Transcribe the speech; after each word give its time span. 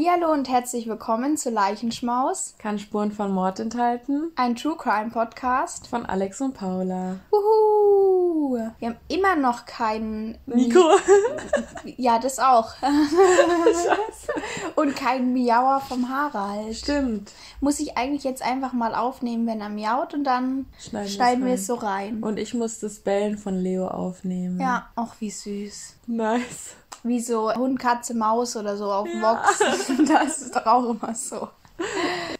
Hallihallo 0.00 0.32
und 0.32 0.48
herzlich 0.48 0.86
willkommen 0.86 1.36
zu 1.36 1.50
Leichenschmaus. 1.50 2.54
Kann 2.56 2.78
Spuren 2.78 3.12
von 3.12 3.32
Mord 3.32 3.60
enthalten. 3.60 4.32
Ein 4.34 4.56
True 4.56 4.74
Crime 4.78 5.10
Podcast. 5.10 5.88
Von 5.88 6.06
Alex 6.06 6.40
und 6.40 6.54
Paula. 6.54 7.16
Uhu. 7.30 8.58
Wir 8.78 8.88
haben 8.88 8.96
immer 9.08 9.36
noch 9.36 9.66
keinen... 9.66 10.38
Nico. 10.46 10.80
ja, 11.98 12.18
das 12.18 12.38
auch. 12.38 12.72
und 14.74 14.96
keinen 14.96 15.34
Miauer 15.34 15.82
vom 15.86 16.08
Harald. 16.08 16.76
Stimmt. 16.76 17.32
Muss 17.60 17.78
ich 17.78 17.98
eigentlich 17.98 18.24
jetzt 18.24 18.42
einfach 18.42 18.72
mal 18.72 18.94
aufnehmen, 18.94 19.46
wenn 19.46 19.60
er 19.60 19.68
miaut 19.68 20.14
und 20.14 20.24
dann 20.24 20.64
schneiden, 20.78 21.10
schneiden 21.10 21.44
wir 21.44 21.54
es 21.54 21.66
so 21.66 21.74
rein. 21.74 22.22
Und 22.22 22.38
ich 22.38 22.54
muss 22.54 22.78
das 22.78 23.00
Bellen 23.00 23.36
von 23.36 23.54
Leo 23.54 23.86
aufnehmen. 23.86 24.58
Ja, 24.58 24.88
auch 24.96 25.12
wie 25.18 25.30
süß. 25.30 25.96
Nice. 26.06 26.76
Wie 27.02 27.20
so 27.20 27.52
Hund, 27.54 27.78
Katze, 27.78 28.14
Maus 28.14 28.56
oder 28.56 28.76
so 28.76 28.92
auf 28.92 29.08
ja. 29.08 29.22
Vox. 29.22 29.58
Das 30.08 30.42
ist 30.42 30.56
doch 30.56 30.66
auch 30.66 30.90
immer 30.90 31.14
so. 31.14 31.48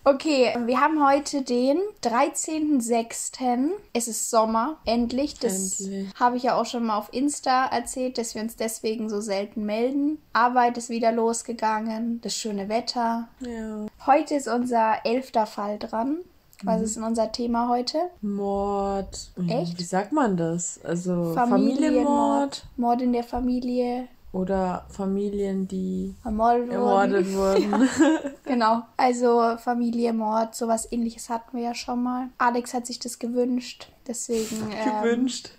Okay, 0.05 0.55
wir 0.67 0.81
haben 0.81 1.07
heute 1.07 1.43
den 1.43 1.79
13.06. 2.03 3.71
Es 3.93 4.09
ist 4.09 4.31
Sommer, 4.31 4.77
endlich. 4.85 5.39
Das 5.39 5.83
habe 6.19 6.37
ich 6.37 6.43
ja 6.45 6.57
auch 6.57 6.67
schon 6.67 6.87
mal 6.87 6.99
auf 6.99 7.13
Insta 7.13 7.67
erzählt, 7.67 8.19
dass 8.19 8.35
wir 8.35 8.43
uns 8.43 8.57
deswegen 8.57 9.09
so 9.09 9.21
selten 9.21 9.65
melden. 9.65 10.19
Arbeit 10.33 10.79
ist 10.79 10.91
wieder 10.91 11.13
losgegangen, 11.13 12.21
das 12.23 12.35
schöne 12.35 12.69
Wetter. 12.69 13.29
Ja. 13.41 13.87
Heute 14.07 14.35
ist 14.35 14.49
unser 14.49 15.05
elfter 15.05 15.47
Fall 15.47 15.79
dran. 15.79 16.19
Was 16.63 16.79
mhm. 16.79 16.85
ist 16.85 16.97
denn 16.97 17.05
unser 17.05 17.33
Thema 17.33 17.69
heute? 17.69 17.99
Mord. 18.21 19.31
Echt? 19.49 19.79
Wie 19.79 19.85
sagt 19.85 20.13
man 20.13 20.37
das? 20.37 20.81
Also 20.85 21.33
Familienmord. 21.35 21.49
Familienmord. 21.49 22.67
Mord 22.77 23.03
in 23.03 23.13
der 23.13 23.25
Familie. 23.25 24.09
Oder 24.33 24.87
Familien, 24.91 25.67
die 25.67 26.15
ermordet, 26.25 26.71
ermordet 26.71 27.33
wurden. 27.35 27.71
Ja. 27.73 28.31
genau. 28.45 28.83
Also 28.97 29.57
Familie, 29.59 30.13
Mord, 30.13 30.55
sowas 30.55 30.91
ähnliches 30.93 31.29
hatten 31.29 31.57
wir 31.57 31.65
ja 31.65 31.75
schon 31.75 32.03
mal. 32.03 32.29
Alex 32.39 32.73
hat 32.73 32.87
sich 32.87 33.01
das 33.01 33.19
gewünscht. 33.19 33.91
Deswegen. 34.07 34.71
Ähm, 34.81 35.03
gewünscht. 35.03 35.51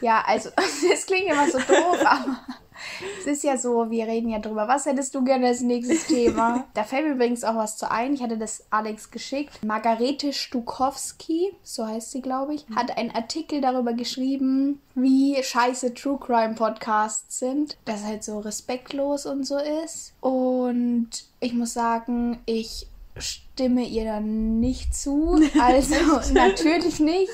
Ja, 0.00 0.22
also, 0.26 0.50
es 0.92 1.06
klingt 1.06 1.30
immer 1.30 1.48
so 1.50 1.58
doof, 1.58 1.98
aber 2.04 2.36
es 3.20 3.26
ist 3.26 3.44
ja 3.44 3.56
so, 3.56 3.90
wir 3.90 4.06
reden 4.06 4.28
ja 4.28 4.38
drüber. 4.38 4.68
Was 4.68 4.86
hättest 4.86 5.14
du 5.14 5.24
gerne 5.24 5.48
als 5.48 5.60
nächstes 5.60 6.06
Thema? 6.06 6.66
da 6.74 6.84
fällt 6.84 7.06
mir 7.06 7.14
übrigens 7.14 7.44
auch 7.44 7.56
was 7.56 7.76
zu 7.76 7.90
ein. 7.90 8.14
Ich 8.14 8.22
hatte 8.22 8.38
das 8.38 8.64
Alex 8.70 9.10
geschickt. 9.10 9.62
Margarete 9.64 10.32
Stukowski, 10.32 11.52
so 11.62 11.86
heißt 11.86 12.10
sie, 12.12 12.22
glaube 12.22 12.54
ich, 12.54 12.66
hat 12.74 12.96
einen 12.96 13.10
Artikel 13.10 13.60
darüber 13.60 13.92
geschrieben, 13.92 14.80
wie 14.94 15.36
scheiße 15.42 15.94
True 15.94 16.18
Crime 16.18 16.54
Podcasts 16.54 17.38
sind. 17.38 17.76
Dass 17.84 18.04
halt 18.04 18.24
so 18.24 18.38
respektlos 18.40 19.26
und 19.26 19.44
so 19.44 19.58
ist. 19.58 20.14
Und 20.20 21.10
ich 21.40 21.52
muss 21.52 21.74
sagen, 21.74 22.38
ich 22.46 22.88
stimme 23.16 23.84
ihr 23.84 24.04
dann 24.04 24.60
nicht 24.60 24.94
zu. 24.94 25.40
Also 25.60 26.32
natürlich 26.32 27.00
nicht 27.00 27.30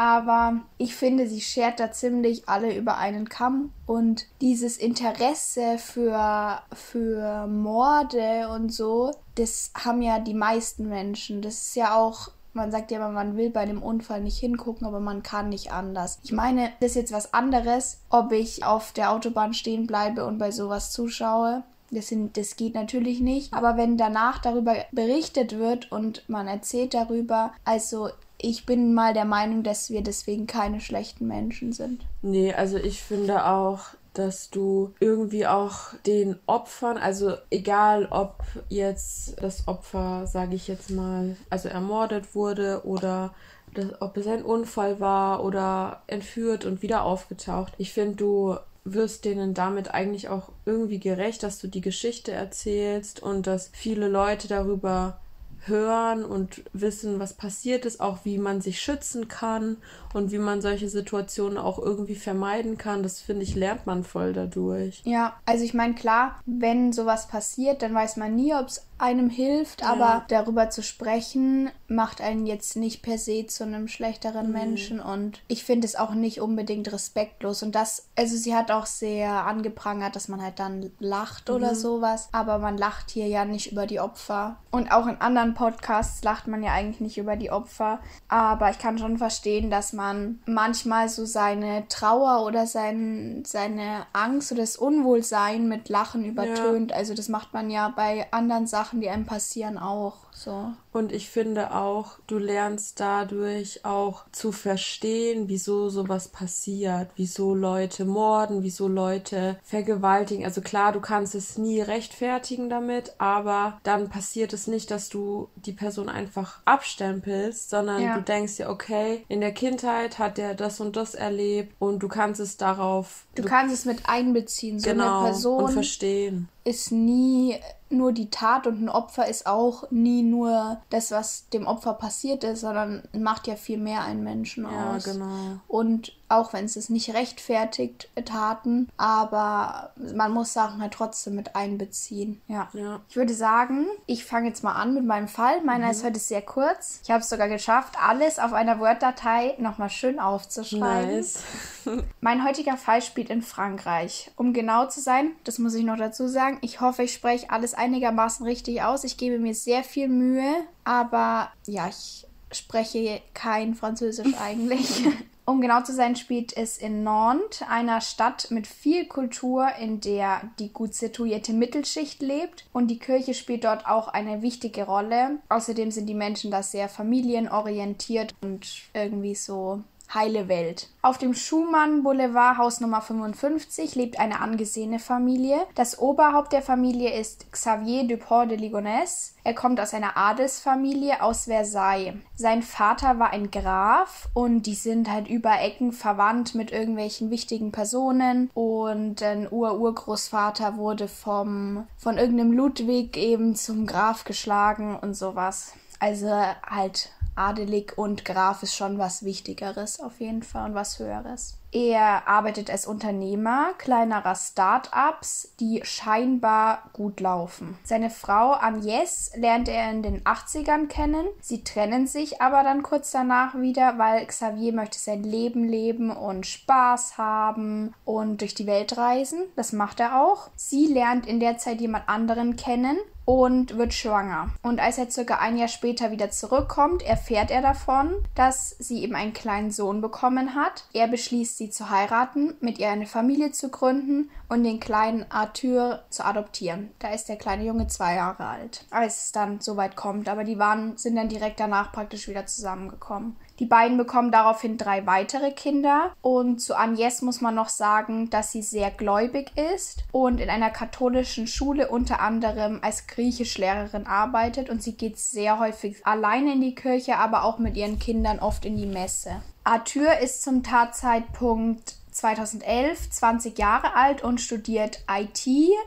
aber 0.00 0.62
ich 0.78 0.94
finde, 0.94 1.28
sie 1.28 1.42
schert 1.42 1.78
da 1.78 1.92
ziemlich 1.92 2.48
alle 2.48 2.74
über 2.74 2.96
einen 2.96 3.28
Kamm 3.28 3.74
und 3.84 4.24
dieses 4.40 4.78
Interesse 4.78 5.76
für, 5.76 6.62
für 6.72 7.46
Morde 7.46 8.48
und 8.48 8.72
so, 8.72 9.10
das 9.34 9.72
haben 9.76 10.00
ja 10.00 10.18
die 10.18 10.32
meisten 10.32 10.88
Menschen. 10.88 11.42
Das 11.42 11.66
ist 11.66 11.76
ja 11.76 11.94
auch 11.94 12.30
man 12.54 12.72
sagt 12.72 12.90
ja 12.90 12.96
immer, 12.96 13.10
man 13.10 13.36
will 13.36 13.50
bei 13.50 13.64
dem 13.66 13.80
Unfall 13.80 14.22
nicht 14.22 14.38
hingucken, 14.38 14.86
aber 14.86 14.98
man 14.98 15.22
kann 15.22 15.50
nicht 15.50 15.70
anders. 15.70 16.18
Ich 16.24 16.32
meine, 16.32 16.72
das 16.80 16.92
ist 16.92 16.96
jetzt 16.96 17.12
was 17.12 17.32
anderes, 17.32 18.00
ob 18.08 18.32
ich 18.32 18.64
auf 18.64 18.92
der 18.92 19.12
Autobahn 19.12 19.54
stehen 19.54 19.86
bleibe 19.86 20.24
und 20.24 20.38
bei 20.38 20.50
sowas 20.50 20.90
zuschaue. 20.90 21.62
Das, 21.92 22.08
sind, 22.08 22.36
das 22.36 22.56
geht 22.56 22.74
natürlich 22.74 23.20
nicht. 23.20 23.52
Aber 23.52 23.76
wenn 23.76 23.96
danach 23.96 24.38
darüber 24.38 24.74
berichtet 24.90 25.58
wird 25.58 25.92
und 25.92 26.28
man 26.28 26.48
erzählt 26.48 26.94
darüber, 26.94 27.52
also 27.64 28.08
ich 28.42 28.66
bin 28.66 28.94
mal 28.94 29.14
der 29.14 29.24
Meinung, 29.24 29.62
dass 29.62 29.90
wir 29.90 30.02
deswegen 30.02 30.46
keine 30.46 30.80
schlechten 30.80 31.26
Menschen 31.26 31.72
sind. 31.72 32.04
Nee, 32.22 32.52
also 32.52 32.76
ich 32.76 33.02
finde 33.02 33.46
auch, 33.46 33.80
dass 34.14 34.50
du 34.50 34.92
irgendwie 34.98 35.46
auch 35.46 35.94
den 36.06 36.36
Opfern, 36.46 36.98
also 36.98 37.34
egal 37.50 38.08
ob 38.10 38.42
jetzt 38.68 39.40
das 39.40 39.68
Opfer, 39.68 40.26
sage 40.26 40.56
ich 40.56 40.68
jetzt 40.68 40.90
mal, 40.90 41.36
also 41.48 41.68
ermordet 41.68 42.34
wurde 42.34 42.82
oder 42.84 43.32
das, 43.74 44.00
ob 44.00 44.16
es 44.16 44.26
ein 44.26 44.42
Unfall 44.42 44.98
war 44.98 45.44
oder 45.44 46.02
entführt 46.08 46.64
und 46.64 46.82
wieder 46.82 47.04
aufgetaucht. 47.04 47.72
Ich 47.78 47.92
finde, 47.92 48.16
du 48.16 48.56
wirst 48.84 49.24
denen 49.24 49.54
damit 49.54 49.92
eigentlich 49.92 50.28
auch 50.28 50.50
irgendwie 50.64 50.98
gerecht, 50.98 51.42
dass 51.42 51.58
du 51.58 51.68
die 51.68 51.80
Geschichte 51.80 52.32
erzählst 52.32 53.22
und 53.22 53.46
dass 53.46 53.70
viele 53.72 54.08
Leute 54.08 54.48
darüber 54.48 55.20
hören 55.66 56.24
und 56.24 56.64
wissen, 56.72 57.18
was 57.20 57.34
passiert 57.34 57.84
ist, 57.84 58.00
auch 58.00 58.24
wie 58.24 58.38
man 58.38 58.60
sich 58.60 58.80
schützen 58.80 59.28
kann 59.28 59.76
und 60.14 60.32
wie 60.32 60.38
man 60.38 60.62
solche 60.62 60.88
Situationen 60.88 61.58
auch 61.58 61.78
irgendwie 61.78 62.14
vermeiden 62.14 62.78
kann. 62.78 63.02
Das 63.02 63.20
finde 63.20 63.42
ich, 63.42 63.54
lernt 63.54 63.86
man 63.86 64.04
voll 64.04 64.32
dadurch. 64.32 65.02
Ja, 65.04 65.38
also 65.46 65.64
ich 65.64 65.74
meine, 65.74 65.94
klar, 65.94 66.40
wenn 66.46 66.92
sowas 66.92 67.28
passiert, 67.28 67.82
dann 67.82 67.94
weiß 67.94 68.16
man 68.16 68.34
nie, 68.34 68.54
ob 68.54 68.66
es 68.66 68.86
einem 69.00 69.30
hilft, 69.30 69.80
ja. 69.82 69.92
aber 69.92 70.24
darüber 70.28 70.70
zu 70.70 70.82
sprechen 70.82 71.70
macht 71.88 72.20
einen 72.20 72.46
jetzt 72.46 72.76
nicht 72.76 73.02
per 73.02 73.18
se 73.18 73.46
zu 73.46 73.64
einem 73.64 73.88
schlechteren 73.88 74.48
mhm. 74.48 74.52
Menschen 74.52 75.00
und 75.00 75.40
ich 75.48 75.64
finde 75.64 75.86
es 75.86 75.96
auch 75.96 76.14
nicht 76.14 76.40
unbedingt 76.40 76.92
respektlos 76.92 77.62
und 77.62 77.74
das, 77.74 78.08
also 78.16 78.36
sie 78.36 78.54
hat 78.54 78.70
auch 78.70 78.86
sehr 78.86 79.46
angeprangert, 79.46 80.14
dass 80.14 80.28
man 80.28 80.42
halt 80.42 80.58
dann 80.58 80.90
lacht 81.00 81.48
mhm. 81.48 81.54
oder 81.56 81.74
sowas, 81.74 82.28
aber 82.32 82.58
man 82.58 82.78
lacht 82.78 83.10
hier 83.10 83.26
ja 83.26 83.44
nicht 83.44 83.72
über 83.72 83.86
die 83.86 84.00
Opfer 84.00 84.56
und 84.70 84.92
auch 84.92 85.06
in 85.06 85.20
anderen 85.20 85.54
Podcasts 85.54 86.22
lacht 86.22 86.46
man 86.46 86.62
ja 86.62 86.72
eigentlich 86.72 87.00
nicht 87.00 87.18
über 87.18 87.36
die 87.36 87.50
Opfer, 87.50 88.00
aber 88.28 88.70
ich 88.70 88.78
kann 88.78 88.98
schon 88.98 89.18
verstehen, 89.18 89.70
dass 89.70 89.92
man 89.92 90.40
manchmal 90.46 91.08
so 91.08 91.24
seine 91.24 91.88
Trauer 91.88 92.46
oder 92.46 92.66
sein, 92.66 93.42
seine 93.46 94.06
Angst 94.12 94.52
oder 94.52 94.60
das 94.60 94.76
Unwohlsein 94.76 95.68
mit 95.68 95.88
Lachen 95.88 96.24
übertönt, 96.24 96.92
ja. 96.92 96.96
also 96.96 97.14
das 97.14 97.28
macht 97.28 97.52
man 97.52 97.70
ja 97.70 97.88
bei 97.88 98.26
anderen 98.30 98.66
Sachen 98.66 98.89
Sachen, 98.90 99.00
die 99.00 99.08
einem 99.08 99.24
passieren, 99.24 99.78
auch 99.78 100.29
so. 100.32 100.72
Und 100.92 101.12
ich 101.12 101.28
finde 101.30 101.74
auch, 101.74 102.18
du 102.26 102.38
lernst 102.38 102.98
dadurch 102.98 103.84
auch 103.84 104.24
zu 104.32 104.52
verstehen, 104.52 105.48
wieso 105.48 105.88
sowas 105.88 106.28
passiert, 106.28 107.10
wieso 107.16 107.54
Leute 107.54 108.04
morden, 108.04 108.62
wieso 108.62 108.88
Leute 108.88 109.58
vergewaltigen. 109.62 110.44
Also 110.44 110.60
klar, 110.60 110.92
du 110.92 111.00
kannst 111.00 111.34
es 111.34 111.58
nie 111.58 111.80
rechtfertigen 111.80 112.68
damit, 112.68 113.14
aber 113.18 113.78
dann 113.82 114.08
passiert 114.08 114.52
es 114.52 114.66
nicht, 114.66 114.90
dass 114.90 115.08
du 115.08 115.48
die 115.56 115.72
Person 115.72 116.08
einfach 116.08 116.60
abstempelst, 116.64 117.70
sondern 117.70 118.02
ja. 118.02 118.16
du 118.16 118.22
denkst 118.22 118.56
dir, 118.56 118.70
okay, 118.70 119.24
in 119.28 119.40
der 119.40 119.52
Kindheit 119.52 120.18
hat 120.18 120.38
der 120.38 120.54
das 120.54 120.80
und 120.80 120.96
das 120.96 121.14
erlebt 121.14 121.74
und 121.78 122.00
du 122.00 122.08
kannst 122.08 122.40
es 122.40 122.56
darauf. 122.56 123.26
Du, 123.34 123.42
du 123.42 123.48
kannst 123.48 123.74
es 123.74 123.84
mit 123.84 124.08
einbeziehen, 124.08 124.80
so 124.80 124.90
genau, 124.90 125.20
eine 125.20 125.28
Person. 125.30 125.64
Und 125.64 125.72
verstehen. 125.72 126.48
Ist 126.64 126.92
nie 126.92 127.58
nur 127.90 128.12
die 128.12 128.30
Tat 128.30 128.66
und 128.66 128.82
ein 128.82 128.88
Opfer 128.88 129.28
ist 129.28 129.46
auch 129.46 129.90
nie 129.90 130.19
nur 130.22 130.80
das, 130.90 131.10
was 131.10 131.48
dem 131.50 131.66
Opfer 131.66 131.94
passiert 131.94 132.44
ist, 132.44 132.60
sondern 132.60 133.02
macht 133.12 133.46
ja 133.46 133.56
viel 133.56 133.78
mehr 133.78 134.02
einen 134.02 134.22
Menschen 134.22 134.64
ja, 134.64 134.94
aus. 134.94 135.04
Genau. 135.04 135.60
Und 135.68 136.12
auch 136.30 136.52
wenn 136.52 136.64
es 136.64 136.76
es 136.76 136.88
nicht 136.88 137.12
rechtfertigt, 137.12 138.08
Taten, 138.24 138.88
aber 138.96 139.92
man 140.14 140.32
muss 140.32 140.52
Sachen 140.52 140.80
halt 140.80 140.92
trotzdem 140.92 141.34
mit 141.34 141.56
einbeziehen. 141.56 142.40
Ja. 142.46 142.68
ja. 142.72 143.00
Ich 143.08 143.16
würde 143.16 143.34
sagen, 143.34 143.86
ich 144.06 144.24
fange 144.24 144.48
jetzt 144.48 144.62
mal 144.62 144.74
an 144.74 144.94
mit 144.94 145.04
meinem 145.04 145.28
Fall. 145.28 145.60
Meiner 145.62 145.86
mhm. 145.86 145.90
ist 145.90 146.04
heute 146.04 146.20
sehr 146.20 146.42
kurz. 146.42 147.00
Ich 147.02 147.10
habe 147.10 147.20
es 147.20 147.28
sogar 147.28 147.48
geschafft, 147.48 147.94
alles 148.00 148.38
auf 148.38 148.52
einer 148.52 148.78
Word-Datei 148.78 149.56
nochmal 149.58 149.90
schön 149.90 150.20
aufzuschreiben. 150.20 151.16
Nice. 151.16 151.42
mein 152.20 152.44
heutiger 152.46 152.76
Fall 152.76 153.02
spielt 153.02 153.30
in 153.30 153.42
Frankreich. 153.42 154.30
Um 154.36 154.52
genau 154.52 154.86
zu 154.86 155.00
sein, 155.00 155.32
das 155.44 155.58
muss 155.58 155.74
ich 155.74 155.84
noch 155.84 155.98
dazu 155.98 156.28
sagen, 156.28 156.58
ich 156.60 156.80
hoffe, 156.80 157.02
ich 157.02 157.12
spreche 157.12 157.50
alles 157.50 157.74
einigermaßen 157.74 158.46
richtig 158.46 158.82
aus. 158.82 159.04
Ich 159.04 159.16
gebe 159.16 159.38
mir 159.38 159.54
sehr 159.54 159.82
viel 159.82 160.08
Mühe, 160.08 160.54
aber 160.84 161.50
ja, 161.66 161.88
ich 161.88 162.26
spreche 162.52 163.20
kein 163.34 163.74
Französisch 163.74 164.34
eigentlich. 164.40 165.04
Um 165.50 165.60
genau 165.60 165.82
zu 165.82 165.92
sein, 165.92 166.14
spielt 166.14 166.56
es 166.56 166.78
in 166.78 167.02
Nantes, 167.02 167.62
einer 167.68 168.00
Stadt 168.00 168.52
mit 168.52 168.68
viel 168.68 169.06
Kultur, 169.06 169.66
in 169.80 170.00
der 170.00 170.42
die 170.60 170.72
gut 170.72 170.94
situierte 170.94 171.52
Mittelschicht 171.52 172.22
lebt. 172.22 172.66
Und 172.72 172.86
die 172.86 173.00
Kirche 173.00 173.34
spielt 173.34 173.64
dort 173.64 173.84
auch 173.84 174.06
eine 174.06 174.42
wichtige 174.42 174.84
Rolle. 174.84 175.40
Außerdem 175.48 175.90
sind 175.90 176.06
die 176.06 176.14
Menschen 176.14 176.52
da 176.52 176.62
sehr 176.62 176.88
familienorientiert 176.88 178.32
und 178.42 178.64
irgendwie 178.94 179.34
so 179.34 179.82
heile 180.14 180.48
Welt. 180.48 180.88
Auf 181.02 181.18
dem 181.18 181.34
Schumann 181.34 182.02
Boulevard 182.02 182.58
Haus 182.58 182.80
Nummer 182.80 183.00
55 183.00 183.94
lebt 183.94 184.18
eine 184.18 184.40
angesehene 184.40 184.98
Familie. 184.98 185.58
Das 185.74 185.98
Oberhaupt 185.98 186.52
der 186.52 186.62
Familie 186.62 187.18
ist 187.18 187.50
Xavier 187.52 188.06
Dupont 188.06 188.50
de 188.50 188.58
Ligonnès. 188.58 189.34
Er 189.44 189.54
kommt 189.54 189.80
aus 189.80 189.94
einer 189.94 190.16
Adelsfamilie 190.16 191.22
aus 191.22 191.44
Versailles. 191.44 192.14
Sein 192.34 192.62
Vater 192.62 193.18
war 193.18 193.30
ein 193.30 193.50
Graf 193.50 194.28
und 194.34 194.62
die 194.62 194.74
sind 194.74 195.10
halt 195.10 195.28
über 195.28 195.60
Ecken 195.60 195.92
verwandt 195.92 196.54
mit 196.54 196.70
irgendwelchen 196.70 197.30
wichtigen 197.30 197.72
Personen 197.72 198.50
und 198.52 199.22
ein 199.22 199.50
Ur-Urgroßvater 199.50 200.76
wurde 200.76 201.08
vom, 201.08 201.86
von 201.96 202.18
irgendeinem 202.18 202.52
Ludwig 202.52 203.16
eben 203.16 203.54
zum 203.54 203.86
Graf 203.86 204.24
geschlagen 204.24 204.98
und 205.00 205.14
sowas. 205.14 205.72
Also 205.98 206.28
halt 206.28 207.10
adelig 207.40 207.96
und 207.96 208.24
Graf 208.24 208.62
ist 208.62 208.76
schon 208.76 208.98
was 208.98 209.24
Wichtigeres 209.24 209.98
auf 209.98 210.20
jeden 210.20 210.42
Fall 210.42 210.70
und 210.70 210.74
was 210.74 210.98
Höheres. 210.98 211.59
Er 211.72 212.26
arbeitet 212.26 212.70
als 212.70 212.86
Unternehmer 212.86 213.74
kleinerer 213.78 214.34
Start-ups, 214.34 215.54
die 215.60 215.80
scheinbar 215.84 216.90
gut 216.92 217.20
laufen. 217.20 217.78
Seine 217.84 218.10
Frau 218.10 218.54
Agnes 218.54 219.30
lernt 219.36 219.68
er 219.68 219.90
in 219.90 220.02
den 220.02 220.22
80ern 220.24 220.88
kennen. 220.88 221.26
Sie 221.40 221.62
trennen 221.62 222.06
sich 222.06 222.42
aber 222.42 222.64
dann 222.64 222.82
kurz 222.82 223.12
danach 223.12 223.54
wieder, 223.54 223.98
weil 223.98 224.26
Xavier 224.26 224.72
möchte 224.72 224.98
sein 224.98 225.22
Leben 225.22 225.68
leben 225.68 226.10
und 226.10 226.46
Spaß 226.46 227.18
haben 227.18 227.94
und 228.04 228.40
durch 228.40 228.54
die 228.54 228.66
Welt 228.66 228.96
reisen. 228.96 229.42
Das 229.54 229.72
macht 229.72 230.00
er 230.00 230.20
auch. 230.20 230.50
Sie 230.56 230.86
lernt 230.86 231.26
in 231.26 231.38
der 231.38 231.58
Zeit 231.58 231.80
jemand 231.80 232.08
anderen 232.08 232.56
kennen 232.56 232.96
und 233.30 233.78
wird 233.78 233.94
schwanger. 233.94 234.50
Und 234.62 234.80
als 234.80 234.98
er 234.98 235.08
circa 235.08 235.36
ein 235.36 235.56
Jahr 235.56 235.68
später 235.68 236.10
wieder 236.10 236.32
zurückkommt, 236.32 237.02
erfährt 237.02 237.52
er 237.52 237.62
davon, 237.62 238.10
dass 238.34 238.70
sie 238.80 239.04
eben 239.04 239.14
einen 239.14 239.32
kleinen 239.32 239.70
Sohn 239.70 240.00
bekommen 240.00 240.56
hat. 240.56 240.86
Er 240.92 241.06
beschließt, 241.06 241.56
sie 241.60 241.70
zu 241.70 241.90
heiraten, 241.90 242.54
mit 242.60 242.78
ihr 242.78 242.88
eine 242.88 243.06
Familie 243.06 243.52
zu 243.52 243.68
gründen 243.68 244.30
und 244.48 244.64
den 244.64 244.80
kleinen 244.80 245.26
Arthur 245.30 246.02
zu 246.08 246.24
adoptieren. 246.24 246.90
Da 246.98 247.12
ist 247.12 247.28
der 247.28 247.36
kleine 247.36 247.64
Junge 247.64 247.86
zwei 247.86 248.14
Jahre 248.14 248.46
alt, 248.46 248.86
als 248.90 249.24
es 249.24 249.32
dann 249.32 249.60
soweit 249.60 249.94
kommt. 249.94 250.30
Aber 250.30 250.44
die 250.44 250.58
waren, 250.58 250.96
sind 250.96 251.16
dann 251.16 251.28
direkt 251.28 251.60
danach 251.60 251.92
praktisch 251.92 252.28
wieder 252.28 252.46
zusammengekommen. 252.46 253.36
Die 253.58 253.66
beiden 253.66 253.98
bekommen 253.98 254.32
daraufhin 254.32 254.78
drei 254.78 255.06
weitere 255.06 255.52
Kinder. 255.52 256.12
Und 256.22 256.62
zu 256.62 256.74
Agnes 256.74 257.20
muss 257.20 257.42
man 257.42 257.54
noch 257.54 257.68
sagen, 257.68 258.30
dass 258.30 258.52
sie 258.52 258.62
sehr 258.62 258.90
gläubig 258.90 259.52
ist 259.74 260.04
und 260.12 260.40
in 260.40 260.48
einer 260.48 260.70
katholischen 260.70 261.46
Schule 261.46 261.88
unter 261.88 262.20
anderem 262.20 262.78
als 262.80 263.06
Griechischlehrerin 263.06 264.06
arbeitet. 264.06 264.70
Und 264.70 264.82
sie 264.82 264.94
geht 264.94 265.18
sehr 265.18 265.58
häufig 265.58 266.06
alleine 266.06 266.54
in 266.54 266.62
die 266.62 266.74
Kirche, 266.74 267.18
aber 267.18 267.44
auch 267.44 267.58
mit 267.58 267.76
ihren 267.76 267.98
Kindern 267.98 268.38
oft 268.38 268.64
in 268.64 268.78
die 268.78 268.86
Messe. 268.86 269.42
Arthur 269.70 270.18
ist 270.18 270.42
zum 270.42 270.64
Tatzeitpunkt 270.64 271.94
2011 272.10 273.08
20 273.10 273.56
Jahre 273.56 273.94
alt 273.94 274.20
und 274.20 274.40
studiert 274.40 275.04
IT, 275.08 275.46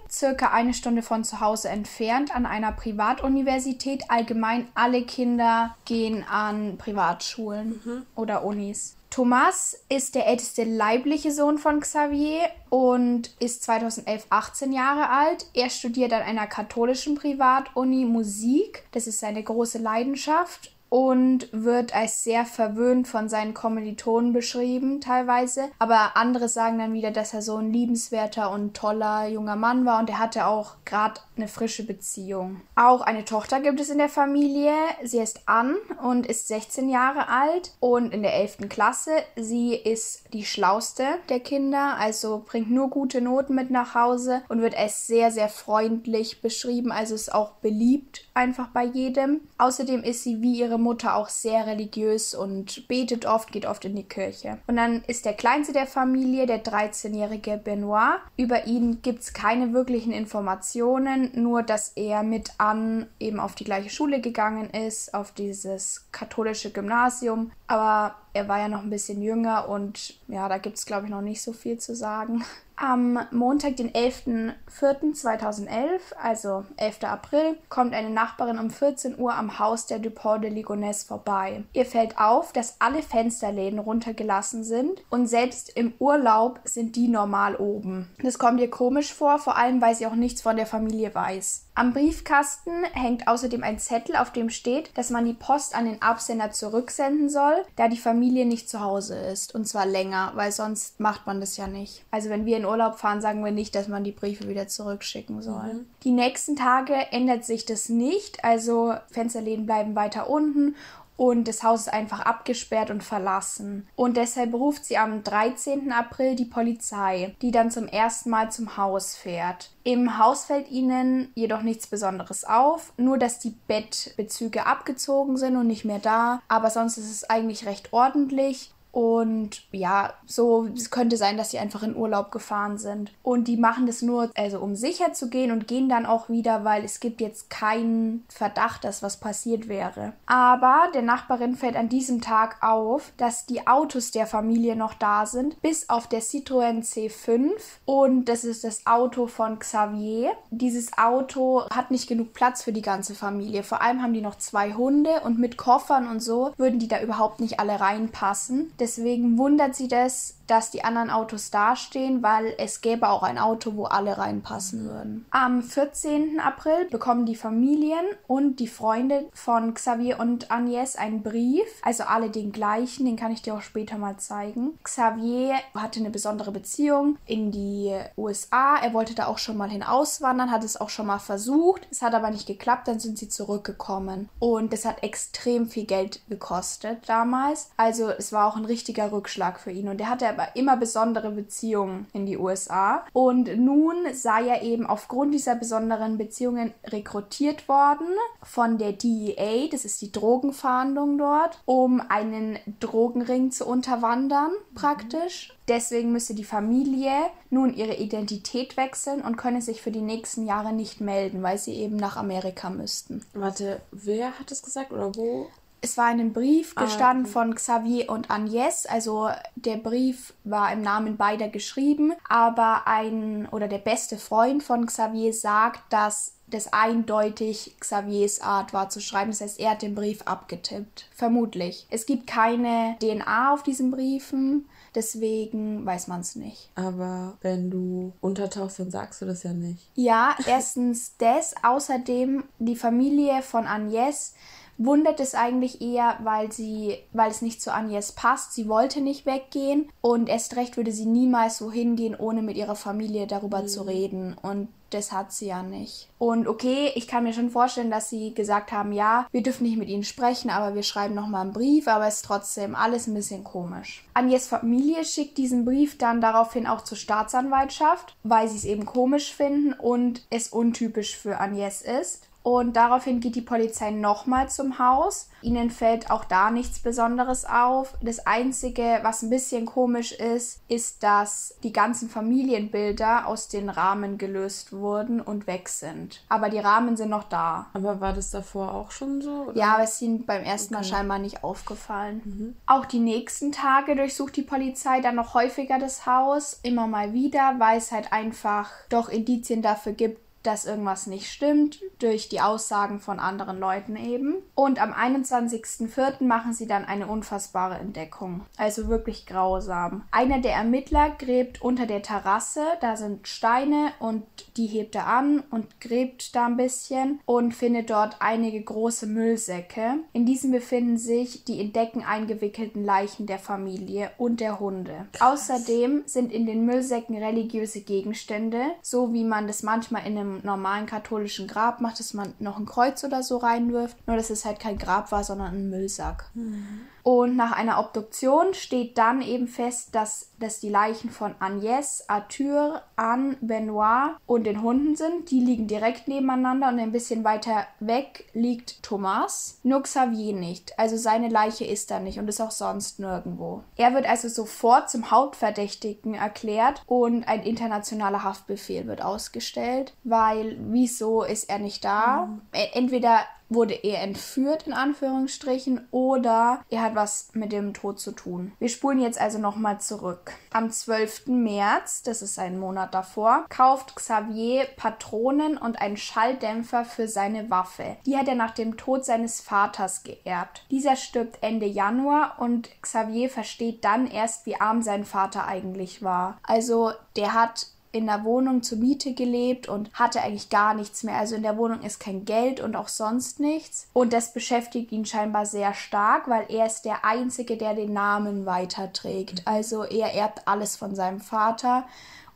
circa 0.10 0.52
eine 0.52 0.74
Stunde 0.74 1.02
von 1.02 1.26
zu 1.26 1.42
Hause 1.42 1.68
entfernt 1.68 2.34
an 2.34 2.46
einer 2.46 2.72
Privatuniversität. 2.72 4.06
Allgemein 4.08 4.70
alle 4.74 5.04
Kinder 5.04 5.76
gehen 5.84 6.24
an 6.24 6.78
Privatschulen 6.78 7.82
mhm. 7.84 8.06
oder 8.16 8.46
Unis. 8.46 8.96
Thomas 9.10 9.78
ist 9.90 10.16
der 10.16 10.28
älteste 10.28 10.64
leibliche 10.64 11.34
Sohn 11.34 11.58
von 11.58 11.82
Xavier 11.82 12.50
und 12.70 13.32
ist 13.40 13.64
2011 13.64 14.28
18 14.30 14.72
Jahre 14.72 15.10
alt. 15.10 15.46
Er 15.54 15.70
studiert 15.70 16.14
an 16.14 16.22
einer 16.22 16.48
katholischen 16.48 17.16
Privatuni 17.16 18.06
Musik. 18.06 18.86
Das 18.94 19.08
ist 19.08 19.20
seine 19.20 19.44
große 19.44 19.78
Leidenschaft 19.78 20.73
und 20.94 21.48
wird 21.52 21.96
als 21.96 22.24
sehr 22.24 22.46
verwöhnt 22.46 23.08
von 23.08 23.28
seinen 23.28 23.56
Kommilitonen 23.56 24.32
beschrieben 24.32 25.02
teilweise. 25.02 25.70
Aber 25.80 26.16
andere 26.16 26.48
sagen 26.48 26.78
dann 26.78 26.94
wieder, 26.94 27.10
dass 27.10 27.34
er 27.34 27.42
so 27.42 27.58
ein 27.58 27.74
liebenswerter 27.74 28.52
und 28.52 28.76
toller 28.76 29.28
junger 29.28 29.56
Mann 29.56 29.86
war 29.86 30.00
und 30.00 30.12
er 30.12 30.20
hatte 30.20 30.46
auch 30.46 30.76
gerade 30.86 31.20
eine 31.36 31.48
frische 31.48 31.84
Beziehung. 31.84 32.62
Auch 32.76 33.02
eine 33.02 33.26
Tochter 33.26 33.60
gibt 33.60 33.80
es 33.80 33.90
in 33.90 33.98
der 33.98 34.08
Familie. 34.08 34.72
Sie 35.02 35.18
ist 35.18 35.42
Ann 35.48 35.78
und 36.04 36.28
ist 36.28 36.48
16 36.48 36.88
Jahre 36.90 37.28
alt 37.28 37.72
und 37.80 38.14
in 38.14 38.22
der 38.22 38.36
11. 38.36 38.70
Klasse. 38.70 39.14
Sie 39.36 39.74
ist 39.74 40.32
die 40.32 40.46
schlauste 40.46 41.06
der 41.28 41.40
Kinder, 41.40 41.96
also 41.98 42.44
bringt 42.46 42.70
nur 42.70 42.92
gute 42.92 43.20
Noten 43.20 43.56
mit 43.56 43.72
nach 43.72 43.96
Hause 43.96 44.44
und 44.48 44.62
wird 44.62 44.78
als 44.78 45.08
sehr, 45.08 45.32
sehr 45.32 45.50
freundlich 45.50 46.44
beschrieben, 46.44 46.92
also 46.92 47.16
ist 47.16 47.34
auch 47.34 47.54
beliebt 47.64 48.28
einfach 48.36 48.68
bei 48.68 48.84
jedem. 48.84 49.42
Außerdem 49.58 50.04
ist 50.04 50.22
sie 50.22 50.40
wie 50.42 50.60
ihre 50.60 50.83
Mutter 50.84 51.16
auch 51.16 51.30
sehr 51.30 51.66
religiös 51.66 52.36
und 52.36 52.88
betet 52.88 53.26
oft, 53.26 53.52
geht 53.52 53.66
oft 53.66 53.86
in 53.86 53.96
die 53.96 54.04
Kirche. 54.04 54.60
Und 54.68 54.76
dann 54.76 55.04
ist 55.08 55.26
der 55.26 55.34
kleinste 55.34 55.74
der 55.74 55.88
Familie, 55.88 56.46
der 56.46 56.64
13-jährige 56.64 57.58
Benoit. 57.58 58.20
Über 58.38 58.68
ihn 58.68 59.02
gibt 59.02 59.22
es 59.22 59.34
keine 59.34 59.74
wirklichen 59.74 60.14
Informationen, 60.14 61.32
nur 61.34 61.64
dass 61.64 61.94
er 61.96 62.24
mit 62.24 62.52
an 62.58 63.08
eben 63.20 63.40
auf 63.40 63.56
die 63.56 63.64
gleiche 63.64 63.90
Schule 63.90 64.22
gegangen 64.22 64.70
ist, 64.70 65.14
auf 65.14 65.32
dieses 65.32 66.08
katholische 66.12 66.72
Gymnasium. 66.72 67.52
Aber 67.68 68.16
er 68.34 68.48
war 68.48 68.60
ja 68.60 68.68
noch 68.68 68.82
ein 68.82 68.90
bisschen 68.90 69.22
jünger 69.22 69.70
und 69.70 70.16
ja, 70.28 70.50
da 70.50 70.58
gibt 70.58 70.78
es, 70.78 70.86
glaube 70.86 71.06
ich, 71.06 71.12
noch 71.12 71.22
nicht 71.22 71.42
so 71.42 71.54
viel 71.54 71.78
zu 71.78 71.96
sagen. 71.96 72.44
Am 72.76 73.20
Montag, 73.32 73.78
den 73.78 73.92
11.04.2011, 73.92 76.16
also 76.20 76.66
11. 76.78 77.04
April, 77.04 77.56
kommt 77.70 77.94
eine 77.94 78.10
Nachbarin 78.10 78.58
um 78.58 78.72
14 78.72 79.20
Uhr 79.20 79.36
am 79.36 79.60
Haus 79.60 79.86
der 79.86 80.00
Dupont 80.00 80.44
de 80.44 80.52
Ligonnès 80.52 81.06
vorbei. 81.06 81.64
Ihr 81.74 81.86
fällt 81.86 82.18
auf, 82.18 82.52
dass 82.52 82.82
alle 82.82 83.04
Fensterläden 83.04 83.78
runtergelassen 83.78 84.64
sind 84.64 85.04
und 85.12 85.28
selbst 85.28 85.70
im 85.78 85.94
Urlaub 86.00 86.62
sind 86.64 86.96
die 86.96 87.10
normal 87.10 87.58
oben. 87.58 88.10
Das 88.24 88.40
kommt 88.40 88.60
ihr 88.60 88.72
komisch 88.72 89.14
vor, 89.14 89.38
vor 89.38 89.56
allem 89.56 89.80
weil 89.80 89.94
sie 89.94 90.08
auch 90.08 90.16
nichts 90.16 90.42
von 90.42 90.56
der 90.56 90.66
Familie 90.66 91.14
weiß. 91.14 91.68
Am 91.76 91.94
Briefkasten 91.94 92.84
hängt 92.94 93.28
außerdem 93.28 93.64
ein 93.64 93.80
Zettel, 93.80 94.16
auf 94.16 94.32
dem 94.32 94.52
steht, 94.52 94.96
dass 94.96 95.10
man 95.10 95.26
die 95.26 95.34
Post 95.34 95.76
an 95.76 95.86
den 95.86 96.04
Absender 96.04 96.52
zurücksenden 96.52 97.30
soll, 97.30 97.66
da 97.76 97.88
die 97.88 97.98
Familie 97.98 98.23
nicht 98.32 98.70
zu 98.70 98.82
Hause 98.82 99.16
ist. 99.16 99.56
Und 99.56 99.68
zwar 99.68 99.86
länger, 99.86 100.32
weil 100.36 100.52
sonst 100.52 101.00
macht 101.00 101.26
man 101.26 101.40
das 101.40 101.58
ja 101.58 101.68
nicht. 101.68 102.04
Also 102.12 102.30
wenn 102.30 102.46
wir 102.46 102.58
in 102.58 102.66
Urlaub 102.66 102.98
fahren, 102.98 103.22
sagen 103.22 103.44
wir 103.44 103.52
nicht, 103.52 103.76
dass 103.76 103.88
man 103.88 104.04
die 104.04 104.12
Briefe 104.12 104.48
wieder 104.48 104.68
zurückschicken 104.68 105.42
soll. 105.42 105.74
Mhm. 105.74 105.86
Die 106.04 106.12
nächsten 106.12 106.56
Tage 106.56 106.94
ändert 107.12 107.46
sich 107.46 107.66
das 107.66 107.90
nicht. 107.90 108.44
Also 108.44 108.94
Fensterläden 109.12 109.66
bleiben 109.66 109.96
weiter 109.96 110.30
unten 110.30 110.76
und 111.18 111.48
das 111.48 111.64
Haus 111.64 111.82
ist 111.82 111.94
einfach 111.94 112.22
abgesperrt 112.22 112.90
und 112.90 113.04
verlassen. 113.04 113.88
Und 113.96 114.18
deshalb 114.18 114.54
ruft 114.54 114.86
sie 114.86 114.98
am 114.98 115.24
13. 115.24 115.92
April 115.92 116.36
die 116.36 116.46
Polizei, 116.46 117.36
die 117.42 117.52
dann 117.52 117.72
zum 117.72 117.88
ersten 117.88 118.30
Mal 118.30 118.52
zum 118.52 118.78
Haus 118.78 119.16
fährt. 119.16 119.72
Im 119.84 120.18
Haus 120.18 120.46
fällt 120.46 120.72
ihnen 120.72 121.32
jedoch 121.36 121.62
nichts 121.62 121.88
Besonderes 121.88 122.46
auf, 122.46 122.94
nur 122.98 123.18
dass 123.18 123.40
die 123.40 123.56
Bettbezüge 123.68 124.66
abgezogen 124.66 125.38
sind 125.38 125.56
und 125.58 125.68
nicht 125.68 125.86
mehr 125.86 126.00
da. 126.00 126.42
Aber 126.48 126.70
sonst 126.70 126.98
ist 126.98 127.12
es 127.12 127.30
eigentlich 127.30 127.66
recht 127.66 127.94
ordentlich. 127.94 128.72
Und 128.94 129.64
ja, 129.72 130.14
so 130.28 130.70
könnte 130.92 131.18
sein, 131.18 131.36
dass 131.36 131.50
sie 131.50 131.58
einfach 131.58 131.82
in 131.82 131.96
Urlaub 131.96 132.32
gefahren 132.32 132.78
sind. 132.78 133.12
Und 133.24 133.48
die 133.48 133.58
machen 133.58 133.88
das 133.88 134.04
nur, 134.04 134.30
also 134.36 134.60
um 134.60 134.76
sicher 134.76 135.14
zu 135.14 135.30
gehen 135.30 135.52
und 135.52 135.68
gehen 135.68 135.90
dann 135.90 136.06
auch 136.06 136.30
wieder, 136.30 136.64
weil 136.64 136.86
es 136.86 137.00
gibt 137.00 137.20
jetzt 137.20 137.50
keinen 137.50 138.24
Verdacht, 138.30 138.84
dass 138.84 139.02
was 139.02 139.18
passiert 139.18 139.68
wäre. 139.68 140.14
Aber 140.28 140.92
der 140.94 141.02
Nachbarin 141.02 141.56
fällt 141.56 141.76
an 141.76 141.90
diesem 141.90 142.22
Tag 142.22 142.62
auf, 142.62 143.12
dass 143.18 143.48
die 143.48 143.66
Autos 143.66 144.12
der 144.12 144.28
Familie 144.28 144.76
noch 144.76 144.94
da 144.94 145.26
sind, 145.26 145.60
bis 145.64 145.90
auf 145.90 146.06
der 146.08 146.22
Citroën 146.22 146.84
C5. 146.84 147.50
Und 147.86 148.26
das 148.26 148.44
ist 148.44 148.64
das 148.64 148.86
Auto 148.86 149.26
von 149.26 149.58
Xavier. 149.58 150.34
Dieses 150.52 150.96
Auto 151.00 151.64
hat 151.72 151.90
nicht 151.90 152.08
genug 152.08 152.34
Platz 152.34 152.62
für 152.62 152.74
die 152.74 152.84
ganze 152.84 153.16
Familie. 153.16 153.64
Vor 153.64 153.82
allem 153.82 154.04
haben 154.04 154.14
die 154.14 154.22
noch 154.22 154.38
zwei 154.38 154.74
Hunde 154.74 155.22
und 155.24 155.40
mit 155.40 155.58
Koffern 155.58 156.08
und 156.08 156.20
so 156.20 156.54
würden 156.58 156.78
die 156.78 156.88
da 156.88 157.02
überhaupt 157.02 157.40
nicht 157.40 157.60
alle 157.60 157.80
reinpassen. 157.80 158.72
Deswegen 158.84 159.38
wundert 159.38 159.78
sie 159.78 159.88
das, 159.88 160.36
dass 160.48 160.72
die 160.72 160.84
anderen 160.84 161.10
Autos 161.10 161.52
dastehen, 161.52 162.24
weil 162.24 162.54
es 162.58 162.82
gäbe 162.82 163.10
auch 163.10 163.24
ein 163.24 163.38
Auto, 163.38 163.76
wo 163.76 163.86
alle 163.86 164.18
reinpassen 164.18 164.86
würden. 164.86 165.26
Am 165.32 165.62
14. 165.62 166.40
April 166.40 166.86
bekommen 166.90 167.26
die 167.26 167.36
Familien 167.36 168.06
und 168.28 168.60
die 168.60 168.68
Freunde 168.68 169.26
von 169.34 169.74
Xavier 169.74 170.20
und 170.20 170.52
Agnes 170.52 170.96
einen 170.96 171.24
Brief, 171.24 171.68
also 171.82 172.04
alle 172.04 172.30
den 172.30 172.52
gleichen, 172.52 173.06
den 173.06 173.16
kann 173.16 173.32
ich 173.32 173.42
dir 173.42 173.56
auch 173.56 173.62
später 173.62 173.98
mal 173.98 174.18
zeigen. 174.18 174.78
Xavier 174.84 175.56
hatte 175.76 176.00
eine 176.00 176.10
besondere 176.10 176.52
Beziehung 176.52 177.18
in 177.26 177.52
die 177.52 177.94
USA, 178.18 178.78
er 178.78 178.94
wollte 178.94 179.16
da 179.16 179.28
auch 179.28 179.38
schon 179.38 179.58
mal 179.58 179.70
hin 179.70 179.84
auswandern, 179.84 180.52
hat 180.52 180.64
es 180.64 180.80
auch 180.80 180.90
schon 180.90 181.08
mal 181.08 181.20
versucht, 181.20 181.88
es 181.92 182.02
hat 182.02 182.14
aber 182.14 182.30
nicht 182.30 182.48
geklappt, 182.48 182.88
dann 182.88 183.00
sind 183.00 183.18
sie 183.18 183.30
zurückgekommen 183.30 184.30
und 184.40 184.74
es 184.74 184.86
hat 184.86 185.04
extrem 185.04 185.68
viel 185.68 185.86
Geld 185.86 186.22
gekostet 186.30 187.00
damals, 187.08 187.72
also 187.78 188.10
es 188.10 188.34
war 188.34 188.48
auch 188.48 188.56
ein 188.56 188.66
richtiger 188.66 189.12
Rückschlag 189.12 189.60
für 189.60 189.72
ihn 189.72 189.88
und 189.88 189.98
der 189.98 190.10
hatte 190.10 190.33
aber 190.34 190.56
immer 190.56 190.78
besondere 190.78 191.32
Beziehungen 191.32 192.08
in 192.14 192.26
die 192.26 192.38
USA. 192.38 193.06
Und 193.14 193.58
nun 193.58 193.96
sei 194.14 194.48
er 194.48 194.64
eben 194.64 194.86
aufgrund 194.86 195.34
dieser 195.34 195.56
besonderen 195.56 196.18
Beziehungen 196.18 196.74
rekrutiert 196.86 197.68
worden 197.68 198.08
von 198.42 198.78
der 198.78 198.94
DEA, 198.94 199.68
das 199.72 199.86
ist 199.86 200.02
die 200.02 200.12
Drogenfahndung 200.12 201.18
dort, 201.18 201.60
um 201.66 202.02
einen 202.10 202.58
Drogenring 202.80 203.52
zu 203.52 203.66
unterwandern, 203.66 204.52
praktisch. 204.76 205.54
Deswegen 205.68 206.12
müsse 206.12 206.36
die 206.36 206.44
Familie 206.44 207.12
nun 207.50 207.74
ihre 207.74 207.96
Identität 207.96 208.76
wechseln 208.76 209.22
und 209.22 209.38
könne 209.38 209.62
sich 209.62 209.82
für 209.82 209.92
die 209.92 210.02
nächsten 210.02 210.46
Jahre 210.46 210.74
nicht 210.74 211.00
melden, 211.00 211.42
weil 211.42 211.58
sie 211.58 211.74
eben 211.74 211.96
nach 211.96 212.18
Amerika 212.18 212.70
müssten. 212.70 213.24
Warte, 213.34 213.82
wer 213.92 214.38
hat 214.40 214.52
das 214.52 214.62
gesagt 214.62 214.92
oder 214.92 215.16
wo? 215.16 215.48
Es 215.84 215.98
war 215.98 216.10
in 216.12 216.22
einem 216.22 216.32
Brief 216.32 216.76
gestanden 216.76 217.26
ah, 217.26 217.28
okay. 217.28 217.34
von 217.34 217.56
Xavier 217.56 218.10
und 218.10 218.30
Agnès. 218.32 218.88
Also 218.88 219.30
der 219.56 219.76
Brief 219.76 220.34
war 220.46 220.72
im 220.72 220.82
Namen 220.82 221.18
beider 221.18 221.50
geschrieben, 221.50 222.14
aber 222.30 222.88
ein 222.88 223.50
oder 223.52 223.68
der 223.68 223.80
beste 223.80 224.18
Freund 224.18 224.64
von 224.64 224.86
Xavier 224.86 225.34
sagt, 225.34 225.92
dass 225.92 226.36
das 226.48 226.72
eindeutig 226.72 227.76
Xaviers 227.82 228.40
Art 228.40 228.72
war 228.72 228.90
zu 228.90 229.02
schreiben. 229.02 229.32
Das 229.32 229.42
heißt, 229.42 229.60
er 229.60 229.72
hat 229.72 229.82
den 229.82 229.94
Brief 229.94 230.22
abgetippt. 230.22 231.10
Vermutlich. 231.14 231.86
Es 231.90 232.06
gibt 232.06 232.28
keine 232.28 232.96
DNA 233.02 233.54
auf 233.54 233.64
diesen 233.64 233.92
Briefen. 233.92 234.70
Deswegen 234.96 235.86
weiß 235.86 236.08
man 236.08 236.22
es 236.22 236.36
nicht. 236.36 236.70
Aber 236.76 237.38
wenn 237.42 237.70
du 237.70 238.14
untertauchst, 238.22 238.80
dann 238.80 238.92
sagst 238.92 239.22
du 239.22 239.26
das 239.26 239.44
ja 239.44 239.52
nicht. 239.52 239.90
Ja, 239.96 240.36
erstens 240.46 241.18
das. 241.18 241.56
Außerdem 241.62 242.46
die 242.60 242.78
Familie 242.78 243.42
von 243.42 243.66
Agnès 243.66 244.34
wundert 244.78 245.20
es 245.20 245.36
eigentlich 245.36 245.82
eher, 245.82 246.18
weil 246.24 246.52
sie, 246.52 246.98
weil 247.12 247.32
es 247.32 247.42
nicht 247.42 247.62
zu 247.62 247.74
Agnes 247.74 248.12
passt. 248.12 248.54
Sie 248.54 248.68
wollte 248.68 249.02
nicht 249.02 249.26
weggehen 249.26 249.90
und 250.02 250.30
erst 250.30 250.56
recht 250.56 250.78
würde 250.78 250.92
sie 250.92 251.06
niemals 251.06 251.58
so 251.58 251.72
hingehen, 251.72 252.16
ohne 252.16 252.42
mit 252.42 252.58
ihrer 252.58 252.76
Familie 252.76 253.28
darüber 253.28 253.62
mhm. 253.62 253.68
zu 253.68 253.82
reden. 253.84 254.36
Und 254.42 254.68
das 254.94 255.12
hat 255.12 255.32
sie 255.32 255.48
ja 255.48 255.64
nicht. 255.64 256.08
Und 256.20 256.48
okay, 256.48 256.92
ich 256.96 257.08
kann 257.08 257.24
mir 257.24 257.34
schon 257.34 257.50
vorstellen, 257.50 257.90
dass 257.90 258.10
sie 258.10 258.34
gesagt 258.34 258.72
haben, 258.72 258.92
ja, 258.92 259.28
wir 259.32 259.42
dürfen 259.42 259.64
nicht 259.64 259.78
mit 259.78 259.90
ihnen 259.90 260.04
sprechen, 260.04 260.50
aber 260.50 260.76
wir 260.76 260.84
schreiben 260.84 261.16
nochmal 261.16 261.42
einen 261.42 261.54
Brief, 261.54 261.88
aber 261.88 262.08
es 262.08 262.18
ist 262.18 262.26
trotzdem 262.26 262.76
alles 262.76 263.08
ein 263.08 263.14
bisschen 263.14 263.44
komisch. 263.44 264.06
Agnes 264.14 264.48
Familie 264.48 265.04
schickt 265.04 265.38
diesen 265.38 265.66
Brief 265.66 265.98
dann 265.98 266.22
daraufhin 266.22 266.68
auch 266.68 266.82
zur 266.82 266.98
Staatsanwaltschaft, 266.98 268.16
weil 268.24 268.48
sie 268.48 268.58
es 268.58 268.66
eben 268.66 268.86
komisch 268.86 269.34
finden 269.34 269.74
und 269.74 270.26
es 270.30 270.50
untypisch 270.50 271.18
für 271.18 271.40
Agnes 271.40 271.82
ist. 271.82 272.28
Und 272.44 272.76
daraufhin 272.76 273.22
geht 273.22 273.36
die 273.36 273.42
Polizei 273.42 273.92
nochmal 273.92 274.50
zum 274.50 274.78
Haus. 274.78 275.30
Ihnen 275.42 275.72
fällt 275.72 276.12
auch 276.12 276.26
da 276.26 276.52
nichts 276.52 276.80
Besonderes 276.80 277.46
auf. 277.46 277.94
Das 278.02 278.28
Einzige, 278.28 279.00
was 279.02 279.24
ein 279.24 279.30
bisschen 279.30 279.66
komisch 279.66 280.12
ist, 280.12 280.62
ist, 280.68 281.04
dass 281.04 281.56
die 281.64 281.72
ganzen 281.72 282.10
Familienbilder 282.10 283.28
aus 283.28 283.48
den 283.48 283.70
Rahmen 283.70 284.18
gelöst 284.18 284.74
wurden 284.74 285.22
und 285.22 285.48
weg 285.48 285.70
sind. 285.70 286.24
Aber 286.28 286.50
die 286.50 286.60
Rahmen 286.60 286.98
sind 286.98 287.10
noch 287.10 287.24
da. 287.24 287.68
Aber 287.74 288.02
war 288.02 288.12
das 288.12 288.32
davor 288.32 288.74
auch 288.74 288.92
schon 288.92 289.22
so? 289.22 289.46
Oder? 289.48 289.58
Ja, 289.58 289.76
aber 289.76 289.84
es 289.84 289.94
ist 289.94 290.02
ihnen 290.02 290.26
beim 290.26 290.44
ersten 290.44 290.76
okay. 290.76 290.84
Mal 290.84 290.90
scheinbar 290.90 291.20
nicht 291.20 291.44
aufgefallen. 291.46 292.22
Mhm. 292.26 292.56
Auch 292.66 292.86
die 292.86 293.00
nächsten 293.00 293.54
Tage 293.54 293.96
durchsucht 293.96 294.36
die 294.36 294.42
Polizei 294.42 295.00
dann 295.00 295.16
noch 295.16 295.34
häufiger 295.34 295.80
das 295.80 296.06
Haus, 296.06 296.60
immer 296.64 296.88
mal 296.88 297.14
wieder, 297.14 297.56
weil 297.60 297.78
es 297.78 297.94
halt 297.94 298.12
einfach 298.12 298.70
doch 298.90 299.08
Indizien 299.08 299.62
dafür 299.62 299.94
gibt, 299.94 300.20
dass 300.44 300.66
irgendwas 300.66 301.08
nicht 301.08 301.32
stimmt, 301.32 301.80
durch 302.00 302.30
die 302.30 302.42
Aussagen 302.42 303.00
von 303.00 303.20
anderen 303.20 303.60
Leuten 303.60 303.96
eben. 303.96 304.36
Und 304.56 304.82
am 304.82 304.94
21.04. 304.94 306.24
machen 306.24 306.54
sie 306.54 306.68
dann 306.68 306.86
eine 306.86 307.08
unfassbare 307.08 307.76
Entdeckung. 307.76 308.46
Also 308.58 308.88
wirklich 308.88 309.26
grausam. 309.26 310.04
Einer 310.12 310.40
der 310.40 310.54
Ermittler 310.54 311.10
gräbt 311.12 311.62
unter 311.62 311.86
der 311.86 312.02
Terrasse, 312.02 312.62
da 312.82 312.96
sind 312.96 313.28
Steine 313.28 313.92
und 314.00 314.24
die 314.58 314.68
hebt 314.68 314.96
er 314.96 315.08
an 315.08 315.44
und 315.50 315.80
gräbt 315.80 316.36
da 316.36 316.46
ein 316.46 316.58
bisschen 316.58 317.20
und 317.26 317.54
findet 317.54 317.90
dort 317.90 318.18
einige 318.20 318.62
große 318.62 319.08
Müllsäcke. 319.08 319.96
In 320.12 320.26
diesen 320.26 320.52
befinden 320.52 320.98
sich 320.98 321.46
die 321.46 321.60
in 321.60 321.74
Decken 321.74 322.04
eingewickelten 322.04 322.84
Leichen 322.84 323.26
der 323.26 323.40
Familie 323.40 324.12
und 324.18 324.40
der 324.40 324.60
Hunde. 324.60 325.08
Krass. 325.14 325.50
Außerdem 325.50 326.04
sind 326.06 326.32
in 326.32 326.46
den 326.46 326.66
Müllsäcken 326.66 327.18
religiöse 327.18 327.82
Gegenstände, 327.82 328.62
so 328.82 329.14
wie 329.14 329.24
man 329.24 329.48
das 329.48 329.64
manchmal 329.64 330.06
in 330.06 330.18
einem 330.18 330.33
normalen 330.44 330.86
katholischen 330.86 331.48
Grab 331.48 331.82
macht, 331.82 332.00
dass 332.00 332.14
man 332.14 332.34
noch 332.40 332.58
ein 332.58 332.66
Kreuz 332.66 333.04
oder 333.04 333.24
so 333.24 333.38
reinwirft. 333.38 334.08
Nur, 334.08 334.18
dass 334.18 334.30
es 334.30 334.46
halt 334.46 334.60
kein 334.60 334.78
Grab 334.78 335.12
war, 335.12 335.24
sondern 335.24 335.54
ein 335.54 335.70
Müllsack. 335.70 336.30
Mhm. 336.34 336.82
Und 337.04 337.36
nach 337.36 337.52
einer 337.52 337.80
Obduktion 337.80 338.54
steht 338.54 338.98
dann 338.98 339.22
eben 339.22 339.48
fest, 339.48 339.94
dass 339.94 340.32
das 340.40 340.60
die 340.60 340.70
Leichen 340.70 341.10
von 341.10 341.36
Agnès, 341.36 342.04
Arthur, 342.08 342.82
Anne, 342.96 343.38
Benoit 343.42 344.16
und 344.26 344.46
den 344.46 344.62
Hunden 344.62 344.96
sind. 344.96 345.30
Die 345.30 345.40
liegen 345.40 345.68
direkt 345.68 346.08
nebeneinander 346.08 346.70
und 346.70 346.80
ein 346.80 346.94
bisschen 346.94 347.24
weiter 347.24 347.68
weg 347.80 348.26
liegt 348.34 348.84
Thomas. 348.84 349.60
Nur 349.64 349.84
Xavier 349.84 350.34
nicht. 350.34 350.80
Also 350.80 350.96
seine 350.98 351.30
Leiche 351.30 351.66
ist 351.66 351.92
da 351.92 352.00
nicht 352.00 352.20
und 352.20 352.28
ist 352.28 352.42
auch 352.42 352.52
sonst 352.52 353.00
nirgendwo. 353.00 353.64
Er 353.76 353.94
wird 353.94 354.08
also 354.08 354.30
sofort 354.30 354.90
zum 354.90 355.12
Hauptverdächtigen 355.12 356.14
erklärt 356.14 356.84
und 356.86 357.28
ein 357.28 357.44
internationaler 357.44 358.24
Haftbefehl 358.24 358.88
wird 358.88 359.02
ausgestellt, 359.02 359.94
weil 360.04 360.58
wieso 360.60 361.24
ist 361.24 361.50
er 361.50 361.60
nicht 361.60 361.84
da? 361.84 362.28
Mhm. 362.28 362.42
Entweder 362.74 363.20
wurde 363.54 363.74
er 363.74 364.02
entführt 364.02 364.68
in 364.68 364.74
Anführungsstrichen 364.74 365.88
oder 365.92 366.62
er 366.70 366.82
hat 366.82 366.96
was 366.96 367.30
mit 367.34 367.52
dem 367.52 367.74
Tod 367.74 368.00
zu 368.00 368.12
tun. 368.12 368.54
Wir 368.60 368.70
spulen 368.70 369.00
jetzt 369.00 369.20
also 369.20 369.40
nochmal 369.40 369.80
zurück. 369.80 370.34
Am 370.52 370.72
12. 370.72 371.28
März, 371.28 372.04
das 372.04 372.22
ist 372.22 372.40
ein 372.40 372.60
Monat 372.60 372.94
davor, 372.94 373.46
kauft 373.50 373.96
Xavier 373.96 374.66
Patronen 374.76 375.58
und 375.58 375.82
einen 375.82 375.98
Schalldämpfer 375.98 376.86
für 376.86 377.08
seine 377.08 377.50
Waffe. 377.50 377.98
Die 378.06 378.18
hat 378.18 378.28
er 378.28 378.36
nach 378.36 378.52
dem 378.52 378.78
Tod 378.78 379.06
seines 379.06 379.42
Vaters 379.42 380.04
geerbt. 380.04 380.66
Dieser 380.72 380.96
stirbt 380.96 381.38
Ende 381.42 381.66
Januar 381.66 382.38
und 382.40 382.70
Xavier 382.82 383.30
versteht 383.30 383.84
dann 383.84 384.08
erst, 384.08 384.46
wie 384.46 384.60
arm 384.60 384.82
sein 384.82 385.06
Vater 385.06 385.48
eigentlich 385.48 386.04
war. 386.04 386.38
Also 386.44 386.92
der 387.16 387.34
hat 387.34 387.68
in 387.94 388.08
der 388.08 388.24
Wohnung 388.24 388.64
zur 388.64 388.80
Miete 388.80 389.14
gelebt 389.14 389.70
und 389.70 389.94
hatte 389.94 390.22
eigentlich 390.22 390.50
gar 390.50 390.74
nichts 390.74 391.04
mehr. 391.04 391.16
Also 391.16 391.36
in 391.36 391.44
der 391.44 391.58
Wohnung 391.58 391.82
ist 391.82 392.00
kein 392.00 392.26
Geld 392.26 392.60
und 392.60 392.76
auch 392.76 392.88
sonst 392.88 393.40
nichts. 393.40 393.88
Und 393.94 394.14
das 394.14 394.34
beschäftigt 394.34 394.92
ihn 394.92 395.06
scheinbar 395.06 395.46
sehr 395.46 395.76
stark, 395.76 396.28
weil 396.28 396.48
er 396.50 396.66
ist 396.66 396.82
der 396.86 397.06
Einzige, 397.06 397.56
der 397.56 397.76
den 397.76 397.94
Namen 397.94 398.48
weiterträgt. 398.48 399.44
Also 399.46 399.84
er 399.84 400.14
erbt 400.16 400.48
alles 400.48 400.76
von 400.76 400.96
seinem 400.96 401.22
Vater 401.22 401.86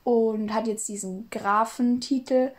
und 0.03 0.53
hat 0.53 0.67
jetzt 0.67 0.87
diesen 0.87 1.29
Grafentitel 1.31 2.51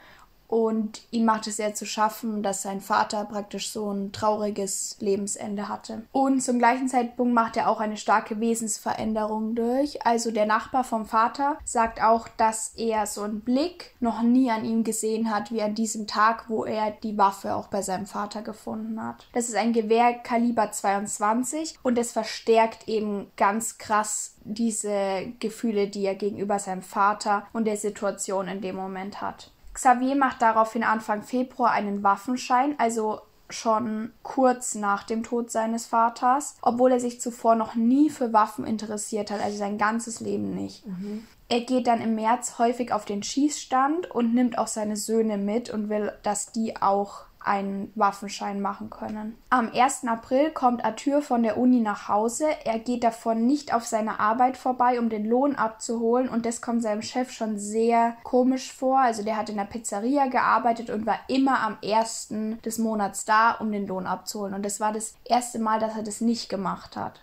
und 0.49 1.03
ihm 1.11 1.27
macht 1.27 1.47
es 1.47 1.57
sehr 1.57 1.75
zu 1.75 1.85
schaffen, 1.85 2.43
dass 2.43 2.63
sein 2.63 2.81
Vater 2.81 3.27
praktisch 3.27 3.71
so 3.71 3.93
ein 3.93 4.13
trauriges 4.13 4.97
Lebensende 4.99 5.69
hatte. 5.69 6.03
Und 6.11 6.41
zum 6.43 6.59
gleichen 6.59 6.89
Zeitpunkt 6.89 7.35
macht 7.35 7.57
er 7.59 7.69
auch 7.69 7.81
eine 7.81 7.99
starke 7.99 8.41
Wesensveränderung 8.41 9.55
durch. 9.55 10.05
Also 10.07 10.31
der 10.31 10.47
Nachbar 10.47 10.85
vom 10.85 11.05
Vater 11.05 11.59
sagt 11.65 12.03
auch, 12.03 12.29
dass 12.39 12.73
er 12.77 13.07
so 13.07 13.23
einen 13.23 13.43
Blick 13.43 13.95
noch 14.01 14.23
nie 14.23 14.51
an 14.51 14.65
ihm 14.65 14.85
gesehen 14.85 15.31
hat, 15.31 15.53
wie 15.53 15.63
an 15.63 15.75
diesem 15.75 16.07
Tag, 16.07 16.49
wo 16.49 16.65
er 16.65 16.91
die 16.91 17.19
Waffe 17.19 17.55
auch 17.55 17.69
bei 17.69 17.83
seinem 17.83 18.07
Vater 18.07 18.41
gefunden 18.41 19.03
hat. 19.03 19.29
Das 19.35 19.49
ist 19.51 19.57
ein 19.57 19.75
Gewehr 19.75 20.15
Kaliber 20.15 20.73
22 20.73 21.79
und 21.83 21.99
es 21.99 22.13
verstärkt 22.13 22.89
eben 22.89 23.31
ganz 23.37 23.77
krass 23.77 24.35
diese 24.45 25.27
Gefühle, 25.41 25.89
die 25.89 26.07
er 26.07 26.15
gegenüber 26.15 26.59
seinem 26.59 26.83
Vater 26.83 27.47
und 27.53 27.67
der 27.67 27.77
Situation 27.77 28.49
in 28.49 28.63
dem 28.63 28.77
Moment 28.77 29.21
hat. 29.21 29.51
Xavier 29.79 30.17
macht 30.17 30.43
daraufhin 30.43 30.83
Anfang 30.83 31.23
Februar 31.23 31.71
einen 31.71 32.03
Waffenschein, 32.03 32.75
also 32.79 33.21
schon 33.49 34.11
kurz 34.25 34.75
nach 34.75 35.05
dem 35.05 35.23
Tod 35.23 35.53
seines 35.53 35.87
Vaters, 35.87 36.57
obwohl 36.63 36.91
er 36.91 36.99
sich 36.99 37.21
zuvor 37.21 37.55
noch 37.55 37.77
nie 37.77 38.11
für 38.11 38.33
Waffen 38.33 38.67
interessiert 38.67 39.31
hat, 39.31 39.41
also 39.41 39.57
sein 39.57 39.79
ganzes 39.79 40.19
Leben 40.19 40.53
nicht. 40.53 40.85
Mhm. 40.85 41.29
Er 41.49 41.61
geht 41.61 41.87
dann 41.87 42.01
im 42.01 42.17
März 42.17 42.59
häufig 42.59 42.93
auf 42.93 43.05
den 43.05 43.23
Schießstand 43.23 44.11
und 44.11 44.35
nimmt 44.35 44.59
auch 44.59 44.67
seine 44.67 44.97
Söhne 44.97 45.39
mit 45.39 45.71
und 45.71 45.89
will, 45.89 46.13
dass 46.25 46.51
die 46.51 46.83
auch 46.83 47.28
einen 47.41 47.93
Waffenschein 47.95 48.61
machen 48.61 48.91
können. 48.91 49.39
Am 49.51 49.71
1. 49.73 50.07
April 50.07 50.51
kommt 50.51 50.85
Arthur 50.85 51.23
von 51.23 51.43
der 51.43 51.57
Uni 51.57 51.81
nach 51.81 52.09
Hause. 52.09 52.47
Er 52.65 52.79
geht 52.79 53.05
davon 53.05 53.47
nicht 53.47 53.73
auf 53.73 53.87
seine 53.87 54.21
Arbeit 54.21 54.57
vorbei, 54.57 54.99
um 54.99 55.09
den 55.09 55.25
Lohn 55.25 55.55
abzuholen 55.55 56.29
und 56.29 56.45
das 56.45 56.61
kommt 56.61 56.83
seinem 56.83 57.03
Chef 57.03 57.31
schon 57.31 57.59
sehr 57.59 58.17
komisch 58.25 58.73
vor. 58.73 59.01
Also 59.01 59.23
der 59.23 59.37
hat 59.37 59.51
in 59.51 59.57
der 59.57 59.65
Pizzeria 59.65 60.27
gearbeitet 60.27 60.91
und 60.91 61.07
war 61.07 61.19
immer 61.29 61.61
am 61.61 61.79
1. 61.85 62.35
des 62.65 62.79
Monats 62.79 63.25
da, 63.25 63.53
um 63.53 63.71
den 63.73 63.87
Lohn 63.87 64.07
abzuholen 64.07 64.55
und 64.55 64.65
das 64.65 64.81
war 64.81 64.93
das 64.93 65.15
erste 65.25 65.59
Mal, 65.59 65.81
dass 65.81 65.97
er 65.97 66.03
das 66.03 66.21
nicht 66.21 66.49
gemacht 66.49 66.97
hat. 66.97 67.23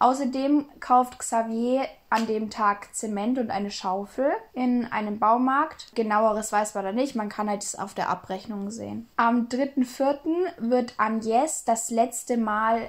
Außerdem 0.00 0.66
kauft 0.80 1.18
Xavier 1.18 1.86
an 2.10 2.26
dem 2.26 2.50
Tag 2.50 2.94
Zement 2.94 3.38
und 3.38 3.50
eine 3.50 3.70
Schaufel 3.70 4.30
in 4.52 4.86
einem 4.86 5.18
Baumarkt. 5.18 5.94
Genaueres 5.94 6.52
weiß 6.52 6.74
man 6.74 6.84
da 6.84 6.92
nicht, 6.92 7.16
man 7.16 7.28
kann 7.28 7.50
halt 7.50 7.64
es 7.64 7.74
auf 7.74 7.94
der 7.94 8.08
Abrechnung 8.08 8.70
sehen. 8.70 9.08
Am 9.16 9.48
3.4. 9.48 10.18
wird 10.58 10.94
Agnes 10.96 11.64
das 11.64 11.90
letzte 11.90 12.36
Mal 12.36 12.88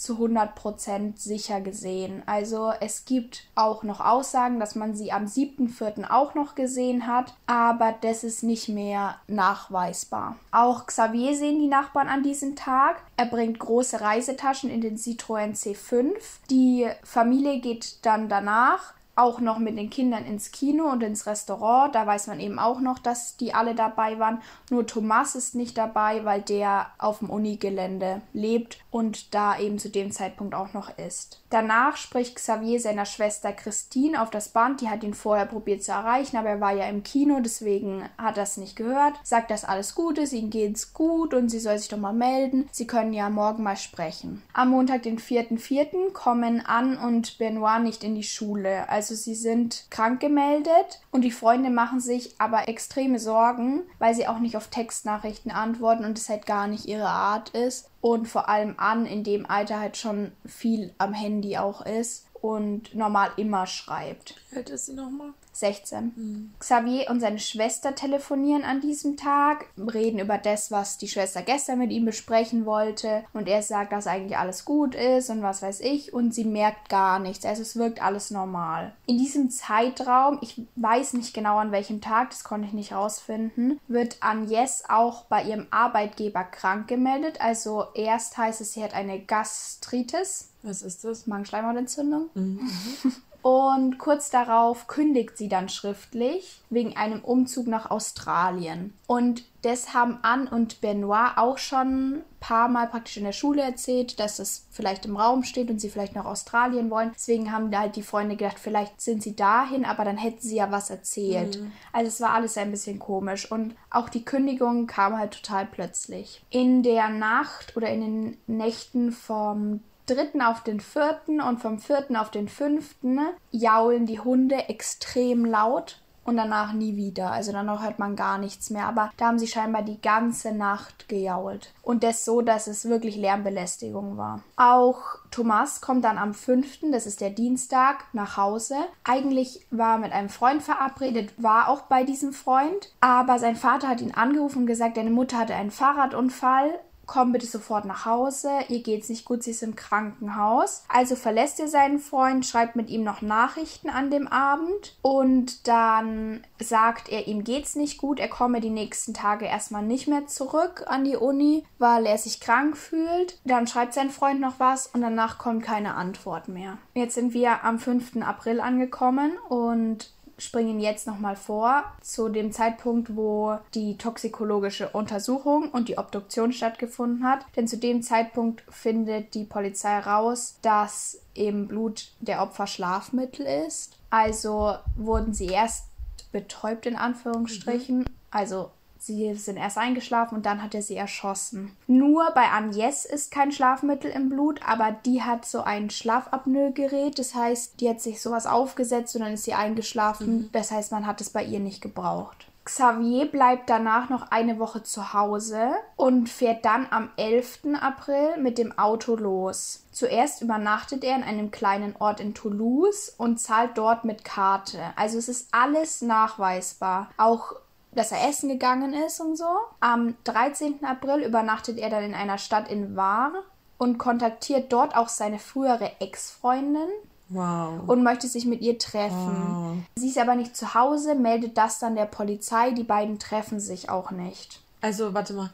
zu 0.00 0.14
100% 0.14 1.18
sicher 1.18 1.60
gesehen. 1.60 2.22
Also 2.24 2.72
es 2.80 3.04
gibt 3.04 3.44
auch 3.54 3.82
noch 3.82 4.00
Aussagen, 4.00 4.58
dass 4.58 4.74
man 4.74 4.94
sie 4.94 5.12
am 5.12 5.26
7.4. 5.26 6.10
auch 6.10 6.34
noch 6.34 6.54
gesehen 6.54 7.06
hat, 7.06 7.34
aber 7.46 7.94
das 8.00 8.24
ist 8.24 8.42
nicht 8.42 8.70
mehr 8.70 9.16
nachweisbar. 9.28 10.36
Auch 10.52 10.86
Xavier 10.86 11.36
sehen 11.36 11.60
die 11.60 11.68
Nachbarn 11.68 12.08
an 12.08 12.22
diesem 12.22 12.56
Tag. 12.56 13.02
Er 13.18 13.26
bringt 13.26 13.58
große 13.58 14.00
Reisetaschen 14.00 14.70
in 14.70 14.80
den 14.80 14.96
Citroën 14.96 15.54
C5. 15.54 16.14
Die 16.48 16.88
Familie 17.04 17.60
geht 17.60 17.98
dann 18.06 18.30
danach 18.30 18.94
auch 19.20 19.40
noch 19.40 19.58
mit 19.58 19.76
den 19.76 19.90
Kindern 19.90 20.24
ins 20.24 20.50
Kino 20.50 20.90
und 20.90 21.02
ins 21.02 21.26
Restaurant. 21.26 21.94
Da 21.94 22.06
weiß 22.06 22.26
man 22.28 22.40
eben 22.40 22.58
auch 22.58 22.80
noch, 22.80 22.98
dass 22.98 23.36
die 23.36 23.52
alle 23.52 23.74
dabei 23.74 24.18
waren. 24.18 24.40
Nur 24.70 24.86
Thomas 24.86 25.34
ist 25.34 25.54
nicht 25.54 25.76
dabei, 25.76 26.24
weil 26.24 26.40
der 26.40 26.86
auf 26.98 27.18
dem 27.18 27.28
Unigelände 27.28 28.22
lebt 28.32 28.78
und 28.90 29.34
da 29.34 29.58
eben 29.58 29.78
zu 29.78 29.88
dem 29.88 30.10
Zeitpunkt 30.10 30.54
auch 30.54 30.72
noch 30.72 30.96
ist. 30.98 31.40
Danach 31.50 31.96
spricht 31.96 32.36
Xavier 32.36 32.80
seiner 32.80 33.04
Schwester 33.04 33.52
Christine 33.52 34.20
auf 34.20 34.30
das 34.30 34.48
Band. 34.48 34.80
Die 34.80 34.88
hat 34.88 35.02
ihn 35.04 35.14
vorher 35.14 35.46
probiert 35.46 35.82
zu 35.82 35.92
erreichen, 35.92 36.36
aber 36.36 36.50
er 36.50 36.60
war 36.60 36.72
ja 36.72 36.88
im 36.88 37.02
Kino, 37.02 37.40
deswegen 37.40 38.08
hat 38.18 38.36
er 38.36 38.44
es 38.44 38.56
nicht 38.56 38.76
gehört. 38.76 39.14
Sagt, 39.22 39.50
dass 39.50 39.64
alles 39.64 39.94
gut 39.94 40.18
ist, 40.18 40.32
ihnen 40.32 40.50
geht's 40.50 40.92
gut 40.92 41.34
und 41.34 41.48
sie 41.48 41.60
soll 41.60 41.78
sich 41.78 41.88
doch 41.88 41.98
mal 41.98 42.12
melden. 42.12 42.68
Sie 42.72 42.86
können 42.86 43.12
ja 43.12 43.30
morgen 43.30 43.62
mal 43.62 43.76
sprechen. 43.76 44.42
Am 44.52 44.70
Montag, 44.70 45.02
den 45.02 45.18
4.4., 45.18 46.12
kommen 46.12 46.64
Anne 46.64 46.98
und 47.00 47.38
Benoit 47.38 47.82
nicht 47.82 48.04
in 48.04 48.14
die 48.14 48.22
Schule. 48.22 48.88
Also 48.88 49.14
sie 49.14 49.34
sind 49.34 49.86
krank 49.90 50.20
gemeldet 50.20 51.00
und 51.10 51.22
die 51.22 51.30
Freunde 51.30 51.70
machen 51.70 52.00
sich 52.00 52.34
aber 52.38 52.68
extreme 52.68 53.18
Sorgen, 53.18 53.82
weil 53.98 54.14
sie 54.14 54.26
auch 54.26 54.38
nicht 54.38 54.56
auf 54.56 54.68
Textnachrichten 54.68 55.50
antworten 55.50 56.04
und 56.04 56.18
es 56.18 56.28
halt 56.28 56.46
gar 56.46 56.66
nicht 56.66 56.86
ihre 56.86 57.08
Art 57.08 57.50
ist. 57.50 57.89
Und 58.00 58.26
vor 58.26 58.48
allem 58.48 58.74
an 58.78 59.04
in 59.06 59.24
dem 59.24 59.44
Alter 59.44 59.78
halt 59.78 59.96
schon 59.96 60.32
viel 60.46 60.94
am 60.98 61.12
Handy 61.12 61.58
auch 61.58 61.84
ist 61.84 62.26
und 62.32 62.94
normal 62.94 63.30
immer 63.36 63.66
schreibt. 63.66 64.36
Wie 64.50 64.56
alt 64.56 64.70
ist 64.70 64.86
sie 64.86 64.94
nochmal? 64.94 65.34
16. 65.60 66.12
Mhm. 66.16 66.52
Xavier 66.58 67.10
und 67.10 67.20
seine 67.20 67.38
Schwester 67.38 67.94
telefonieren 67.94 68.64
an 68.64 68.80
diesem 68.80 69.16
Tag, 69.16 69.66
reden 69.76 70.18
über 70.18 70.38
das, 70.38 70.70
was 70.70 70.98
die 70.98 71.08
Schwester 71.08 71.42
gestern 71.42 71.78
mit 71.78 71.90
ihm 71.90 72.04
besprechen 72.04 72.66
wollte. 72.66 73.24
Und 73.32 73.48
er 73.48 73.62
sagt, 73.62 73.92
dass 73.92 74.06
eigentlich 74.06 74.36
alles 74.36 74.64
gut 74.64 74.94
ist 74.94 75.30
und 75.30 75.42
was 75.42 75.62
weiß 75.62 75.80
ich. 75.80 76.12
Und 76.12 76.34
sie 76.34 76.44
merkt 76.44 76.88
gar 76.88 77.18
nichts. 77.18 77.44
Also 77.44 77.62
es 77.62 77.76
wirkt 77.76 78.02
alles 78.02 78.30
normal. 78.30 78.92
In 79.06 79.18
diesem 79.18 79.50
Zeitraum, 79.50 80.38
ich 80.40 80.62
weiß 80.76 81.14
nicht 81.14 81.34
genau 81.34 81.58
an 81.58 81.72
welchem 81.72 82.00
Tag, 82.00 82.30
das 82.30 82.44
konnte 82.44 82.66
ich 82.66 82.72
nicht 82.72 82.92
rausfinden, 82.92 83.78
wird 83.88 84.16
Agnes 84.20 84.84
auch 84.88 85.24
bei 85.24 85.44
ihrem 85.44 85.66
Arbeitgeber 85.70 86.44
krank 86.44 86.88
gemeldet. 86.88 87.40
Also 87.40 87.84
erst 87.94 88.36
heißt 88.36 88.60
es, 88.60 88.72
sie 88.72 88.82
hat 88.82 88.94
eine 88.94 89.20
Gastritis. 89.20 90.48
Was 90.62 90.82
ist 90.82 91.04
das? 91.04 91.26
Magenschleimhautentzündung. 91.26 92.30
Mhm. 92.34 92.70
Und 93.42 93.98
kurz 93.98 94.30
darauf 94.30 94.86
kündigt 94.86 95.38
sie 95.38 95.48
dann 95.48 95.68
schriftlich 95.68 96.60
wegen 96.68 96.96
einem 96.96 97.20
Umzug 97.20 97.66
nach 97.66 97.90
Australien. 97.90 98.92
Und 99.06 99.44
das 99.62 99.92
haben 99.94 100.18
Anne 100.22 100.50
und 100.50 100.80
Benoit 100.80 101.36
auch 101.36 101.58
schon 101.58 102.14
ein 102.16 102.24
paar 102.40 102.68
Mal 102.68 102.86
praktisch 102.86 103.18
in 103.18 103.24
der 103.24 103.32
Schule 103.32 103.62
erzählt, 103.62 104.18
dass 104.18 104.36
das 104.36 104.66
vielleicht 104.70 105.04
im 105.04 105.16
Raum 105.16 105.42
steht 105.42 105.70
und 105.70 105.80
sie 105.80 105.90
vielleicht 105.90 106.14
nach 106.14 106.24
Australien 106.24 106.90
wollen. 106.90 107.12
Deswegen 107.14 107.52
haben 107.52 107.76
halt 107.76 107.96
die 107.96 108.02
Freunde 108.02 108.36
gedacht, 108.36 108.58
vielleicht 108.58 109.00
sind 109.00 109.22
sie 109.22 109.36
dahin, 109.36 109.84
aber 109.84 110.04
dann 110.04 110.16
hätten 110.16 110.40
sie 110.40 110.56
ja 110.56 110.70
was 110.70 110.90
erzählt. 110.90 111.60
Mhm. 111.60 111.72
Also 111.92 112.08
es 112.08 112.20
war 112.20 112.30
alles 112.30 112.56
ein 112.56 112.70
bisschen 112.70 112.98
komisch. 112.98 113.50
Und 113.50 113.74
auch 113.90 114.08
die 114.08 114.24
Kündigung 114.24 114.86
kam 114.86 115.18
halt 115.18 115.32
total 115.32 115.66
plötzlich. 115.66 116.42
In 116.50 116.82
der 116.82 117.08
Nacht 117.08 117.76
oder 117.76 117.88
in 117.88 118.00
den 118.00 118.36
Nächten 118.46 119.12
vom 119.12 119.80
dritten 120.14 120.42
auf 120.42 120.62
den 120.62 120.80
vierten 120.80 121.40
und 121.40 121.60
vom 121.60 121.78
vierten 121.78 122.16
auf 122.16 122.30
den 122.30 122.48
fünften 122.48 123.20
jaulen 123.50 124.06
die 124.06 124.20
Hunde 124.20 124.68
extrem 124.68 125.44
laut 125.44 126.00
und 126.24 126.36
danach 126.36 126.72
nie 126.72 126.96
wieder. 126.96 127.30
Also 127.30 127.52
danach 127.52 127.82
hört 127.82 127.98
man 127.98 128.16
gar 128.16 128.38
nichts 128.38 128.70
mehr. 128.70 128.86
Aber 128.86 129.10
da 129.16 129.26
haben 129.26 129.38
sie 129.38 129.46
scheinbar 129.46 129.82
die 129.82 130.00
ganze 130.00 130.52
Nacht 130.52 131.08
gejault. 131.08 131.72
Und 131.82 132.02
das 132.02 132.24
so, 132.24 132.40
dass 132.40 132.66
es 132.66 132.88
wirklich 132.88 133.16
Lärmbelästigung 133.16 134.16
war. 134.16 134.42
Auch 134.56 135.00
Thomas 135.30 135.80
kommt 135.80 136.04
dann 136.04 136.18
am 136.18 136.34
5., 136.34 136.90
das 136.92 137.06
ist 137.06 137.20
der 137.20 137.30
Dienstag, 137.30 138.04
nach 138.12 138.36
Hause. 138.36 138.76
Eigentlich 139.04 139.66
war 139.70 139.94
er 139.94 139.98
mit 139.98 140.12
einem 140.12 140.28
Freund 140.28 140.62
verabredet, 140.62 141.32
war 141.36 141.68
auch 141.68 141.82
bei 141.82 142.04
diesem 142.04 142.32
Freund. 142.32 142.92
Aber 143.00 143.38
sein 143.38 143.56
Vater 143.56 143.88
hat 143.88 144.00
ihn 144.00 144.14
angerufen 144.14 144.60
und 144.60 144.66
gesagt, 144.66 144.96
deine 144.96 145.10
Mutter 145.10 145.38
hatte 145.38 145.54
einen 145.54 145.70
Fahrradunfall 145.70 146.78
komm 147.10 147.32
bitte 147.32 147.46
sofort 147.46 147.86
nach 147.86 148.06
Hause, 148.06 148.50
ihr 148.68 148.84
geht's 148.84 149.08
nicht 149.08 149.24
gut, 149.24 149.42
sie 149.42 149.50
ist 149.50 149.64
im 149.64 149.74
Krankenhaus. 149.74 150.84
Also 150.88 151.16
verlässt 151.16 151.58
ihr 151.58 151.66
seinen 151.66 151.98
Freund, 151.98 152.46
schreibt 152.46 152.76
mit 152.76 152.88
ihm 152.88 153.02
noch 153.02 153.20
Nachrichten 153.20 153.90
an 153.90 154.12
dem 154.12 154.28
Abend 154.28 154.96
und 155.02 155.66
dann 155.66 156.44
sagt 156.60 157.08
er, 157.08 157.26
ihm 157.26 157.42
geht's 157.42 157.74
nicht 157.74 157.98
gut, 157.98 158.20
er 158.20 158.28
komme 158.28 158.60
die 158.60 158.70
nächsten 158.70 159.12
Tage 159.12 159.46
erstmal 159.46 159.82
nicht 159.82 160.06
mehr 160.06 160.28
zurück 160.28 160.84
an 160.86 161.02
die 161.02 161.16
Uni, 161.16 161.64
weil 161.78 162.06
er 162.06 162.16
sich 162.16 162.38
krank 162.38 162.76
fühlt. 162.76 163.40
Dann 163.44 163.66
schreibt 163.66 163.92
sein 163.92 164.10
Freund 164.10 164.40
noch 164.40 164.60
was 164.60 164.86
und 164.86 165.00
danach 165.00 165.38
kommt 165.38 165.64
keine 165.64 165.96
Antwort 165.96 166.46
mehr. 166.46 166.78
Jetzt 166.94 167.16
sind 167.16 167.34
wir 167.34 167.64
am 167.64 167.80
5. 167.80 168.22
April 168.22 168.60
angekommen 168.60 169.32
und 169.48 170.12
springen 170.40 170.80
jetzt 170.80 171.06
nochmal 171.06 171.36
vor 171.36 171.84
zu 172.00 172.28
dem 172.28 172.52
Zeitpunkt, 172.52 173.16
wo 173.16 173.58
die 173.74 173.96
toxikologische 173.96 174.88
Untersuchung 174.88 175.70
und 175.70 175.88
die 175.88 175.98
Obduktion 175.98 176.52
stattgefunden 176.52 177.24
hat. 177.24 177.44
Denn 177.56 177.68
zu 177.68 177.76
dem 177.76 178.02
Zeitpunkt 178.02 178.62
findet 178.68 179.34
die 179.34 179.44
Polizei 179.44 179.98
raus, 179.98 180.56
dass 180.62 181.20
im 181.34 181.68
Blut 181.68 182.08
der 182.20 182.42
Opfer 182.42 182.66
Schlafmittel 182.66 183.46
ist. 183.66 183.96
Also 184.10 184.74
wurden 184.96 185.34
sie 185.34 185.46
erst 185.46 185.86
betäubt 186.32 186.86
in 186.86 186.96
Anführungsstrichen. 186.96 188.00
Mhm. 188.00 188.06
Also 188.30 188.70
Sie 189.10 189.34
sind 189.34 189.56
erst 189.56 189.76
eingeschlafen 189.76 190.36
und 190.36 190.46
dann 190.46 190.62
hat 190.62 190.72
er 190.72 190.82
sie 190.82 190.94
erschossen. 190.94 191.76
Nur 191.88 192.30
bei 192.32 192.44
Agnes 192.44 193.04
ist 193.04 193.32
kein 193.32 193.50
Schlafmittel 193.50 194.08
im 194.08 194.28
Blut, 194.28 194.60
aber 194.64 194.92
die 195.04 195.20
hat 195.22 195.44
so 195.44 195.62
ein 195.62 195.90
Schlafapnoe-Gerät. 195.90 197.18
Das 197.18 197.34
heißt, 197.34 197.80
die 197.80 197.88
hat 197.88 198.00
sich 198.00 198.22
sowas 198.22 198.46
aufgesetzt 198.46 199.16
und 199.16 199.22
dann 199.22 199.32
ist 199.32 199.42
sie 199.42 199.54
eingeschlafen. 199.54 200.26
Mhm. 200.26 200.50
Das 200.52 200.70
heißt, 200.70 200.92
man 200.92 201.08
hat 201.08 201.20
es 201.20 201.30
bei 201.30 201.42
ihr 201.42 201.58
nicht 201.58 201.80
gebraucht. 201.80 202.46
Xavier 202.64 203.26
bleibt 203.26 203.68
danach 203.68 204.10
noch 204.10 204.30
eine 204.30 204.60
Woche 204.60 204.84
zu 204.84 205.12
Hause 205.12 205.70
und 205.96 206.28
fährt 206.28 206.64
dann 206.64 206.86
am 206.90 207.10
11. 207.16 207.62
April 207.80 208.36
mit 208.38 208.58
dem 208.58 208.78
Auto 208.78 209.16
los. 209.16 209.86
Zuerst 209.90 210.40
übernachtet 210.40 211.02
er 211.02 211.16
in 211.16 211.24
einem 211.24 211.50
kleinen 211.50 211.96
Ort 211.98 212.20
in 212.20 212.32
Toulouse 212.32 213.12
und 213.16 213.40
zahlt 213.40 213.76
dort 213.76 214.04
mit 214.04 214.24
Karte. 214.24 214.78
Also 214.94 215.18
es 215.18 215.28
ist 215.28 215.48
alles 215.50 216.00
nachweisbar. 216.00 217.10
Auch 217.16 217.56
dass 217.92 218.12
er 218.12 218.28
essen 218.28 218.48
gegangen 218.48 218.92
ist 218.92 219.20
und 219.20 219.36
so. 219.36 219.48
Am 219.80 220.14
13. 220.24 220.84
April 220.84 221.22
übernachtet 221.22 221.78
er 221.78 221.90
dann 221.90 222.04
in 222.04 222.14
einer 222.14 222.38
Stadt 222.38 222.70
in 222.70 222.96
Var 222.96 223.32
und 223.78 223.98
kontaktiert 223.98 224.72
dort 224.72 224.96
auch 224.96 225.08
seine 225.08 225.38
frühere 225.38 225.92
Ex-Freundin. 226.00 226.88
Wow. 227.30 227.88
Und 227.88 228.02
möchte 228.02 228.26
sich 228.26 228.44
mit 228.44 228.60
ihr 228.60 228.78
treffen. 228.78 229.46
Wow. 229.52 229.76
Sie 229.96 230.08
ist 230.08 230.18
aber 230.18 230.34
nicht 230.34 230.56
zu 230.56 230.74
Hause, 230.74 231.14
meldet 231.14 231.56
das 231.56 231.78
dann 231.78 231.94
der 231.94 232.06
Polizei. 232.06 232.72
Die 232.72 232.82
beiden 232.82 233.20
treffen 233.20 233.60
sich 233.60 233.88
auch 233.88 234.10
nicht. 234.10 234.60
Also, 234.80 235.14
warte 235.14 235.34
mal 235.34 235.50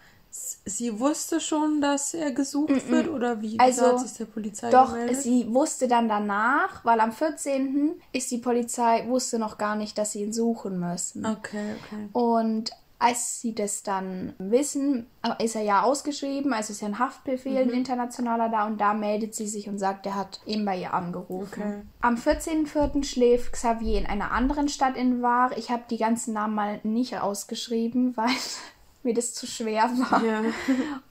sie 0.65 0.99
wusste 0.99 1.41
schon, 1.41 1.81
dass 1.81 2.15
er 2.15 2.33
gesucht 2.33 2.71
mm 2.71 2.75
-mm. 2.75 2.91
wird 2.91 3.09
oder 3.09 3.41
wie 3.41 3.59
also, 3.59 3.87
hat 3.87 4.01
sich 4.01 4.17
der 4.17 4.25
Polizei 4.27 4.71
Doch, 4.71 4.93
gemeldet? 4.93 5.23
sie 5.23 5.53
wusste 5.53 5.89
dann 5.89 6.09
danach, 6.09 6.85
weil 6.85 7.01
am 7.01 7.13
14. 7.13 7.93
ist 8.13 8.31
die 8.31 8.39
Polizei, 8.39 9.07
wusste 9.09 9.39
noch 9.39 9.59
gar 9.59 9.77
nicht, 9.77 9.97
dass 9.97 10.13
sie 10.13 10.23
ihn 10.23 10.33
suchen 10.33 10.79
müssen. 10.79 11.25
Okay, 11.25 11.75
okay. 11.85 12.09
Und 12.13 12.73
als 12.99 13.41
sie 13.41 13.55
das 13.55 13.83
dann 13.83 14.35
wissen, 14.39 15.07
ist 15.39 15.55
er 15.55 15.63
ja 15.63 15.83
ausgeschrieben, 15.83 16.55
also 16.55 16.73
ist 16.73 16.81
ja 16.81 16.89
ein 16.89 16.99
Haftbefehl, 16.99 17.65
mhm. 17.65 17.71
ein 17.71 17.77
internationaler 17.77 18.49
da 18.49 18.67
und 18.67 18.81
da 18.81 18.95
meldet 18.95 19.35
sie 19.35 19.47
sich 19.47 19.69
und 19.69 19.79
sagt, 19.79 20.07
er 20.07 20.15
hat 20.15 20.41
eben 20.47 20.65
bei 20.65 20.79
ihr 20.79 20.95
angerufen. 20.95 21.63
Okay. 21.63 21.83
Am 22.01 22.15
14.04. 22.15 23.05
schläft 23.05 23.53
Xavier 23.53 23.99
in 23.99 24.07
einer 24.07 24.33
anderen 24.33 24.69
Stadt 24.69 24.97
in 24.97 25.21
Var. 25.21 25.57
Ich 25.59 25.71
habe 25.71 25.83
die 25.91 25.99
ganzen 25.99 26.33
Namen 26.33 26.55
mal 26.55 26.81
nicht 26.85 27.21
ausgeschrieben, 27.21 28.17
weil 28.17 28.31
mir 29.07 29.15
das 29.15 29.33
zu 29.33 29.47
schwer 29.47 29.85
war. 30.11 30.23
Ja. 30.23 30.43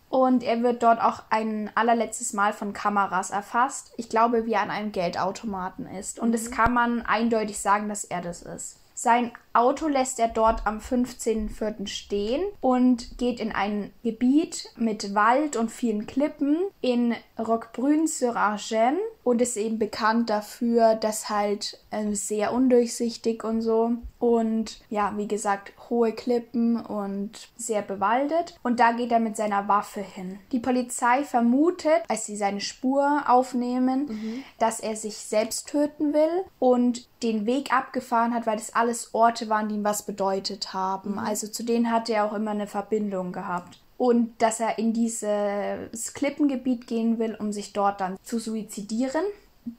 Und 0.10 0.44
er 0.44 0.62
wird 0.62 0.84
dort 0.84 1.02
auch 1.02 1.24
ein 1.30 1.72
allerletztes 1.76 2.34
Mal 2.34 2.54
von 2.54 2.74
Kameras 2.74 3.32
erfasst. 3.32 3.92
Ich 3.98 4.08
glaube, 4.08 4.46
wie 4.46 4.54
er 4.54 4.62
an 4.62 4.70
einem 4.70 4.92
Geldautomaten 4.92 5.88
ist. 5.88 6.20
Und 6.20 6.30
mhm. 6.30 6.34
das 6.34 6.52
kann 6.52 6.74
man 6.74 7.02
eindeutig 7.02 7.60
sagen, 7.60 7.90
dass 7.90 8.04
er 8.04 8.22
das 8.22 8.44
ist. 8.44 8.78
Sein 8.94 9.34
Auto 9.56 9.88
lässt 9.88 10.20
er 10.20 10.28
dort 10.28 10.66
am 10.66 10.80
15.04. 10.80 11.88
stehen 11.88 12.44
und 12.62 13.18
geht 13.18 13.40
in 13.40 13.52
ein 13.52 13.92
Gebiet 14.04 14.72
mit 14.78 15.16
Wald 15.16 15.56
und 15.56 15.72
vielen 15.72 16.06
Klippen 16.08 16.58
in 16.82 17.16
Roquebrune-sur-Argent 17.40 19.00
und 19.24 19.42
ist 19.42 19.58
eben 19.58 19.80
bekannt 19.80 20.30
dafür, 20.30 20.96
dass 20.96 21.30
halt 21.30 21.80
äh, 21.90 22.14
sehr 22.14 22.54
undurchsichtig 22.54 23.44
und 23.44 23.62
so 23.62 23.94
und 24.20 24.82
ja, 24.90 25.14
wie 25.18 25.28
gesagt, 25.28 25.74
hohe 25.90 26.12
Klippen 26.12 26.78
und 26.78 27.32
sehr 27.58 27.82
bewaldet 27.82 28.58
und 28.64 28.80
da 28.80 28.92
geht 28.92 29.12
er 29.12 29.20
mit 29.20 29.36
seiner 29.36 29.68
Waffe 29.68 30.02
hin. 30.02 30.40
Die 30.52 30.60
Polizei 30.60 31.24
vermutet, 31.24 32.04
als 32.08 32.26
sie 32.26 32.36
seine 32.36 32.62
Spur 32.62 33.24
aufnehmen, 33.28 34.06
mhm. 34.08 34.44
dass 34.60 34.80
er 34.80 34.96
sich 34.96 35.18
selbst 35.18 35.70
töten 35.70 36.14
will 36.14 36.46
und 36.60 37.08
den 37.24 37.46
Weg 37.46 37.74
abgefahren 37.74 38.34
hat, 38.34 38.46
weil 38.46 38.58
das 38.58 38.76
alles 38.76 39.14
Orte 39.14 39.45
waren, 39.50 39.70
die 39.70 39.76
ihm 39.76 39.84
was 39.84 40.04
bedeutet 40.04 40.74
haben. 40.74 41.14
Mhm. 41.14 41.20
Also 41.20 41.48
zu 41.48 41.64
denen 41.64 41.92
hat 41.92 42.10
er 42.10 42.26
auch 42.26 42.34
immer 42.34 42.52
eine 42.52 42.68
Verbindung 42.68 43.32
gehabt 43.32 43.80
und 43.98 44.42
dass 44.42 44.60
er 44.60 44.78
in 44.78 44.94
dieses 44.94 46.14
Klippengebiet 46.14 46.88
gehen 46.88 47.20
will, 47.20 47.36
um 47.36 47.52
sich 47.52 47.74
dort 47.74 48.02
dann 48.02 48.18
zu 48.24 48.40
suizidieren, 48.40 49.24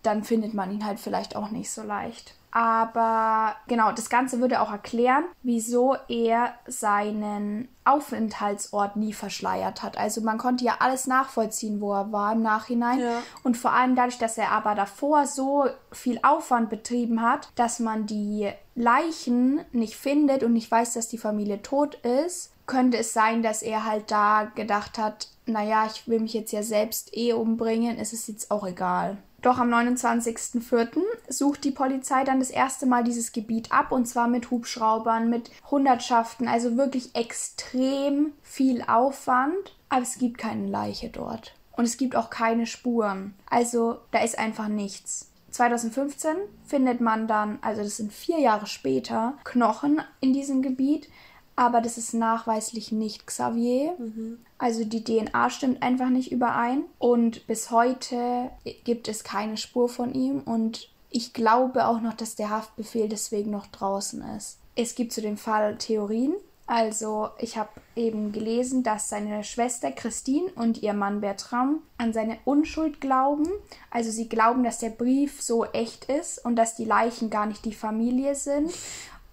dann 0.03 0.25
findet 0.25 0.55
man 0.55 0.73
ihn 0.73 0.85
halt 0.85 0.99
vielleicht 0.99 1.37
auch 1.37 1.51
nicht 1.51 1.71
so 1.71 1.83
leicht. 1.83 2.35
Aber 2.57 3.55
genau, 3.69 3.93
das 3.93 4.09
Ganze 4.09 4.41
würde 4.41 4.63
auch 4.63 4.73
erklären, 4.73 5.25
wieso 5.43 5.95
er 6.09 6.55
seinen 6.67 7.69
Aufenthaltsort 7.85 8.97
nie 8.97 9.13
verschleiert 9.13 9.83
hat. 9.83 9.99
Also 9.99 10.23
man 10.23 10.39
konnte 10.39 10.65
ja 10.65 10.77
alles 10.79 11.07
nachvollziehen, 11.07 11.83
wo 11.83 11.93
er 11.93 12.13
war 12.13 12.33
im 12.33 12.41
Nachhinein. 12.41 13.01
Ja. 13.01 13.23
Und 13.43 13.59
vor 13.59 13.75
allem 13.75 13.95
dadurch, 13.95 14.17
dass 14.17 14.39
er 14.39 14.53
aber 14.53 14.75
davor 14.75 15.27
so 15.27 15.67
viel 15.93 16.19
Aufwand 16.23 16.71
betrieben 16.71 17.21
hat, 17.21 17.51
dass 17.57 17.79
man 17.79 18.07
die 18.07 18.51
Leichen 18.75 19.61
nicht 19.73 19.97
findet 19.97 20.43
und 20.43 20.55
nicht 20.55 20.71
weiß, 20.71 20.95
dass 20.95 21.09
die 21.09 21.19
Familie 21.19 21.61
tot 21.61 21.97
ist, 21.97 22.55
könnte 22.65 22.97
es 22.97 23.13
sein, 23.13 23.43
dass 23.43 23.61
er 23.61 23.85
halt 23.85 24.11
da 24.11 24.51
gedacht 24.55 24.97
hat, 24.97 25.29
naja, 25.45 25.87
ich 25.93 26.09
will 26.09 26.21
mich 26.21 26.33
jetzt 26.33 26.53
ja 26.53 26.63
selbst 26.63 27.15
eh 27.15 27.35
umbringen, 27.35 27.99
es 27.99 28.15
ist 28.15 28.29
jetzt 28.29 28.51
auch 28.51 28.67
egal. 28.67 29.19
Doch 29.47 29.59
am 29.59 29.73
29.04. 29.73 30.99
sucht 31.29 31.63
die 31.63 31.71
Polizei 31.71 32.25
dann 32.25 32.41
das 32.41 32.51
erste 32.51 32.85
Mal 32.85 33.05
dieses 33.05 33.31
Gebiet 33.31 33.71
ab 33.71 33.93
und 33.93 34.07
zwar 34.07 34.27
mit 34.27 34.51
Hubschraubern, 34.51 35.31
mit 35.31 35.53
Hundertschaften, 35.71 36.49
also 36.49 36.77
wirklich 36.77 37.15
extrem 37.15 38.33
viel 38.43 38.83
Aufwand, 38.83 39.77
aber 39.89 40.03
es 40.03 40.19
gibt 40.19 40.39
keine 40.39 40.67
Leiche 40.67 41.11
dort. 41.11 41.55
Und 41.77 41.85
es 41.85 41.97
gibt 41.97 42.17
auch 42.17 42.29
keine 42.29 42.67
Spuren. 42.67 43.37
Also 43.49 43.99
da 44.11 44.19
ist 44.19 44.37
einfach 44.37 44.67
nichts. 44.67 45.31
2015 45.53 46.35
findet 46.65 47.01
man 47.01 47.29
dann, 47.29 47.61
also 47.63 47.85
das 47.85 47.99
sind 47.99 48.13
vier 48.13 48.41
Jahre 48.41 48.67
später, 48.67 49.35
Knochen 49.45 50.03
in 50.19 50.33
diesem 50.33 50.61
Gebiet 50.61 51.09
aber 51.57 51.81
das 51.81 51.97
ist 51.97 52.13
nachweislich 52.13 52.93
nicht 52.93 53.27
Xavier. 53.27 53.95
Mhm. 53.99 54.39
Also 54.59 54.85
die 54.85 55.05
DNA 55.05 55.51
stimmt 55.51 55.83
einfach 55.83 56.09
nicht 56.09 56.33
überein 56.33 56.85
und 56.99 57.47
bis 57.47 57.71
heute 57.71 58.51
gibt 58.85 59.07
es 59.09 59.23
keine 59.23 59.57
Spur 59.57 59.89
von 59.89 60.15
ihm 60.15 60.41
und 60.41 60.89
ich 61.11 61.33
glaube 61.33 61.87
auch 61.87 62.01
noch, 62.01 62.15
dass 62.15 62.37
der 62.37 62.51
Haftbefehl 62.51 63.09
deswegen 63.09 63.51
noch 63.51 63.67
draußen 63.67 64.23
ist. 64.37 64.59
Es 64.75 64.95
gibt 64.95 65.13
zu 65.13 65.21
dem 65.21 65.37
Fall 65.37 65.77
Theorien. 65.77 66.35
Also 66.67 67.29
ich 67.39 67.57
habe 67.57 67.71
eben 67.95 68.33
gelesen, 68.33 68.83
dass 68.83 69.09
seine 69.09 69.45
Schwester 69.45 69.93
Christine 69.93 70.51
und 70.57 70.83
ihr 70.83 70.95
Mann 70.95 71.21
Bertram 71.21 71.81
an 71.97 72.13
seine 72.13 72.39
Unschuld 72.45 73.01
glauben. 73.01 73.47
Also 73.91 74.11
sie 74.11 74.29
glauben, 74.29 74.65
dass 74.65 74.79
der 74.79 74.91
Brief 74.91 75.41
so 75.41 75.65
echt 75.65 76.07
ist 76.07 76.45
und 76.45 76.57
dass 76.57 76.75
die 76.75 76.85
Leichen 76.85 77.31
gar 77.31 77.47
nicht 77.47 77.65
die 77.65 77.75
Familie 77.75 78.35
sind 78.35 78.73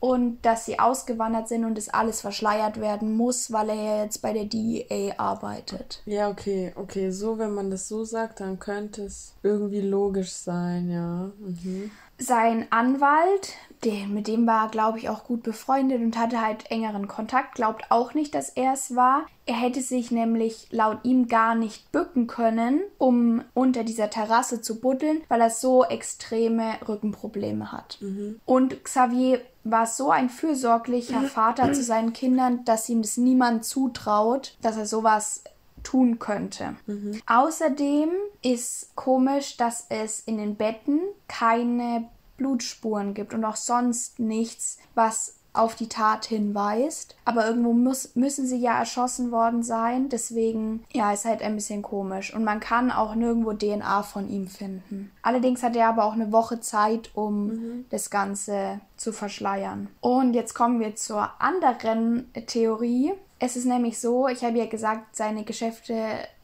und 0.03 0.41
dass 0.41 0.65
sie 0.65 0.79
ausgewandert 0.79 1.47
sind 1.47 1.63
und 1.63 1.77
das 1.77 1.87
alles 1.87 2.19
verschleiert 2.19 2.81
werden 2.81 3.15
muss, 3.15 3.53
weil 3.53 3.69
er 3.69 3.75
ja 3.75 4.03
jetzt 4.03 4.21
bei 4.21 4.33
der 4.33 4.43
DEA 4.43 5.13
arbeitet. 5.17 6.01
Ja, 6.05 6.27
okay, 6.27 6.73
okay, 6.75 7.09
so 7.09 7.37
wenn 7.37 7.53
man 7.53 7.71
das 7.71 7.87
so 7.87 8.03
sagt, 8.03 8.41
dann 8.41 8.59
könnte 8.59 9.03
es 9.03 9.33
irgendwie 9.43 9.79
logisch 9.79 10.33
sein, 10.33 10.91
ja. 10.91 11.31
Mhm. 11.39 11.89
Sein 12.17 12.67
Anwalt, 12.69 13.53
den, 13.85 14.13
mit 14.13 14.27
dem 14.27 14.45
war, 14.45 14.69
glaube 14.69 14.97
ich, 14.97 15.07
auch 15.07 15.23
gut 15.23 15.41
befreundet 15.41 16.01
und 16.01 16.17
hatte 16.17 16.41
halt 16.41 16.69
engeren 16.69 17.07
Kontakt, 17.07 17.55
glaubt 17.55 17.85
auch 17.89 18.13
nicht, 18.13 18.35
dass 18.35 18.49
er 18.49 18.73
es 18.73 18.95
war. 18.95 19.25
Er 19.45 19.55
hätte 19.55 19.81
sich 19.81 20.11
nämlich 20.11 20.67
laut 20.71 20.99
ihm 21.03 21.27
gar 21.27 21.55
nicht 21.55 21.91
bücken 21.93 22.27
können, 22.27 22.81
um 22.97 23.41
unter 23.53 23.85
dieser 23.85 24.09
Terrasse 24.09 24.61
zu 24.61 24.79
buddeln, 24.79 25.21
weil 25.29 25.41
er 25.41 25.49
so 25.49 25.85
extreme 25.85 26.75
Rückenprobleme 26.87 27.71
hat. 27.71 27.97
Mhm. 28.01 28.39
Und 28.45 28.83
Xavier 28.83 29.41
war 29.63 29.85
so 29.85 30.11
ein 30.11 30.29
fürsorglicher 30.29 31.21
mhm. 31.21 31.27
Vater 31.27 31.73
zu 31.73 31.83
seinen 31.83 32.13
Kindern, 32.13 32.65
dass 32.65 32.89
ihm 32.89 33.01
das 33.01 33.17
niemand 33.17 33.65
zutraut, 33.65 34.57
dass 34.61 34.77
er 34.77 34.85
sowas 34.85 35.43
tun 35.83 36.19
könnte. 36.19 36.75
Mhm. 36.85 37.21
Außerdem 37.27 38.09
ist 38.41 38.95
komisch, 38.95 39.57
dass 39.57 39.85
es 39.89 40.21
in 40.21 40.37
den 40.37 40.55
Betten 40.55 40.99
keine 41.27 42.09
Blutspuren 42.37 43.13
gibt 43.13 43.33
und 43.33 43.45
auch 43.45 43.55
sonst 43.55 44.19
nichts, 44.19 44.77
was 44.95 45.35
auf 45.53 45.75
die 45.75 45.87
Tat 45.87 46.25
hinweist. 46.25 47.15
Aber 47.25 47.47
irgendwo 47.47 47.73
muss, 47.73 48.15
müssen 48.15 48.47
sie 48.47 48.57
ja 48.57 48.77
erschossen 48.77 49.31
worden 49.31 49.63
sein. 49.63 50.09
Deswegen, 50.09 50.83
ja, 50.91 51.13
ist 51.13 51.25
halt 51.25 51.41
ein 51.41 51.55
bisschen 51.55 51.83
komisch. 51.83 52.33
Und 52.33 52.43
man 52.43 52.59
kann 52.59 52.91
auch 52.91 53.15
nirgendwo 53.15 53.53
DNA 53.53 54.03
von 54.03 54.27
ihm 54.29 54.47
finden. 54.47 55.11
Allerdings 55.21 55.61
hat 55.63 55.75
er 55.75 55.89
aber 55.89 56.05
auch 56.05 56.13
eine 56.13 56.31
Woche 56.31 56.59
Zeit, 56.59 57.11
um 57.13 57.47
mhm. 57.47 57.85
das 57.89 58.09
Ganze 58.09 58.81
zu 58.97 59.13
verschleiern. 59.13 59.89
Und 60.01 60.33
jetzt 60.33 60.55
kommen 60.55 60.79
wir 60.79 60.95
zur 60.95 61.29
anderen 61.39 62.31
Theorie. 62.47 63.13
Es 63.43 63.57
ist 63.57 63.65
nämlich 63.65 63.99
so, 63.99 64.29
ich 64.29 64.41
habe 64.45 64.57
ja 64.57 64.67
gesagt, 64.67 65.17
seine 65.17 65.43
Geschäfte 65.43 65.97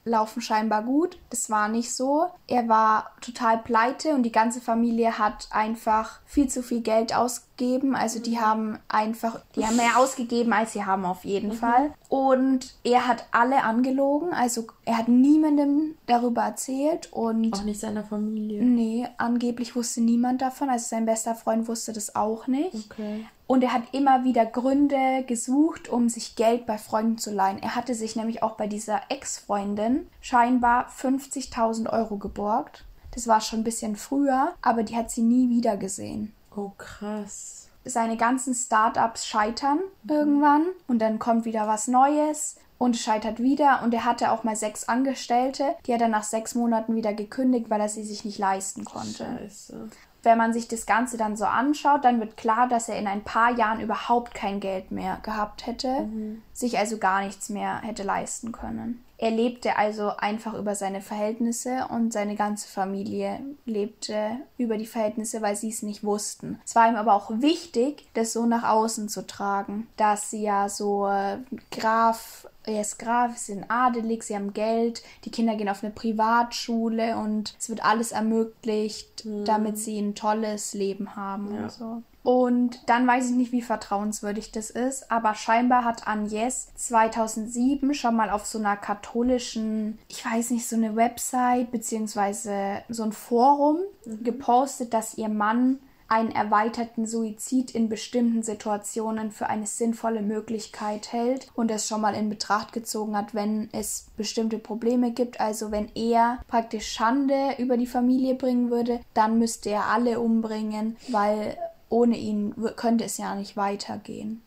laufen 0.04 0.42
scheinbar 0.42 0.84
gut. 0.84 1.18
Das 1.30 1.50
war 1.50 1.70
nicht 1.70 1.96
so. 1.96 2.26
Er 2.46 2.68
war 2.68 3.12
total 3.22 3.60
pleite 3.60 4.14
und 4.16 4.24
die 4.24 4.34
ganze 4.34 4.60
Familie 4.60 5.18
hat 5.18 5.48
einfach 5.50 6.20
viel 6.26 6.50
zu 6.50 6.62
viel 6.62 6.82
Geld 6.82 7.16
ausgegeben. 7.16 7.96
Also 7.96 8.20
die 8.20 8.42
haben 8.42 8.80
einfach, 8.90 9.40
die 9.56 9.66
haben 9.66 9.78
mehr 9.78 9.98
ausgegeben, 9.98 10.52
als 10.52 10.74
sie 10.74 10.84
haben 10.84 11.06
auf 11.06 11.24
jeden 11.24 11.52
mhm. 11.52 11.54
Fall. 11.54 11.94
Und 12.10 12.76
er 12.84 13.08
hat 13.08 13.28
alle 13.32 13.64
angelogen. 13.64 14.34
Also 14.34 14.68
er 14.84 14.98
hat 14.98 15.08
niemandem 15.08 15.96
darüber 16.06 16.42
erzählt 16.42 17.14
und 17.14 17.54
auch 17.54 17.64
nicht 17.64 17.80
seiner 17.80 18.04
Familie. 18.04 18.62
Nee, 18.62 19.08
angeblich 19.18 19.74
wusste 19.74 20.02
niemand 20.02 20.42
davon. 20.42 20.70
Also 20.70 20.88
sein 20.90 21.06
bester 21.06 21.36
Freund 21.36 21.66
wusste 21.70 21.94
das 21.94 22.14
auch 22.14 22.48
nicht. 22.48 22.92
Okay. 22.92 23.26
Und 23.52 23.64
er 23.64 23.74
hat 23.74 23.82
immer 23.94 24.24
wieder 24.24 24.46
Gründe 24.46 25.24
gesucht, 25.26 25.90
um 25.90 26.08
sich 26.08 26.36
Geld 26.36 26.68
bei 26.68 26.78
Freunden 26.78 27.18
zu 27.18 27.32
leihen. 27.32 27.58
Er 27.58 27.74
hatte 27.74 27.96
sich 27.96 28.16
nämlich 28.16 28.44
auch 28.44 28.52
bei 28.52 28.68
dieser 28.68 29.02
Ex-Freundin 29.10 30.08
scheinbar 30.22 30.88
50.000 30.88 31.92
Euro 31.92 32.18
geborgt. 32.18 32.86
Das 33.16 33.26
war 33.26 33.42
schon 33.42 33.62
ein 33.62 33.64
bisschen 33.64 33.96
früher, 33.96 34.54
aber 34.62 34.84
die 34.84 34.96
hat 34.96 35.10
sie 35.10 35.24
nie 35.24 35.50
wieder 35.50 35.78
gesehen. 35.78 36.32
Oh, 36.56 36.74
krass. 36.78 37.70
Seine 37.86 38.18
ganzen 38.18 38.54
Startups 38.54 39.26
scheitern 39.26 39.80
mhm. 40.04 40.12
irgendwann 40.12 40.66
und 40.88 41.00
dann 41.00 41.18
kommt 41.18 41.46
wieder 41.46 41.68
was 41.68 41.88
Neues 41.88 42.58
und 42.78 42.98
scheitert 42.98 43.40
wieder. 43.40 43.82
Und 43.82 43.96
er 43.96 44.06
hatte 44.06 44.32
auch 44.32 44.44
mal 44.44 44.56
sechs 44.56 44.88
Angestellte, 44.88 45.74
die 45.88 45.94
hat 45.96 46.02
er 46.02 46.08
nach 46.08 46.22
sechs 46.22 46.54
Monaten 46.54 46.96
wieder 46.96 47.16
gekündigt, 47.16 47.72
weil 47.72 47.82
er 47.82 47.90
sie 47.90 48.04
sich 48.04 48.26
nicht 48.26 48.38
leisten 48.38 48.86
konnte. 48.86 49.26
Scheiße 49.26 49.90
wenn 50.24 50.38
man 50.38 50.54
sich 50.54 50.68
das 50.68 50.86
Ganze 50.86 51.18
dann 51.18 51.38
so 51.38 51.46
anschaut, 51.46 52.04
dann 52.04 52.20
wird 52.20 52.38
klar, 52.38 52.68
dass 52.68 52.90
er 52.90 52.98
in 53.00 53.08
ein 53.08 53.24
paar 53.24 53.52
Jahren 53.58 53.80
überhaupt 53.80 54.34
kein 54.34 54.60
Geld 54.60 54.92
mehr 54.92 55.20
gehabt 55.24 55.66
hätte, 55.66 56.02
mhm. 56.02 56.42
sich 56.54 56.78
also 56.78 56.98
gar 56.98 57.24
nichts 57.24 57.50
mehr 57.50 57.82
hätte 57.82 58.04
leisten 58.04 58.52
können. 58.52 59.04
Er 59.22 59.32
lebte 59.32 59.78
also 59.78 60.16
einfach 60.16 60.54
über 60.54 60.76
seine 60.76 61.02
Verhältnisse 61.02 61.88
und 61.90 62.14
seine 62.14 62.36
ganze 62.36 62.70
Familie 62.70 63.42
lebte 63.66 64.38
über 64.58 64.78
die 64.78 64.86
Verhältnisse, 64.86 65.42
weil 65.42 65.58
sie 65.58 65.68
es 65.68 65.84
nicht 65.84 66.06
wussten. 66.06 66.62
Es 66.66 66.74
war 66.74 66.88
ihm 66.88 66.96
aber 66.96 67.14
auch 67.14 67.30
wichtig, 67.30 68.08
das 68.14 68.32
so 68.32 68.46
nach 68.46 68.64
außen 68.64 69.10
zu 69.10 69.28
tragen, 69.28 69.90
dass 69.98 70.32
sie 70.32 70.44
ja 70.44 70.70
so 70.70 71.06
äh, 71.08 71.40
Graf 71.70 72.48
er 72.66 72.82
ist 72.82 73.00
Graf, 73.00 73.36
sie 73.38 73.54
sind 73.54 73.66
adelig, 73.70 74.24
sie 74.24 74.36
haben 74.36 74.54
Geld, 74.54 75.02
die 75.26 75.32
Kinder 75.32 75.56
gehen 75.56 75.70
auf 75.70 75.84
eine 75.84 75.92
Privatschule 75.92 77.18
und 77.18 77.56
es 77.58 77.70
wird 77.70 77.84
alles 77.84 78.12
ermöglicht, 78.12 79.26
mhm. 79.26 79.44
damit 79.46 79.80
sie 79.80 80.00
ein 80.00 80.14
tolles 80.14 80.74
Leben 80.74 81.16
haben 81.16 81.54
ja. 81.56 81.64
und 81.64 81.72
so. 81.72 82.04
Und 82.24 82.90
dann 82.90 83.08
weiß 83.08 83.30
ich 83.30 83.36
nicht, 83.36 83.52
wie 83.52 83.62
vertrauenswürdig 83.62 84.52
das 84.52 84.70
ist, 84.70 85.10
aber 85.10 85.36
scheinbar 85.36 85.86
hat 85.86 86.08
Agnes 86.08 86.68
2007 86.76 87.94
schon 87.94 88.16
mal 88.16 88.30
auf 88.30 88.46
so 88.46 88.60
einer 88.60 88.76
katholischen, 88.76 89.98
ich 90.10 90.26
weiß 90.26 90.52
nicht, 90.52 90.68
so 90.68 90.76
eine 90.76 90.96
Website 90.96 91.72
beziehungsweise 91.72 92.84
so 92.90 93.04
ein 93.04 93.14
Forum 93.14 93.80
mhm. 94.06 94.24
gepostet, 94.24 94.94
dass 94.94 95.18
ihr 95.18 95.30
Mann 95.30 95.80
einen 96.10 96.32
erweiterten 96.32 97.06
Suizid 97.06 97.72
in 97.72 97.88
bestimmten 97.88 98.42
Situationen 98.42 99.32
für 99.32 99.48
eine 99.48 99.68
sinnvolle 99.68 100.22
Möglichkeit 100.22 101.14
hält 101.14 101.48
und 101.54 101.70
es 101.70 101.88
schon 101.88 102.02
mal 102.02 102.16
in 102.16 102.30
Betracht 102.30 102.74
gezogen 102.74 103.16
hat, 103.16 103.36
wenn 103.36 103.70
es 103.72 104.08
bestimmte 104.18 104.58
Probleme 104.58 105.12
gibt. 105.12 105.40
Also 105.40 105.72
wenn 105.72 105.90
er 105.94 106.40
praktisch 106.48 106.92
Schande 106.92 107.56
über 107.60 107.78
die 107.78 107.86
Familie 107.86 108.34
bringen 108.34 108.72
würde, 108.72 109.02
dann 109.14 109.38
müsste 109.38 109.70
er 109.70 109.86
alle 109.86 110.20
umbringen, 110.20 110.98
weil 111.10 111.56
ohne 111.90 112.18
ihn 112.18 112.56
könnte 112.76 113.04
es 113.04 113.18
ja 113.18 113.36
nicht 113.36 113.58
weitergehen. 113.58 114.42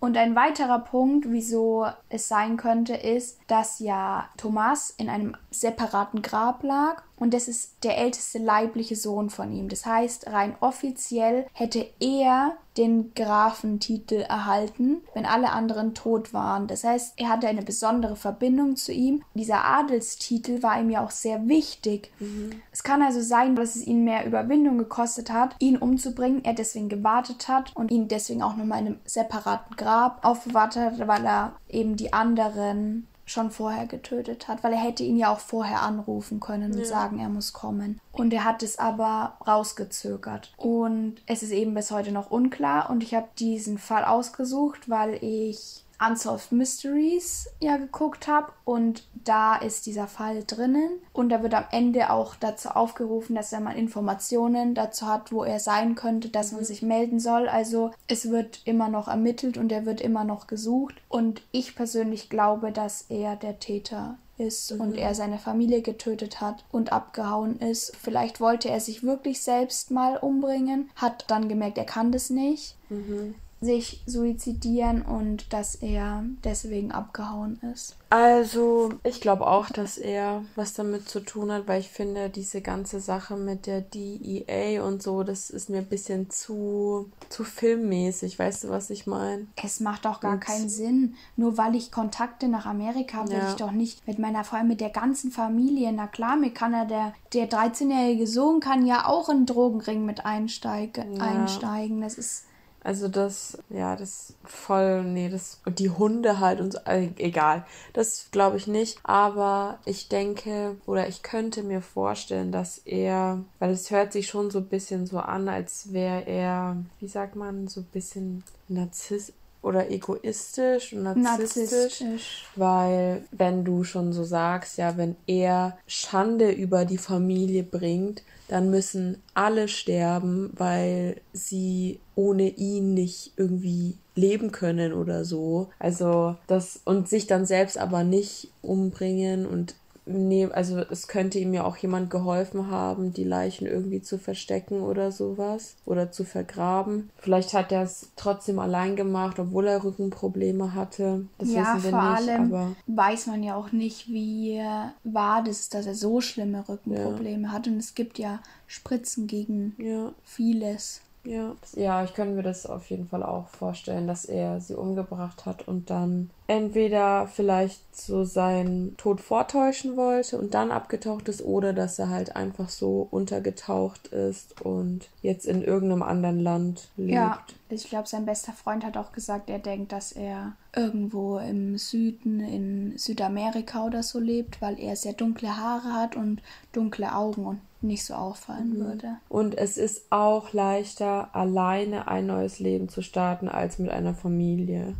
Und 0.00 0.16
ein 0.16 0.34
weiterer 0.34 0.80
Punkt, 0.80 1.30
wieso 1.30 1.86
es 2.08 2.28
sein 2.28 2.56
könnte, 2.56 2.94
ist, 2.94 3.38
dass 3.46 3.78
ja 3.78 4.28
Thomas 4.36 4.90
in 4.90 5.08
einem 5.08 5.36
separaten 5.60 6.22
Grab 6.22 6.62
lag 6.62 7.02
und 7.18 7.32
das 7.32 7.48
ist 7.48 7.82
der 7.82 7.96
älteste 7.96 8.38
leibliche 8.38 8.94
Sohn 8.94 9.30
von 9.30 9.52
ihm. 9.52 9.68
Das 9.68 9.86
heißt, 9.86 10.28
rein 10.28 10.54
offiziell 10.60 11.46
hätte 11.52 11.86
er 11.98 12.56
den 12.76 13.14
Grafentitel 13.14 14.20
erhalten, 14.20 15.00
wenn 15.14 15.24
alle 15.24 15.50
anderen 15.50 15.94
tot 15.94 16.34
waren. 16.34 16.66
Das 16.66 16.84
heißt, 16.84 17.14
er 17.16 17.30
hatte 17.30 17.48
eine 17.48 17.62
besondere 17.62 18.16
Verbindung 18.16 18.76
zu 18.76 18.92
ihm. 18.92 19.22
Dieser 19.32 19.64
Adelstitel 19.64 20.62
war 20.62 20.78
ihm 20.78 20.90
ja 20.90 21.02
auch 21.02 21.10
sehr 21.10 21.48
wichtig. 21.48 22.12
Mhm. 22.18 22.60
Es 22.70 22.82
kann 22.82 23.00
also 23.00 23.22
sein, 23.22 23.56
dass 23.56 23.76
es 23.76 23.86
ihn 23.86 24.04
mehr 24.04 24.26
Überwindung 24.26 24.76
gekostet 24.76 25.30
hat, 25.30 25.56
ihn 25.58 25.78
umzubringen, 25.78 26.44
er 26.44 26.52
deswegen 26.52 26.90
gewartet 26.90 27.48
hat 27.48 27.74
und 27.74 27.90
ihn 27.90 28.08
deswegen 28.08 28.42
auch 28.42 28.56
nochmal 28.56 28.80
in 28.80 28.86
einem 28.88 29.00
separaten 29.06 29.74
Grab 29.76 30.22
aufbewahrt 30.22 30.76
hat, 30.76 31.06
weil 31.06 31.24
er 31.24 31.56
eben 31.68 31.96
die 31.96 32.12
anderen 32.12 33.06
schon 33.26 33.50
vorher 33.50 33.86
getötet 33.86 34.48
hat, 34.48 34.62
weil 34.64 34.72
er 34.72 34.78
hätte 34.78 35.02
ihn 35.02 35.16
ja 35.16 35.32
auch 35.32 35.40
vorher 35.40 35.82
anrufen 35.82 36.40
können 36.40 36.72
und 36.72 36.78
ja. 36.78 36.84
sagen, 36.84 37.18
er 37.18 37.28
muss 37.28 37.52
kommen. 37.52 38.00
Und 38.12 38.32
er 38.32 38.44
hat 38.44 38.62
es 38.62 38.78
aber 38.78 39.36
rausgezögert. 39.46 40.54
Und 40.56 41.16
es 41.26 41.42
ist 41.42 41.50
eben 41.50 41.74
bis 41.74 41.90
heute 41.90 42.12
noch 42.12 42.30
unklar. 42.30 42.88
Und 42.88 43.02
ich 43.02 43.14
habe 43.14 43.28
diesen 43.38 43.78
Fall 43.78 44.04
ausgesucht, 44.04 44.88
weil 44.88 45.22
ich 45.22 45.84
Unsolved 45.98 46.52
Mysteries 46.52 47.48
ja 47.60 47.76
geguckt 47.76 48.28
habe 48.28 48.52
und 48.64 49.04
da 49.24 49.56
ist 49.56 49.86
dieser 49.86 50.06
Fall 50.06 50.44
drinnen 50.46 50.90
und 51.12 51.30
da 51.30 51.42
wird 51.42 51.54
am 51.54 51.64
Ende 51.70 52.10
auch 52.10 52.36
dazu 52.36 52.70
aufgerufen, 52.70 53.34
dass 53.34 53.52
er 53.52 53.60
mal 53.60 53.76
Informationen 53.76 54.74
dazu 54.74 55.06
hat, 55.06 55.32
wo 55.32 55.44
er 55.44 55.58
sein 55.58 55.94
könnte, 55.94 56.28
dass 56.28 56.52
man 56.52 56.60
mhm. 56.62 56.66
sich 56.66 56.82
melden 56.82 57.20
soll. 57.20 57.48
Also 57.48 57.92
es 58.08 58.30
wird 58.30 58.60
immer 58.64 58.88
noch 58.88 59.08
ermittelt 59.08 59.56
und 59.56 59.72
er 59.72 59.86
wird 59.86 60.00
immer 60.00 60.24
noch 60.24 60.46
gesucht 60.46 60.94
und 61.08 61.42
ich 61.52 61.74
persönlich 61.74 62.28
glaube, 62.28 62.72
dass 62.72 63.06
er 63.08 63.36
der 63.36 63.58
Täter 63.58 64.18
ist 64.38 64.72
mhm. 64.72 64.80
und 64.80 64.96
er 64.96 65.14
seine 65.14 65.38
Familie 65.38 65.82
getötet 65.82 66.40
hat 66.40 66.64
und 66.70 66.92
abgehauen 66.92 67.58
ist. 67.60 67.96
Vielleicht 67.96 68.40
wollte 68.40 68.68
er 68.68 68.80
sich 68.80 69.02
wirklich 69.02 69.40
selbst 69.40 69.90
mal 69.90 70.16
umbringen, 70.18 70.90
hat 70.94 71.24
dann 71.28 71.48
gemerkt, 71.48 71.78
er 71.78 71.84
kann 71.84 72.12
das 72.12 72.30
nicht. 72.30 72.76
Mhm 72.90 73.34
sich 73.60 74.02
suizidieren 74.04 75.00
und 75.02 75.52
dass 75.52 75.76
er 75.76 76.24
deswegen 76.44 76.92
abgehauen 76.92 77.58
ist. 77.72 77.96
Also, 78.10 78.92
ich 79.02 79.20
glaube 79.20 79.46
auch, 79.46 79.70
dass 79.70 79.98
er 79.98 80.44
was 80.54 80.74
damit 80.74 81.08
zu 81.08 81.20
tun 81.20 81.50
hat, 81.50 81.66
weil 81.66 81.80
ich 81.80 81.88
finde, 81.88 82.28
diese 82.28 82.60
ganze 82.60 83.00
Sache 83.00 83.36
mit 83.36 83.66
der 83.66 83.80
DEA 83.80 84.84
und 84.84 85.02
so, 85.02 85.22
das 85.22 85.50
ist 85.50 85.70
mir 85.70 85.78
ein 85.78 85.88
bisschen 85.88 86.30
zu, 86.30 87.10
zu 87.30 87.44
filmmäßig. 87.44 88.38
Weißt 88.38 88.64
du, 88.64 88.68
was 88.68 88.90
ich 88.90 89.06
meine? 89.06 89.46
Es 89.56 89.80
macht 89.80 90.04
doch 90.04 90.20
gar 90.20 90.34
und 90.34 90.40
keinen 90.40 90.68
Sinn. 90.68 91.14
Nur 91.34 91.56
weil 91.56 91.74
ich 91.74 91.90
Kontakte 91.90 92.48
nach 92.48 92.66
Amerika 92.66 93.18
habe, 93.18 93.30
will 93.30 93.38
ja. 93.38 93.50
ich 93.50 93.56
doch 93.56 93.72
nicht 93.72 94.06
mit 94.06 94.18
meiner, 94.18 94.44
allem 94.52 94.68
mit 94.68 94.80
der 94.80 94.90
ganzen 94.90 95.32
Familie. 95.32 95.92
Na 95.92 96.06
klar, 96.06 96.36
mir 96.36 96.50
kann 96.50 96.74
er, 96.74 96.84
der, 96.84 97.14
der 97.32 97.48
13-jährige 97.48 98.26
Sohn 98.26 98.60
kann 98.60 98.86
ja 98.86 99.06
auch 99.06 99.30
in 99.30 99.46
Drogenring 99.46 100.04
mit 100.04 100.24
einsteigen. 100.26 101.16
Ja. 101.16 101.22
einsteigen. 101.22 102.02
Das 102.02 102.18
ist 102.18 102.44
also 102.86 103.08
das, 103.08 103.58
ja, 103.68 103.96
das 103.96 104.34
voll, 104.44 105.02
nee, 105.02 105.28
das, 105.28 105.60
und 105.66 105.80
die 105.80 105.90
Hunde 105.90 106.38
halt 106.38 106.60
und 106.60 106.72
so, 106.72 106.78
äh, 106.84 107.08
egal. 107.16 107.66
Das 107.94 108.28
glaube 108.30 108.58
ich 108.58 108.68
nicht. 108.68 109.00
Aber 109.02 109.80
ich 109.86 110.08
denke, 110.08 110.76
oder 110.86 111.08
ich 111.08 111.24
könnte 111.24 111.64
mir 111.64 111.80
vorstellen, 111.80 112.52
dass 112.52 112.78
er, 112.78 113.42
weil 113.58 113.72
es 113.72 113.90
hört 113.90 114.12
sich 114.12 114.28
schon 114.28 114.52
so 114.52 114.58
ein 114.58 114.68
bisschen 114.68 115.04
so 115.04 115.18
an, 115.18 115.48
als 115.48 115.92
wäre 115.92 116.28
er, 116.28 116.76
wie 117.00 117.08
sagt 117.08 117.34
man, 117.34 117.66
so 117.66 117.80
ein 117.80 117.88
bisschen 117.92 118.44
Narzisst 118.68 119.32
oder 119.62 119.90
egoistisch 119.90 120.92
und 120.92 121.02
narzisstisch, 121.02 122.00
narzisstisch, 122.00 122.44
weil 122.54 123.24
wenn 123.32 123.64
du 123.64 123.82
schon 123.82 124.12
so 124.12 124.22
sagst, 124.22 124.78
ja, 124.78 124.96
wenn 124.96 125.16
er 125.26 125.76
Schande 125.88 126.52
über 126.52 126.84
die 126.84 126.98
Familie 126.98 127.64
bringt, 127.64 128.22
dann 128.48 128.70
müssen 128.70 129.22
alle 129.34 129.68
sterben, 129.68 130.52
weil 130.56 131.20
sie 131.32 132.00
ohne 132.14 132.48
ihn 132.48 132.94
nicht 132.94 133.32
irgendwie 133.36 133.96
leben 134.14 134.52
können 134.52 134.92
oder 134.92 135.24
so. 135.24 135.68
Also 135.78 136.36
das 136.46 136.80
und 136.84 137.08
sich 137.08 137.26
dann 137.26 137.46
selbst 137.46 137.78
aber 137.78 138.04
nicht 138.04 138.50
umbringen 138.62 139.46
und 139.46 139.74
nee, 140.06 140.46
also 140.46 140.78
es 140.78 141.08
könnte 141.08 141.38
ihm 141.38 141.52
ja 141.52 141.64
auch 141.64 141.76
jemand 141.76 142.10
geholfen 142.10 142.70
haben, 142.70 143.12
die 143.12 143.24
Leichen 143.24 143.66
irgendwie 143.66 144.00
zu 144.00 144.18
verstecken 144.18 144.80
oder 144.80 145.12
sowas 145.12 145.76
oder 145.84 146.10
zu 146.12 146.24
vergraben. 146.24 147.10
Vielleicht 147.18 147.52
hat 147.52 147.72
er 147.72 147.82
es 147.82 148.10
trotzdem 148.16 148.58
allein 148.58 148.96
gemacht, 148.96 149.38
obwohl 149.38 149.66
er 149.66 149.84
Rückenprobleme 149.84 150.74
hatte. 150.74 151.26
Das 151.38 151.50
ja, 151.50 151.74
wissen 151.74 151.84
wir 151.84 151.90
vor 151.90 152.10
nicht, 152.10 152.28
allem 152.28 152.54
aber 152.54 152.76
weiß 152.86 153.26
man 153.26 153.42
ja 153.42 153.56
auch 153.56 153.72
nicht, 153.72 154.08
wie 154.08 154.62
war 155.04 155.42
das, 155.42 155.68
dass 155.68 155.86
er 155.86 155.94
so 155.94 156.20
schlimme 156.20 156.68
Rückenprobleme 156.68 157.48
ja. 157.48 157.52
hat 157.52 157.66
und 157.66 157.78
es 157.78 157.94
gibt 157.94 158.18
ja 158.18 158.40
Spritzen 158.66 159.26
gegen 159.26 159.74
ja. 159.78 160.12
vieles. 160.22 161.02
Ja. 161.26 161.56
ja, 161.74 162.04
ich 162.04 162.14
könnte 162.14 162.34
mir 162.34 162.42
das 162.42 162.66
auf 162.66 162.88
jeden 162.88 163.08
Fall 163.08 163.22
auch 163.22 163.48
vorstellen, 163.48 164.06
dass 164.06 164.24
er 164.24 164.60
sie 164.60 164.74
umgebracht 164.74 165.44
hat 165.44 165.66
und 165.66 165.90
dann 165.90 166.30
entweder 166.46 167.26
vielleicht 167.26 167.96
so 167.96 168.24
seinen 168.24 168.96
Tod 168.96 169.20
vortäuschen 169.20 169.96
wollte 169.96 170.38
und 170.38 170.54
dann 170.54 170.70
abgetaucht 170.70 171.28
ist 171.28 171.42
oder 171.42 171.72
dass 171.72 171.98
er 171.98 172.10
halt 172.10 172.36
einfach 172.36 172.68
so 172.68 173.08
untergetaucht 173.10 174.08
ist 174.08 174.60
und 174.62 175.08
jetzt 175.22 175.46
in 175.46 175.62
irgendeinem 175.62 176.02
anderen 176.02 176.38
Land 176.38 176.88
lebt. 176.96 177.12
Ja, 177.12 177.42
ich 177.68 177.88
glaube, 177.88 178.06
sein 178.06 178.26
bester 178.26 178.52
Freund 178.52 178.84
hat 178.84 178.96
auch 178.96 179.10
gesagt, 179.10 179.50
er 179.50 179.58
denkt, 179.58 179.90
dass 179.90 180.12
er 180.12 180.52
irgendwo 180.74 181.38
im 181.38 181.76
Süden 181.78 182.38
in 182.38 182.98
Südamerika 182.98 183.84
oder 183.84 184.04
so 184.04 184.20
lebt, 184.20 184.62
weil 184.62 184.78
er 184.78 184.94
sehr 184.94 185.14
dunkle 185.14 185.56
Haare 185.56 185.94
hat 185.94 186.14
und 186.14 186.42
dunkle 186.72 187.12
Augen 187.14 187.46
und 187.46 187.60
nicht 187.82 188.04
so 188.04 188.14
auffallen 188.14 188.74
mhm. 188.74 188.84
würde. 188.84 189.16
Und 189.28 189.56
es 189.56 189.76
ist 189.76 190.06
auch 190.10 190.52
leichter, 190.52 191.34
alleine 191.34 192.08
ein 192.08 192.26
neues 192.26 192.58
Leben 192.58 192.88
zu 192.88 193.02
starten, 193.02 193.48
als 193.48 193.78
mit 193.78 193.90
einer 193.90 194.14
Familie. 194.14 194.94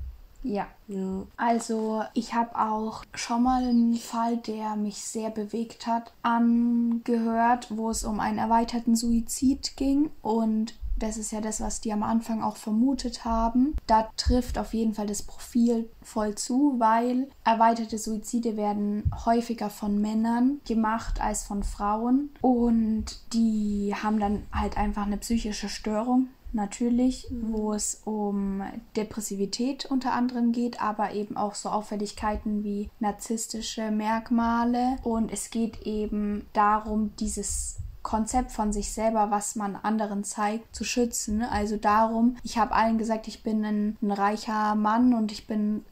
Ja. 0.47 0.69
ja. 0.87 1.27
Also 1.37 2.05
ich 2.15 2.35
habe 2.35 2.57
auch 2.57 3.05
schon 3.15 3.43
mal 3.43 3.65
einen 3.65 3.97
Fall, 3.97 4.37
der 4.37 4.77
mich 4.77 4.99
sehr 4.99 5.31
bewegt 5.31 5.89
hat, 5.89 6.13
angehört, 6.23 7.77
wo 7.77 7.91
es 7.91 8.05
um 8.05 8.21
einen 8.21 8.39
erweiterten 8.39 8.95
Suizid 8.95 9.77
ging 9.77 10.11
und 10.23 10.75
das 10.99 11.19
ist 11.19 11.31
ja 11.31 11.43
das, 11.43 11.61
was 11.61 11.81
die 11.81 11.93
am 11.93 12.03
Anfang 12.03 12.43
auch 12.43 12.57
vermutet 12.57 13.25
haben. 13.25 13.75
Da 13.87 14.09
trifft 14.17 14.57
auf 14.57 14.73
jeden 14.73 14.95
Fall 14.95 15.07
das 15.07 15.23
Profil 15.23 15.91
voll 16.03 16.37
zu, 16.37 16.77
weil 16.79 17.29
erweiterte 17.45 17.99
Suizide 17.99 18.57
werden 18.57 19.11
häufiger 19.27 19.69
von 19.69 20.01
Männern 20.01 20.61
gemacht 20.67 21.21
als 21.21 21.45
von 21.45 21.65
Frauen. 21.65 22.31
Und 22.41 23.21
die 23.35 23.95
haben 23.95 24.19
dann 24.19 24.45
halt 24.53 24.79
einfach 24.79 25.05
eine 25.05 25.19
psychische 25.19 25.69
Störung 25.69 26.29
natürlich, 26.57 27.31
mhm. 27.31 27.53
wo 27.53 27.73
es 27.73 28.03
um 28.05 28.63
Depressivität 28.97 29.87
unter 29.87 30.13
anderem 30.13 30.51
geht, 30.51 30.83
aber 30.83 31.13
eben 31.13 31.37
auch 31.37 31.55
so 31.55 31.69
Auffälligkeiten 31.69 32.65
wie 32.65 32.91
narzisstische 32.99 33.93
Merkmale. 33.93 34.97
Und 35.05 35.33
es 35.33 35.51
geht 35.51 35.83
eben 35.83 36.47
darum, 36.53 37.13
dieses 37.21 37.77
Konzept 38.03 38.53
von 38.53 38.73
sich 38.73 38.93
selber, 38.93 39.31
was 39.31 39.57
man 39.57 39.77
anderen 39.77 40.23
zeigt, 40.25 40.75
zu 40.75 40.85
schützen. 40.85 41.43
Also 41.43 41.77
darum, 41.77 42.37
ich 42.45 42.57
habe 42.57 42.73
allen 42.73 42.99
gesagt, 42.99 43.27
ich 43.29 43.43
bin 43.43 43.65
ein, 43.65 43.97
ein 44.01 44.13
reicher 44.13 44.75
Mann 44.77 45.13
und 45.13 45.33
ich 45.33 45.47
bin 45.47 45.85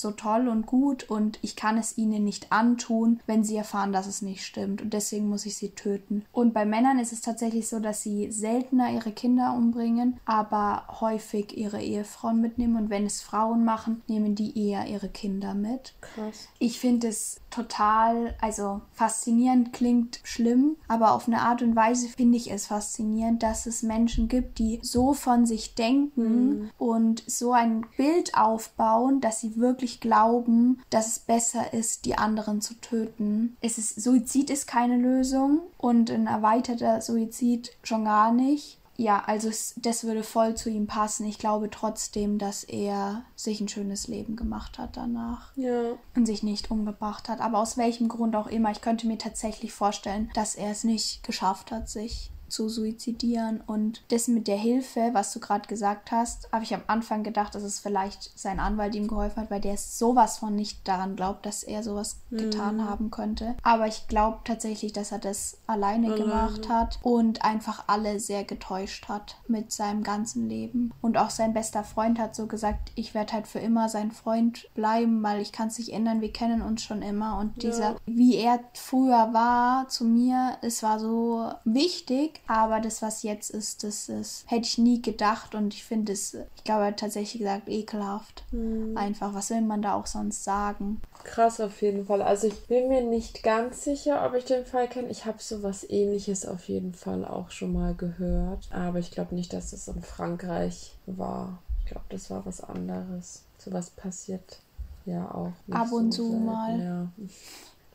so 0.00 0.12
toll 0.12 0.48
und 0.48 0.66
gut 0.66 1.08
und 1.08 1.38
ich 1.42 1.56
kann 1.56 1.78
es 1.78 1.98
ihnen 1.98 2.24
nicht 2.24 2.52
antun, 2.52 3.20
wenn 3.26 3.44
sie 3.44 3.56
erfahren, 3.56 3.92
dass 3.92 4.06
es 4.06 4.22
nicht 4.22 4.44
stimmt 4.44 4.82
und 4.82 4.92
deswegen 4.92 5.28
muss 5.28 5.46
ich 5.46 5.56
sie 5.56 5.70
töten. 5.70 6.24
Und 6.32 6.54
bei 6.54 6.64
Männern 6.64 6.98
ist 6.98 7.12
es 7.12 7.20
tatsächlich 7.20 7.68
so, 7.68 7.80
dass 7.80 8.02
sie 8.02 8.30
seltener 8.30 8.92
ihre 8.92 9.12
Kinder 9.12 9.54
umbringen, 9.54 10.18
aber 10.24 10.84
häufig 11.00 11.56
ihre 11.56 11.82
Ehefrauen 11.82 12.40
mitnehmen 12.40 12.76
und 12.76 12.90
wenn 12.90 13.06
es 13.06 13.20
Frauen 13.20 13.64
machen, 13.64 14.02
nehmen 14.08 14.34
die 14.34 14.68
eher 14.68 14.86
ihre 14.86 15.08
Kinder 15.08 15.54
mit. 15.54 15.94
Krass. 16.00 16.48
Ich 16.58 16.78
finde 16.78 17.08
es 17.08 17.40
total, 17.50 18.34
also 18.40 18.80
faszinierend 18.92 19.72
klingt 19.72 20.20
schlimm, 20.22 20.76
aber 20.86 21.12
auf 21.12 21.26
eine 21.26 21.40
Art 21.40 21.62
und 21.62 21.76
Weise 21.76 22.08
finde 22.08 22.36
ich 22.36 22.50
es 22.50 22.66
faszinierend, 22.66 23.42
dass 23.42 23.66
es 23.66 23.82
Menschen 23.82 24.28
gibt, 24.28 24.58
die 24.58 24.80
so 24.82 25.14
von 25.14 25.46
sich 25.46 25.74
denken 25.74 26.48
mhm. 26.48 26.70
und 26.78 27.22
so 27.26 27.52
ein 27.52 27.86
Bild 27.96 28.36
aufbauen, 28.36 29.20
dass 29.20 29.40
sie 29.40 29.56
wirklich 29.56 30.00
glauben, 30.00 30.80
dass 30.90 31.08
es 31.08 31.18
besser 31.18 31.72
ist, 31.72 32.04
die 32.04 32.16
anderen 32.16 32.60
zu 32.60 32.74
töten. 32.74 33.56
Es 33.60 33.78
ist, 33.78 34.00
Suizid 34.00 34.50
ist 34.50 34.66
keine 34.66 34.96
Lösung 34.96 35.60
und 35.76 36.10
ein 36.10 36.26
erweiterter 36.26 37.00
Suizid 37.00 37.72
schon 37.82 38.04
gar 38.04 38.32
nicht. 38.32 38.78
Ja, 39.00 39.22
also 39.26 39.48
es, 39.48 39.74
das 39.76 40.02
würde 40.02 40.24
voll 40.24 40.56
zu 40.56 40.68
ihm 40.70 40.88
passen. 40.88 41.24
Ich 41.24 41.38
glaube 41.38 41.70
trotzdem, 41.70 42.36
dass 42.38 42.64
er 42.64 43.24
sich 43.36 43.60
ein 43.60 43.68
schönes 43.68 44.08
Leben 44.08 44.34
gemacht 44.34 44.76
hat 44.76 44.96
danach. 44.96 45.56
Ja. 45.56 45.92
Und 46.16 46.26
sich 46.26 46.42
nicht 46.42 46.72
umgebracht 46.72 47.28
hat. 47.28 47.40
Aber 47.40 47.58
aus 47.58 47.76
welchem 47.76 48.08
Grund 48.08 48.34
auch 48.34 48.48
immer. 48.48 48.72
Ich 48.72 48.80
könnte 48.80 49.06
mir 49.06 49.16
tatsächlich 49.16 49.72
vorstellen, 49.72 50.30
dass 50.34 50.56
er 50.56 50.72
es 50.72 50.82
nicht 50.82 51.22
geschafft 51.22 51.70
hat, 51.70 51.88
sich 51.88 52.32
zu 52.48 52.68
suizidieren. 52.68 53.60
Und 53.66 54.02
das 54.08 54.28
mit 54.28 54.48
der 54.48 54.56
Hilfe, 54.56 55.10
was 55.12 55.32
du 55.32 55.40
gerade 55.40 55.68
gesagt 55.68 56.10
hast, 56.12 56.50
habe 56.52 56.64
ich 56.64 56.74
am 56.74 56.82
Anfang 56.86 57.22
gedacht, 57.22 57.54
dass 57.54 57.62
es 57.62 57.78
vielleicht 57.78 58.38
sein 58.38 58.60
Anwalt 58.60 58.94
ihm 58.94 59.08
geholfen 59.08 59.42
hat, 59.42 59.50
weil 59.50 59.60
der 59.60 59.76
sowas 59.76 60.38
von 60.38 60.54
nicht 60.54 60.86
daran 60.86 61.16
glaubt, 61.16 61.46
dass 61.46 61.62
er 61.62 61.82
sowas 61.82 62.20
getan 62.30 62.76
Mhm. 62.76 62.84
haben 62.88 63.10
könnte. 63.10 63.56
Aber 63.62 63.86
ich 63.86 64.06
glaube 64.08 64.38
tatsächlich, 64.44 64.92
dass 64.92 65.12
er 65.12 65.18
das 65.18 65.58
alleine 65.66 66.08
Alleine. 66.08 66.14
gemacht 66.14 66.68
hat 66.68 66.98
und 67.02 67.44
einfach 67.44 67.84
alle 67.86 68.20
sehr 68.20 68.44
getäuscht 68.44 69.08
hat 69.08 69.36
mit 69.48 69.72
seinem 69.72 70.02
ganzen 70.02 70.48
Leben. 70.48 70.92
Und 71.00 71.16
auch 71.16 71.30
sein 71.30 71.54
bester 71.54 71.84
Freund 71.84 72.18
hat 72.18 72.34
so 72.34 72.46
gesagt, 72.46 72.92
ich 72.94 73.14
werde 73.14 73.32
halt 73.32 73.46
für 73.46 73.58
immer 73.58 73.88
sein 73.88 74.10
Freund 74.12 74.68
bleiben, 74.74 75.22
weil 75.22 75.40
ich 75.40 75.52
kann 75.52 75.68
es 75.68 75.78
nicht 75.78 75.92
ändern, 75.92 76.20
wir 76.20 76.32
kennen 76.32 76.62
uns 76.62 76.82
schon 76.82 77.02
immer. 77.02 77.38
Und 77.38 77.62
Ja. 77.62 77.70
dieser, 77.70 77.96
wie 78.06 78.36
er 78.36 78.60
früher 78.74 79.32
war 79.32 79.88
zu 79.88 80.04
mir, 80.04 80.56
es 80.62 80.82
war 80.82 80.98
so 80.98 81.50
wichtig, 81.64 82.37
aber 82.46 82.80
das, 82.80 83.02
was 83.02 83.22
jetzt 83.22 83.50
ist, 83.50 83.84
das 83.84 84.08
ist, 84.08 84.44
hätte 84.46 84.66
ich 84.66 84.78
nie 84.78 85.02
gedacht 85.02 85.54
und 85.54 85.74
ich 85.74 85.84
finde 85.84 86.12
es, 86.12 86.34
ich 86.56 86.64
glaube, 86.64 86.94
tatsächlich 86.96 87.40
gesagt, 87.40 87.68
ekelhaft. 87.68 88.44
Mhm. 88.52 88.96
Einfach, 88.96 89.34
was 89.34 89.50
will 89.50 89.60
man 89.62 89.82
da 89.82 89.94
auch 89.94 90.06
sonst 90.06 90.44
sagen? 90.44 91.00
Krass 91.24 91.60
auf 91.60 91.82
jeden 91.82 92.06
Fall. 92.06 92.22
Also 92.22 92.46
ich 92.46 92.66
bin 92.66 92.88
mir 92.88 93.02
nicht 93.02 93.42
ganz 93.42 93.84
sicher, 93.84 94.24
ob 94.26 94.34
ich 94.34 94.44
den 94.44 94.64
Fall 94.64 94.88
kenne. 94.88 95.08
Ich 95.08 95.26
habe 95.26 95.38
sowas 95.40 95.84
ähnliches 95.88 96.46
auf 96.46 96.68
jeden 96.68 96.94
Fall 96.94 97.24
auch 97.24 97.50
schon 97.50 97.72
mal 97.72 97.94
gehört. 97.94 98.68
Aber 98.70 98.98
ich 98.98 99.10
glaube 99.10 99.34
nicht, 99.34 99.52
dass 99.52 99.70
das 99.72 99.88
in 99.88 100.02
Frankreich 100.02 100.94
war. 101.06 101.58
Ich 101.80 101.90
glaube, 101.90 102.06
das 102.10 102.30
war 102.30 102.44
was 102.46 102.62
anderes. 102.62 103.42
Sowas 103.58 103.90
passiert 103.90 104.60
ja 105.04 105.30
auch. 105.34 105.52
nicht 105.66 105.76
Ab 105.76 105.90
und 105.92 106.12
so 106.12 106.30
zu 106.30 106.36
mal. 106.36 106.80
Ja. 106.80 107.08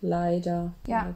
Leider, 0.01 0.73
Ja. 0.85 1.07
ja. 1.07 1.15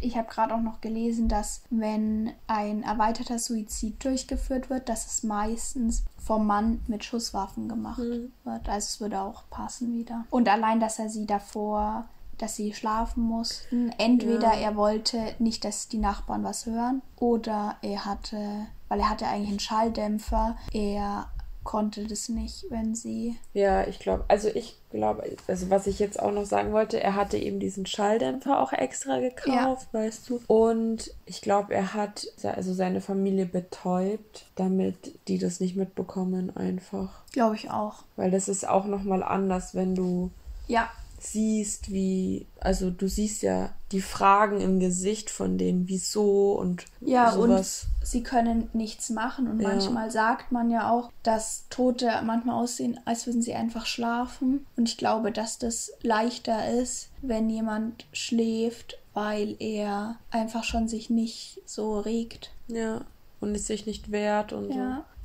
Ich 0.00 0.16
habe 0.16 0.28
gerade 0.28 0.54
auch 0.54 0.60
noch 0.60 0.80
gelesen, 0.80 1.28
dass 1.28 1.62
wenn 1.70 2.32
ein 2.46 2.82
erweiterter 2.82 3.38
Suizid 3.38 4.04
durchgeführt 4.04 4.68
wird, 4.70 4.88
dass 4.88 5.06
es 5.06 5.22
meistens 5.22 6.04
vom 6.18 6.46
Mann 6.46 6.80
mit 6.86 7.04
Schusswaffen 7.04 7.68
gemacht 7.68 7.98
Mhm. 7.98 8.32
wird. 8.44 8.68
Also 8.68 8.84
es 8.86 9.00
würde 9.00 9.20
auch 9.20 9.44
passen 9.50 9.92
wieder. 9.94 10.24
Und 10.30 10.48
allein, 10.48 10.80
dass 10.80 10.98
er 10.98 11.08
sie 11.08 11.26
davor, 11.26 12.04
dass 12.38 12.56
sie 12.56 12.74
schlafen 12.74 13.22
mussten. 13.22 13.90
Entweder 13.96 14.52
Ja. 14.54 14.60
er 14.60 14.76
wollte 14.76 15.34
nicht, 15.38 15.64
dass 15.64 15.88
die 15.88 15.96
Nachbarn 15.98 16.44
was 16.44 16.66
hören, 16.66 17.00
oder 17.18 17.76
er 17.80 18.04
hatte, 18.04 18.66
weil 18.88 19.00
er 19.00 19.08
hatte 19.08 19.26
eigentlich 19.26 19.48
einen 19.50 19.60
Schalldämpfer, 19.60 20.56
er 20.72 21.28
konnte 21.66 22.06
das 22.06 22.30
nicht, 22.30 22.64
wenn 22.70 22.94
sie 22.94 23.36
Ja, 23.52 23.86
ich 23.86 23.98
glaube, 23.98 24.24
also 24.28 24.48
ich 24.48 24.78
glaube, 24.90 25.36
also 25.48 25.68
was 25.68 25.86
ich 25.86 25.98
jetzt 25.98 26.18
auch 26.18 26.32
noch 26.32 26.46
sagen 26.46 26.72
wollte, 26.72 27.02
er 27.02 27.14
hatte 27.14 27.36
eben 27.36 27.60
diesen 27.60 27.84
Schalldämpfer 27.84 28.60
auch 28.60 28.72
extra 28.72 29.18
gekauft, 29.18 29.88
weißt 29.92 30.30
du. 30.30 30.40
Und 30.46 31.12
ich 31.26 31.42
glaube, 31.42 31.74
er 31.74 31.92
hat 31.92 32.28
also 32.42 32.72
seine 32.72 33.00
Familie 33.02 33.44
betäubt, 33.44 34.46
damit 34.54 35.18
die 35.28 35.38
das 35.38 35.60
nicht 35.60 35.76
mitbekommen 35.76 36.56
einfach. 36.56 37.24
glaube 37.32 37.56
ich 37.56 37.70
auch. 37.70 38.04
Weil 38.14 38.30
das 38.30 38.48
ist 38.48 38.66
auch 38.66 38.86
nochmal 38.86 39.22
anders, 39.22 39.74
wenn 39.74 39.94
du 39.94 40.30
Ja, 40.68 40.88
siehst, 41.32 41.90
wie, 41.92 42.46
also 42.60 42.90
du 42.90 43.08
siehst 43.08 43.42
ja 43.42 43.74
die 43.92 44.00
Fragen 44.00 44.60
im 44.60 44.80
Gesicht 44.80 45.30
von 45.30 45.58
denen, 45.58 45.88
wieso 45.88 46.52
und 46.58 46.84
Ja, 47.00 47.32
sowas. 47.32 47.86
und 48.00 48.06
sie 48.06 48.22
können 48.22 48.68
nichts 48.72 49.10
machen. 49.10 49.46
Und 49.48 49.60
Ja. 49.60 49.68
manchmal 49.68 50.10
sagt 50.10 50.52
man 50.52 50.70
ja 50.70 50.90
auch, 50.90 51.10
dass 51.22 51.66
Tote 51.70 52.10
manchmal 52.24 52.56
aussehen, 52.62 52.98
als 53.04 53.26
würden 53.26 53.42
sie 53.42 53.54
einfach 53.54 53.86
schlafen. 53.86 54.66
Und 54.76 54.88
ich 54.88 54.96
glaube, 54.96 55.32
dass 55.32 55.58
das 55.58 55.92
leichter 56.02 56.68
ist, 56.80 57.10
wenn 57.22 57.48
jemand 57.50 58.06
schläft, 58.12 58.98
weil 59.14 59.56
er 59.60 60.18
einfach 60.30 60.64
schon 60.64 60.88
sich 60.88 61.10
nicht 61.10 61.62
so 61.64 61.98
regt. 62.00 62.52
Ja, 62.68 63.04
und 63.40 63.54
es 63.54 63.66
sich 63.66 63.86
nicht 63.86 64.10
wehrt 64.10 64.52
und 64.52 64.70
Ja. 64.74 65.04
So, 65.06 65.15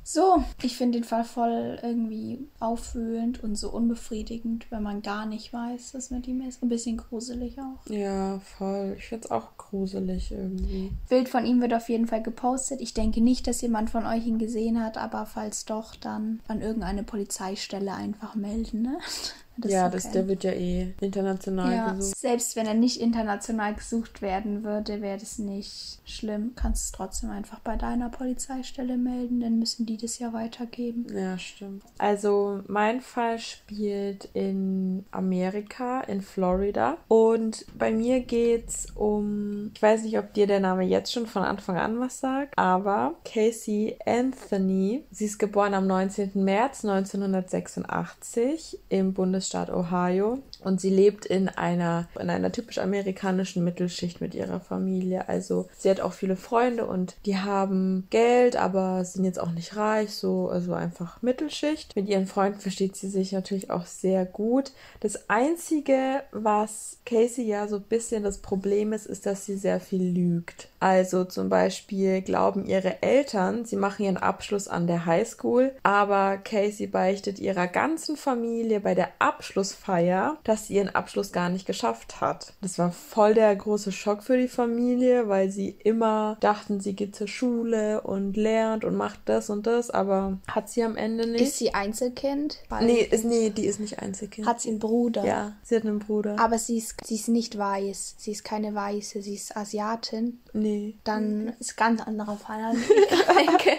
ich 0.62 0.76
finde 0.76 0.98
den 0.98 1.04
Fall 1.04 1.24
voll 1.24 1.78
irgendwie 1.82 2.48
aufwühlend 2.58 3.42
und 3.42 3.56
so 3.56 3.70
unbefriedigend, 3.70 4.66
wenn 4.70 4.82
man 4.82 5.02
gar 5.02 5.26
nicht 5.26 5.52
weiß, 5.52 5.94
was 5.94 6.10
mit 6.10 6.26
ihm 6.26 6.40
ist. 6.42 6.62
Ein 6.62 6.68
bisschen 6.68 6.96
gruselig 6.96 7.58
auch. 7.58 7.86
so. 7.86 7.94
Ja, 7.94 8.40
voll. 8.40 8.96
Ich 8.98 9.06
find's 9.06 9.30
auch 9.30 9.56
gruselig 9.56 10.32
irgendwie. 10.32 10.92
Bild 11.08 11.28
von 11.28 11.46
ihm 11.46 11.60
wird 11.60 11.74
auf 11.74 11.88
jeden 11.88 12.08
Fall 12.08 12.22
gepostet. 12.22 12.80
Ich 12.80 12.94
denke 12.94 13.20
nicht, 13.20 13.46
dass 13.46 13.60
jemand 13.60 13.90
von 13.90 14.04
euch 14.04 14.26
ihn 14.26 14.38
gesehen 14.38 14.82
hat, 14.82 14.98
aber 14.98 15.24
falls 15.26 15.64
doch, 15.64 15.94
dann 15.94 16.40
an 16.48 16.60
irgendeine 16.60 17.04
Polizeistelle 17.04 17.94
einfach 17.94 18.34
melden, 18.34 18.82
ne? 18.82 18.98
ja, 19.58 19.86
ist 19.86 19.94
das, 19.94 20.04
okay. 20.06 20.12
der 20.14 20.28
wird 20.28 20.44
ja 20.44 20.52
eh 20.52 20.94
international 21.00 21.72
ja, 21.72 21.92
gesucht. 21.92 22.18
selbst 22.18 22.56
wenn 22.56 22.66
er 22.66 22.74
nicht 22.74 23.00
international 23.00 23.74
gesucht 23.74 24.22
werden 24.22 24.64
würde, 24.64 25.00
wäre 25.02 25.18
das 25.18 25.38
nicht 25.38 26.00
schlimm. 26.04 26.52
Kannst 26.56 26.86
es 26.86 26.92
trotzdem 26.92 27.30
einfach 27.30 27.60
bei 27.60 27.76
deiner 27.76 28.08
Polizeistelle 28.08 28.96
melden, 28.96 29.40
dann 29.40 29.58
müssen 29.58 29.86
die 29.86 29.96
das 29.96 30.18
ja 30.18 30.32
weitergeben. 30.32 31.06
Ja, 31.14 31.38
stimmt. 31.38 31.82
Also 31.98 32.60
mein 32.66 33.00
Fall 33.00 33.38
spielt 33.38 34.28
in 34.32 35.04
Amerika, 35.10 36.00
in 36.02 36.22
Florida. 36.22 36.96
Und 37.08 37.66
bei 37.76 37.90
mir 37.92 38.20
geht's 38.20 38.86
um, 38.94 39.70
ich 39.74 39.82
weiß 39.82 40.04
nicht, 40.04 40.18
ob 40.18 40.32
dir 40.34 40.46
der 40.46 40.60
Name 40.60 40.82
jetzt 40.84 41.12
schon 41.12 41.26
von 41.26 41.42
Anfang 41.42 41.76
an 41.76 42.00
was 42.00 42.20
sagt, 42.20 42.56
aber 42.58 43.14
Casey 43.24 43.96
Anthony. 44.06 45.04
Sie 45.10 45.26
ist 45.26 45.38
geboren 45.38 45.74
am 45.74 45.86
19. 45.86 46.32
März 46.34 46.84
1986 46.84 48.78
im 48.88 49.12
Bundesstaat 49.42 49.70
Ohio. 49.70 50.38
Und 50.64 50.80
sie 50.80 50.90
lebt 50.90 51.26
in 51.26 51.48
einer, 51.48 52.08
in 52.18 52.30
einer 52.30 52.52
typisch 52.52 52.78
amerikanischen 52.78 53.64
Mittelschicht 53.64 54.20
mit 54.20 54.34
ihrer 54.34 54.60
Familie. 54.60 55.28
Also 55.28 55.68
sie 55.76 55.90
hat 55.90 56.00
auch 56.00 56.12
viele 56.12 56.36
Freunde 56.36 56.86
und 56.86 57.16
die 57.26 57.38
haben 57.38 58.06
Geld, 58.10 58.56
aber 58.56 59.04
sind 59.04 59.24
jetzt 59.24 59.40
auch 59.40 59.50
nicht 59.50 59.76
reich, 59.76 60.12
so 60.12 60.48
also 60.48 60.74
einfach 60.74 61.22
Mittelschicht. 61.22 61.96
Mit 61.96 62.08
ihren 62.08 62.26
Freunden 62.26 62.60
versteht 62.60 62.96
sie 62.96 63.08
sich 63.08 63.32
natürlich 63.32 63.70
auch 63.70 63.86
sehr 63.86 64.24
gut. 64.24 64.72
Das 65.00 65.28
Einzige, 65.28 66.22
was 66.32 66.98
Casey 67.06 67.44
ja 67.44 67.68
so 67.68 67.76
ein 67.76 67.82
bisschen 67.82 68.22
das 68.22 68.38
Problem 68.38 68.92
ist, 68.92 69.06
ist, 69.06 69.26
dass 69.26 69.46
sie 69.46 69.56
sehr 69.56 69.80
viel 69.80 70.02
lügt. 70.02 70.68
Also 70.80 71.24
zum 71.24 71.48
Beispiel 71.48 72.22
glauben 72.22 72.64
ihre 72.64 73.02
Eltern, 73.02 73.64
sie 73.64 73.76
machen 73.76 74.04
ihren 74.04 74.16
Abschluss 74.16 74.68
an 74.68 74.86
der 74.86 75.06
Highschool, 75.06 75.72
aber 75.82 76.38
Casey 76.38 76.86
beichtet 76.86 77.38
ihrer 77.38 77.66
ganzen 77.66 78.16
Familie 78.16 78.80
bei 78.80 78.94
der 78.94 79.08
Abschlussfeier, 79.18 80.38
sie 80.58 80.74
ihren 80.74 80.94
Abschluss 80.94 81.32
gar 81.32 81.48
nicht 81.48 81.66
geschafft 81.66 82.20
hat. 82.20 82.54
Das 82.60 82.78
war 82.78 82.92
voll 82.92 83.34
der 83.34 83.54
große 83.54 83.92
Schock 83.92 84.22
für 84.22 84.36
die 84.36 84.48
Familie, 84.48 85.28
weil 85.28 85.50
sie 85.50 85.70
immer 85.82 86.36
dachten, 86.40 86.80
sie 86.80 86.94
geht 86.94 87.16
zur 87.16 87.28
Schule 87.28 88.00
und 88.02 88.36
lernt 88.36 88.84
und 88.84 88.96
macht 88.96 89.20
das 89.26 89.50
und 89.50 89.66
das, 89.66 89.90
aber 89.90 90.38
hat 90.48 90.68
sie 90.68 90.82
am 90.82 90.96
Ende 90.96 91.26
nicht. 91.28 91.40
Ist 91.42 91.58
sie 91.58 91.74
Einzelkind? 91.74 92.58
Weil- 92.68 92.86
nee, 92.86 93.00
ist, 93.10 93.24
nee, 93.24 93.50
die 93.50 93.66
ist 93.66 93.80
nicht 93.80 93.98
Einzelkind. 94.00 94.46
Hat 94.46 94.60
sie 94.60 94.70
einen 94.70 94.78
Bruder? 94.78 95.24
ja, 95.24 95.52
sie 95.62 95.76
hat 95.76 95.82
einen 95.84 95.98
Bruder. 95.98 96.38
Aber 96.38 96.58
sie 96.58 96.78
ist, 96.78 96.94
sie 97.04 97.16
ist 97.16 97.28
nicht 97.28 97.56
weiß. 97.58 98.14
Sie 98.18 98.32
ist 98.32 98.44
keine 98.44 98.74
Weiße. 98.74 99.22
Sie 99.22 99.34
ist 99.34 99.56
Asiatin. 99.56 100.40
nee. 100.52 100.94
Dann 101.04 101.54
ist 101.58 101.76
ganz 101.76 102.00
anderer 102.02 102.36
Fall. 102.36 102.62
als 102.64 102.78
ich 102.78 103.36
denke. 103.46 103.78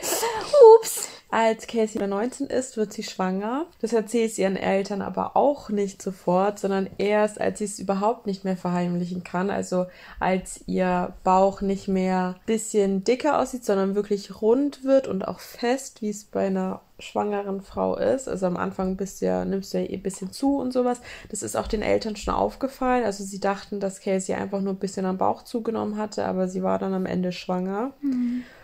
Ups. 0.80 1.08
Als 1.34 1.66
Casey 1.66 2.00
19 2.00 2.46
ist, 2.46 2.78
wird 2.78 2.94
sie 2.94 3.02
schwanger. 3.02 3.66
Das 3.82 3.92
erzählt 3.92 4.36
sie 4.36 4.44
ihren 4.44 4.56
Eltern 4.56 5.02
aber 5.02 5.36
auch 5.36 5.70
nicht 5.70 6.00
sofort, 6.00 6.60
sondern 6.60 6.88
erst, 7.00 7.42
als 7.42 7.58
sie 7.58 7.66
es 7.66 7.80
überhaupt 7.80 8.28
nicht 8.28 8.44
mehr 8.44 8.56
verheimlichen 8.56 9.24
kann. 9.24 9.50
Also 9.50 9.88
als 10.20 10.64
ihr 10.68 11.16
Bauch 11.24 11.62
nicht 11.62 11.88
mehr 11.88 12.36
bisschen 12.46 13.04
dicker 13.04 13.40
aussieht, 13.40 13.66
sondern 13.66 13.96
wirklich 13.96 14.44
rund 14.44 14.84
wird 14.84 15.08
und 15.08 15.28
auch 15.28 15.40
fest, 15.40 16.04
wie 16.04 16.12
es 16.12 16.24
bei 16.24 16.46
einer 16.46 16.82
schwangeren 17.00 17.62
Frau 17.62 17.98
ist. 17.98 18.30
Also 18.30 18.46
am 18.46 18.56
Anfang 18.56 18.96
bist 18.96 19.20
du 19.20 19.26
ja, 19.26 19.44
nimmst 19.44 19.74
du 19.74 19.80
ja 19.80 19.90
eh 19.90 19.96
ein 19.96 20.04
bisschen 20.04 20.32
zu 20.32 20.60
und 20.60 20.72
sowas. 20.72 21.02
Das 21.30 21.42
ist 21.42 21.58
auch 21.58 21.68
den 21.68 21.82
Eltern 21.82 22.16
schon 22.16 22.36
aufgefallen. 22.36 23.06
Also 23.06 23.24
sie 23.24 23.40
dachten, 23.40 23.80
dass 23.80 24.02
Casey 24.02 24.36
einfach 24.36 24.62
nur 24.62 24.74
ein 24.74 24.80
bisschen 24.80 25.08
am 25.08 25.18
Bauch 25.18 25.42
zugenommen 25.42 25.98
hatte, 25.98 26.26
aber 26.26 26.48
sie 26.48 26.62
war 26.62 26.78
dann 26.78 26.94
am 26.94 27.08
Ende 27.08 27.32
schwanger. 27.32 27.92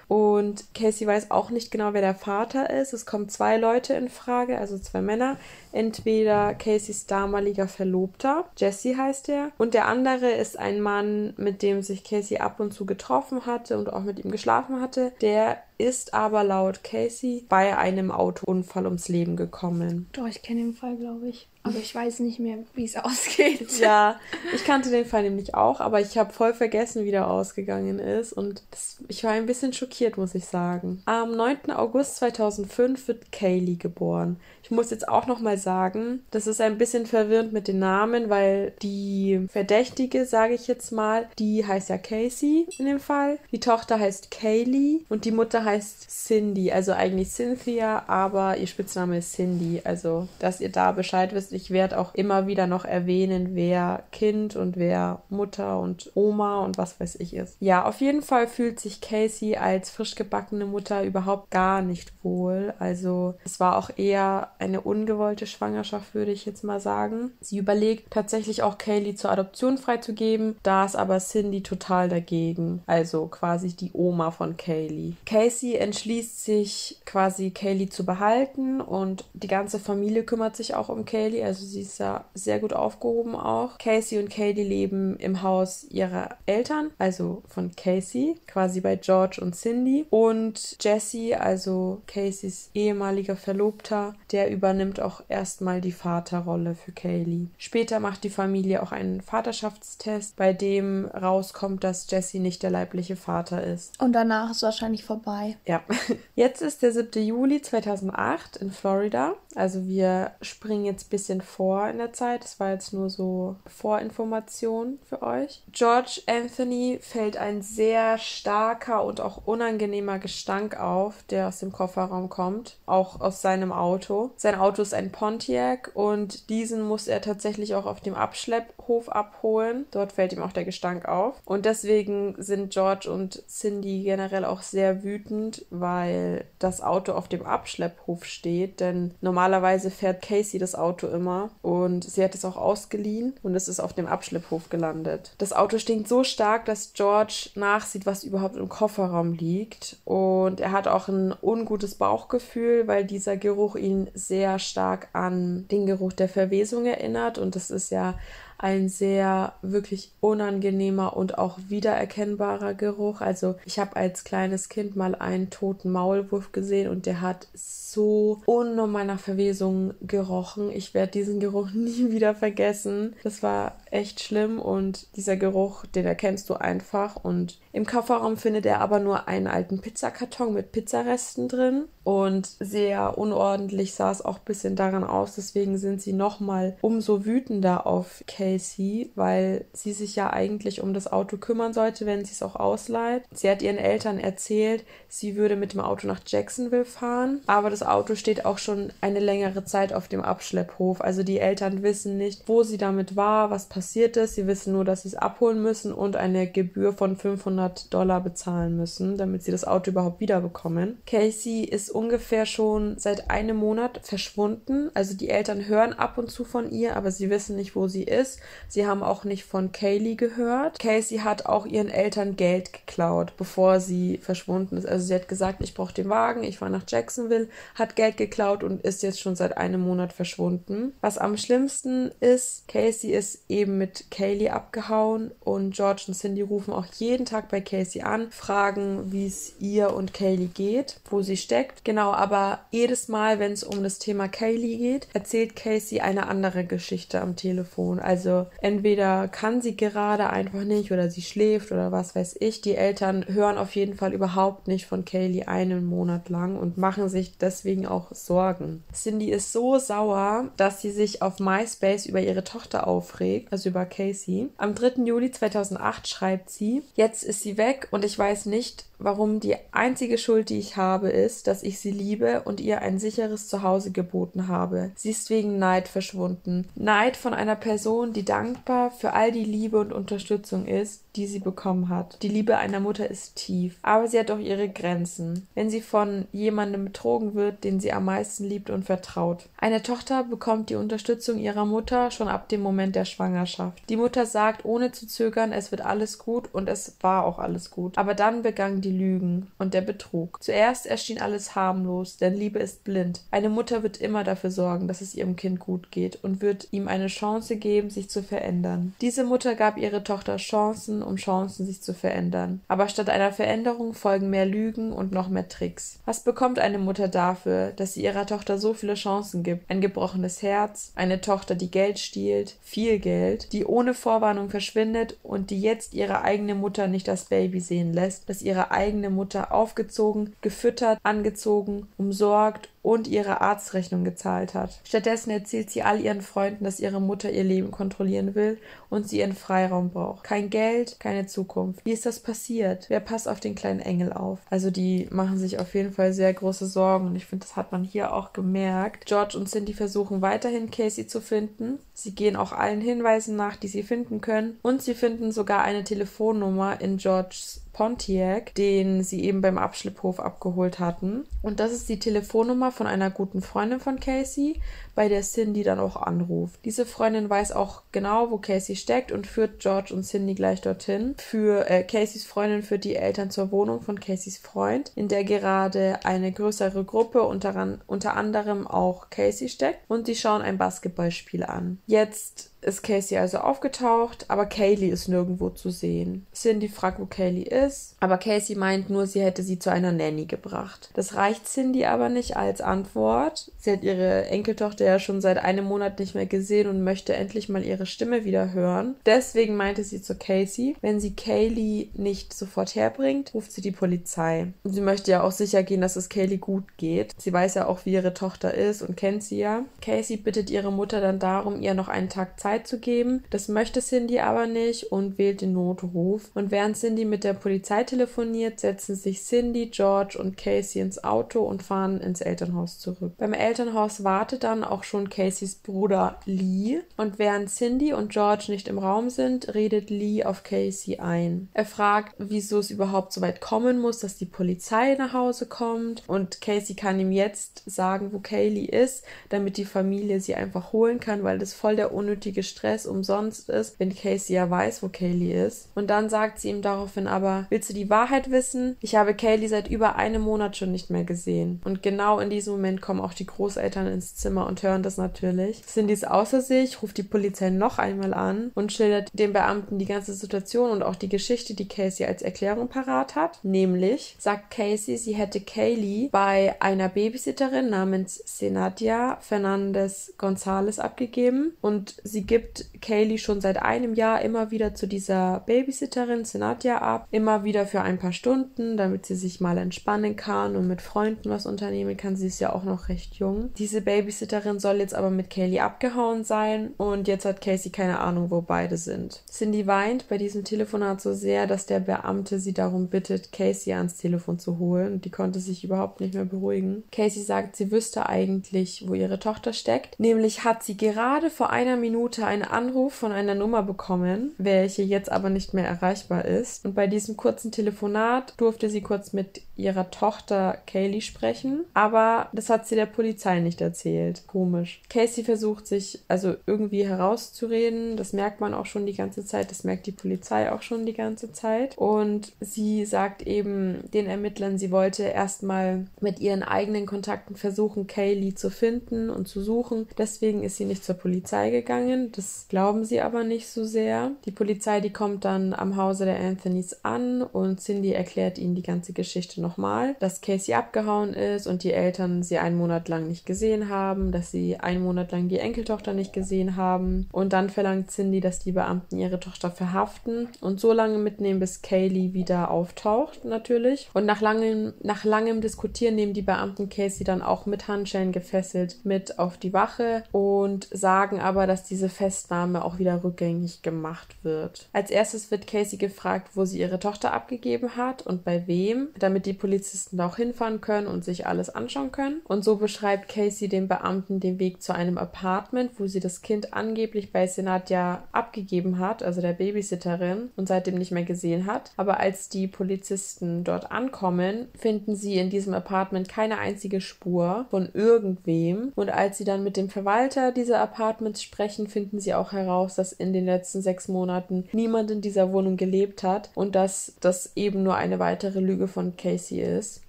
Und 0.09 0.73
Casey 0.73 1.05
weiß 1.05 1.29
auch 1.29 1.51
nicht 1.51 1.69
genau, 1.69 1.93
wer 1.93 2.01
der 2.01 2.15
Vater 2.15 2.71
ist. 2.71 2.93
Es 2.93 3.05
kommen 3.05 3.29
zwei 3.29 3.57
Leute 3.57 3.93
in 3.93 4.09
Frage, 4.09 4.57
also 4.57 4.79
zwei 4.79 5.01
Männer. 5.01 5.37
Entweder 5.71 6.53
Caseys 6.55 7.05
damaliger 7.05 7.67
Verlobter, 7.67 8.45
Jesse 8.57 8.97
heißt 8.97 9.29
er, 9.29 9.51
und 9.57 9.73
der 9.73 9.87
andere 9.87 10.31
ist 10.31 10.57
ein 10.57 10.81
Mann, 10.81 11.33
mit 11.37 11.61
dem 11.61 11.81
sich 11.81 12.03
Casey 12.03 12.37
ab 12.37 12.59
und 12.59 12.73
zu 12.73 12.85
getroffen 12.85 13.45
hatte 13.45 13.77
und 13.77 13.91
auch 13.91 14.03
mit 14.03 14.23
ihm 14.23 14.31
geschlafen 14.31 14.81
hatte. 14.81 15.11
Der 15.21 15.57
ist 15.79 16.13
aber 16.13 16.43
laut 16.43 16.83
Casey 16.83 17.45
bei 17.47 17.77
einem 17.77 18.11
Autounfall 18.11 18.85
ums 18.85 19.07
Leben 19.07 19.37
gekommen. 19.37 20.09
Doch, 20.11 20.27
ich 20.27 20.41
kenne 20.41 20.59
den 20.59 20.73
Fall, 20.73 20.97
glaube 20.97 21.29
ich. 21.29 21.47
Aber 21.63 21.77
ich 21.77 21.93
weiß 21.95 22.19
nicht 22.19 22.39
mehr, 22.39 22.57
wie 22.73 22.85
es 22.85 22.95
ausgeht. 22.97 23.79
Ja, 23.79 24.19
ich 24.53 24.65
kannte 24.65 24.89
den 24.89 25.05
Fall 25.05 25.23
nämlich 25.23 25.55
auch, 25.55 25.79
aber 25.79 26.01
ich 26.01 26.17
habe 26.17 26.33
voll 26.33 26.53
vergessen, 26.53 27.05
wie 27.05 27.11
der 27.11 27.29
ausgegangen 27.29 27.99
ist. 27.99 28.33
Und 28.33 28.63
das, 28.71 28.97
ich 29.07 29.23
war 29.23 29.31
ein 29.31 29.45
bisschen 29.45 29.71
schockiert, 29.71 30.17
muss 30.17 30.35
ich 30.35 30.45
sagen. 30.45 31.01
Am 31.05 31.35
9. 31.35 31.71
August 31.71 32.17
2005 32.17 33.07
wird 33.07 33.31
Kaylee 33.31 33.75
geboren. 33.75 34.37
Ich 34.69 34.75
muss 34.75 34.91
jetzt 34.91 35.09
auch 35.09 35.25
noch 35.25 35.39
mal 35.39 35.57
sagen, 35.57 36.23
das 36.29 36.45
ist 36.45 36.61
ein 36.61 36.77
bisschen 36.77 37.07
verwirrend 37.07 37.53
mit 37.53 37.67
den 37.67 37.79
Namen, 37.79 38.29
weil 38.29 38.73
die 38.83 39.47
Verdächtige, 39.49 40.27
sage 40.27 40.53
ich 40.53 40.67
jetzt 40.67 40.91
mal, 40.91 41.27
die 41.39 41.65
heißt 41.65 41.89
ja 41.89 41.97
Casey 41.97 42.67
in 42.77 42.85
dem 42.85 42.99
Fall. 42.99 43.39
Die 43.51 43.59
Tochter 43.59 43.99
heißt 43.99 44.29
Kaylee 44.29 44.99
und 45.09 45.25
die 45.25 45.31
Mutter 45.31 45.65
heißt 45.65 46.07
Cindy, 46.09 46.71
also 46.71 46.91
eigentlich 46.91 47.31
Cynthia, 47.31 48.03
aber 48.05 48.57
ihr 48.57 48.67
Spitzname 48.67 49.17
ist 49.17 49.33
Cindy. 49.33 49.81
Also, 49.83 50.27
dass 50.37 50.61
ihr 50.61 50.69
da 50.71 50.91
Bescheid 50.91 51.33
wisst. 51.33 51.51
Ich 51.51 51.71
werde 51.71 51.97
auch 51.97 52.13
immer 52.13 52.45
wieder 52.45 52.67
noch 52.67 52.85
erwähnen, 52.85 53.55
wer 53.55 54.03
Kind 54.11 54.55
und 54.55 54.77
wer 54.77 55.23
Mutter 55.29 55.79
und 55.79 56.11
Oma 56.13 56.63
und 56.63 56.77
was 56.77 56.99
weiß 56.99 57.15
ich 57.15 57.33
ist. 57.33 57.57
Ja, 57.59 57.85
auf 57.85 58.01
jeden 58.01 58.21
Fall 58.21 58.45
fühlt 58.45 58.79
sich 58.79 59.01
Casey 59.01 59.55
als 59.55 59.89
frisch 59.89 60.13
gebackene 60.13 60.65
Mutter 60.65 61.03
überhaupt 61.03 61.49
gar 61.49 61.81
nicht 61.81 62.13
wohl. 62.21 62.75
Also, 62.77 63.33
es 63.43 63.59
war 63.59 63.75
auch 63.75 63.89
eher 63.97 64.51
eine 64.59 64.81
ungewollte 64.81 65.47
Schwangerschaft, 65.47 66.13
würde 66.13 66.31
ich 66.31 66.45
jetzt 66.45 66.63
mal 66.63 66.79
sagen. 66.79 67.31
Sie 67.41 67.57
überlegt 67.57 68.11
tatsächlich 68.11 68.63
auch 68.63 68.77
Kaylee 68.77 69.15
zur 69.15 69.31
Adoption 69.31 69.77
freizugeben, 69.77 70.57
da 70.63 70.85
ist 70.85 70.95
aber 70.95 71.19
Cindy 71.19 71.63
total 71.63 72.09
dagegen. 72.09 72.81
Also 72.85 73.27
quasi 73.27 73.69
die 73.75 73.91
Oma 73.93 74.31
von 74.31 74.57
Kaylee. 74.57 75.13
Casey 75.25 75.75
entschließt 75.75 76.43
sich 76.43 76.99
quasi 77.05 77.51
Kaylee 77.51 77.89
zu 77.89 78.05
behalten 78.05 78.81
und 78.81 79.25
die 79.33 79.47
ganze 79.47 79.79
Familie 79.79 80.23
kümmert 80.23 80.55
sich 80.55 80.75
auch 80.75 80.89
um 80.89 81.05
Kaylee, 81.05 81.43
also 81.43 81.65
sie 81.65 81.81
ist 81.81 81.99
ja 81.99 82.25
sehr 82.33 82.59
gut 82.59 82.73
aufgehoben 82.73 83.35
auch. 83.35 83.77
Casey 83.77 84.19
und 84.19 84.29
Kaylee 84.29 84.63
leben 84.63 85.17
im 85.17 85.41
Haus 85.41 85.85
ihrer 85.89 86.29
Eltern, 86.45 86.91
also 86.97 87.43
von 87.47 87.71
Casey, 87.75 88.35
quasi 88.47 88.81
bei 88.81 88.95
George 88.95 89.39
und 89.41 89.55
Cindy. 89.55 90.05
Und 90.09 90.77
Jesse, 90.79 91.39
also 91.39 92.01
Caseys 92.07 92.69
ehemaliger 92.73 93.35
Verlobter, 93.35 94.15
der 94.31 94.48
übernimmt 94.49 94.99
auch 94.99 95.21
erstmal 95.29 95.81
die 95.81 95.91
Vaterrolle 95.91 96.75
für 96.75 96.91
Kaylee. 96.91 97.47
Später 97.57 97.99
macht 97.99 98.23
die 98.23 98.29
Familie 98.29 98.83
auch 98.83 98.91
einen 98.91 99.21
Vaterschaftstest, 99.21 100.35
bei 100.35 100.53
dem 100.53 101.05
rauskommt, 101.05 101.83
dass 101.83 102.09
Jesse 102.09 102.39
nicht 102.39 102.63
der 102.63 102.71
leibliche 102.71 103.15
Vater 103.15 103.63
ist. 103.63 103.99
Und 104.01 104.13
danach 104.13 104.51
ist 104.51 104.63
wahrscheinlich 104.63 105.03
vorbei. 105.03 105.57
Ja. 105.65 105.81
Jetzt 106.35 106.61
ist 106.61 106.81
der 106.81 106.91
7. 106.91 107.23
Juli 107.23 107.61
2008 107.61 108.57
in 108.57 108.71
Florida. 108.71 109.35
Also 109.55 109.85
wir 109.85 110.31
springen 110.41 110.85
jetzt 110.85 111.07
ein 111.07 111.09
bisschen 111.09 111.41
vor 111.41 111.89
in 111.89 111.97
der 111.97 112.13
Zeit. 112.13 112.43
Das 112.43 112.59
war 112.59 112.69
jetzt 112.69 112.93
nur 112.93 113.09
so 113.09 113.55
Vorinformation 113.65 114.99
für 115.03 115.23
euch. 115.23 115.63
George 115.71 116.21
Anthony 116.27 116.99
fällt 117.01 117.35
ein 117.37 117.61
sehr 117.61 118.17
starker 118.17 119.03
und 119.03 119.21
auch 119.21 119.45
unangenehmer 119.47 120.19
Gestank 120.19 120.79
auf, 120.79 121.23
der 121.29 121.47
aus 121.47 121.59
dem 121.59 121.71
Kofferraum 121.71 122.29
kommt, 122.29 122.77
auch 122.85 123.19
aus 123.21 123.41
seinem 123.41 123.71
Auto. 123.71 124.31
Sein 124.41 124.55
Auto 124.55 124.81
ist 124.81 124.93
ein 124.93 125.11
Pontiac 125.11 125.91
und 125.95 126.49
diesen 126.49 126.81
muss 126.81 127.09
er 127.09 127.19
tatsächlich 127.19 127.75
auch 127.75 127.85
auf 127.85 127.99
dem 127.99 128.15
Abschlepphof 128.15 129.09
abholen. 129.09 129.85
Dort 129.91 130.13
fällt 130.13 130.31
ihm 130.31 130.41
auch 130.41 130.53
der 130.53 130.63
Gestank 130.63 131.09
auf. 131.09 131.35
Und 131.43 131.65
deswegen 131.65 132.35
sind 132.37 132.71
George 132.71 133.11
und 133.11 133.43
Cindy 133.49 134.03
generell 134.03 134.45
auch 134.45 134.61
sehr 134.61 135.03
wütend, 135.03 135.65
weil 135.71 136.45
das 136.57 136.79
Auto 136.81 137.11
auf 137.11 137.27
dem 137.27 137.45
Abschlepphof 137.45 138.23
steht. 138.23 138.79
Denn 138.79 139.13
normalerweise 139.19 139.91
fährt 139.91 140.21
Casey 140.21 140.57
das 140.57 140.73
Auto 140.73 141.07
immer 141.07 141.49
und 141.61 142.05
sie 142.05 142.23
hat 142.23 142.33
es 142.33 142.45
auch 142.45 142.55
ausgeliehen 142.55 143.35
und 143.43 143.55
es 143.55 143.67
ist 143.67 143.81
auf 143.81 143.91
dem 143.91 144.07
Abschlepphof 144.07 144.69
gelandet. 144.69 145.33
Das 145.37 145.51
Auto 145.51 145.79
stinkt 145.79 146.07
so 146.07 146.23
stark, 146.23 146.63
dass 146.63 146.93
George 146.93 147.49
nachsieht, 147.55 148.05
was 148.05 148.23
überhaupt 148.23 148.55
im 148.55 148.69
Kofferraum 148.69 149.33
liegt. 149.33 149.97
Und 150.05 150.61
er 150.61 150.71
hat 150.71 150.87
auch 150.87 151.09
ein 151.09 151.35
ungutes 151.41 151.95
Bauchgefühl, 151.95 152.87
weil 152.87 153.03
dieser 153.03 153.35
Geruch 153.35 153.75
ihn 153.75 154.09
sehr 154.29 154.59
stark 154.59 155.09
an 155.11 155.67
den 155.69 155.85
Geruch 155.85 156.13
der 156.13 156.29
Verwesung 156.29 156.85
erinnert. 156.85 157.37
Und 157.37 157.57
das 157.57 157.69
ist 157.69 157.91
ja 157.91 158.15
ein 158.59 158.89
sehr 158.89 159.53
wirklich 159.61 160.11
unangenehmer 160.19 161.15
und 161.15 161.37
auch 161.37 161.57
wiedererkennbarer 161.69 162.73
Geruch. 162.73 163.21
Also 163.21 163.55
ich 163.65 163.79
habe 163.79 163.95
als 163.95 164.25
kleines 164.25 164.67
Kind 164.67 164.97
mal 164.97 165.15
einen 165.15 165.49
toten 165.49 165.91
Maulwurf 165.91 166.51
gesehen 166.51 166.89
und 166.89 167.05
der 167.05 167.21
hat 167.21 167.47
so 167.53 168.41
unnormal 168.45 169.05
nach 169.05 169.19
Verwesung 169.19 169.93
gerochen. 170.01 170.71
Ich 170.71 170.93
werde 170.93 171.13
diesen 171.13 171.39
Geruch 171.39 171.69
nie 171.73 172.11
wieder 172.11 172.35
vergessen. 172.35 173.15
Das 173.23 173.41
war 173.41 173.77
echt 173.91 174.21
schlimm 174.21 174.59
und 174.59 175.15
dieser 175.15 175.37
Geruch, 175.37 175.85
den 175.85 176.05
erkennst 176.05 176.49
du 176.49 176.55
einfach. 176.55 177.15
Und 177.17 177.59
im 177.71 177.85
Kofferraum 177.85 178.37
findet 178.37 178.65
er 178.65 178.81
aber 178.81 178.99
nur 178.99 179.27
einen 179.27 179.47
alten 179.47 179.81
Pizzakarton 179.81 180.53
mit 180.53 180.71
Pizzaresten 180.71 181.47
drin 181.47 181.85
und 182.03 182.49
sehr 182.59 183.17
unordentlich 183.17 183.93
sah 183.93 184.11
es 184.11 184.23
auch 184.25 184.37
ein 184.37 184.45
bisschen 184.45 184.75
daran 184.75 185.03
aus. 185.03 185.35
Deswegen 185.35 185.77
sind 185.77 186.01
sie 186.01 186.13
nochmal 186.13 186.75
umso 186.81 187.25
wütender 187.25 187.85
auf 187.85 188.23
Casey, 188.27 189.11
weil 189.15 189.65
sie 189.73 189.93
sich 189.93 190.15
ja 190.15 190.31
eigentlich 190.31 190.81
um 190.81 190.93
das 190.93 191.11
Auto 191.11 191.37
kümmern 191.37 191.73
sollte, 191.73 192.05
wenn 192.05 192.25
sie 192.25 192.31
es 192.31 192.41
auch 192.41 192.55
ausleiht. 192.55 193.23
Sie 193.31 193.49
hat 193.49 193.61
ihren 193.61 193.77
Eltern 193.77 194.19
erzählt, 194.19 194.85
sie 195.07 195.35
würde 195.35 195.55
mit 195.55 195.73
dem 195.73 195.81
Auto 195.81 196.07
nach 196.07 196.21
Jacksonville 196.25 196.85
fahren, 196.85 197.41
aber 197.45 197.69
das 197.69 197.83
Auto 197.83 198.15
steht 198.15 198.45
auch 198.45 198.57
schon 198.57 198.91
eine 199.01 199.19
längere 199.19 199.63
Zeit 199.65 199.93
auf 199.93 200.07
dem 200.07 200.21
Abschlepphof. 200.21 201.01
Also 201.01 201.21
die 201.23 201.39
Eltern 201.39 201.83
wissen 201.83 202.17
nicht, 202.17 202.47
wo 202.47 202.63
sie 202.63 202.77
damit 202.77 203.15
war, 203.15 203.51
was 203.51 203.67
passiert 203.67 203.78
ist. 204.17 204.35
Sie 204.35 204.47
wissen 204.47 204.73
nur, 204.73 204.85
dass 204.85 205.03
sie 205.03 205.09
es 205.09 205.15
abholen 205.15 205.61
müssen 205.61 205.91
und 205.93 206.15
eine 206.15 206.47
Gebühr 206.47 206.93
von 206.93 207.15
500 207.15 207.93
Dollar 207.93 208.21
bezahlen 208.21 208.77
müssen, 208.77 209.17
damit 209.17 209.43
sie 209.43 209.51
das 209.51 209.65
Auto 209.65 209.91
überhaupt 209.91 210.19
wiederbekommen. 210.19 211.01
Casey 211.05 211.63
ist 211.63 211.89
ungefähr 211.89 212.45
schon 212.45 212.97
seit 212.97 213.29
einem 213.29 213.57
Monat 213.57 214.01
verschwunden. 214.03 214.91
Also 214.93 215.15
die 215.15 215.29
Eltern 215.29 215.67
hören 215.67 215.93
ab 215.93 216.17
und 216.17 216.31
zu 216.31 216.43
von 216.43 216.71
ihr, 216.71 216.95
aber 216.95 217.11
sie 217.11 217.29
wissen 217.29 217.55
nicht, 217.55 217.75
wo 217.75 217.87
sie 217.87 218.03
ist. 218.03 218.39
Sie 218.67 218.85
haben 218.85 219.03
auch 219.03 219.23
nicht 219.23 219.45
von 219.45 219.71
Kaylee 219.71 220.15
gehört. 220.15 220.79
Casey 220.79 221.19
hat 221.19 221.45
auch 221.45 221.65
ihren 221.65 221.89
Eltern 221.89 222.35
Geld 222.35 222.73
geklaut, 222.73 223.33
bevor 223.37 223.79
sie 223.79 224.17
verschwunden 224.17 224.77
ist. 224.77 224.87
Also 224.87 225.05
sie 225.05 225.15
hat 225.15 225.27
gesagt, 225.27 225.61
ich 225.61 225.73
brauche 225.73 225.93
den 225.93 226.09
Wagen, 226.09 226.43
ich 226.43 226.57
fahre 226.57 226.71
nach 226.71 226.83
Jacksonville, 226.87 227.49
hat 227.75 227.95
Geld 227.95 228.17
geklaut 228.17 228.63
und 228.63 228.81
ist 228.81 229.03
jetzt 229.03 229.19
schon 229.19 229.35
seit 229.35 229.57
einem 229.57 229.81
Monat 229.81 230.13
verschwunden. 230.13 230.93
Was 231.01 231.17
am 231.17 231.37
schlimmsten 231.37 232.11
ist, 232.19 232.67
Casey 232.67 233.11
ist 233.11 233.43
eben 233.49 233.68
mit 233.77 234.11
Kaylee 234.11 234.49
abgehauen 234.49 235.31
und 235.39 235.75
George 235.75 236.05
und 236.07 236.13
Cindy 236.15 236.41
rufen 236.41 236.73
auch 236.73 236.85
jeden 236.97 237.25
Tag 237.25 237.49
bei 237.49 237.61
Casey 237.61 238.01
an, 238.01 238.31
fragen, 238.31 239.11
wie 239.11 239.27
es 239.27 239.53
ihr 239.59 239.93
und 239.93 240.13
Kaylee 240.13 240.49
geht, 240.53 240.99
wo 241.09 241.21
sie 241.21 241.37
steckt. 241.37 241.85
Genau, 241.85 242.11
aber 242.11 242.59
jedes 242.71 243.07
Mal, 243.07 243.39
wenn 243.39 243.51
es 243.51 243.63
um 243.63 243.83
das 243.83 243.99
Thema 243.99 244.27
Kaylee 244.27 244.77
geht, 244.77 245.07
erzählt 245.13 245.55
Casey 245.55 245.99
eine 245.99 246.27
andere 246.27 246.63
Geschichte 246.63 247.21
am 247.21 247.35
Telefon. 247.35 247.99
Also 247.99 248.47
entweder 248.61 249.27
kann 249.27 249.61
sie 249.61 249.75
gerade 249.75 250.29
einfach 250.29 250.63
nicht 250.63 250.91
oder 250.91 251.09
sie 251.09 251.21
schläft 251.21 251.71
oder 251.71 251.91
was 251.91 252.15
weiß 252.15 252.37
ich. 252.39 252.61
Die 252.61 252.75
Eltern 252.75 253.25
hören 253.27 253.57
auf 253.57 253.75
jeden 253.75 253.95
Fall 253.95 254.13
überhaupt 254.13 254.67
nicht 254.67 254.85
von 254.85 255.05
Kaylee 255.05 255.45
einen 255.45 255.85
Monat 255.85 256.29
lang 256.29 256.57
und 256.57 256.77
machen 256.77 257.09
sich 257.09 257.37
deswegen 257.37 257.85
auch 257.85 258.13
Sorgen. 258.13 258.83
Cindy 258.93 259.29
ist 259.31 259.51
so 259.51 259.77
sauer, 259.77 260.49
dass 260.57 260.81
sie 260.81 260.91
sich 260.91 261.21
auf 261.21 261.39
MySpace 261.39 262.05
über 262.05 262.21
ihre 262.21 262.43
Tochter 262.43 262.87
aufregt, 262.87 263.51
also 263.51 263.58
über 263.65 263.85
Casey. 263.85 264.49
Am 264.57 264.75
3. 264.75 265.03
Juli 265.03 265.31
2008 265.31 266.07
schreibt 266.07 266.49
sie, 266.49 266.83
jetzt 266.95 267.23
ist 267.23 267.41
sie 267.41 267.57
weg 267.57 267.87
und 267.91 268.05
ich 268.05 268.17
weiß 268.17 268.45
nicht, 268.45 268.85
warum 268.99 269.39
die 269.39 269.55
einzige 269.71 270.17
Schuld, 270.17 270.49
die 270.49 270.59
ich 270.59 270.77
habe, 270.77 271.09
ist, 271.09 271.47
dass 271.47 271.63
ich 271.63 271.79
sie 271.79 271.91
liebe 271.91 272.41
und 272.43 272.59
ihr 272.59 272.81
ein 272.81 272.99
sicheres 272.99 273.47
Zuhause 273.47 273.91
geboten 273.91 274.47
habe. 274.47 274.91
Sie 274.95 275.09
ist 275.09 275.29
wegen 275.29 275.57
Neid 275.57 275.87
verschwunden. 275.87 276.67
Neid 276.75 277.17
von 277.17 277.33
einer 277.33 277.55
Person, 277.55 278.13
die 278.13 278.25
dankbar 278.25 278.91
für 278.91 279.13
all 279.13 279.31
die 279.31 279.45
Liebe 279.45 279.79
und 279.79 279.93
Unterstützung 279.93 280.65
ist, 280.67 281.03
die 281.15 281.27
sie 281.27 281.39
bekommen 281.39 281.89
hat. 281.89 282.21
Die 282.21 282.27
Liebe 282.27 282.57
einer 282.57 282.79
Mutter 282.79 283.09
ist 283.09 283.35
tief, 283.35 283.77
aber 283.81 284.07
sie 284.07 284.19
hat 284.19 284.31
auch 284.31 284.39
ihre 284.39 284.69
Grenzen, 284.69 285.47
wenn 285.55 285.69
sie 285.69 285.81
von 285.81 286.27
jemandem 286.31 286.85
betrogen 286.85 287.33
wird, 287.33 287.63
den 287.63 287.79
sie 287.79 287.91
am 287.91 288.05
meisten 288.05 288.43
liebt 288.43 288.69
und 288.69 288.85
vertraut. 288.85 289.47
Eine 289.57 289.81
Tochter 289.81 290.23
bekommt 290.23 290.69
die 290.69 290.75
Unterstützung 290.75 291.39
ihrer 291.39 291.65
Mutter 291.65 292.11
schon 292.11 292.27
ab 292.27 292.49
dem 292.49 292.61
Moment 292.61 292.95
der 292.95 293.05
Schwangerschaft. 293.05 293.81
Die 293.89 293.97
Mutter 293.97 294.25
sagt 294.25 294.65
ohne 294.65 294.91
zu 294.91 295.07
zögern, 295.07 295.51
es 295.51 295.71
wird 295.71 295.81
alles 295.81 296.19
gut 296.19 296.49
und 296.53 296.69
es 296.69 296.95
war 297.01 297.25
auch 297.25 297.39
alles 297.39 297.71
gut. 297.71 297.97
Aber 297.97 298.13
dann 298.13 298.41
begann 298.41 298.81
die 298.81 298.88
die 298.89 298.97
Lügen 298.97 299.51
und 299.57 299.73
der 299.73 299.81
Betrug. 299.81 300.41
Zuerst 300.41 300.85
erschien 300.85 301.21
alles 301.21 301.55
harmlos, 301.55 302.17
denn 302.17 302.33
Liebe 302.33 302.59
ist 302.59 302.83
blind. 302.83 303.21
Eine 303.31 303.49
Mutter 303.49 303.83
wird 303.83 303.97
immer 303.97 304.23
dafür 304.23 304.51
sorgen, 304.51 304.87
dass 304.87 305.01
es 305.01 305.13
ihrem 305.13 305.35
Kind 305.35 305.59
gut 305.59 305.91
geht 305.91 306.23
und 306.23 306.41
wird 306.41 306.67
ihm 306.71 306.87
eine 306.87 307.07
Chance 307.07 307.57
geben, 307.57 307.89
sich 307.89 308.09
zu 308.09 308.23
verändern. 308.23 308.93
Diese 309.01 309.23
Mutter 309.23 309.55
gab 309.55 309.77
ihre 309.77 310.03
Tochter 310.03 310.37
Chancen, 310.37 311.03
um 311.03 311.17
Chancen, 311.17 311.65
sich 311.65 311.81
zu 311.81 311.93
verändern. 311.93 312.61
Aber 312.67 312.89
statt 312.89 313.09
einer 313.09 313.31
Veränderung 313.31 313.93
folgen 313.93 314.29
mehr 314.29 314.45
Lügen 314.45 314.91
und 314.91 315.11
noch 315.11 315.29
mehr 315.29 315.47
Tricks. 315.47 315.99
Was 316.05 316.23
bekommt 316.23 316.59
eine 316.59 316.79
Mutter 316.79 317.07
dafür, 317.07 317.71
dass 317.75 317.93
sie 317.93 318.03
ihrer 318.03 318.25
Tochter 318.25 318.57
so 318.57 318.73
viele 318.73 318.95
Chancen 318.95 319.43
gibt? 319.43 319.69
Ein 319.69 319.81
gebrochenes 319.81 320.41
Herz, 320.41 320.91
eine 320.95 321.21
Tochter, 321.21 321.55
die 321.55 321.69
Geld 321.69 321.99
stiehlt, 321.99 322.55
viel 322.61 322.99
Geld, 322.99 323.53
die 323.53 323.65
ohne 323.65 323.93
Vorwarnung 323.93 324.49
verschwindet 324.49 325.17
und 325.21 325.51
die 325.51 325.61
jetzt 325.61 325.93
ihre 325.93 326.23
eigene 326.23 326.55
Mutter 326.55 326.87
nicht 326.87 327.07
das 327.07 327.25
Baby 327.25 327.59
sehen 327.59 327.93
lässt, 327.93 328.29
das 328.29 328.41
ihre 328.41 328.71
eigene 328.79 329.09
Mutter 329.09 329.51
aufgezogen, 329.51 330.35
gefüttert, 330.41 330.99
angezogen, 331.03 331.87
umsorgt 331.97 332.69
und 332.81 333.07
ihre 333.07 333.41
Arztrechnung 333.41 334.03
gezahlt 334.03 334.53
hat. 334.53 334.79
Stattdessen 334.83 335.31
erzählt 335.31 335.69
sie 335.69 335.83
all 335.83 335.99
ihren 335.99 336.21
Freunden, 336.21 336.63
dass 336.63 336.79
ihre 336.79 337.01
Mutter 337.01 337.31
ihr 337.31 337.43
Leben 337.43 337.71
kontrollieren 337.71 338.35
will 338.35 338.57
und 338.89 339.07
sie 339.07 339.19
ihren 339.19 339.35
Freiraum 339.35 339.89
braucht. 339.89 340.23
Kein 340.23 340.49
Geld, 340.49 340.99
keine 340.99 341.27
Zukunft. 341.27 341.85
Wie 341.85 341.91
ist 341.91 342.05
das 342.05 342.19
passiert? 342.19 342.85
Wer 342.89 342.99
passt 342.99 343.27
auf 343.27 343.39
den 343.39 343.55
kleinen 343.55 343.79
Engel 343.79 344.13
auf? 344.13 344.39
Also 344.49 344.71
die 344.71 345.07
machen 345.11 345.37
sich 345.37 345.59
auf 345.59 345.73
jeden 345.75 345.93
Fall 345.93 346.13
sehr 346.13 346.33
große 346.33 346.67
Sorgen 346.67 347.07
und 347.07 347.15
ich 347.15 347.25
finde, 347.25 347.45
das 347.45 347.55
hat 347.55 347.71
man 347.71 347.83
hier 347.83 348.13
auch 348.13 348.33
gemerkt. 348.33 349.05
George 349.05 349.37
und 349.37 349.49
Cindy 349.49 349.73
versuchen 349.73 350.21
weiterhin 350.21 350.71
Casey 350.71 351.07
zu 351.07 351.21
finden. 351.21 351.79
Sie 351.93 352.15
gehen 352.15 352.35
auch 352.35 352.53
allen 352.53 352.81
Hinweisen 352.81 353.35
nach, 353.35 353.57
die 353.57 353.67
sie 353.67 353.83
finden 353.83 354.21
können 354.21 354.57
und 354.61 354.81
sie 354.81 354.93
finden 354.93 355.31
sogar 355.31 355.63
eine 355.63 355.83
Telefonnummer 355.83 356.79
in 356.79 356.97
Georges 356.97 357.61
Pontiac, 357.79 358.53
den 358.55 359.03
sie 359.03 359.23
eben 359.23 359.39
beim 359.39 359.57
Abschlepphof 359.57 360.19
abgeholt 360.19 360.79
hatten. 360.79 361.25
Und 361.41 361.61
das 361.61 361.71
ist 361.71 361.87
die 361.87 361.97
Telefonnummer 361.99 362.68
von 362.71 362.87
einer 362.87 363.09
guten 363.09 363.41
Freundin 363.41 363.79
von 363.79 363.99
Casey, 363.99 364.61
bei 364.99 365.07
der 365.07 365.21
Cindy 365.21 365.63
dann 365.63 365.79
auch 365.79 365.95
anruft. 365.95 366.59
Diese 366.65 366.85
Freundin 366.85 367.29
weiß 367.29 367.53
auch 367.53 367.83
genau, 367.93 368.31
wo 368.31 368.37
Casey 368.37 368.75
steckt 368.75 369.13
und 369.13 369.27
führt 369.27 369.61
George 369.61 369.93
und 369.93 370.03
Cindy 370.03 370.35
gleich 370.35 370.59
dorthin. 370.59 371.15
Für 371.17 371.69
äh, 371.69 371.83
Caseys 371.83 372.25
Freundin 372.25 372.63
führt 372.63 372.83
die 372.83 372.97
Eltern 372.97 373.31
zur 373.31 373.49
Wohnung 373.53 373.79
von 373.79 374.01
Caseys 374.01 374.39
Freund, 374.39 374.91
in 374.95 375.07
der 375.07 375.23
gerade 375.23 375.99
eine 376.03 376.33
größere 376.33 376.83
Gruppe, 376.83 377.21
unter, 377.21 377.77
unter 377.87 378.17
anderem 378.17 378.67
auch 378.67 379.09
Casey 379.09 379.47
steckt, 379.47 379.89
und 379.89 380.05
sie 380.05 380.15
schauen 380.15 380.41
ein 380.41 380.57
Basketballspiel 380.57 381.45
an. 381.45 381.77
Jetzt 381.85 382.51
ist 382.61 382.83
Casey 382.83 383.17
also 383.17 383.37
aufgetaucht, 383.37 384.25
aber 384.27 384.45
Kaylee 384.45 384.89
ist 384.89 385.07
nirgendwo 385.07 385.49
zu 385.49 385.69
sehen. 385.69 386.27
Cindy 386.33 386.67
fragt, 386.67 386.99
wo 386.99 387.05
Kaylee 387.05 387.43
ist, 387.43 387.95
aber 387.99 388.17
Casey 388.17 388.55
meint 388.55 388.89
nur, 388.89 389.07
sie 389.07 389.21
hätte 389.21 389.43
sie 389.43 389.59
zu 389.59 389.71
einer 389.71 389.91
Nanny 389.91 390.25
gebracht. 390.25 390.89
Das 390.93 391.15
reicht 391.15 391.47
Cindy 391.47 391.85
aber 391.85 392.09
nicht 392.09 392.35
als 392.35 392.61
Antwort. 392.61 393.51
Sie 393.57 393.71
hat 393.71 393.83
ihre 393.83 394.25
Enkeltochter 394.25 394.85
ja 394.89 394.99
schon 394.99 395.21
seit 395.21 395.37
einem 395.37 395.65
Monat 395.65 395.99
nicht 395.99 396.15
mehr 396.15 396.25
gesehen 396.25 396.67
und 396.67 396.83
möchte 396.83 397.13
endlich 397.13 397.49
mal 397.49 397.63
ihre 397.63 397.85
Stimme 397.85 398.25
wieder 398.25 398.53
hören. 398.53 398.95
Deswegen 399.05 399.55
meinte 399.55 399.83
sie 399.83 400.01
zu 400.01 400.15
Casey, 400.15 400.75
wenn 400.81 400.99
sie 400.99 401.15
Kaylee 401.15 401.89
nicht 401.93 402.33
sofort 402.33 402.75
herbringt, 402.75 403.33
ruft 403.33 403.51
sie 403.51 403.61
die 403.61 403.71
Polizei. 403.71 404.47
Und 404.63 404.73
sie 404.73 404.81
möchte 404.81 405.11
ja 405.11 405.23
auch 405.23 405.31
sicher 405.31 405.63
gehen, 405.63 405.81
dass 405.81 405.95
es 405.95 406.09
Kaylee 406.09 406.37
gut 406.37 406.77
geht. 406.77 407.15
Sie 407.17 407.33
weiß 407.33 407.55
ja 407.55 407.67
auch, 407.67 407.85
wie 407.85 407.93
ihre 407.93 408.13
Tochter 408.13 408.53
ist 408.53 408.81
und 408.81 408.97
kennt 408.97 409.23
sie 409.23 409.39
ja. 409.39 409.63
Casey 409.81 410.17
bittet 410.17 410.49
ihre 410.49 410.71
Mutter 410.71 411.01
dann 411.01 411.19
darum, 411.19 411.61
ihr 411.61 411.73
noch 411.73 411.87
einen 411.87 412.09
Tag 412.09 412.39
Zeit 412.39 412.67
zu 412.67 412.79
geben. 412.79 413.23
Das 413.29 413.47
möchte 413.47 413.81
Cindy 413.81 414.19
aber 414.19 414.47
nicht 414.47 414.91
und 414.91 415.17
wählt 415.17 415.41
den 415.41 415.53
Notruf. 415.53 416.29
Und 416.33 416.51
während 416.51 416.77
Cindy 416.77 417.05
mit 417.05 417.23
der 417.23 417.33
Polizei 417.33 417.83
telefoniert, 417.83 418.59
setzen 418.59 418.95
sich 418.95 419.21
Cindy, 419.21 419.67
George 419.67 420.17
und 420.19 420.37
Casey 420.37 420.81
ins 420.81 421.03
Auto 421.03 421.41
und 421.41 421.63
fahren 421.63 422.01
ins 422.01 422.21
Elternhaus 422.21 422.79
zurück. 422.79 423.13
Beim 423.17 423.33
Elternhaus 423.33 424.03
wartet 424.03 424.43
dann 424.43 424.63
auch 424.63 424.78
schon 424.83 425.09
Caseys 425.09 425.55
Bruder 425.55 426.19
Lee. 426.25 426.81
Und 426.97 427.19
während 427.19 427.49
Cindy 427.49 427.93
und 427.93 428.11
George 428.11 428.45
nicht 428.49 428.67
im 428.67 428.77
Raum 428.77 429.09
sind, 429.09 429.53
redet 429.53 429.89
Lee 429.89 430.23
auf 430.23 430.43
Casey 430.43 430.97
ein. 430.97 431.49
Er 431.53 431.65
fragt, 431.65 432.15
wieso 432.17 432.59
es 432.59 432.71
überhaupt 432.71 433.13
so 433.13 433.21
weit 433.21 433.41
kommen 433.41 433.79
muss, 433.79 433.99
dass 433.99 434.17
die 434.17 434.25
Polizei 434.25 434.95
nach 434.95 435.13
Hause 435.13 435.47
kommt. 435.47 436.03
Und 436.07 436.41
Casey 436.41 436.75
kann 436.75 436.99
ihm 436.99 437.11
jetzt 437.11 437.63
sagen, 437.65 438.11
wo 438.13 438.19
Kaylee 438.19 438.65
ist, 438.65 439.03
damit 439.29 439.57
die 439.57 439.65
Familie 439.65 440.19
sie 440.19 440.35
einfach 440.35 440.73
holen 440.73 440.99
kann, 440.99 441.23
weil 441.23 441.39
das 441.39 441.53
voll 441.53 441.75
der 441.75 441.93
unnötige 441.93 442.43
Stress 442.43 442.85
umsonst 442.85 443.49
ist, 443.49 443.79
wenn 443.79 443.95
Casey 443.95 444.35
ja 444.35 444.49
weiß, 444.49 444.83
wo 444.83 444.89
Kaylee 444.89 445.45
ist. 445.45 445.69
Und 445.75 445.89
dann 445.89 446.09
sagt 446.09 446.39
sie 446.39 446.49
ihm 446.49 446.61
daraufhin 446.61 447.07
aber, 447.07 447.45
willst 447.49 447.69
du 447.69 447.73
die 447.73 447.89
Wahrheit 447.89 448.31
wissen? 448.31 448.77
Ich 448.81 448.95
habe 448.95 449.13
Kaylee 449.13 449.47
seit 449.47 449.69
über 449.69 449.95
einem 449.95 450.21
Monat 450.21 450.57
schon 450.57 450.71
nicht 450.71 450.89
mehr 450.89 451.03
gesehen. 451.03 451.61
Und 451.63 451.83
genau 451.83 452.19
in 452.19 452.29
diesem 452.29 452.53
Moment 452.53 452.81
kommen 452.81 453.01
auch 453.01 453.13
die 453.13 453.25
Großeltern 453.25 453.87
ins 453.87 454.15
Zimmer 454.15 454.47
und 454.47 454.58
hören 454.63 454.83
das 454.83 454.97
natürlich. 454.97 455.63
Cindy 455.65 455.93
ist 455.93 456.07
außer 456.07 456.41
sich, 456.41 456.81
ruft 456.81 456.97
die 456.97 457.03
Polizei 457.03 457.49
noch 457.49 457.79
einmal 457.79 458.13
an 458.13 458.51
und 458.55 458.73
schildert 458.73 459.09
dem 459.13 459.33
Beamten 459.33 459.79
die 459.79 459.85
ganze 459.85 460.13
Situation 460.13 460.71
und 460.71 460.83
auch 460.83 460.95
die 460.95 461.09
Geschichte, 461.09 461.53
die 461.53 461.67
Casey 461.67 462.05
als 462.05 462.21
Erklärung 462.21 462.67
parat 462.67 463.15
hat. 463.15 463.39
Nämlich 463.43 464.15
sagt 464.19 464.51
Casey, 464.51 464.97
sie 464.97 465.13
hätte 465.13 465.41
Kaylee 465.41 466.09
bei 466.11 466.55
einer 466.59 466.89
Babysitterin 466.89 467.69
namens 467.69 468.21
Senadia 468.25 469.17
Fernandez 469.21 470.13
Gonzalez 470.17 470.79
abgegeben 470.79 471.53
und 471.61 471.95
sie 472.03 472.23
gibt 472.23 472.65
Kaylee 472.81 473.17
schon 473.17 473.41
seit 473.41 473.61
einem 473.61 473.93
Jahr 473.93 474.21
immer 474.21 474.51
wieder 474.51 474.75
zu 474.75 474.87
dieser 474.87 475.43
Babysitterin 475.45 476.25
Senadia 476.25 476.79
ab, 476.79 477.07
immer 477.11 477.43
wieder 477.43 477.65
für 477.65 477.81
ein 477.81 477.99
paar 477.99 478.13
Stunden, 478.13 478.77
damit 478.77 479.05
sie 479.05 479.15
sich 479.15 479.41
mal 479.41 479.57
entspannen 479.57 480.15
kann 480.15 480.55
und 480.55 480.67
mit 480.67 480.81
Freunden 480.81 481.29
was 481.29 481.45
unternehmen 481.45 481.97
kann. 481.97 482.15
Sie 482.15 482.27
ist 482.27 482.39
ja 482.39 482.53
auch 482.53 482.63
noch 482.63 482.89
recht 482.89 483.15
jung. 483.15 483.51
Diese 483.57 483.81
Babysitterin 483.81 484.48
soll 484.57 484.77
jetzt 484.77 484.95
aber 484.95 485.11
mit 485.11 485.29
Kaylee 485.29 485.59
abgehauen 485.59 486.23
sein 486.23 486.71
und 486.77 487.07
jetzt 487.07 487.25
hat 487.25 487.41
Casey 487.41 487.71
keine 487.71 487.99
Ahnung, 487.99 488.31
wo 488.31 488.41
beide 488.41 488.77
sind. 488.77 489.21
Cindy 489.29 489.67
weint 489.67 490.07
bei 490.09 490.17
diesem 490.17 490.43
Telefonat 490.43 491.01
so 491.01 491.13
sehr, 491.13 491.45
dass 491.45 491.67
der 491.67 491.81
Beamte 491.81 492.39
sie 492.39 492.53
darum 492.53 492.87
bittet, 492.87 493.31
Casey 493.31 493.73
ans 493.73 493.97
Telefon 493.97 494.39
zu 494.39 494.57
holen. 494.57 495.01
Die 495.01 495.11
konnte 495.11 495.39
sich 495.39 495.63
überhaupt 495.63 495.99
nicht 495.99 496.13
mehr 496.13 496.25
beruhigen. 496.25 496.83
Casey 496.91 497.21
sagt, 497.21 497.55
sie 497.55 497.71
wüsste 497.71 498.07
eigentlich, 498.07 498.85
wo 498.87 498.93
ihre 498.93 499.19
Tochter 499.19 499.53
steckt. 499.53 499.99
Nämlich 499.99 500.43
hat 500.43 500.63
sie 500.63 500.77
gerade 500.77 501.29
vor 501.29 501.49
einer 501.49 501.75
Minute 501.75 502.25
einen 502.25 502.43
Anruf 502.43 502.93
von 502.93 503.11
einer 503.11 503.35
Nummer 503.35 503.61
bekommen, 503.61 504.31
welche 504.37 504.83
jetzt 504.83 505.11
aber 505.11 505.29
nicht 505.29 505.53
mehr 505.53 505.67
erreichbar 505.67 506.25
ist. 506.25 506.65
Und 506.65 506.75
bei 506.75 506.87
diesem 506.87 507.17
kurzen 507.17 507.51
Telefonat 507.51 508.33
durfte 508.37 508.69
sie 508.69 508.81
kurz 508.81 509.11
mit 509.11 509.41
ihrer 509.59 509.91
Tochter 509.91 510.57
Kaylee 510.65 511.01
sprechen, 511.01 511.65
aber 511.73 512.29
das 512.33 512.49
hat 512.49 512.67
sie 512.67 512.75
der 512.75 512.85
Polizei 512.85 513.39
nicht 513.39 513.61
erzählt. 513.61 514.23
Komisch. 514.27 514.81
Casey 514.89 515.23
versucht 515.23 515.67
sich 515.67 515.99
also 516.07 516.35
irgendwie 516.45 516.87
herauszureden, 516.87 517.97
das 517.97 518.13
merkt 518.13 518.39
man 518.39 518.53
auch 518.53 518.65
schon 518.65 518.85
die 518.85 518.95
ganze 518.95 519.25
Zeit, 519.25 519.51
das 519.51 519.63
merkt 519.63 519.85
die 519.85 519.91
Polizei 519.91 520.51
auch 520.51 520.61
schon 520.61 520.85
die 520.85 520.93
ganze 520.93 521.31
Zeit 521.31 521.77
und 521.77 522.31
sie 522.39 522.85
sagt 522.85 523.21
eben 523.21 523.89
den 523.93 524.07
Ermittlern, 524.07 524.57
sie 524.57 524.71
wollte 524.71 525.03
erstmal 525.03 525.87
mit 525.99 526.19
ihren 526.19 526.43
eigenen 526.43 526.85
Kontakten 526.85 527.35
versuchen, 527.35 527.87
Kaylee 527.87 528.35
zu 528.35 528.49
finden 528.49 529.09
und 529.09 529.27
zu 529.27 529.41
suchen. 529.41 529.87
Deswegen 529.97 530.43
ist 530.43 530.57
sie 530.57 530.65
nicht 530.65 530.83
zur 530.83 530.95
Polizei 530.95 531.49
gegangen. 531.49 532.11
Das 532.13 532.45
glauben 532.49 532.85
sie 532.85 533.01
aber 533.01 533.23
nicht 533.23 533.47
so 533.47 533.63
sehr. 533.63 534.11
Die 534.25 534.31
Polizei, 534.31 534.79
die 534.79 534.91
kommt 534.91 535.25
dann 535.25 535.53
am 535.53 535.75
Hause 535.75 536.05
der 536.05 536.19
Anthonys 536.19 536.77
an 536.83 537.21
und 537.21 537.59
Cindy 537.59 537.91
erklärt 537.91 538.37
ihnen 538.37 538.55
die 538.55 538.63
ganze 538.63 538.93
Geschichte 538.93 539.41
nochmal, 539.49 539.95
dass 539.99 540.21
Casey 540.21 540.53
abgehauen 540.53 541.13
ist 541.13 541.47
und 541.47 541.63
die 541.63 541.73
Eltern 541.73 542.21
sie 542.21 542.37
einen 542.37 542.57
Monat 542.57 542.87
lang 542.87 543.07
nicht 543.07 543.25
gesehen 543.25 543.69
haben, 543.69 544.11
dass 544.11 544.29
sie 544.29 544.59
einen 544.59 544.83
Monat 544.83 545.11
lang 545.11 545.27
die 545.27 545.39
Enkeltochter 545.39 545.93
nicht 545.93 546.13
gesehen 546.13 546.55
haben. 546.55 547.09
Und 547.11 547.33
dann 547.33 547.49
verlangt 547.49 547.89
Cindy, 547.89 548.19
dass 548.19 548.39
die 548.39 548.51
Beamten 548.51 548.99
ihre 548.99 549.19
Tochter 549.19 549.49
verhaften 549.49 550.27
und 550.39 550.59
so 550.59 550.71
lange 550.71 550.99
mitnehmen, 550.99 551.39
bis 551.39 551.63
Kaylee 551.63 552.13
wieder 552.13 552.51
auftaucht, 552.51 553.25
natürlich. 553.25 553.89
Und 553.93 554.05
nach 554.05 554.21
langem, 554.21 554.73
nach 554.83 555.03
langem 555.03 555.41
Diskutieren 555.41 555.95
nehmen 555.95 556.13
die 556.13 556.21
Beamten 556.21 556.69
Casey 556.69 557.03
dann 557.03 557.23
auch 557.23 557.47
mit 557.47 557.67
Handschellen 557.67 558.11
gefesselt 558.11 558.77
mit 558.83 559.17
auf 559.17 559.37
die 559.37 559.53
Wache 559.53 560.03
und 560.11 560.67
sagen 560.71 561.19
aber, 561.19 561.47
dass 561.47 561.63
diese 561.63 561.89
Festnahme 561.89 562.63
auch 562.63 562.77
wieder 562.77 563.03
rückgängig 563.03 563.63
gemacht 563.63 564.15
wird. 564.21 564.69
Als 564.73 564.91
erstes 564.91 565.31
wird 565.31 565.47
Casey 565.47 565.79
gefragt, 565.79 566.31
wo 566.35 566.45
sie 566.45 566.59
ihre 566.59 566.79
Tochter 566.79 567.13
abgegeben 567.13 567.75
hat 567.75 568.05
und 568.05 568.23
bei 568.23 568.45
wem, 568.45 568.89
damit 568.99 569.25
die 569.25 569.33
Polizisten 569.39 569.99
auch 570.01 570.17
hinfahren 570.17 570.61
können 570.61 570.87
und 570.87 571.03
sich 571.03 571.25
alles 571.25 571.49
anschauen 571.49 571.91
können. 571.91 572.21
Und 572.27 572.43
so 572.43 572.57
beschreibt 572.57 573.09
Casey 573.09 573.47
den 573.47 573.67
Beamten 573.67 574.19
den 574.19 574.37
Weg 574.39 574.61
zu 574.61 574.73
einem 574.75 574.97
Apartment, 574.97 575.71
wo 575.77 575.87
sie 575.87 575.99
das 575.99 576.21
Kind 576.21 576.53
angeblich 576.53 577.11
bei 577.11 577.25
Senatja 577.25 578.03
abgegeben 578.11 578.79
hat, 578.79 579.01
also 579.01 579.21
der 579.21 579.33
Babysitterin, 579.33 580.29
und 580.35 580.47
seitdem 580.47 580.75
nicht 580.75 580.91
mehr 580.91 581.03
gesehen 581.03 581.45
hat. 581.45 581.71
Aber 581.77 581.99
als 581.99 582.29
die 582.29 582.47
Polizisten 582.47 583.43
dort 583.43 583.71
ankommen, 583.71 584.47
finden 584.57 584.95
sie 584.95 585.15
in 585.17 585.29
diesem 585.29 585.53
Apartment 585.53 586.09
keine 586.09 586.37
einzige 586.37 586.81
Spur 586.81 587.45
von 587.49 587.69
irgendwem. 587.73 588.71
Und 588.75 588.89
als 588.89 589.17
sie 589.17 589.23
dann 589.23 589.43
mit 589.43 589.57
dem 589.57 589.69
Verwalter 589.69 590.31
dieser 590.31 590.59
Apartments 590.59 591.23
sprechen, 591.23 591.67
finden 591.67 591.99
sie 591.99 592.13
auch 592.13 592.31
heraus, 592.31 592.75
dass 592.75 592.91
in 592.91 593.13
den 593.13 593.25
letzten 593.25 593.61
sechs 593.61 593.87
Monaten 593.87 594.45
niemand 594.51 594.91
in 594.91 595.01
dieser 595.01 595.31
Wohnung 595.31 595.57
gelebt 595.57 596.03
hat 596.03 596.29
und 596.35 596.55
dass 596.55 596.93
das 596.99 597.31
eben 597.35 597.63
nur 597.63 597.75
eine 597.75 597.99
weitere 597.99 598.39
Lüge 598.39 598.67
von 598.67 598.97
Casey 598.97 599.28
ist. 599.37 599.81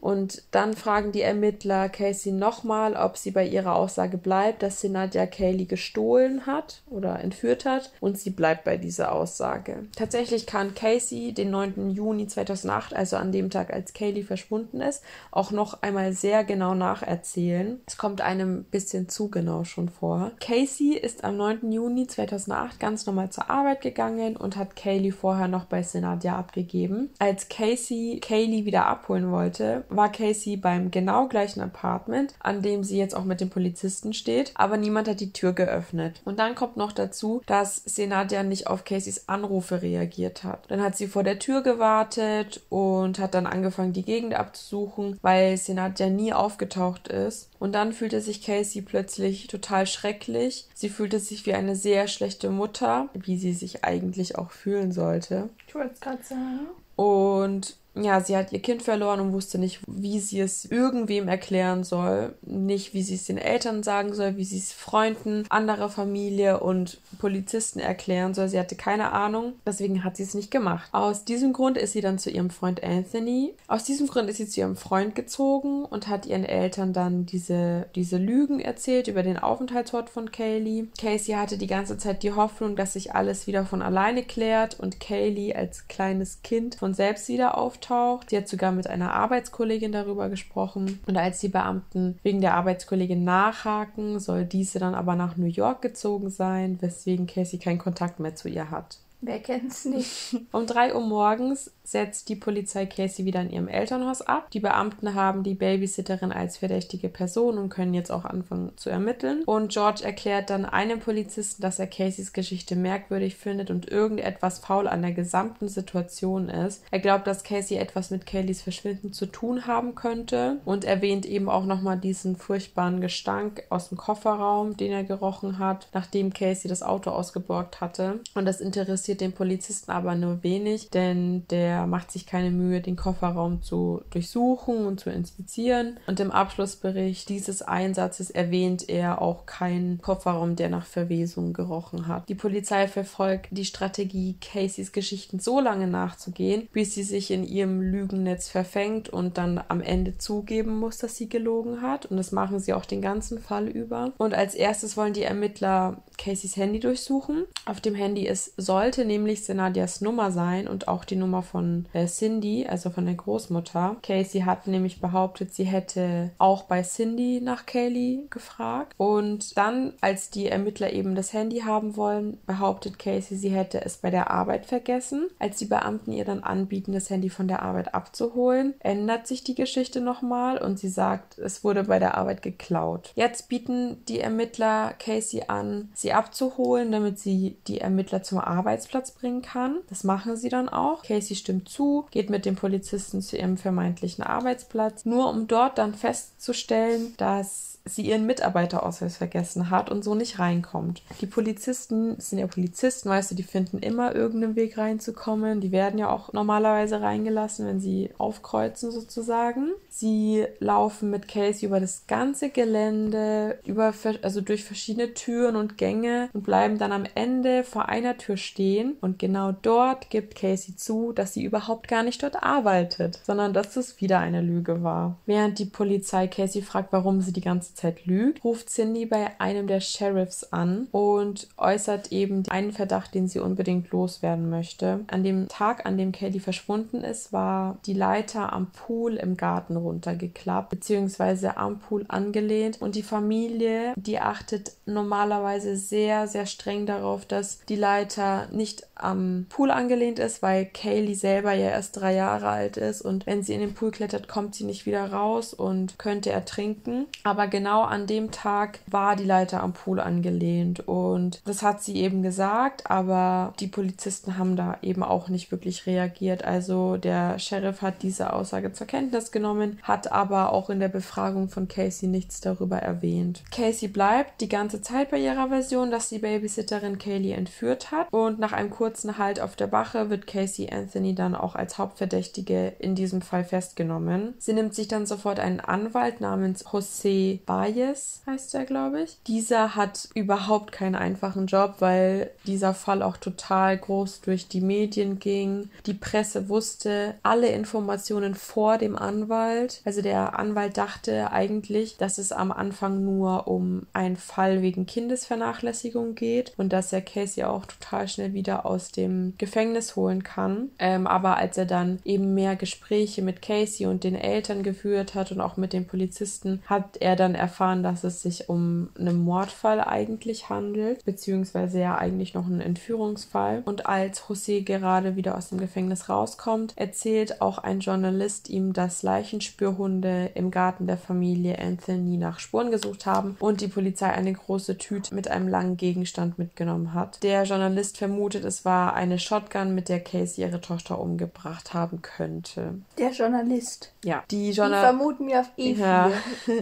Und 0.00 0.42
dann 0.50 0.74
fragen 0.74 1.12
die 1.12 1.22
Ermittler 1.22 1.88
Casey 1.88 2.32
nochmal, 2.32 2.94
ob 2.94 3.16
sie 3.16 3.30
bei 3.30 3.46
ihrer 3.46 3.74
Aussage 3.74 4.18
bleibt, 4.18 4.62
dass 4.62 4.80
sie 4.80 4.88
Nadja 4.88 5.26
Kaylee 5.26 5.64
gestohlen 5.64 6.46
hat 6.46 6.82
oder 6.88 7.20
entführt 7.20 7.64
hat. 7.64 7.92
Und 8.00 8.18
sie 8.18 8.30
bleibt 8.30 8.64
bei 8.64 8.76
dieser 8.76 9.12
Aussage. 9.12 9.86
Tatsächlich 9.96 10.46
kann 10.46 10.74
Casey 10.74 11.32
den 11.32 11.50
9. 11.50 11.90
Juni 11.90 12.26
2008, 12.26 12.94
also 12.94 13.16
an 13.16 13.32
dem 13.32 13.50
Tag, 13.50 13.72
als 13.72 13.92
Kaylee 13.92 14.22
verschwunden 14.22 14.80
ist, 14.80 15.02
auch 15.30 15.50
noch 15.50 15.82
einmal 15.82 16.12
sehr 16.12 16.44
genau 16.44 16.74
nacherzählen. 16.74 17.80
Es 17.86 17.96
kommt 17.96 18.20
einem 18.20 18.64
bisschen 18.64 19.08
zu 19.08 19.30
genau 19.30 19.64
schon 19.64 19.88
vor. 19.88 20.32
Casey 20.40 20.94
ist 20.94 21.24
am 21.24 21.36
9. 21.36 21.72
Juni 21.72 22.06
2008 22.06 22.78
ganz 22.78 23.06
normal 23.06 23.30
zur 23.30 23.50
Arbeit 23.50 23.80
gegangen 23.80 24.36
und 24.36 24.56
hat 24.56 24.76
Kaylee 24.76 25.10
vorher 25.10 25.48
noch 25.48 25.64
bei 25.64 25.82
Senadja 25.82 26.36
abgegeben. 26.36 27.10
Als 27.18 27.48
Casey 27.48 28.20
Kaylee 28.20 28.64
wieder 28.64 28.86
abholen 28.86 29.30
wollte, 29.30 29.84
war 29.88 30.10
Casey 30.10 30.56
beim 30.56 30.90
genau 30.90 31.28
gleichen 31.28 31.60
Apartment, 31.60 32.34
an 32.40 32.62
dem 32.62 32.84
sie 32.84 32.98
jetzt 32.98 33.14
auch 33.14 33.24
mit 33.24 33.40
dem 33.40 33.50
Polizisten 33.50 34.12
steht, 34.12 34.52
aber 34.54 34.76
niemand 34.76 35.08
hat 35.08 35.20
die 35.20 35.32
Tür 35.32 35.52
geöffnet. 35.52 36.20
Und 36.24 36.38
dann 36.38 36.54
kommt 36.54 36.76
noch 36.76 36.92
dazu, 36.92 37.42
dass 37.46 37.82
Senadja 37.84 38.42
nicht 38.42 38.66
auf 38.66 38.84
Caseys 38.84 39.28
Anrufe 39.28 39.82
reagiert 39.82 40.44
hat. 40.44 40.64
Dann 40.68 40.82
hat 40.82 40.96
sie 40.96 41.06
vor 41.06 41.22
der 41.22 41.38
Tür 41.38 41.62
gewartet 41.62 42.62
und 42.68 43.18
hat 43.18 43.34
dann 43.34 43.46
angefangen, 43.46 43.92
die 43.92 44.04
Gegend 44.04 44.34
abzusuchen, 44.34 45.18
weil 45.22 45.56
Senadja 45.56 46.08
nie 46.08 46.32
aufgetaucht 46.32 47.08
ist. 47.08 47.50
Und 47.58 47.72
dann 47.74 47.92
fühlte 47.92 48.20
sich 48.20 48.42
Casey 48.42 48.82
plötzlich 48.82 49.48
total 49.48 49.86
schrecklich. 49.86 50.68
Sie 50.74 50.88
fühlte 50.88 51.18
sich 51.18 51.46
wie 51.46 51.54
eine 51.54 51.76
sehr 51.76 52.08
schlechte 52.08 52.50
Mutter, 52.50 53.08
wie 53.14 53.36
sie 53.36 53.52
sich 53.52 53.84
eigentlich 53.84 54.38
auch 54.38 54.50
fühlen 54.50 54.92
sollte. 54.92 55.48
Ich 55.66 55.74
wollte 55.74 55.94
es 55.94 56.00
gerade 56.00 56.22
sagen. 56.22 56.68
Und 56.96 57.76
ja, 58.02 58.20
sie 58.20 58.36
hat 58.36 58.52
ihr 58.52 58.60
Kind 58.60 58.82
verloren 58.82 59.20
und 59.20 59.32
wusste 59.32 59.58
nicht, 59.58 59.80
wie 59.86 60.20
sie 60.20 60.40
es 60.40 60.64
irgendwem 60.64 61.28
erklären 61.28 61.84
soll. 61.84 62.34
Nicht, 62.42 62.94
wie 62.94 63.02
sie 63.02 63.14
es 63.14 63.24
den 63.24 63.38
Eltern 63.38 63.82
sagen 63.82 64.14
soll, 64.14 64.36
wie 64.36 64.44
sie 64.44 64.58
es 64.58 64.72
Freunden, 64.72 65.44
anderer 65.48 65.88
Familie 65.88 66.60
und 66.60 67.00
Polizisten 67.18 67.80
erklären 67.80 68.34
soll. 68.34 68.48
Sie 68.48 68.58
hatte 68.58 68.76
keine 68.76 69.12
Ahnung. 69.12 69.54
Deswegen 69.66 70.04
hat 70.04 70.16
sie 70.16 70.22
es 70.22 70.34
nicht 70.34 70.50
gemacht. 70.50 70.88
Aus 70.92 71.24
diesem 71.24 71.52
Grund 71.52 71.76
ist 71.76 71.92
sie 71.92 72.00
dann 72.00 72.18
zu 72.18 72.30
ihrem 72.30 72.50
Freund 72.50 72.82
Anthony. 72.82 73.54
Aus 73.66 73.84
diesem 73.84 74.06
Grund 74.06 74.28
ist 74.28 74.36
sie 74.36 74.48
zu 74.48 74.60
ihrem 74.60 74.76
Freund 74.76 75.14
gezogen 75.14 75.84
und 75.84 76.08
hat 76.08 76.26
ihren 76.26 76.44
Eltern 76.44 76.92
dann 76.92 77.26
diese, 77.26 77.86
diese 77.94 78.18
Lügen 78.18 78.60
erzählt 78.60 79.08
über 79.08 79.22
den 79.22 79.38
Aufenthaltsort 79.38 80.10
von 80.10 80.30
Kaylee. 80.30 80.86
Casey 81.00 81.34
hatte 81.34 81.58
die 81.58 81.66
ganze 81.66 81.98
Zeit 81.98 82.22
die 82.22 82.32
Hoffnung, 82.32 82.76
dass 82.76 82.92
sich 82.92 83.14
alles 83.14 83.46
wieder 83.46 83.64
von 83.64 83.82
alleine 83.82 84.22
klärt 84.22 84.78
und 84.78 85.00
Kaylee 85.00 85.54
als 85.54 85.88
kleines 85.88 86.42
Kind 86.42 86.76
von 86.76 86.94
selbst 86.94 87.28
wieder 87.28 87.58
auftaucht 87.58 87.87
auftaucht. 87.88 88.30
Sie 88.30 88.36
hat 88.36 88.48
sogar 88.48 88.72
mit 88.72 88.86
einer 88.86 89.12
Arbeitskollegin 89.12 89.92
darüber 89.92 90.28
gesprochen. 90.28 91.00
Und 91.06 91.16
als 91.16 91.40
die 91.40 91.48
Beamten 91.48 92.18
wegen 92.22 92.40
der 92.40 92.54
Arbeitskollegin 92.54 93.24
nachhaken, 93.24 94.18
soll 94.18 94.44
diese 94.44 94.78
dann 94.78 94.94
aber 94.94 95.14
nach 95.14 95.36
New 95.36 95.46
York 95.46 95.82
gezogen 95.82 96.30
sein, 96.30 96.78
weswegen 96.80 97.26
Casey 97.26 97.58
keinen 97.58 97.78
Kontakt 97.78 98.20
mehr 98.20 98.34
zu 98.34 98.48
ihr 98.48 98.70
hat. 98.70 98.98
Wer 99.20 99.40
kennt's 99.40 99.84
nicht? 99.84 100.36
Um 100.52 100.66
3 100.66 100.94
Uhr 100.94 101.00
morgens 101.00 101.72
setzt 101.82 102.28
die 102.28 102.36
Polizei 102.36 102.86
Casey 102.86 103.24
wieder 103.24 103.40
in 103.40 103.50
ihrem 103.50 103.68
Elternhaus 103.68 104.22
ab. 104.22 104.50
Die 104.50 104.60
Beamten 104.60 105.14
haben 105.14 105.42
die 105.42 105.54
Babysitterin 105.54 106.32
als 106.32 106.58
verdächtige 106.58 107.08
Person 107.08 107.58
und 107.58 107.70
können 107.70 107.94
jetzt 107.94 108.10
auch 108.10 108.24
anfangen 108.24 108.72
zu 108.76 108.90
ermitteln. 108.90 109.42
Und 109.44 109.72
George 109.72 110.04
erklärt 110.04 110.50
dann 110.50 110.64
einem 110.64 111.00
Polizisten, 111.00 111.62
dass 111.62 111.78
er 111.78 111.86
Caseys 111.86 112.32
Geschichte 112.32 112.76
merkwürdig 112.76 113.36
findet 113.36 113.70
und 113.70 113.90
irgendetwas 113.90 114.58
faul 114.58 114.86
an 114.86 115.02
der 115.02 115.12
gesamten 115.12 115.68
Situation 115.68 116.48
ist. 116.48 116.84
Er 116.90 117.00
glaubt, 117.00 117.26
dass 117.26 117.42
Casey 117.42 117.78
etwas 117.78 118.10
mit 118.10 118.26
Kellys 118.26 118.62
Verschwinden 118.62 119.12
zu 119.12 119.26
tun 119.26 119.66
haben 119.66 119.94
könnte 119.94 120.58
und 120.64 120.84
erwähnt 120.84 121.26
eben 121.26 121.48
auch 121.48 121.64
nochmal 121.64 121.98
diesen 121.98 122.36
furchtbaren 122.36 123.00
Gestank 123.00 123.64
aus 123.70 123.88
dem 123.88 123.98
Kofferraum, 123.98 124.76
den 124.76 124.92
er 124.92 125.04
gerochen 125.04 125.58
hat, 125.58 125.88
nachdem 125.92 126.32
Casey 126.32 126.68
das 126.68 126.82
Auto 126.82 127.10
ausgeborgt 127.10 127.80
hatte. 127.80 128.20
Und 128.34 128.44
das 128.44 128.60
interessiert 128.60 129.07
den 129.16 129.32
Polizisten 129.32 129.90
aber 129.90 130.14
nur 130.14 130.42
wenig, 130.42 130.90
denn 130.90 131.46
der 131.48 131.68
er 131.68 131.86
macht 131.86 132.10
sich 132.10 132.26
keine 132.26 132.50
Mühe, 132.50 132.80
den 132.80 132.96
Kofferraum 132.96 133.62
zu 133.62 134.02
durchsuchen 134.10 134.86
und 134.86 134.98
zu 134.98 135.10
inspizieren. 135.10 136.00
Und 136.06 136.18
im 136.18 136.32
Abschlussbericht 136.32 137.28
dieses 137.28 137.62
Einsatzes 137.62 138.30
erwähnt 138.30 138.88
er 138.88 139.22
auch 139.22 139.46
keinen 139.46 140.00
Kofferraum, 140.00 140.56
der 140.56 140.70
nach 140.70 140.86
Verwesung 140.86 141.52
gerochen 141.52 142.08
hat. 142.08 142.28
Die 142.28 142.34
Polizei 142.34 142.88
verfolgt 142.88 143.48
die 143.50 143.64
Strategie, 143.64 144.36
Caseys 144.40 144.92
Geschichten 144.92 145.38
so 145.38 145.60
lange 145.60 145.86
nachzugehen, 145.86 146.68
bis 146.72 146.94
sie 146.94 147.04
sich 147.04 147.30
in 147.30 147.44
ihrem 147.44 147.80
Lügennetz 147.80 148.48
verfängt 148.48 149.08
und 149.08 149.38
dann 149.38 149.62
am 149.68 149.80
Ende 149.80 150.18
zugeben 150.18 150.78
muss, 150.78 150.98
dass 150.98 151.16
sie 151.16 151.28
gelogen 151.28 151.82
hat. 151.82 152.06
Und 152.06 152.16
das 152.16 152.32
machen 152.32 152.58
sie 152.58 152.72
auch 152.72 152.86
den 152.86 153.02
ganzen 153.02 153.38
Fall 153.38 153.68
über. 153.68 154.12
Und 154.18 154.34
als 154.34 154.54
erstes 154.54 154.96
wollen 154.96 155.12
die 155.12 155.22
Ermittler 155.22 156.02
Caseys 156.16 156.56
Handy 156.56 156.80
durchsuchen. 156.80 157.44
Auf 157.66 157.80
dem 157.80 157.94
Handy 157.94 158.26
ist, 158.26 158.54
sollte 158.56 158.97
nämlich 159.04 159.44
Senadias 159.44 160.00
Nummer 160.00 160.30
sein 160.30 160.68
und 160.68 160.88
auch 160.88 161.04
die 161.04 161.16
Nummer 161.16 161.42
von 161.42 161.86
äh, 161.92 162.06
Cindy, 162.06 162.66
also 162.66 162.90
von 162.90 163.06
der 163.06 163.14
Großmutter. 163.14 163.96
Casey 164.02 164.42
hat 164.42 164.66
nämlich 164.66 165.00
behauptet, 165.00 165.54
sie 165.54 165.64
hätte 165.64 166.30
auch 166.38 166.64
bei 166.64 166.82
Cindy 166.82 167.40
nach 167.40 167.66
Kaylee 167.66 168.26
gefragt. 168.30 168.94
Und 168.96 169.56
dann, 169.56 169.94
als 170.00 170.30
die 170.30 170.48
Ermittler 170.48 170.92
eben 170.92 171.14
das 171.14 171.32
Handy 171.32 171.60
haben 171.60 171.96
wollen, 171.96 172.38
behauptet 172.46 172.98
Casey, 172.98 173.36
sie 173.36 173.50
hätte 173.50 173.84
es 173.84 173.98
bei 173.98 174.10
der 174.10 174.30
Arbeit 174.30 174.66
vergessen. 174.66 175.28
Als 175.38 175.58
die 175.58 175.66
Beamten 175.66 176.12
ihr 176.12 176.24
dann 176.24 176.42
anbieten, 176.42 176.92
das 176.92 177.10
Handy 177.10 177.30
von 177.30 177.48
der 177.48 177.62
Arbeit 177.62 177.94
abzuholen, 177.94 178.74
ändert 178.80 179.26
sich 179.26 179.44
die 179.44 179.54
Geschichte 179.54 180.00
nochmal 180.00 180.58
und 180.58 180.78
sie 180.78 180.88
sagt, 180.88 181.38
es 181.38 181.64
wurde 181.64 181.84
bei 181.84 181.98
der 181.98 182.16
Arbeit 182.16 182.42
geklaut. 182.42 183.12
Jetzt 183.14 183.48
bieten 183.48 184.04
die 184.08 184.20
Ermittler 184.20 184.94
Casey 184.98 185.44
an, 185.48 185.90
sie 185.94 186.12
abzuholen, 186.12 186.92
damit 186.92 187.18
sie 187.18 187.58
die 187.66 187.80
Ermittler 187.80 188.22
zum 188.22 188.38
Arbeitsplatz 188.38 188.87
bringen 189.18 189.42
kann. 189.42 189.78
Das 189.88 190.04
machen 190.04 190.36
sie 190.36 190.48
dann 190.48 190.68
auch. 190.68 191.02
Casey 191.02 191.36
stimmt 191.36 191.68
zu, 191.68 192.06
geht 192.10 192.30
mit 192.30 192.44
dem 192.44 192.56
Polizisten 192.56 193.22
zu 193.22 193.36
ihrem 193.36 193.56
vermeintlichen 193.56 194.24
Arbeitsplatz, 194.24 195.04
nur 195.04 195.28
um 195.30 195.46
dort 195.46 195.78
dann 195.78 195.94
festzustellen, 195.94 197.14
dass 197.16 197.67
sie 197.88 198.02
ihren 198.02 198.26
Mitarbeiterausweis 198.26 199.16
vergessen 199.16 199.70
hat 199.70 199.90
und 199.90 200.04
so 200.04 200.14
nicht 200.14 200.38
reinkommt. 200.38 201.02
Die 201.20 201.26
Polizisten 201.26 202.18
sind 202.20 202.38
ja 202.38 202.46
Polizisten, 202.46 203.08
weißt 203.08 203.30
du, 203.30 203.34
die 203.34 203.42
finden 203.42 203.78
immer 203.78 204.14
irgendeinen 204.14 204.56
Weg 204.56 204.78
reinzukommen. 204.78 205.60
Die 205.60 205.72
werden 205.72 205.98
ja 205.98 206.10
auch 206.10 206.32
normalerweise 206.32 207.00
reingelassen, 207.00 207.66
wenn 207.66 207.80
sie 207.80 208.10
aufkreuzen 208.18 208.90
sozusagen. 208.90 209.72
Sie 209.88 210.46
laufen 210.60 211.10
mit 211.10 211.28
Casey 211.28 211.66
über 211.66 211.80
das 211.80 212.06
ganze 212.06 212.50
Gelände, 212.50 213.58
über, 213.64 213.92
also 214.22 214.40
durch 214.40 214.64
verschiedene 214.64 215.14
Türen 215.14 215.56
und 215.56 215.76
Gänge 215.78 216.28
und 216.32 216.44
bleiben 216.44 216.78
dann 216.78 216.92
am 216.92 217.04
Ende 217.14 217.64
vor 217.64 217.88
einer 217.88 218.16
Tür 218.16 218.36
stehen. 218.36 218.96
Und 219.00 219.18
genau 219.18 219.52
dort 219.52 220.10
gibt 220.10 220.36
Casey 220.36 220.76
zu, 220.76 221.12
dass 221.12 221.34
sie 221.34 221.42
überhaupt 221.42 221.88
gar 221.88 222.02
nicht 222.02 222.22
dort 222.22 222.42
arbeitet, 222.42 223.20
sondern 223.24 223.52
dass 223.52 223.76
es 223.76 224.00
wieder 224.00 224.18
eine 224.20 224.40
Lüge 224.40 224.82
war. 224.82 225.16
Während 225.26 225.58
die 225.58 225.64
Polizei 225.64 226.26
Casey 226.26 226.62
fragt, 226.62 226.92
warum 226.92 227.20
sie 227.20 227.32
die 227.32 227.40
ganze 227.40 227.74
Zeit 227.78 228.06
lügt, 228.06 228.44
ruft 228.44 228.70
Cindy 228.70 229.06
bei 229.06 229.40
einem 229.40 229.66
der 229.66 229.80
Sheriffs 229.80 230.44
an 230.52 230.88
und 230.90 231.48
äußert 231.56 232.12
eben 232.12 232.42
einen 232.48 232.72
Verdacht, 232.72 233.14
den 233.14 233.28
sie 233.28 233.38
unbedingt 233.38 233.90
loswerden 233.90 234.50
möchte. 234.50 235.00
An 235.06 235.22
dem 235.22 235.48
Tag, 235.48 235.86
an 235.86 235.96
dem 235.96 236.12
Kelly 236.12 236.40
verschwunden 236.40 237.02
ist, 237.02 237.32
war 237.32 237.78
die 237.86 237.94
Leiter 237.94 238.52
am 238.52 238.70
Pool 238.72 239.14
im 239.16 239.36
Garten 239.36 239.76
runtergeklappt, 239.76 240.70
beziehungsweise 240.70 241.56
am 241.56 241.78
Pool 241.78 242.04
angelehnt 242.08 242.80
und 242.82 242.94
die 242.94 243.02
Familie, 243.02 243.94
die 243.96 244.18
achtet 244.18 244.72
normalerweise 244.86 245.76
sehr, 245.76 246.26
sehr 246.26 246.46
streng 246.46 246.86
darauf, 246.86 247.26
dass 247.26 247.64
die 247.68 247.76
Leiter 247.76 248.48
nicht 248.50 248.86
am 248.94 249.46
Pool 249.48 249.70
angelehnt 249.70 250.18
ist, 250.18 250.42
weil 250.42 250.66
Kaylee 250.66 251.14
selber 251.14 251.52
ja 251.52 251.68
erst 251.68 251.96
drei 251.96 252.14
Jahre 252.14 252.48
alt 252.48 252.76
ist 252.76 253.02
und 253.02 253.26
wenn 253.26 253.42
sie 253.42 253.54
in 253.54 253.60
den 253.60 253.74
Pool 253.74 253.92
klettert, 253.92 254.26
kommt 254.26 254.56
sie 254.56 254.64
nicht 254.64 254.86
wieder 254.86 255.12
raus 255.12 255.54
und 255.54 255.98
könnte 255.98 256.30
ertrinken. 256.30 257.06
Aber 257.22 257.46
genau 257.46 257.67
an 257.84 258.06
dem 258.06 258.30
Tag 258.30 258.80
war 258.86 259.16
die 259.16 259.24
Leiter 259.24 259.62
am 259.62 259.72
Pool 259.72 260.00
angelehnt 260.00 260.86
und 260.86 261.40
das 261.44 261.62
hat 261.62 261.82
sie 261.82 261.96
eben 261.96 262.22
gesagt, 262.22 262.90
aber 262.90 263.52
die 263.60 263.66
Polizisten 263.66 264.38
haben 264.38 264.56
da 264.56 264.78
eben 264.82 265.02
auch 265.02 265.28
nicht 265.28 265.50
wirklich 265.50 265.86
reagiert. 265.86 266.44
Also 266.44 266.96
der 266.96 267.38
Sheriff 267.38 267.82
hat 267.82 268.02
diese 268.02 268.32
Aussage 268.32 268.72
zur 268.72 268.86
Kenntnis 268.86 269.32
genommen, 269.32 269.78
hat 269.82 270.12
aber 270.12 270.52
auch 270.52 270.70
in 270.70 270.80
der 270.80 270.88
Befragung 270.88 271.48
von 271.48 271.68
Casey 271.68 272.08
nichts 272.08 272.40
darüber 272.40 272.78
erwähnt. 272.78 273.42
Casey 273.50 273.88
bleibt 273.88 274.40
die 274.40 274.48
ganze 274.48 274.82
Zeit 274.82 275.10
bei 275.10 275.18
ihrer 275.18 275.48
Version, 275.48 275.90
dass 275.90 276.08
die 276.08 276.18
Babysitterin 276.18 276.98
Kaylee 276.98 277.32
entführt 277.32 277.90
hat 277.90 278.12
und 278.12 278.38
nach 278.38 278.52
einem 278.52 278.70
kurzen 278.70 279.18
Halt 279.18 279.40
auf 279.40 279.56
der 279.56 279.66
Bache 279.66 280.10
wird 280.10 280.26
Casey 280.26 280.70
Anthony 280.70 281.14
dann 281.14 281.34
auch 281.34 281.54
als 281.54 281.78
Hauptverdächtige 281.78 282.74
in 282.78 282.94
diesem 282.94 283.22
Fall 283.22 283.44
festgenommen. 283.44 284.34
Sie 284.38 284.52
nimmt 284.52 284.74
sich 284.74 284.88
dann 284.88 285.06
sofort 285.06 285.40
einen 285.40 285.60
Anwalt 285.60 286.20
namens 286.20 286.66
José 286.66 287.40
Bayes, 287.48 288.20
heißt 288.26 288.54
er, 288.54 288.66
glaube 288.66 289.00
ich. 289.00 289.16
Dieser 289.26 289.74
hat 289.74 290.10
überhaupt 290.14 290.70
keinen 290.70 290.94
einfachen 290.94 291.46
Job, 291.46 291.76
weil 291.78 292.30
dieser 292.46 292.74
Fall 292.74 293.02
auch 293.02 293.16
total 293.16 293.78
groß 293.78 294.20
durch 294.20 294.48
die 294.48 294.60
Medien 294.60 295.18
ging. 295.18 295.70
Die 295.86 295.94
Presse 295.94 296.50
wusste 296.50 297.14
alle 297.22 297.48
Informationen 297.48 298.34
vor 298.34 298.76
dem 298.76 298.96
Anwalt. 298.96 299.80
Also 299.86 300.02
der 300.02 300.38
Anwalt 300.38 300.76
dachte 300.76 301.32
eigentlich, 301.32 301.96
dass 301.96 302.18
es 302.18 302.32
am 302.32 302.52
Anfang 302.52 303.02
nur 303.02 303.48
um 303.48 303.86
einen 303.94 304.18
Fall 304.18 304.60
wegen 304.60 304.84
Kindesvernachlässigung 304.84 306.14
geht 306.14 306.52
und 306.58 306.70
dass 306.70 306.92
er 306.92 307.00
Casey 307.00 307.44
auch 307.44 307.64
total 307.64 308.08
schnell 308.08 308.34
wieder 308.34 308.66
aus 308.66 308.92
dem 308.92 309.32
Gefängnis 309.38 309.96
holen 309.96 310.22
kann. 310.22 310.68
Ähm, 310.78 311.06
aber 311.06 311.38
als 311.38 311.56
er 311.56 311.64
dann 311.66 312.00
eben 312.04 312.34
mehr 312.34 312.56
Gespräche 312.56 313.22
mit 313.22 313.40
Casey 313.40 313.86
und 313.86 314.04
den 314.04 314.16
Eltern 314.16 314.62
geführt 314.62 315.14
hat 315.14 315.32
und 315.32 315.40
auch 315.40 315.56
mit 315.56 315.72
den 315.72 315.86
Polizisten, 315.86 316.62
hat 316.66 316.98
er 316.98 317.16
dann 317.16 317.37
erfahren, 317.38 317.82
dass 317.82 318.04
es 318.04 318.22
sich 318.22 318.48
um 318.48 318.90
einen 318.98 319.24
Mordfall 319.24 319.80
eigentlich 319.80 320.48
handelt, 320.50 321.04
beziehungsweise 321.04 321.80
ja 321.80 321.96
eigentlich 321.96 322.34
noch 322.34 322.46
einen 322.46 322.60
Entführungsfall. 322.60 323.62
Und 323.64 323.86
als 323.86 324.22
José 324.22 324.62
gerade 324.64 325.16
wieder 325.16 325.36
aus 325.36 325.48
dem 325.48 325.58
Gefängnis 325.58 326.08
rauskommt, 326.08 326.74
erzählt 326.76 327.40
auch 327.40 327.58
ein 327.58 327.80
Journalist 327.80 328.48
ihm, 328.50 328.72
dass 328.72 329.02
Leichenspürhunde 329.02 330.30
im 330.34 330.50
Garten 330.50 330.86
der 330.86 330.98
Familie 330.98 331.58
Anthony 331.58 332.16
nach 332.16 332.38
Spuren 332.38 332.70
gesucht 332.70 333.06
haben 333.06 333.36
und 333.40 333.60
die 333.60 333.68
Polizei 333.68 334.08
eine 334.10 334.32
große 334.32 334.78
Tüte 334.78 335.14
mit 335.14 335.28
einem 335.28 335.48
langen 335.48 335.76
Gegenstand 335.76 336.38
mitgenommen 336.38 336.94
hat. 336.94 337.22
Der 337.22 337.44
Journalist 337.44 337.98
vermutet, 337.98 338.44
es 338.44 338.64
war 338.64 338.94
eine 338.94 339.18
Shotgun, 339.18 339.74
mit 339.74 339.88
der 339.88 340.00
Casey 340.00 340.44
ihre 340.44 340.60
Tochter 340.60 341.00
umgebracht 341.00 341.74
haben 341.74 342.02
könnte. 342.02 342.74
Der 342.98 343.10
Journalist. 343.12 343.92
Ja, 344.04 344.22
die 344.30 344.38
Die 344.48 344.50
Journalist. 344.52 344.84
vermuten 344.84 345.26
wir 345.26 345.40
auf 345.40 345.50
eh 345.56 345.72
Ja. 345.72 346.10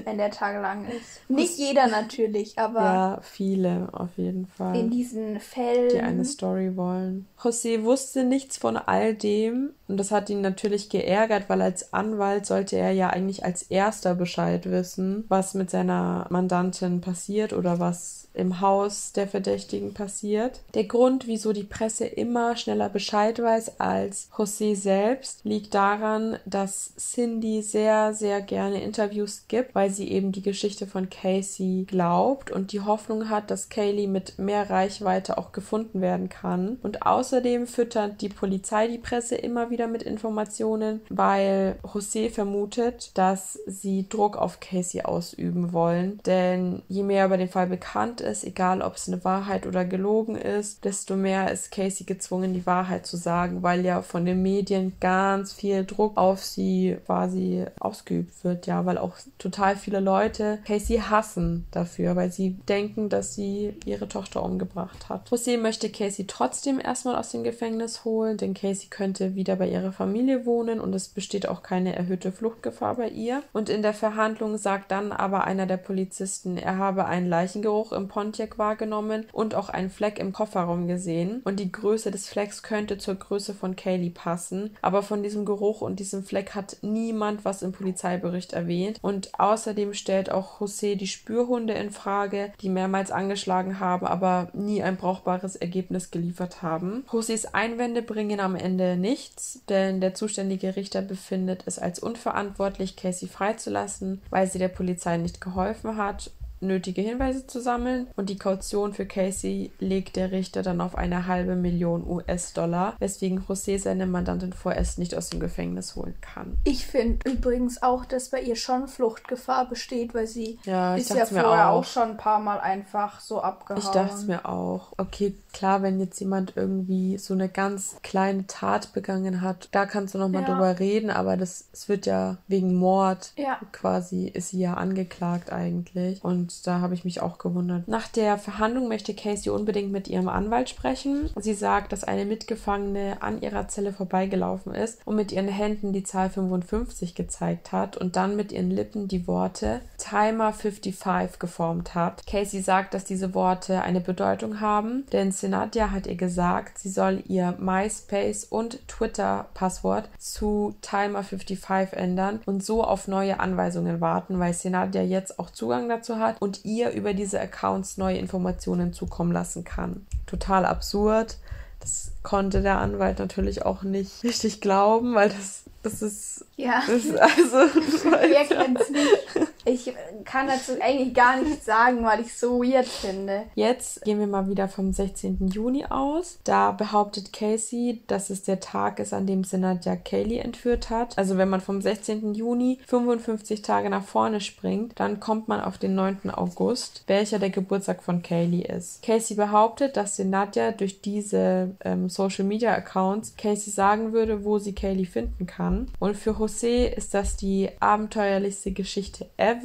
wenn 0.05 0.19
der 0.19 0.31
tagelang 0.31 0.66
ist. 0.75 1.21
Nicht 1.29 1.59
jeder 1.59 1.87
natürlich, 1.89 2.59
aber 2.59 2.81
Ja, 2.81 3.19
viele 3.23 3.89
auf 3.93 4.11
jeden 4.17 4.47
Fall. 4.47 4.77
in 4.77 4.91
diesen 4.91 5.41
Fällen. 5.41 5.89
die 5.91 6.01
eine 6.01 6.25
Story 6.25 6.77
wollen. 6.77 7.27
José 7.39 7.83
wusste 7.85 8.25
nichts 8.25 8.57
von 8.57 8.77
all 8.77 9.15
dem 9.15 9.71
und 9.89 9.99
das 9.99 10.11
hat 10.11 10.31
ihn 10.31 10.41
natürlich 10.41 10.89
geärgert, 10.89 11.45
weil 11.49 11.63
als 11.63 11.93
Anwalt 11.93 12.47
sollte 12.47 12.77
er 12.77 12.91
ja 12.91 13.11
eigentlich 13.11 13.45
als 13.45 13.63
erster 13.63 14.15
Bescheid 14.15 14.69
wissen, 14.71 15.25
was 15.29 15.55
mit 15.55 15.71
seiner 15.71 16.27
Mandantin 16.31 17.01
passiert 17.01 17.53
oder 17.53 17.79
was 17.79 18.29
im 18.35 18.61
Haus 18.61 19.13
der 19.13 19.27
Verdächtigen 19.27 19.95
passiert. 19.95 20.61
Der 20.75 20.85
Grund, 20.85 21.27
wieso 21.27 21.55
die 21.55 21.65
Presse 21.65 22.05
immer 22.05 22.57
schneller 22.57 22.91
Bescheid 22.91 23.41
weiß 23.41 23.81
als 23.81 24.29
José 24.37 24.77
selbst, 24.77 25.41
liegt 25.45 25.73
daran, 25.73 26.37
dass 26.45 26.95
Cindy 26.97 27.63
sehr, 27.63 28.13
sehr 28.13 28.43
gerne 28.43 28.83
Interviews 28.83 29.45
gibt, 29.49 29.75
weil 29.75 29.89
sie 29.91 30.11
eben 30.11 30.33
die 30.33 30.43
Geschichte 30.43 30.87
von 30.87 31.09
Casey 31.09 31.87
glaubt 31.89 32.51
und 32.51 32.73
die 32.73 32.83
Hoffnung 32.83 33.31
hat, 33.31 33.51
dass 33.51 33.71
Kaylee 33.71 34.07
mit 34.07 34.39
mehr 34.39 34.69
Reichweite 34.69 35.39
auch 35.39 35.53
gefunden 35.53 36.03
werden 36.03 36.29
kann. 36.29 36.79
Und 36.83 37.07
außerdem 37.07 37.67
füttert 37.67 38.21
die 38.21 38.29
Polizei 38.29 38.89
die 38.89 38.99
Presse 38.99 39.37
immer 39.37 39.71
wieder 39.71 39.76
mit 39.87 40.03
Informationen, 40.03 41.01
weil 41.11 41.77
José 41.83 42.31
vermutet, 42.31 43.11
dass 43.15 43.59
sie 43.67 44.09
Druck 44.09 44.37
auf 44.37 44.61
Casey 44.61 45.03
ausüben 45.03 45.73
wollen. 45.73 46.21
Denn 46.25 46.83
je 46.89 47.03
mehr 47.03 47.27
über 47.27 47.37
den 47.37 47.49
Fall 47.49 47.67
bekannt 47.67 48.21
ist, 48.21 48.45
egal 48.45 48.83
ob 48.83 48.97
es 48.97 49.09
eine 49.09 49.25
Wahrheit 49.25 49.67
oder 49.67 49.85
gelogen 49.85 50.37
ist, 50.37 50.85
desto 50.85 51.17
mehr 51.17 51.51
ist 51.53 51.71
Casey 51.71 52.05
gezwungen, 52.05 52.55
die 52.55 52.67
Wahrheit 52.67 53.07
zu 53.07 53.17
sagen, 53.17 53.63
weil 53.63 53.85
ja 53.85 54.03
von 54.03 54.25
den 54.25 54.43
Medien 54.43 54.95
ganz 55.01 55.53
viel 55.53 55.85
Druck 55.85 56.17
auf 56.17 56.43
sie 56.43 56.97
quasi 57.07 57.65
ausgeübt 57.79 58.45
wird. 58.45 58.67
Ja, 58.67 58.87
weil 58.87 58.99
auch 58.99 59.17
total 59.39 59.77
viele 59.77 60.01
Leute 60.01 60.59
Casey 60.67 60.99
hassen 60.99 61.67
dafür, 61.71 62.17
weil 62.17 62.31
sie 62.33 62.57
denken, 62.69 63.09
dass 63.09 63.35
sie 63.35 63.75
ihre 63.85 64.09
Tochter 64.09 64.43
umgebracht 64.43 65.09
hat. 65.09 65.29
José 65.31 65.59
möchte 65.59 65.91
Casey 65.91 66.27
trotzdem 66.27 66.81
erstmal 66.81 67.17
aus 67.17 67.31
dem 67.31 67.45
Gefängnis 67.45 68.05
holen, 68.05 68.37
denn 68.37 68.55
Casey 68.55 68.89
könnte 68.89 69.35
wieder 69.35 69.57
bei 69.57 69.66
ihrer 69.69 69.93
Familie 69.93 70.47
wohnen 70.47 70.81
und 70.81 70.95
es 70.95 71.09
besteht 71.09 71.49
auch 71.49 71.63
keine 71.63 71.95
erhöhte 71.97 72.33
Fluchtgefahr 72.33 72.97
bei 72.97 73.09
ihr. 73.09 73.43
Und 73.53 73.69
in 73.69 73.83
der 73.83 73.95
Verhandlung 73.95 74.59
sagt 74.59 74.91
dann 74.91 75.13
aber 75.13 75.45
einer 75.45 75.67
der 75.67 75.77
Polizisten, 75.77 76.57
er 76.57 76.79
habe 76.79 77.07
einen 77.07 77.29
Leichengeruch 77.29 77.93
im 77.93 78.09
Pontiac 78.09 78.59
wahrgenommen 78.59 79.27
und 79.33 79.55
auch 79.55 79.69
einen 79.69 79.91
Fleck 79.91 80.19
im 80.19 80.33
Kofferraum 80.33 80.87
gesehen. 80.87 81.41
Und 81.45 81.61
die 81.61 81.73
Größe 81.73 82.11
des 82.11 82.29
Flecks 82.29 82.63
könnte 82.63 82.99
zur 82.99 83.15
Größe 83.15 83.55
von 83.55 83.77
Kaylee 83.77 84.11
passen. 84.11 84.77
Aber 84.83 85.03
von 85.03 85.23
diesem 85.23 85.45
Geruch 85.45 85.81
und 85.81 86.01
diesem 86.01 86.23
Fleck 86.23 86.55
hat 86.55 86.79
niemand 86.83 87.45
was 87.45 87.63
im 87.63 87.73
Polizeibericht 87.73 88.53
erwähnt. 88.53 88.99
Und 89.03 89.39
außerdem 89.39 89.95
stellt 89.95 90.31
auch 90.31 90.61
José 90.61 90.97
die 90.97 91.07
Spürhunde 91.07 91.75
in 91.75 91.91
Frage, 91.91 92.53
die 92.61 92.69
mehrmals 92.69 93.11
angeschlagen 93.11 93.81
haben, 93.81 94.07
aber 94.07 94.49
nie 94.53 94.83
ein 94.83 94.97
brauchbares 94.97 95.57
Ergebnis 95.57 96.11
geliefert 96.11 96.63
haben. 96.63 97.05
Josés 97.11 97.47
Einwände 97.53 98.03
bringen 98.03 98.41
am 98.41 98.55
Ende 98.55 98.97
nichts, 98.97 99.56
denn 99.65 100.01
der 100.01 100.15
zuständige 100.15 100.77
Richter 100.77 101.03
befindet 101.03 101.63
es 101.67 101.79
als 101.79 101.99
unverantwortlich, 101.99 102.97
Casey 102.97 103.29
freizulassen, 103.29 104.23
weil 104.31 104.51
sie 104.51 104.59
der 104.59 104.69
Polizei 104.69 105.17
nicht 105.17 105.41
geholfen 105.41 105.97
hat 105.97 106.31
nötige 106.61 107.03
Hinweise 107.03 107.47
zu 107.47 107.61
sammeln 107.61 108.07
und 108.17 108.31
die 108.31 108.39
Kaution 108.39 108.95
für 108.95 109.07
Casey 109.07 109.73
legt 109.79 110.17
der 110.17 110.31
Richter 110.33 110.63
dann 110.63 110.81
auf 110.81 110.97
eine 110.97 111.27
halbe 111.27 111.57
Million 111.57 112.07
US-Dollar, 112.09 112.95
weswegen 112.99 113.41
José 113.47 113.79
seine 113.79 114.07
Mandantin 114.07 114.53
vorerst 114.53 114.99
nicht 114.99 115.15
aus 115.15 115.31
dem 115.31 115.41
Gefängnis 115.41 115.97
holen 115.97 116.15
kann. 116.21 116.57
Ich 116.65 116.87
finde 116.87 117.31
übrigens 117.31 117.83
auch, 117.83 118.05
dass 118.05 118.31
bei 118.31 118.41
ihr 118.41 118.57
schon 118.57 118.89
Fluchtgefahr 118.89 119.69
besteht, 119.69 120.15
weil 120.15 120.27
sie 120.27 120.59
Ja, 120.65 120.97
ist 120.97 121.11
ja 121.11 121.27
vorher 121.27 121.71
auch. 121.71 121.79
auch 121.81 121.85
schon 121.85 122.11
ein 122.11 122.17
paar 122.17 122.41
Mal 122.41 122.59
einfach 122.61 123.21
so 123.21 123.41
abgehauen. 123.41 123.83
Ich 123.83 123.89
dachte 123.91 124.15
es 124.15 124.27
mir 124.27 124.47
auch. 124.49 124.93
Okay, 124.97 125.35
klar, 125.53 125.83
wenn 125.83 126.01
jetzt 126.01 126.19
jemand 126.21 126.55
irgendwie 126.57 127.19
so 127.19 127.35
eine 127.35 127.49
ganz 127.49 127.97
kleine 128.03 128.47
Tat 128.47 128.93
begangen 128.93 129.41
hat, 129.41 129.69
da 129.73 129.87
kannst 129.87 130.15
du 130.15 130.19
nochmal 130.19 130.43
Ja. 130.43 130.49
drüber 130.49 130.79
reden, 130.79 131.11
aber 131.11 131.37
das 131.37 131.67
es 131.73 131.89
wird 131.89 132.07
ja 132.07 132.37
wegen 132.49 132.75
Mord 132.75 133.33
Ja. 133.37 133.59
quasi, 133.73 134.27
ist 134.29 134.51
sie 134.51 134.61
ja 134.61 134.75
angeklagt 134.75 135.53
eigentlich. 135.53 136.23
Und 136.25 136.46
da 136.63 136.81
habe 136.81 136.95
ich 136.95 137.05
mich 137.05 137.21
auch 137.21 137.39
gewundert. 137.39 137.89
Nach 137.89 138.09
der 138.09 138.39
Verhandlung 138.39 138.89
möchte 138.89 139.15
Casey 139.15 139.51
unbedingt 139.51 139.93
mit 139.93 140.09
ihrem 140.09 140.29
Anwalt 140.29 140.69
sprechen. 140.69 141.31
Sie 141.37 141.55
sagt, 141.55 141.93
dass 141.93 142.05
eine 142.05 142.25
Mitgefangene 142.25 143.19
an 143.21 143.41
ihrer 143.41 143.69
Zelle 143.69 143.93
vorbeigelaufen 143.93 144.75
ist 144.75 145.01
und 145.05 145.17
mit 145.17 145.33
ihren 145.33 145.49
Händen 145.49 145.93
die 145.93 146.05
Zahl 146.05 146.31
55 146.31 147.15
gezeigt 147.15 147.73
hat 147.73 147.97
und 147.97 148.17
dann 148.17 148.37
mit 148.37 148.53
ihren 148.53 148.71
Lippen 148.71 149.09
die 149.09 149.27
Worte 149.27 149.81
Timer 149.99 150.53
55 150.53 151.39
geformt 151.39 151.95
hat. 151.95 152.27
Casey 152.27 152.61
sagt, 152.61 152.95
dass 152.95 153.05
diese 153.05 153.35
Worte 153.35 153.83
eine 153.83 154.01
Bedeutung 154.01 154.61
haben, 154.61 155.07
denn 155.13 155.33
Senadia 155.33 155.91
hat 155.91 156.07
ihr 156.07 156.17
gesagt, 156.17 156.79
sie 156.79 156.91
soll 156.91 157.23
ihr 157.27 157.55
MySpace 157.59 158.45
und 158.45 158.87
Twitter-Passwort 158.89 160.09
zu 160.19 160.75
Timer 160.83 161.23
55 161.23 161.99
ändern 161.99 162.41
und 162.47 162.65
so 162.65 162.85
auf 162.85 163.09
neue 163.09 163.41
Anweisungen 163.41 164.01
warten, 164.01 164.39
weil 164.39 164.53
Senadia 164.53 165.03
jetzt 165.03 165.39
auch 165.39 165.51
Zugang 165.51 165.89
dazu 165.89 166.19
hat 166.19 166.36
und 166.41 166.65
ihr 166.65 166.91
über 166.91 167.15
diese 167.15 167.41
Accounts 167.41 167.97
neue 167.97 168.19
Informationen 168.19 168.93
zukommen 168.93 169.33
lassen 169.33 169.65
kann. 169.65 170.07
Total 170.27 170.65
absurd. 170.65 171.39
Das 171.81 172.13
konnte 172.23 172.63
der 172.63 172.79
Anwalt 172.79 173.19
natürlich 173.19 173.65
auch 173.65 173.83
nicht 173.83 174.25
richtig 174.25 174.61
glauben, 174.61 175.15
weil 175.15 175.29
das 175.29 175.65
Das 175.83 176.03
ist. 176.03 176.45
Ja. 176.57 176.83
Das 176.87 177.05
ist 177.05 177.19
also. 177.19 177.57
Wer 178.11 178.45
kennt's 178.45 178.91
nicht? 178.91 179.49
Ich 179.69 179.93
kann 180.25 180.47
dazu 180.47 180.73
eigentlich 180.81 181.13
gar 181.13 181.41
nichts 181.41 181.67
sagen, 181.67 182.05
weil 182.05 182.21
ich 182.21 182.29
es 182.29 182.39
so 182.39 182.63
weird 182.63 182.87
finde. 182.87 183.43
Jetzt 183.57 184.05
gehen 184.05 184.21
wir 184.21 184.29
mal 184.29 184.49
wieder 184.49 184.69
vom 184.69 184.93
16. 184.93 185.49
Juni 185.49 185.85
aus. 185.87 186.39
Da 186.45 186.71
behauptet 186.71 187.33
Casey, 187.33 188.03
dass 188.07 188.31
es 188.31 188.45
der 188.45 188.61
Tag 188.61 189.01
ist, 189.01 189.13
an 189.13 189.27
dem 189.27 189.43
Senatja 189.43 189.97
Kaylee 189.97 190.39
entführt 190.39 190.89
hat. 190.89 191.19
Also 191.19 191.37
wenn 191.37 191.49
man 191.49 191.61
vom 191.61 191.83
16. 191.83 192.35
Juni 192.35 192.79
55 192.87 193.63
Tage 193.63 193.91
nach 193.91 194.05
vorne 194.05 194.41
springt, 194.41 194.93
dann 195.01 195.19
kommt 195.19 195.49
man 195.49 195.61
auf 195.61 195.79
den 195.79 195.97
9. 195.97 196.31
August, 196.31 197.03
welcher 197.09 197.41
der 197.41 197.51
Geburtstag 197.51 198.05
von 198.05 198.23
Kaylee 198.23 198.63
ist. 198.63 199.03
Casey 199.03 199.37
behauptet, 199.37 199.97
dass 199.97 200.15
Senatja 200.15 200.71
durch 200.71 201.01
diese 201.01 201.75
ähm, 201.85 202.09
Social 202.09 202.45
Media 202.45 202.73
Accounts 202.73 203.37
Casey 203.37 203.73
sagen 203.73 204.13
würde, 204.13 204.45
wo 204.45 204.61
sie 204.61 204.77
Kaylee 204.77 205.07
finden 205.07 205.49
kann. 205.49 205.91
Und 205.99 206.17
für 206.17 206.31
José 206.31 206.87
ist 206.87 207.15
das 207.15 207.37
die 207.37 207.69
abenteuerlichste 207.81 208.71
Geschichte 208.71 209.27
ever, 209.37 209.56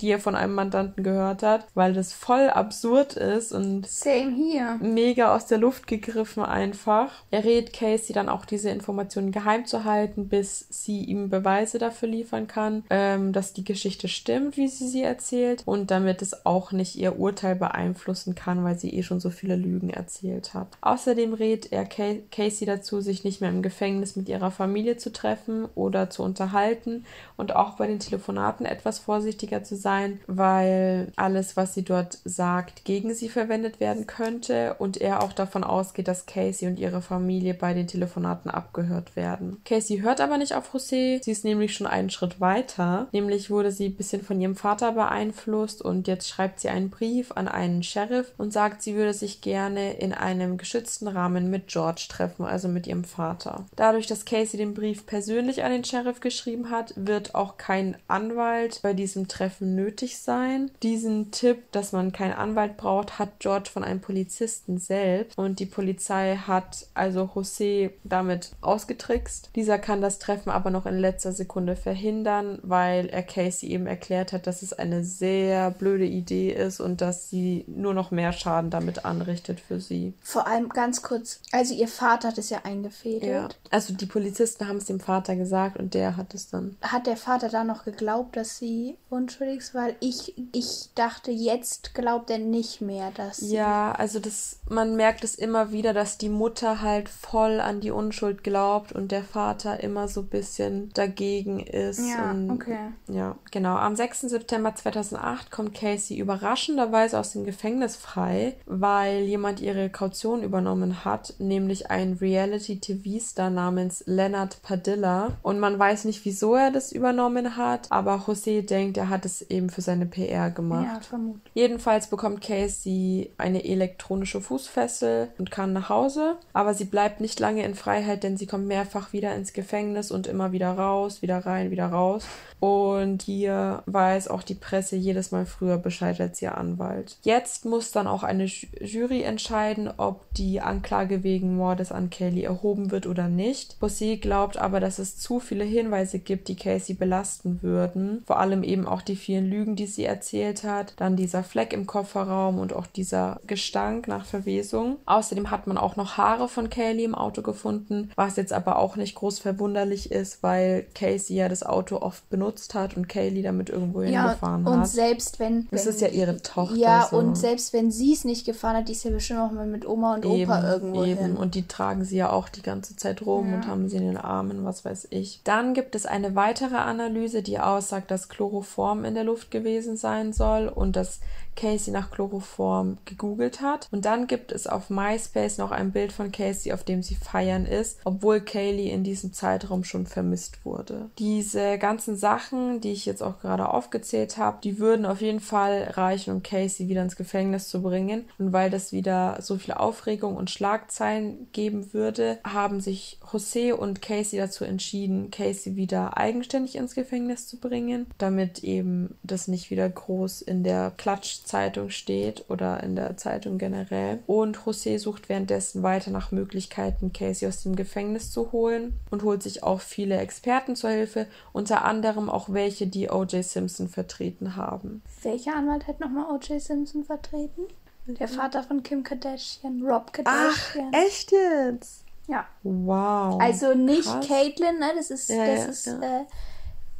die 0.00 0.10
er 0.10 0.20
von 0.20 0.34
einem 0.34 0.54
Mandanten 0.54 1.02
gehört 1.04 1.42
hat, 1.42 1.66
weil 1.74 1.92
das 1.92 2.12
voll 2.12 2.48
absurd 2.48 3.14
ist 3.14 3.52
und 3.52 3.86
Same 3.86 4.34
here. 4.34 4.76
mega 4.80 5.34
aus 5.34 5.46
der 5.46 5.58
Luft 5.58 5.86
gegriffen 5.86 6.42
einfach. 6.42 7.10
Er 7.30 7.44
rät 7.44 7.72
Casey 7.72 8.14
dann 8.14 8.28
auch 8.28 8.44
diese 8.44 8.70
Informationen 8.70 9.32
geheim 9.32 9.66
zu 9.66 9.84
halten, 9.84 10.28
bis 10.28 10.66
sie 10.70 11.04
ihm 11.04 11.30
Beweise 11.30 11.78
dafür 11.78 12.08
liefern 12.08 12.46
kann, 12.46 12.84
ähm, 12.90 13.32
dass 13.32 13.52
die 13.52 13.64
Geschichte 13.64 14.08
stimmt, 14.08 14.56
wie 14.56 14.68
sie 14.68 14.88
sie 14.88 15.02
erzählt 15.02 15.62
und 15.64 15.90
damit 15.90 16.22
es 16.22 16.46
auch 16.46 16.72
nicht 16.72 16.96
ihr 16.96 17.18
Urteil 17.18 17.56
beeinflussen 17.56 18.34
kann, 18.34 18.64
weil 18.64 18.78
sie 18.78 18.94
eh 18.94 19.02
schon 19.02 19.20
so 19.20 19.30
viele 19.30 19.56
Lügen 19.56 19.90
erzählt 19.90 20.54
hat. 20.54 20.78
Außerdem 20.80 21.34
rät 21.34 21.72
er 21.72 21.84
Casey 21.84 22.66
dazu, 22.66 23.00
sich 23.00 23.24
nicht 23.24 23.40
mehr 23.40 23.50
im 23.50 23.62
Gefängnis 23.62 24.16
mit 24.16 24.28
ihrer 24.28 24.50
Familie 24.50 24.96
zu 24.96 25.12
treffen 25.12 25.66
oder 25.74 26.10
zu 26.10 26.22
unterhalten 26.22 27.04
und 27.36 27.54
auch 27.54 27.76
bei 27.76 27.86
den 27.86 27.98
Telefonaten 27.98 28.66
etwas 28.66 28.98
vorsichtiger 29.28 29.62
zu 29.62 29.76
sein, 29.76 30.20
weil 30.26 31.12
alles, 31.16 31.54
was 31.56 31.74
sie 31.74 31.82
dort 31.82 32.18
sagt, 32.24 32.86
gegen 32.86 33.12
sie 33.14 33.28
verwendet 33.28 33.78
werden 33.78 34.06
könnte 34.06 34.76
und 34.78 34.96
er 34.96 35.22
auch 35.22 35.34
davon 35.34 35.64
ausgeht, 35.64 36.08
dass 36.08 36.24
Casey 36.24 36.66
und 36.66 36.78
ihre 36.78 37.02
Familie 37.02 37.52
bei 37.52 37.74
den 37.74 37.86
Telefonaten 37.86 38.50
abgehört 38.50 39.16
werden. 39.16 39.60
Casey 39.66 39.98
hört 39.98 40.22
aber 40.22 40.38
nicht 40.38 40.54
auf 40.54 40.74
José, 40.74 41.22
sie 41.22 41.30
ist 41.30 41.44
nämlich 41.44 41.74
schon 41.74 41.86
einen 41.86 42.08
Schritt 42.08 42.40
weiter, 42.40 43.08
nämlich 43.12 43.50
wurde 43.50 43.70
sie 43.70 43.88
ein 43.88 43.96
bisschen 43.96 44.22
von 44.22 44.40
ihrem 44.40 44.56
Vater 44.56 44.92
beeinflusst 44.92 45.82
und 45.82 46.08
jetzt 46.08 46.26
schreibt 46.26 46.60
sie 46.60 46.70
einen 46.70 46.88
Brief 46.88 47.32
an 47.32 47.48
einen 47.48 47.82
Sheriff 47.82 48.32
und 48.38 48.54
sagt, 48.54 48.80
sie 48.82 48.94
würde 48.94 49.12
sich 49.12 49.42
gerne 49.42 49.92
in 49.92 50.14
einem 50.14 50.56
geschützten 50.56 51.06
Rahmen 51.06 51.50
mit 51.50 51.66
George 51.66 52.06
treffen, 52.08 52.46
also 52.46 52.68
mit 52.68 52.86
ihrem 52.86 53.04
Vater. 53.04 53.66
Dadurch, 53.76 54.06
dass 54.06 54.24
Casey 54.24 54.56
den 54.56 54.72
Brief 54.72 55.04
persönlich 55.04 55.64
an 55.64 55.72
den 55.72 55.84
Sheriff 55.84 56.20
geschrieben 56.20 56.70
hat, 56.70 56.94
wird 56.96 57.34
auch 57.34 57.58
kein 57.58 57.98
Anwalt 58.08 58.80
bei 58.82 58.94
diesem 58.94 59.17
Treffen 59.26 59.74
nötig 59.74 60.18
sein. 60.18 60.70
Diesen 60.82 61.32
Tipp, 61.32 61.72
dass 61.72 61.92
man 61.92 62.12
keinen 62.12 62.34
Anwalt 62.34 62.76
braucht, 62.76 63.18
hat 63.18 63.40
George 63.40 63.70
von 63.72 63.82
einem 63.82 64.00
Polizisten 64.00 64.78
selbst 64.78 65.36
und 65.36 65.58
die 65.58 65.66
Polizei 65.66 66.36
hat 66.36 66.86
also 66.94 67.22
José 67.34 67.90
damit 68.04 68.52
ausgetrickst. 68.60 69.50
Dieser 69.56 69.78
kann 69.78 70.00
das 70.00 70.18
Treffen 70.18 70.50
aber 70.50 70.70
noch 70.70 70.86
in 70.86 70.98
letzter 70.98 71.32
Sekunde 71.32 71.74
verhindern, 71.74 72.58
weil 72.62 73.06
er 73.06 73.22
Casey 73.22 73.70
eben 73.70 73.86
erklärt 73.86 74.32
hat, 74.32 74.46
dass 74.46 74.62
es 74.62 74.72
eine 74.72 75.02
sehr 75.02 75.70
blöde 75.70 76.06
Idee 76.06 76.52
ist 76.52 76.80
und 76.80 77.00
dass 77.00 77.30
sie 77.30 77.64
nur 77.66 77.94
noch 77.94 78.10
mehr 78.10 78.32
Schaden 78.32 78.70
damit 78.70 79.04
anrichtet 79.04 79.60
für 79.60 79.80
sie. 79.80 80.14
Vor 80.20 80.46
allem 80.46 80.68
ganz 80.68 81.02
kurz, 81.02 81.40
also 81.52 81.74
ihr 81.74 81.88
Vater 81.88 82.28
hat 82.28 82.38
es 82.38 82.50
ja 82.50 82.60
eingefädelt. 82.64 83.32
Ja. 83.32 83.48
Also 83.70 83.94
die 83.94 84.06
Polizisten 84.06 84.68
haben 84.68 84.76
es 84.76 84.86
dem 84.86 85.00
Vater 85.00 85.36
gesagt 85.36 85.78
und 85.78 85.94
der 85.94 86.16
hat 86.16 86.34
es 86.34 86.48
dann. 86.50 86.76
Hat 86.82 87.06
der 87.06 87.16
Vater 87.16 87.48
da 87.48 87.64
noch 87.64 87.84
geglaubt, 87.84 88.36
dass 88.36 88.58
sie 88.58 88.96
unschuldig? 89.10 89.62
Weil 89.72 89.96
ich, 90.00 90.34
ich 90.52 90.90
dachte, 90.94 91.30
jetzt 91.30 91.94
glaubt 91.94 92.30
er 92.30 92.38
nicht 92.38 92.80
mehr, 92.80 93.10
dass. 93.10 93.40
Ja, 93.40 93.92
also 93.92 94.18
das, 94.18 94.58
man 94.68 94.96
merkt 94.96 95.24
es 95.24 95.34
immer 95.34 95.72
wieder, 95.72 95.94
dass 95.94 96.18
die 96.18 96.28
Mutter 96.28 96.82
halt 96.82 97.08
voll 97.08 97.60
an 97.60 97.80
die 97.80 97.90
Unschuld 97.90 98.44
glaubt 98.44 98.92
und 98.92 99.10
der 99.12 99.24
Vater 99.24 99.82
immer 99.82 100.08
so 100.08 100.20
ein 100.20 100.28
bisschen 100.28 100.90
dagegen 100.94 101.60
ist. 101.60 102.00
Ja, 102.00 102.30
und, 102.30 102.50
okay. 102.50 102.92
Ja, 103.08 103.36
genau. 103.50 103.76
Am 103.76 103.96
6. 103.96 104.22
September 104.22 104.74
2008 104.74 105.50
kommt 105.50 105.74
Casey 105.74 106.18
überraschenderweise 106.18 107.18
aus 107.18 107.32
dem 107.32 107.44
Gefängnis 107.44 107.96
frei, 107.96 108.56
weil 108.66 109.22
jemand 109.22 109.60
ihre 109.60 109.90
Kaution 109.90 110.42
übernommen 110.42 111.04
hat, 111.04 111.34
nämlich 111.38 111.90
ein 111.90 112.18
Reality-TV-Star 112.20 113.50
namens 113.50 114.04
Leonard 114.06 114.62
Padilla. 114.62 115.38
Und 115.42 115.58
man 115.60 115.78
weiß 115.78 116.04
nicht, 116.04 116.24
wieso 116.24 116.54
er 116.54 116.70
das 116.70 116.92
übernommen 116.92 117.56
hat, 117.56 117.90
aber 117.90 118.24
José 118.26 118.62
denkt, 118.66 118.97
er 118.98 119.08
hat 119.08 119.24
es 119.24 119.42
eben 119.42 119.70
für 119.70 119.80
seine 119.80 120.06
PR 120.06 120.50
gemacht. 120.50 120.86
Ja, 120.92 121.00
vermutlich. 121.00 121.52
Jedenfalls 121.54 122.08
bekommt 122.08 122.42
Casey 122.42 123.30
eine 123.38 123.64
elektronische 123.64 124.40
Fußfessel 124.40 125.28
und 125.38 125.50
kann 125.50 125.72
nach 125.72 125.88
Hause, 125.88 126.36
aber 126.52 126.74
sie 126.74 126.84
bleibt 126.84 127.20
nicht 127.20 127.40
lange 127.40 127.64
in 127.64 127.74
Freiheit, 127.74 128.22
denn 128.22 128.36
sie 128.36 128.46
kommt 128.46 128.66
mehrfach 128.66 129.12
wieder 129.12 129.34
ins 129.34 129.52
Gefängnis 129.52 130.10
und 130.10 130.26
immer 130.26 130.52
wieder 130.52 130.72
raus, 130.72 131.22
wieder 131.22 131.38
rein, 131.46 131.70
wieder 131.70 131.86
raus. 131.86 132.26
Und 132.60 133.22
hier 133.22 133.82
weiß 133.86 134.28
auch 134.28 134.42
die 134.42 134.56
Presse 134.56 134.96
jedes 134.96 135.30
Mal 135.30 135.46
früher 135.46 135.78
Bescheid 135.78 136.20
als 136.20 136.42
ihr 136.42 136.58
Anwalt. 136.58 137.16
Jetzt 137.22 137.64
muss 137.64 137.92
dann 137.92 138.08
auch 138.08 138.24
eine 138.24 138.46
Jury 138.46 139.22
entscheiden, 139.22 139.88
ob 139.96 140.24
die 140.34 140.60
Anklage 140.60 141.22
wegen 141.22 141.56
Mordes 141.56 141.92
an 141.92 142.10
Kelly 142.10 142.42
erhoben 142.42 142.90
wird 142.90 143.06
oder 143.06 143.28
nicht. 143.28 143.76
José 143.80 144.18
glaubt 144.18 144.56
aber, 144.56 144.80
dass 144.80 144.98
es 144.98 145.18
zu 145.18 145.38
viele 145.38 145.64
Hinweise 145.64 146.18
gibt, 146.18 146.48
die 146.48 146.56
Casey 146.56 146.94
belasten 146.94 147.62
würden. 147.62 148.24
Vor 148.26 148.40
allem 148.40 148.64
eben 148.64 148.87
auch 148.90 149.02
die 149.02 149.16
vielen 149.16 149.48
Lügen, 149.48 149.76
die 149.76 149.86
sie 149.86 150.04
erzählt 150.04 150.64
hat. 150.64 150.94
Dann 150.96 151.16
dieser 151.16 151.42
Fleck 151.42 151.72
im 151.72 151.86
Kofferraum 151.86 152.58
und 152.58 152.72
auch 152.72 152.86
dieser 152.86 153.40
Gestank 153.46 154.08
nach 154.08 154.24
Verwesung. 154.24 154.96
Außerdem 155.06 155.50
hat 155.50 155.66
man 155.66 155.78
auch 155.78 155.96
noch 155.96 156.16
Haare 156.16 156.48
von 156.48 156.70
Kelly 156.70 157.04
im 157.04 157.14
Auto 157.14 157.42
gefunden, 157.42 158.10
was 158.16 158.36
jetzt 158.36 158.52
aber 158.52 158.78
auch 158.78 158.96
nicht 158.96 159.14
groß 159.14 159.38
verwunderlich 159.38 160.10
ist, 160.10 160.42
weil 160.42 160.86
Casey 160.94 161.36
ja 161.36 161.48
das 161.48 161.62
Auto 161.62 161.96
oft 161.96 162.28
benutzt 162.30 162.74
hat 162.74 162.96
und 162.96 163.08
Kaylee 163.08 163.42
damit 163.42 163.70
irgendwo 163.70 164.02
ja, 164.02 164.22
hingefahren 164.22 164.66
und 164.66 164.72
hat. 164.72 164.78
Und 164.78 164.86
selbst 164.86 165.38
wenn. 165.38 165.68
Das 165.70 165.84
wenn, 165.84 165.92
ist 165.94 166.00
ja 166.00 166.08
ihre 166.08 166.36
Tochter. 166.42 166.76
Ja, 166.76 167.08
so. 167.10 167.16
und 167.16 167.36
selbst 167.36 167.72
wenn 167.72 167.90
sie 167.90 168.12
es 168.12 168.24
nicht 168.24 168.46
gefahren 168.46 168.76
hat, 168.76 168.88
die 168.88 168.92
ist 168.92 169.04
ja 169.04 169.10
bestimmt 169.10 169.40
auch 169.40 169.52
mal 169.52 169.66
mit 169.66 169.86
Oma 169.86 170.14
und 170.14 170.24
eben, 170.24 170.50
Opa 170.50 170.72
irgendwo 170.72 171.04
eben. 171.04 171.20
hin. 171.20 171.36
Und 171.36 171.54
die 171.54 171.66
tragen 171.66 172.04
sie 172.04 172.16
ja 172.16 172.30
auch 172.30 172.48
die 172.48 172.62
ganze 172.62 172.96
Zeit 172.96 173.24
rum 173.24 173.50
ja. 173.50 173.56
und 173.56 173.66
haben 173.66 173.88
sie 173.88 173.96
in 173.96 174.06
den 174.06 174.16
Armen, 174.16 174.64
was 174.64 174.84
weiß 174.84 175.08
ich. 175.10 175.40
Dann 175.44 175.74
gibt 175.74 175.94
es 175.94 176.06
eine 176.06 176.34
weitere 176.34 176.76
Analyse, 176.76 177.42
die 177.42 177.58
aussagt, 177.58 178.10
dass 178.10 178.28
Chloroform 178.28 178.77
in 179.04 179.14
der 179.14 179.24
Luft 179.24 179.50
gewesen 179.50 179.96
sein 179.96 180.32
soll 180.32 180.68
und 180.68 180.96
dass 180.96 181.20
Casey 181.58 181.92
nach 181.92 182.12
Chloroform 182.12 182.98
gegoogelt 183.04 183.60
hat. 183.60 183.88
Und 183.90 184.04
dann 184.04 184.28
gibt 184.28 184.52
es 184.52 184.68
auf 184.68 184.90
MySpace 184.90 185.58
noch 185.58 185.72
ein 185.72 185.90
Bild 185.90 186.12
von 186.12 186.30
Casey, 186.30 186.72
auf 186.72 186.84
dem 186.84 187.02
sie 187.02 187.16
feiern 187.16 187.66
ist, 187.66 187.98
obwohl 188.04 188.40
Kaylee 188.40 188.90
in 188.90 189.02
diesem 189.02 189.32
Zeitraum 189.32 189.82
schon 189.82 190.06
vermisst 190.06 190.64
wurde. 190.64 191.10
Diese 191.18 191.76
ganzen 191.78 192.16
Sachen, 192.16 192.80
die 192.80 192.92
ich 192.92 193.06
jetzt 193.06 193.22
auch 193.22 193.40
gerade 193.40 193.70
aufgezählt 193.70 194.38
habe, 194.38 194.58
die 194.62 194.78
würden 194.78 195.04
auf 195.04 195.20
jeden 195.20 195.40
Fall 195.40 195.90
reichen, 195.94 196.32
um 196.32 196.42
Casey 196.44 196.88
wieder 196.88 197.02
ins 197.02 197.16
Gefängnis 197.16 197.68
zu 197.68 197.82
bringen. 197.82 198.26
Und 198.38 198.52
weil 198.52 198.70
das 198.70 198.92
wieder 198.92 199.38
so 199.40 199.56
viel 199.56 199.74
Aufregung 199.74 200.36
und 200.36 200.50
Schlagzeilen 200.50 201.48
geben 201.52 201.92
würde, 201.92 202.38
haben 202.44 202.80
sich 202.80 203.18
José 203.32 203.72
und 203.72 204.00
Casey 204.00 204.38
dazu 204.38 204.64
entschieden, 204.64 205.32
Casey 205.32 205.74
wieder 205.74 206.16
eigenständig 206.16 206.76
ins 206.76 206.94
Gefängnis 206.94 207.48
zu 207.48 207.58
bringen, 207.58 208.06
damit 208.18 208.62
eben 208.62 209.16
das 209.24 209.48
nicht 209.48 209.72
wieder 209.72 209.88
groß 209.88 210.42
in 210.42 210.62
der 210.62 210.92
Klatsch 210.96 211.47
Zeitung 211.48 211.90
steht 211.90 212.44
oder 212.48 212.82
in 212.82 212.94
der 212.94 213.16
Zeitung 213.16 213.58
generell. 213.58 214.20
Und 214.26 214.58
José 214.58 214.98
sucht 214.98 215.28
währenddessen 215.28 215.82
weiter 215.82 216.10
nach 216.10 216.30
Möglichkeiten, 216.30 217.12
Casey 217.12 217.48
aus 217.48 217.62
dem 217.62 217.74
Gefängnis 217.74 218.30
zu 218.30 218.52
holen 218.52 219.00
und 219.10 219.24
holt 219.24 219.42
sich 219.42 219.64
auch 219.64 219.80
viele 219.80 220.18
Experten 220.18 220.76
zur 220.76 220.90
Hilfe, 220.90 221.26
unter 221.52 221.84
anderem 221.84 222.30
auch 222.30 222.52
welche, 222.52 222.86
die 222.86 223.10
O.J. 223.10 223.44
Simpson 223.44 223.88
vertreten 223.88 224.54
haben. 224.54 225.02
Welcher 225.22 225.56
Anwalt 225.56 225.88
hat 225.88 225.98
nochmal 226.00 226.26
O.J. 226.32 226.60
Simpson 226.60 227.04
vertreten? 227.04 227.62
Der 228.06 228.28
Vater 228.28 228.62
von 228.62 228.82
Kim 228.82 229.02
Kardashian, 229.02 229.82
Rob 229.84 230.12
Kardashian. 230.12 230.92
Ach, 230.94 231.06
echt 231.06 231.32
jetzt? 231.32 232.04
Ja. 232.26 232.46
Wow. 232.62 233.40
Also 233.40 233.74
nicht 233.74 234.04
Krass. 234.04 234.28
Caitlyn, 234.28 234.78
ne? 234.78 234.92
Das 234.96 235.10
ist, 235.10 235.28
ja, 235.28 235.46
das 235.46 235.64
ja, 235.64 235.70
ist 235.70 235.86
ja. 235.86 236.26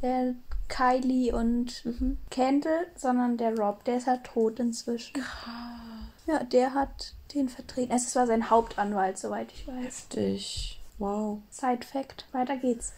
Äh, 0.01 0.33
Kylie 0.69 1.33
und 1.33 1.83
mhm. 1.85 2.17
Kendall, 2.29 2.87
sondern 2.95 3.37
der 3.37 3.57
Rob, 3.57 3.83
der 3.83 3.97
ist 3.97 4.07
halt 4.07 4.23
tot 4.23 4.59
inzwischen. 4.59 5.13
Krass. 5.13 5.89
Ja, 6.25 6.43
der 6.43 6.73
hat 6.73 7.13
den 7.33 7.49
vertreten. 7.49 7.91
Es 7.91 8.15
war 8.15 8.27
sein 8.27 8.49
Hauptanwalt, 8.49 9.17
soweit 9.17 9.51
ich 9.51 9.67
weiß. 9.67 9.83
Heftig. 9.83 10.79
Wow. 10.99 11.39
Side 11.49 11.85
Fact. 11.85 12.25
Weiter 12.31 12.57
geht's. 12.57 12.93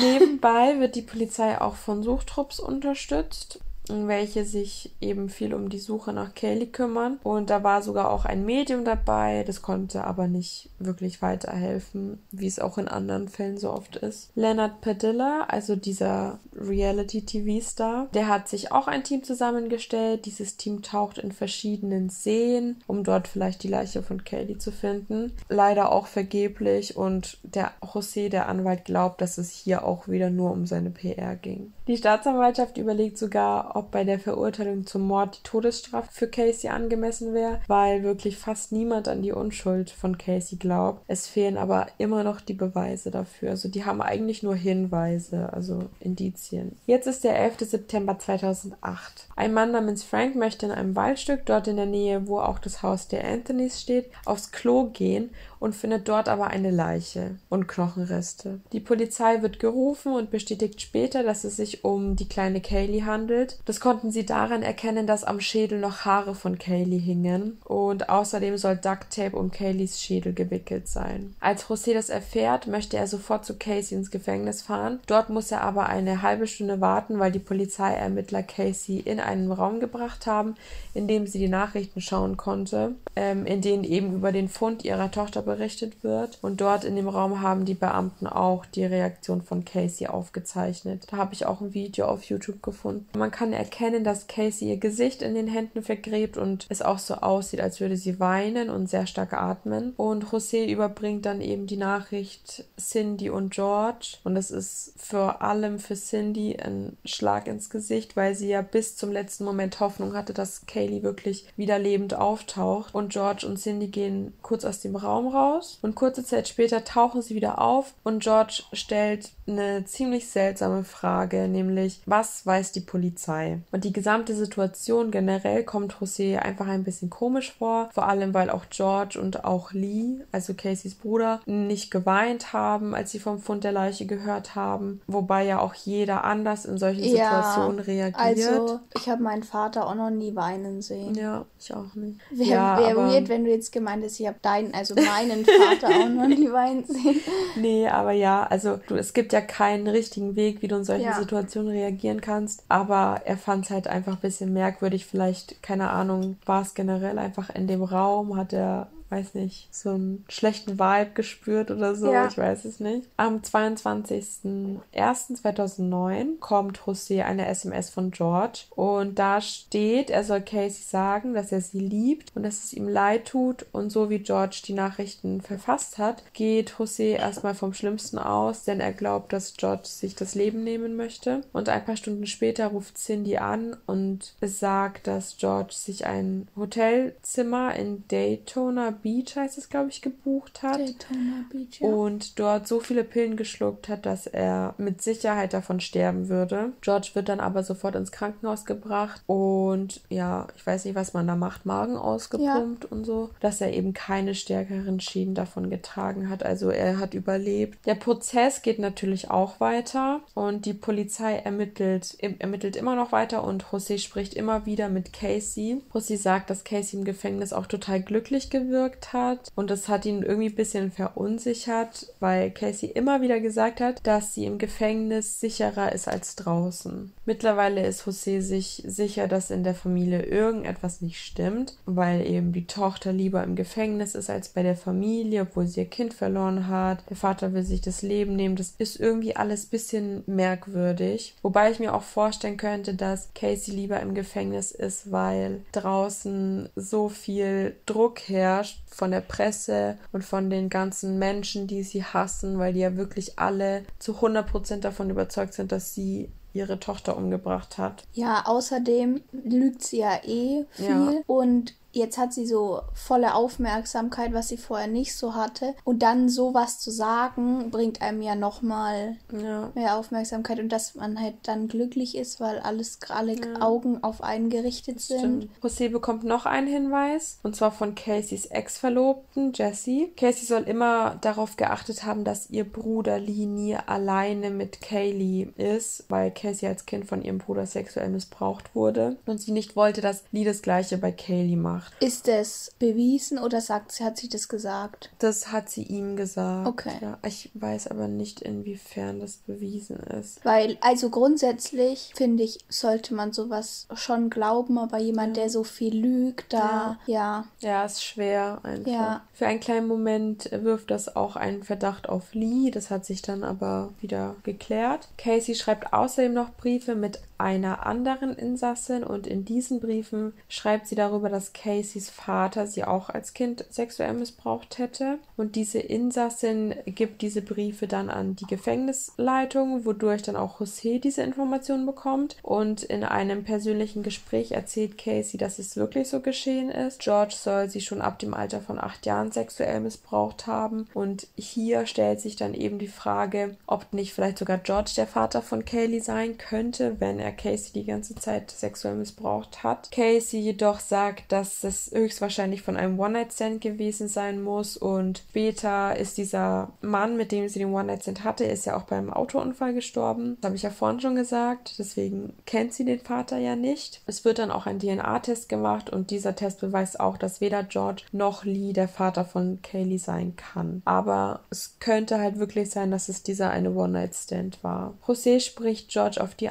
Nebenbei 0.00 0.78
wird 0.78 0.94
die 0.94 1.02
Polizei 1.02 1.60
auch 1.60 1.74
von 1.74 2.02
Suchtrupps 2.02 2.60
unterstützt. 2.60 3.60
Welche 3.88 4.44
sich 4.44 4.92
eben 5.00 5.28
viel 5.28 5.54
um 5.54 5.68
die 5.68 5.78
Suche 5.78 6.12
nach 6.12 6.34
Kaylee 6.34 6.66
kümmern. 6.66 7.18
Und 7.22 7.50
da 7.50 7.62
war 7.62 7.82
sogar 7.82 8.10
auch 8.10 8.24
ein 8.24 8.44
Medium 8.44 8.84
dabei, 8.84 9.44
das 9.46 9.62
konnte 9.62 10.04
aber 10.04 10.26
nicht 10.26 10.70
wirklich 10.78 11.22
weiterhelfen, 11.22 12.22
wie 12.30 12.46
es 12.46 12.58
auch 12.58 12.78
in 12.78 12.88
anderen 12.88 13.28
Fällen 13.28 13.58
so 13.58 13.70
oft 13.70 13.96
ist. 13.96 14.30
Leonard 14.34 14.80
Padilla, 14.80 15.44
also 15.48 15.76
dieser 15.76 16.38
Reality-TV-Star, 16.56 18.08
der 18.14 18.28
hat 18.28 18.48
sich 18.48 18.72
auch 18.72 18.86
ein 18.86 19.04
Team 19.04 19.22
zusammengestellt. 19.22 20.26
Dieses 20.26 20.56
Team 20.56 20.82
taucht 20.82 21.18
in 21.18 21.32
verschiedenen 21.32 22.08
Seen, 22.08 22.82
um 22.86 23.04
dort 23.04 23.28
vielleicht 23.28 23.62
die 23.62 23.68
Leiche 23.68 24.02
von 24.02 24.24
Kaylee 24.24 24.58
zu 24.58 24.72
finden. 24.72 25.32
Leider 25.48 25.92
auch 25.92 26.06
vergeblich 26.06 26.96
und 26.96 27.38
der 27.42 27.72
José, 27.82 28.28
der 28.28 28.48
Anwalt, 28.48 28.84
glaubt, 28.84 29.20
dass 29.20 29.38
es 29.38 29.50
hier 29.50 29.84
auch 29.84 30.08
wieder 30.08 30.30
nur 30.30 30.52
um 30.52 30.66
seine 30.66 30.90
PR 30.90 31.36
ging. 31.36 31.72
Die 31.86 31.96
Staatsanwaltschaft 31.96 32.78
überlegt 32.78 33.18
sogar, 33.18 33.73
ob 33.74 33.90
bei 33.90 34.04
der 34.04 34.18
Verurteilung 34.18 34.86
zum 34.86 35.02
Mord 35.02 35.38
die 35.38 35.42
Todesstrafe 35.42 36.08
für 36.10 36.28
Casey 36.28 36.70
angemessen 36.70 37.34
wäre, 37.34 37.60
weil 37.66 38.02
wirklich 38.02 38.38
fast 38.38 38.72
niemand 38.72 39.08
an 39.08 39.22
die 39.22 39.32
Unschuld 39.32 39.90
von 39.90 40.16
Casey 40.16 40.56
glaubt. 40.56 41.02
Es 41.06 41.26
fehlen 41.26 41.56
aber 41.56 41.86
immer 41.98 42.24
noch 42.24 42.40
die 42.40 42.54
Beweise 42.54 43.10
dafür. 43.10 43.50
Also 43.50 43.68
die 43.68 43.84
haben 43.84 44.00
eigentlich 44.00 44.42
nur 44.42 44.54
Hinweise, 44.54 45.52
also 45.52 45.84
Indizien. 46.00 46.76
Jetzt 46.86 47.06
ist 47.06 47.24
der 47.24 47.38
11. 47.38 47.60
September 47.60 48.18
2008. 48.18 49.28
Ein 49.36 49.52
Mann 49.52 49.72
namens 49.72 50.04
Frank 50.04 50.36
möchte 50.36 50.66
in 50.66 50.72
einem 50.72 50.96
Waldstück, 50.96 51.44
dort 51.46 51.68
in 51.68 51.76
der 51.76 51.86
Nähe, 51.86 52.26
wo 52.28 52.38
auch 52.38 52.58
das 52.58 52.82
Haus 52.82 53.08
der 53.08 53.24
Anthonys 53.24 53.80
steht, 53.80 54.06
aufs 54.24 54.52
Klo 54.52 54.84
gehen 54.84 55.30
und 55.64 55.74
findet 55.74 56.10
dort 56.10 56.28
aber 56.28 56.48
eine 56.48 56.70
Leiche 56.70 57.36
und 57.48 57.68
Knochenreste. 57.68 58.60
Die 58.74 58.80
Polizei 58.80 59.40
wird 59.40 59.58
gerufen 59.58 60.12
und 60.12 60.30
bestätigt 60.30 60.82
später, 60.82 61.22
dass 61.22 61.42
es 61.44 61.56
sich 61.56 61.84
um 61.84 62.16
die 62.16 62.28
kleine 62.28 62.60
Kaylee 62.60 63.04
handelt. 63.04 63.58
Das 63.64 63.80
konnten 63.80 64.10
sie 64.10 64.26
daran 64.26 64.62
erkennen, 64.62 65.06
dass 65.06 65.24
am 65.24 65.40
Schädel 65.40 65.80
noch 65.80 66.04
Haare 66.04 66.34
von 66.34 66.58
Kaylee 66.58 66.98
hingen 66.98 67.56
und 67.64 68.10
außerdem 68.10 68.58
soll 68.58 68.76
Ducktape 68.76 69.34
um 69.34 69.50
Kayleys 69.50 70.02
Schädel 70.02 70.34
gewickelt 70.34 70.86
sein. 70.86 71.34
Als 71.40 71.64
José 71.64 71.94
das 71.94 72.10
erfährt, 72.10 72.66
möchte 72.66 72.98
er 72.98 73.06
sofort 73.06 73.46
zu 73.46 73.54
Casey 73.54 73.96
ins 73.96 74.10
Gefängnis 74.10 74.60
fahren. 74.60 75.00
Dort 75.06 75.30
muss 75.30 75.50
er 75.50 75.62
aber 75.62 75.86
eine 75.86 76.20
halbe 76.20 76.46
Stunde 76.46 76.82
warten, 76.82 77.18
weil 77.18 77.32
die 77.32 77.38
Polizeiermittler 77.38 78.42
Casey 78.42 78.98
in 78.98 79.18
einen 79.18 79.50
Raum 79.50 79.80
gebracht 79.80 80.26
haben, 80.26 80.56
in 80.92 81.08
dem 81.08 81.26
sie 81.26 81.38
die 81.38 81.48
Nachrichten 81.48 82.02
schauen 82.02 82.36
konnte, 82.36 82.96
ähm, 83.16 83.46
in 83.46 83.62
denen 83.62 83.84
eben 83.84 84.12
über 84.12 84.30
den 84.30 84.50
Fund 84.50 84.84
ihrer 84.84 85.10
Tochter 85.10 85.40
berichtet 85.40 85.53
wird. 86.02 86.38
Und 86.42 86.60
dort 86.60 86.84
in 86.84 86.96
dem 86.96 87.08
Raum 87.08 87.40
haben 87.40 87.64
die 87.64 87.74
Beamten 87.74 88.26
auch 88.26 88.66
die 88.66 88.84
Reaktion 88.84 89.42
von 89.42 89.64
Casey 89.64 90.06
aufgezeichnet. 90.06 91.06
Da 91.10 91.16
habe 91.16 91.34
ich 91.34 91.46
auch 91.46 91.60
ein 91.60 91.74
Video 91.74 92.06
auf 92.06 92.24
YouTube 92.24 92.62
gefunden. 92.62 93.06
Man 93.16 93.30
kann 93.30 93.52
erkennen, 93.52 94.04
dass 94.04 94.26
Casey 94.26 94.68
ihr 94.68 94.76
Gesicht 94.78 95.22
in 95.22 95.34
den 95.34 95.48
Händen 95.48 95.82
vergräbt 95.82 96.36
und 96.36 96.66
es 96.68 96.82
auch 96.82 96.98
so 96.98 97.14
aussieht, 97.14 97.60
als 97.60 97.80
würde 97.80 97.96
sie 97.96 98.20
weinen 98.20 98.70
und 98.70 98.88
sehr 98.88 99.06
stark 99.06 99.32
atmen. 99.32 99.94
Und 99.96 100.26
José 100.26 100.66
überbringt 100.66 101.26
dann 101.26 101.40
eben 101.40 101.66
die 101.66 101.76
Nachricht 101.76 102.64
Cindy 102.78 103.30
und 103.30 103.52
George. 103.52 104.16
Und 104.24 104.36
es 104.36 104.50
ist 104.50 104.94
vor 104.96 105.42
allem 105.42 105.78
für 105.78 105.94
Cindy 105.94 106.56
ein 106.56 106.96
Schlag 107.04 107.46
ins 107.46 107.70
Gesicht, 107.70 108.16
weil 108.16 108.34
sie 108.34 108.48
ja 108.48 108.62
bis 108.62 108.96
zum 108.96 109.12
letzten 109.12 109.44
Moment 109.44 109.80
Hoffnung 109.80 110.14
hatte, 110.14 110.34
dass 110.34 110.66
Kaylee 110.66 111.02
wirklich 111.02 111.46
wieder 111.56 111.78
lebend 111.78 112.14
auftaucht. 112.14 112.94
Und 112.94 113.12
George 113.12 113.46
und 113.46 113.58
Cindy 113.58 113.88
gehen 113.88 114.32
kurz 114.42 114.64
aus 114.64 114.80
dem 114.80 114.96
Raum 114.96 115.33
raus 115.34 115.78
und 115.82 115.94
kurze 115.94 116.24
Zeit 116.24 116.48
später 116.48 116.84
tauchen 116.84 117.22
sie 117.22 117.34
wieder 117.34 117.60
auf 117.60 117.94
und 118.02 118.22
George 118.22 118.62
stellt 118.72 119.30
eine 119.46 119.84
ziemlich 119.84 120.28
seltsame 120.28 120.84
Frage, 120.84 121.48
nämlich 121.48 122.00
was 122.06 122.46
weiß 122.46 122.72
die 122.72 122.80
Polizei? 122.80 123.58
Und 123.72 123.84
die 123.84 123.92
gesamte 123.92 124.34
Situation 124.34 125.10
generell 125.10 125.64
kommt 125.64 125.94
José 125.94 126.38
einfach 126.38 126.66
ein 126.66 126.84
bisschen 126.84 127.10
komisch 127.10 127.52
vor, 127.52 127.90
vor 127.92 128.08
allem 128.08 128.32
weil 128.32 128.50
auch 128.50 128.64
George 128.70 129.20
und 129.20 129.44
auch 129.44 129.72
Lee, 129.72 130.20
also 130.32 130.54
Caseys 130.54 130.94
Bruder, 130.94 131.40
nicht 131.46 131.90
geweint 131.90 132.52
haben, 132.52 132.94
als 132.94 133.10
sie 133.10 133.18
vom 133.18 133.38
Fund 133.38 133.64
der 133.64 133.72
Leiche 133.72 134.06
gehört 134.06 134.54
haben, 134.54 135.00
wobei 135.06 135.44
ja 135.44 135.60
auch 135.60 135.74
jeder 135.74 136.24
anders 136.24 136.64
in 136.64 136.78
solchen 136.78 137.02
Situationen 137.02 137.78
ja, 137.78 137.84
reagiert. 137.84 138.18
Also, 138.18 138.80
ich 138.96 139.08
habe 139.08 139.22
meinen 139.22 139.42
Vater 139.42 139.86
auch 139.86 139.94
noch 139.94 140.10
nie 140.10 140.34
weinen 140.34 140.82
sehen. 140.82 141.14
Ja, 141.14 141.44
ich 141.58 141.74
auch 141.74 141.94
nicht. 141.94 142.20
Wäre 142.30 142.48
ja, 142.48 142.78
wär 142.78 142.96
weird, 142.96 143.28
wenn 143.28 143.44
du 143.44 143.50
jetzt 143.50 143.72
gemeint 143.72 144.04
hast, 144.04 144.20
ich 144.20 144.26
habe 144.26 144.38
deinen, 144.40 144.72
also 144.74 144.94
meinen 144.94 145.23
Vater 145.30 145.88
auch 145.88 146.08
noch 146.08 146.26
nie 146.26 146.50
weinen 146.50 146.84
sehen. 146.84 147.20
Nee, 147.56 147.88
aber 147.88 148.12
ja, 148.12 148.44
also 148.44 148.78
du, 148.88 148.96
es 148.96 149.12
gibt 149.12 149.32
ja 149.32 149.40
keinen 149.40 149.86
richtigen 149.86 150.34
Weg, 150.36 150.60
wie 150.62 150.68
du 150.68 150.76
in 150.76 150.84
solchen 150.84 151.04
ja. 151.04 151.18
Situationen 151.18 151.70
reagieren 151.70 152.20
kannst. 152.20 152.64
Aber 152.68 153.22
er 153.24 153.36
fand 153.36 153.64
es 153.64 153.70
halt 153.70 153.86
einfach 153.86 154.14
ein 154.14 154.20
bisschen 154.20 154.52
merkwürdig. 154.52 155.06
Vielleicht, 155.06 155.62
keine 155.62 155.90
Ahnung, 155.90 156.36
war 156.46 156.62
es 156.62 156.74
generell 156.74 157.18
einfach 157.18 157.50
in 157.54 157.66
dem 157.66 157.82
Raum, 157.82 158.36
hat 158.36 158.52
er 158.52 158.88
weiß 159.10 159.34
nicht, 159.34 159.74
so 159.74 159.90
einen 159.90 160.24
schlechten 160.28 160.78
Vibe 160.78 161.10
gespürt 161.14 161.70
oder 161.70 161.94
so, 161.94 162.10
ja. 162.12 162.26
ich 162.26 162.38
weiß 162.38 162.64
es 162.64 162.80
nicht. 162.80 163.08
Am 163.16 163.38
22.01.2009 163.38 166.38
kommt 166.40 166.80
José 166.80 167.22
eine 167.22 167.46
SMS 167.46 167.90
von 167.90 168.10
George 168.10 168.64
und 168.70 169.16
da 169.18 169.40
steht, 169.40 170.10
er 170.10 170.24
soll 170.24 170.40
Casey 170.40 170.82
sagen, 170.82 171.34
dass 171.34 171.52
er 171.52 171.60
sie 171.60 171.78
liebt 171.80 172.32
und 172.34 172.42
dass 172.42 172.64
es 172.64 172.72
ihm 172.72 172.88
leid 172.88 173.26
tut 173.26 173.66
und 173.72 173.90
so 173.90 174.10
wie 174.10 174.18
George 174.18 174.62
die 174.66 174.72
Nachrichten 174.72 175.40
verfasst 175.40 175.98
hat, 175.98 176.24
geht 176.32 176.72
José 176.72 177.16
erstmal 177.16 177.54
vom 177.54 177.72
Schlimmsten 177.74 178.18
aus, 178.18 178.64
denn 178.64 178.80
er 178.80 178.92
glaubt, 178.92 179.32
dass 179.32 179.54
George 179.56 179.84
sich 179.84 180.16
das 180.16 180.34
Leben 180.34 180.64
nehmen 180.64 180.96
möchte 180.96 181.42
und 181.52 181.68
ein 181.68 181.84
paar 181.84 181.96
Stunden 181.96 182.26
später 182.26 182.66
ruft 182.68 182.98
Cindy 182.98 183.36
an 183.36 183.76
und 183.86 184.34
sagt, 184.40 185.06
dass 185.06 185.36
George 185.36 185.74
sich 185.74 186.06
ein 186.06 186.48
Hotelzimmer 186.56 187.76
in 187.76 188.04
Daytona 188.08 188.93
Beach 189.02 189.36
heißt 189.36 189.58
es, 189.58 189.68
glaube 189.68 189.90
ich, 189.90 190.02
gebucht 190.02 190.62
hat. 190.62 190.78
Daytona 190.78 191.44
Beach, 191.50 191.80
ja. 191.80 191.88
Und 191.88 192.38
dort 192.38 192.66
so 192.66 192.80
viele 192.80 193.04
Pillen 193.04 193.36
geschluckt 193.36 193.88
hat, 193.88 194.06
dass 194.06 194.26
er 194.26 194.74
mit 194.78 195.02
Sicherheit 195.02 195.52
davon 195.52 195.80
sterben 195.80 196.28
würde. 196.28 196.72
George 196.80 197.10
wird 197.14 197.28
dann 197.28 197.40
aber 197.40 197.62
sofort 197.62 197.94
ins 197.94 198.12
Krankenhaus 198.12 198.64
gebracht 198.64 199.22
und 199.26 200.00
ja, 200.08 200.46
ich 200.56 200.66
weiß 200.66 200.84
nicht, 200.84 200.94
was 200.94 201.14
man 201.14 201.26
da 201.26 201.36
macht, 201.36 201.66
Magen 201.66 201.96
ausgepumpt 201.96 202.84
ja. 202.84 202.90
und 202.90 203.04
so, 203.04 203.30
dass 203.40 203.60
er 203.60 203.72
eben 203.72 203.92
keine 203.92 204.34
stärkeren 204.34 205.00
Schäden 205.00 205.34
davon 205.34 205.70
getragen 205.70 206.28
hat. 206.28 206.44
Also 206.44 206.70
er 206.70 206.98
hat 206.98 207.14
überlebt. 207.14 207.84
Der 207.86 207.94
Prozess 207.94 208.62
geht 208.62 208.78
natürlich 208.78 209.30
auch 209.30 209.60
weiter 209.60 210.20
und 210.34 210.66
die 210.66 210.74
Polizei 210.74 211.36
ermittelt, 211.36 212.16
ermittelt 212.20 212.76
immer 212.76 212.96
noch 212.96 213.12
weiter 213.12 213.44
und 213.44 213.64
José 213.64 213.98
spricht 213.98 214.34
immer 214.34 214.66
wieder 214.66 214.88
mit 214.88 215.12
Casey. 215.12 215.80
José 215.92 216.16
sagt, 216.16 216.50
dass 216.50 216.64
Casey 216.64 216.98
im 216.98 217.04
Gefängnis 217.04 217.52
auch 217.52 217.66
total 217.66 218.02
glücklich 218.02 218.50
gewirkt 218.50 218.83
gewirkt 218.84 219.12
hat. 219.12 219.50
Und 219.54 219.70
das 219.70 219.88
hat 219.88 220.06
ihn 220.06 220.22
irgendwie 220.22 220.48
ein 220.48 220.54
bisschen 220.54 220.90
verunsichert, 220.90 222.12
weil 222.20 222.50
Casey 222.50 222.88
immer 222.88 223.20
wieder 223.20 223.40
gesagt 223.40 223.80
hat, 223.80 224.06
dass 224.06 224.34
sie 224.34 224.46
im 224.46 224.58
Gefängnis 224.58 225.40
sicherer 225.40 225.92
ist 225.92 226.08
als 226.08 226.36
draußen. 226.36 227.12
Mittlerweile 227.24 227.86
ist 227.86 228.02
José 228.02 228.40
sich 228.40 228.82
sicher, 228.86 229.28
dass 229.28 229.50
in 229.50 229.64
der 229.64 229.74
Familie 229.74 230.22
irgendetwas 230.22 231.00
nicht 231.00 231.20
stimmt, 231.20 231.76
weil 231.86 232.26
eben 232.26 232.52
die 232.52 232.66
Tochter 232.66 233.12
lieber 233.12 233.42
im 233.42 233.56
Gefängnis 233.56 234.14
ist 234.14 234.30
als 234.30 234.48
bei 234.48 234.62
der 234.62 234.76
Familie, 234.76 235.42
obwohl 235.42 235.66
sie 235.66 235.80
ihr 235.80 235.86
Kind 235.86 236.14
verloren 236.14 236.68
hat. 236.68 237.08
Der 237.08 237.16
Vater 237.16 237.52
will 237.52 237.64
sich 237.64 237.80
das 237.80 238.02
Leben 238.02 238.36
nehmen. 238.36 238.56
Das 238.56 238.74
ist 238.78 239.00
irgendwie 239.00 239.36
alles 239.36 239.66
ein 239.66 239.70
bisschen 239.70 240.22
merkwürdig. 240.26 241.34
Wobei 241.42 241.70
ich 241.70 241.78
mir 241.78 241.94
auch 241.94 242.02
vorstellen 242.02 242.56
könnte, 242.56 242.94
dass 242.94 243.32
Casey 243.34 243.74
lieber 243.74 244.00
im 244.00 244.14
Gefängnis 244.14 244.70
ist, 244.72 245.10
weil 245.10 245.62
draußen 245.72 246.68
so 246.76 247.08
viel 247.08 247.76
Druck 247.86 248.20
herrscht 248.28 248.73
von 248.86 249.10
der 249.10 249.20
Presse 249.20 249.98
und 250.12 250.24
von 250.24 250.50
den 250.50 250.68
ganzen 250.68 251.18
Menschen, 251.18 251.66
die 251.66 251.82
sie 251.82 252.04
hassen, 252.04 252.58
weil 252.58 252.72
die 252.72 252.80
ja 252.80 252.96
wirklich 252.96 253.38
alle 253.38 253.84
zu 253.98 254.12
100% 254.12 254.80
davon 254.80 255.10
überzeugt 255.10 255.54
sind, 255.54 255.72
dass 255.72 255.94
sie 255.94 256.30
ihre 256.52 256.78
Tochter 256.78 257.16
umgebracht 257.16 257.78
hat. 257.78 258.04
Ja, 258.12 258.44
außerdem 258.46 259.20
lügt 259.32 259.82
sie 259.82 259.98
ja 259.98 260.20
eh 260.24 260.64
viel 260.70 260.86
ja. 260.86 261.12
und 261.26 261.74
jetzt 261.94 262.18
hat 262.18 262.32
sie 262.32 262.46
so 262.46 262.82
volle 262.92 263.34
Aufmerksamkeit, 263.34 264.32
was 264.32 264.48
sie 264.48 264.56
vorher 264.56 264.88
nicht 264.88 265.14
so 265.16 265.34
hatte. 265.34 265.74
Und 265.84 266.02
dann 266.02 266.28
sowas 266.28 266.78
zu 266.80 266.90
sagen, 266.90 267.70
bringt 267.70 268.02
einem 268.02 268.22
ja 268.22 268.34
nochmal 268.34 269.16
ja. 269.32 269.70
mehr 269.74 269.96
Aufmerksamkeit 269.96 270.58
und 270.58 270.70
dass 270.70 270.94
man 270.94 271.20
halt 271.20 271.34
dann 271.44 271.68
glücklich 271.68 272.16
ist, 272.16 272.40
weil 272.40 272.58
alles 272.58 272.98
alle 273.08 273.34
ja. 273.34 273.60
Augen 273.60 274.02
auf 274.02 274.22
einen 274.22 274.50
gerichtet 274.50 275.00
sind. 275.00 275.48
José 275.62 275.90
bekommt 275.90 276.24
noch 276.24 276.46
einen 276.46 276.66
Hinweis 276.66 277.38
und 277.42 277.56
zwar 277.56 277.72
von 277.72 277.94
Caseys 277.94 278.46
Ex-Verlobten 278.46 279.52
Jesse. 279.54 280.08
Casey 280.16 280.46
soll 280.46 280.62
immer 280.62 281.16
darauf 281.20 281.56
geachtet 281.56 282.04
haben, 282.04 282.24
dass 282.24 282.50
ihr 282.50 282.64
Bruder 282.64 283.18
Lee 283.18 283.46
nie 283.46 283.76
alleine 283.76 284.50
mit 284.50 284.80
Kaylee 284.80 285.48
ist, 285.56 286.04
weil 286.08 286.30
Casey 286.30 286.68
als 286.68 286.86
Kind 286.86 287.06
von 287.06 287.22
ihrem 287.22 287.38
Bruder 287.38 287.66
sexuell 287.66 288.08
missbraucht 288.08 288.74
wurde 288.74 289.16
und 289.26 289.40
sie 289.40 289.52
nicht 289.52 289.76
wollte, 289.76 290.00
dass 290.00 290.24
Lee 290.32 290.44
das 290.44 290.62
gleiche 290.62 290.98
bei 290.98 291.12
Kaylee 291.12 291.56
macht. 291.56 291.83
Gemacht. 291.84 292.02
Ist 292.02 292.28
es 292.28 292.72
bewiesen 292.78 293.38
oder 293.38 293.60
sagt 293.60 293.92
sie, 293.92 294.04
hat 294.04 294.16
sie 294.16 294.28
das 294.28 294.48
gesagt? 294.48 295.10
Das 295.18 295.52
hat 295.52 295.68
sie 295.68 295.82
ihm 295.82 296.16
gesagt. 296.16 296.66
Okay. 296.68 296.98
Ja, 297.00 297.18
ich 297.26 297.50
weiß 297.54 297.88
aber 297.88 298.08
nicht, 298.08 298.40
inwiefern 298.40 299.20
das 299.20 299.38
bewiesen 299.38 299.98
ist. 299.98 300.44
Weil, 300.44 300.78
also 300.80 301.10
grundsätzlich 301.10 302.12
finde 302.14 302.42
ich, 302.42 302.58
sollte 302.68 303.14
man 303.14 303.32
sowas 303.32 303.86
schon 303.94 304.30
glauben, 304.30 304.78
aber 304.78 304.98
jemand, 304.98 305.36
der 305.36 305.50
so 305.50 305.64
viel 305.64 305.94
lügt, 305.96 306.52
da, 306.52 306.98
ja. 307.06 307.46
Ja, 307.60 307.84
ist 307.84 308.04
schwer 308.04 308.60
einfach. 308.62 308.90
Ja. 308.90 309.22
Für 309.32 309.46
einen 309.46 309.60
kleinen 309.60 309.88
Moment 309.88 310.50
wirft 310.52 310.90
das 310.90 311.14
auch 311.16 311.36
einen 311.36 311.62
Verdacht 311.62 312.08
auf 312.08 312.34
Lee, 312.34 312.70
das 312.70 312.90
hat 312.90 313.04
sich 313.04 313.22
dann 313.22 313.44
aber 313.44 313.92
wieder 314.00 314.36
geklärt. 314.42 315.08
Casey 315.18 315.54
schreibt 315.54 315.92
außerdem 315.92 316.32
noch 316.32 316.54
Briefe 316.56 316.94
mit 316.94 317.20
einer 317.38 317.86
anderen 317.86 318.34
Insassin 318.34 319.04
und 319.04 319.26
in 319.26 319.44
diesen 319.44 319.80
Briefen 319.80 320.32
schreibt 320.48 320.86
sie 320.86 320.94
darüber, 320.94 321.28
dass 321.28 321.52
Caseys 321.52 322.10
Vater 322.10 322.66
sie 322.66 322.84
auch 322.84 323.10
als 323.10 323.34
Kind 323.34 323.64
sexuell 323.70 324.14
missbraucht 324.14 324.78
hätte. 324.78 325.18
Und 325.36 325.56
diese 325.56 325.78
Insassin 325.78 326.74
gibt 326.86 327.22
diese 327.22 327.42
Briefe 327.42 327.86
dann 327.86 328.10
an 328.10 328.36
die 328.36 328.46
Gefängnisleitung, 328.46 329.84
wodurch 329.84 330.22
dann 330.22 330.36
auch 330.36 330.60
José 330.60 331.00
diese 331.00 331.22
Informationen 331.22 331.86
bekommt. 331.86 332.36
Und 332.42 332.82
in 332.82 333.04
einem 333.04 333.44
persönlichen 333.44 334.02
Gespräch 334.02 334.52
erzählt 334.52 334.98
Casey, 334.98 335.38
dass 335.38 335.58
es 335.58 335.76
wirklich 335.76 336.08
so 336.08 336.20
geschehen 336.20 336.70
ist. 336.70 337.00
George 337.00 337.34
soll 337.36 337.68
sie 337.68 337.80
schon 337.80 338.00
ab 338.00 338.18
dem 338.18 338.34
Alter 338.34 338.60
von 338.60 338.78
acht 338.78 339.06
Jahren 339.06 339.32
sexuell 339.32 339.80
missbraucht 339.80 340.46
haben. 340.46 340.86
Und 340.94 341.26
hier 341.36 341.86
stellt 341.86 342.20
sich 342.20 342.36
dann 342.36 342.54
eben 342.54 342.78
die 342.78 342.88
Frage, 342.88 343.56
ob 343.66 343.92
nicht 343.92 344.14
vielleicht 344.14 344.38
sogar 344.38 344.58
George 344.58 344.92
der 344.96 345.06
Vater 345.06 345.42
von 345.42 345.64
Kaylee 345.64 346.00
sein 346.00 346.38
könnte, 346.38 347.00
wenn 347.00 347.18
er 347.24 347.32
Casey 347.32 347.72
die 347.72 347.84
ganze 347.84 348.14
Zeit 348.14 348.50
sexuell 348.50 348.94
missbraucht 348.94 349.62
hat. 349.62 349.90
Casey 349.90 350.40
jedoch 350.40 350.78
sagt, 350.78 351.32
dass 351.32 351.64
es 351.64 351.90
höchstwahrscheinlich 351.92 352.62
von 352.62 352.76
einem 352.76 352.98
One-Night-Stand 352.98 353.60
gewesen 353.60 354.08
sein 354.08 354.42
muss 354.42 354.76
und 354.76 355.22
später 355.30 355.96
ist 355.96 356.18
dieser 356.18 356.72
Mann, 356.80 357.16
mit 357.16 357.32
dem 357.32 357.48
sie 357.48 357.58
den 357.58 357.72
One-Night-Stand 357.72 358.24
hatte, 358.24 358.44
ist 358.44 358.66
ja 358.66 358.76
auch 358.76 358.84
beim 358.84 359.12
Autounfall 359.12 359.74
gestorben. 359.74 360.36
Das 360.40 360.48
habe 360.48 360.56
ich 360.56 360.62
ja 360.62 360.70
vorhin 360.70 361.00
schon 361.00 361.16
gesagt, 361.16 361.74
deswegen 361.78 362.34
kennt 362.46 362.72
sie 362.74 362.84
den 362.84 363.00
Vater 363.00 363.38
ja 363.38 363.56
nicht. 363.56 364.02
Es 364.06 364.24
wird 364.24 364.38
dann 364.38 364.50
auch 364.50 364.66
ein 364.66 364.78
DNA-Test 364.78 365.48
gemacht 365.48 365.90
und 365.90 366.10
dieser 366.10 366.36
Test 366.36 366.60
beweist 366.60 367.00
auch, 367.00 367.16
dass 367.16 367.40
weder 367.40 367.62
George 367.62 368.02
noch 368.12 368.44
Lee 368.44 368.72
der 368.72 368.88
Vater 368.88 369.24
von 369.24 369.60
Kaylee 369.62 369.96
sein 369.96 370.36
kann. 370.36 370.82
Aber 370.84 371.40
es 371.50 371.76
könnte 371.80 372.18
halt 372.18 372.38
wirklich 372.38 372.70
sein, 372.70 372.90
dass 372.90 373.08
es 373.08 373.22
dieser 373.22 373.50
eine 373.50 373.72
One-Night-Stand 373.72 374.62
war. 374.62 374.94
José 375.06 375.40
spricht 375.40 375.88
George 375.88 376.20
auf 376.20 376.34
die 376.34 376.50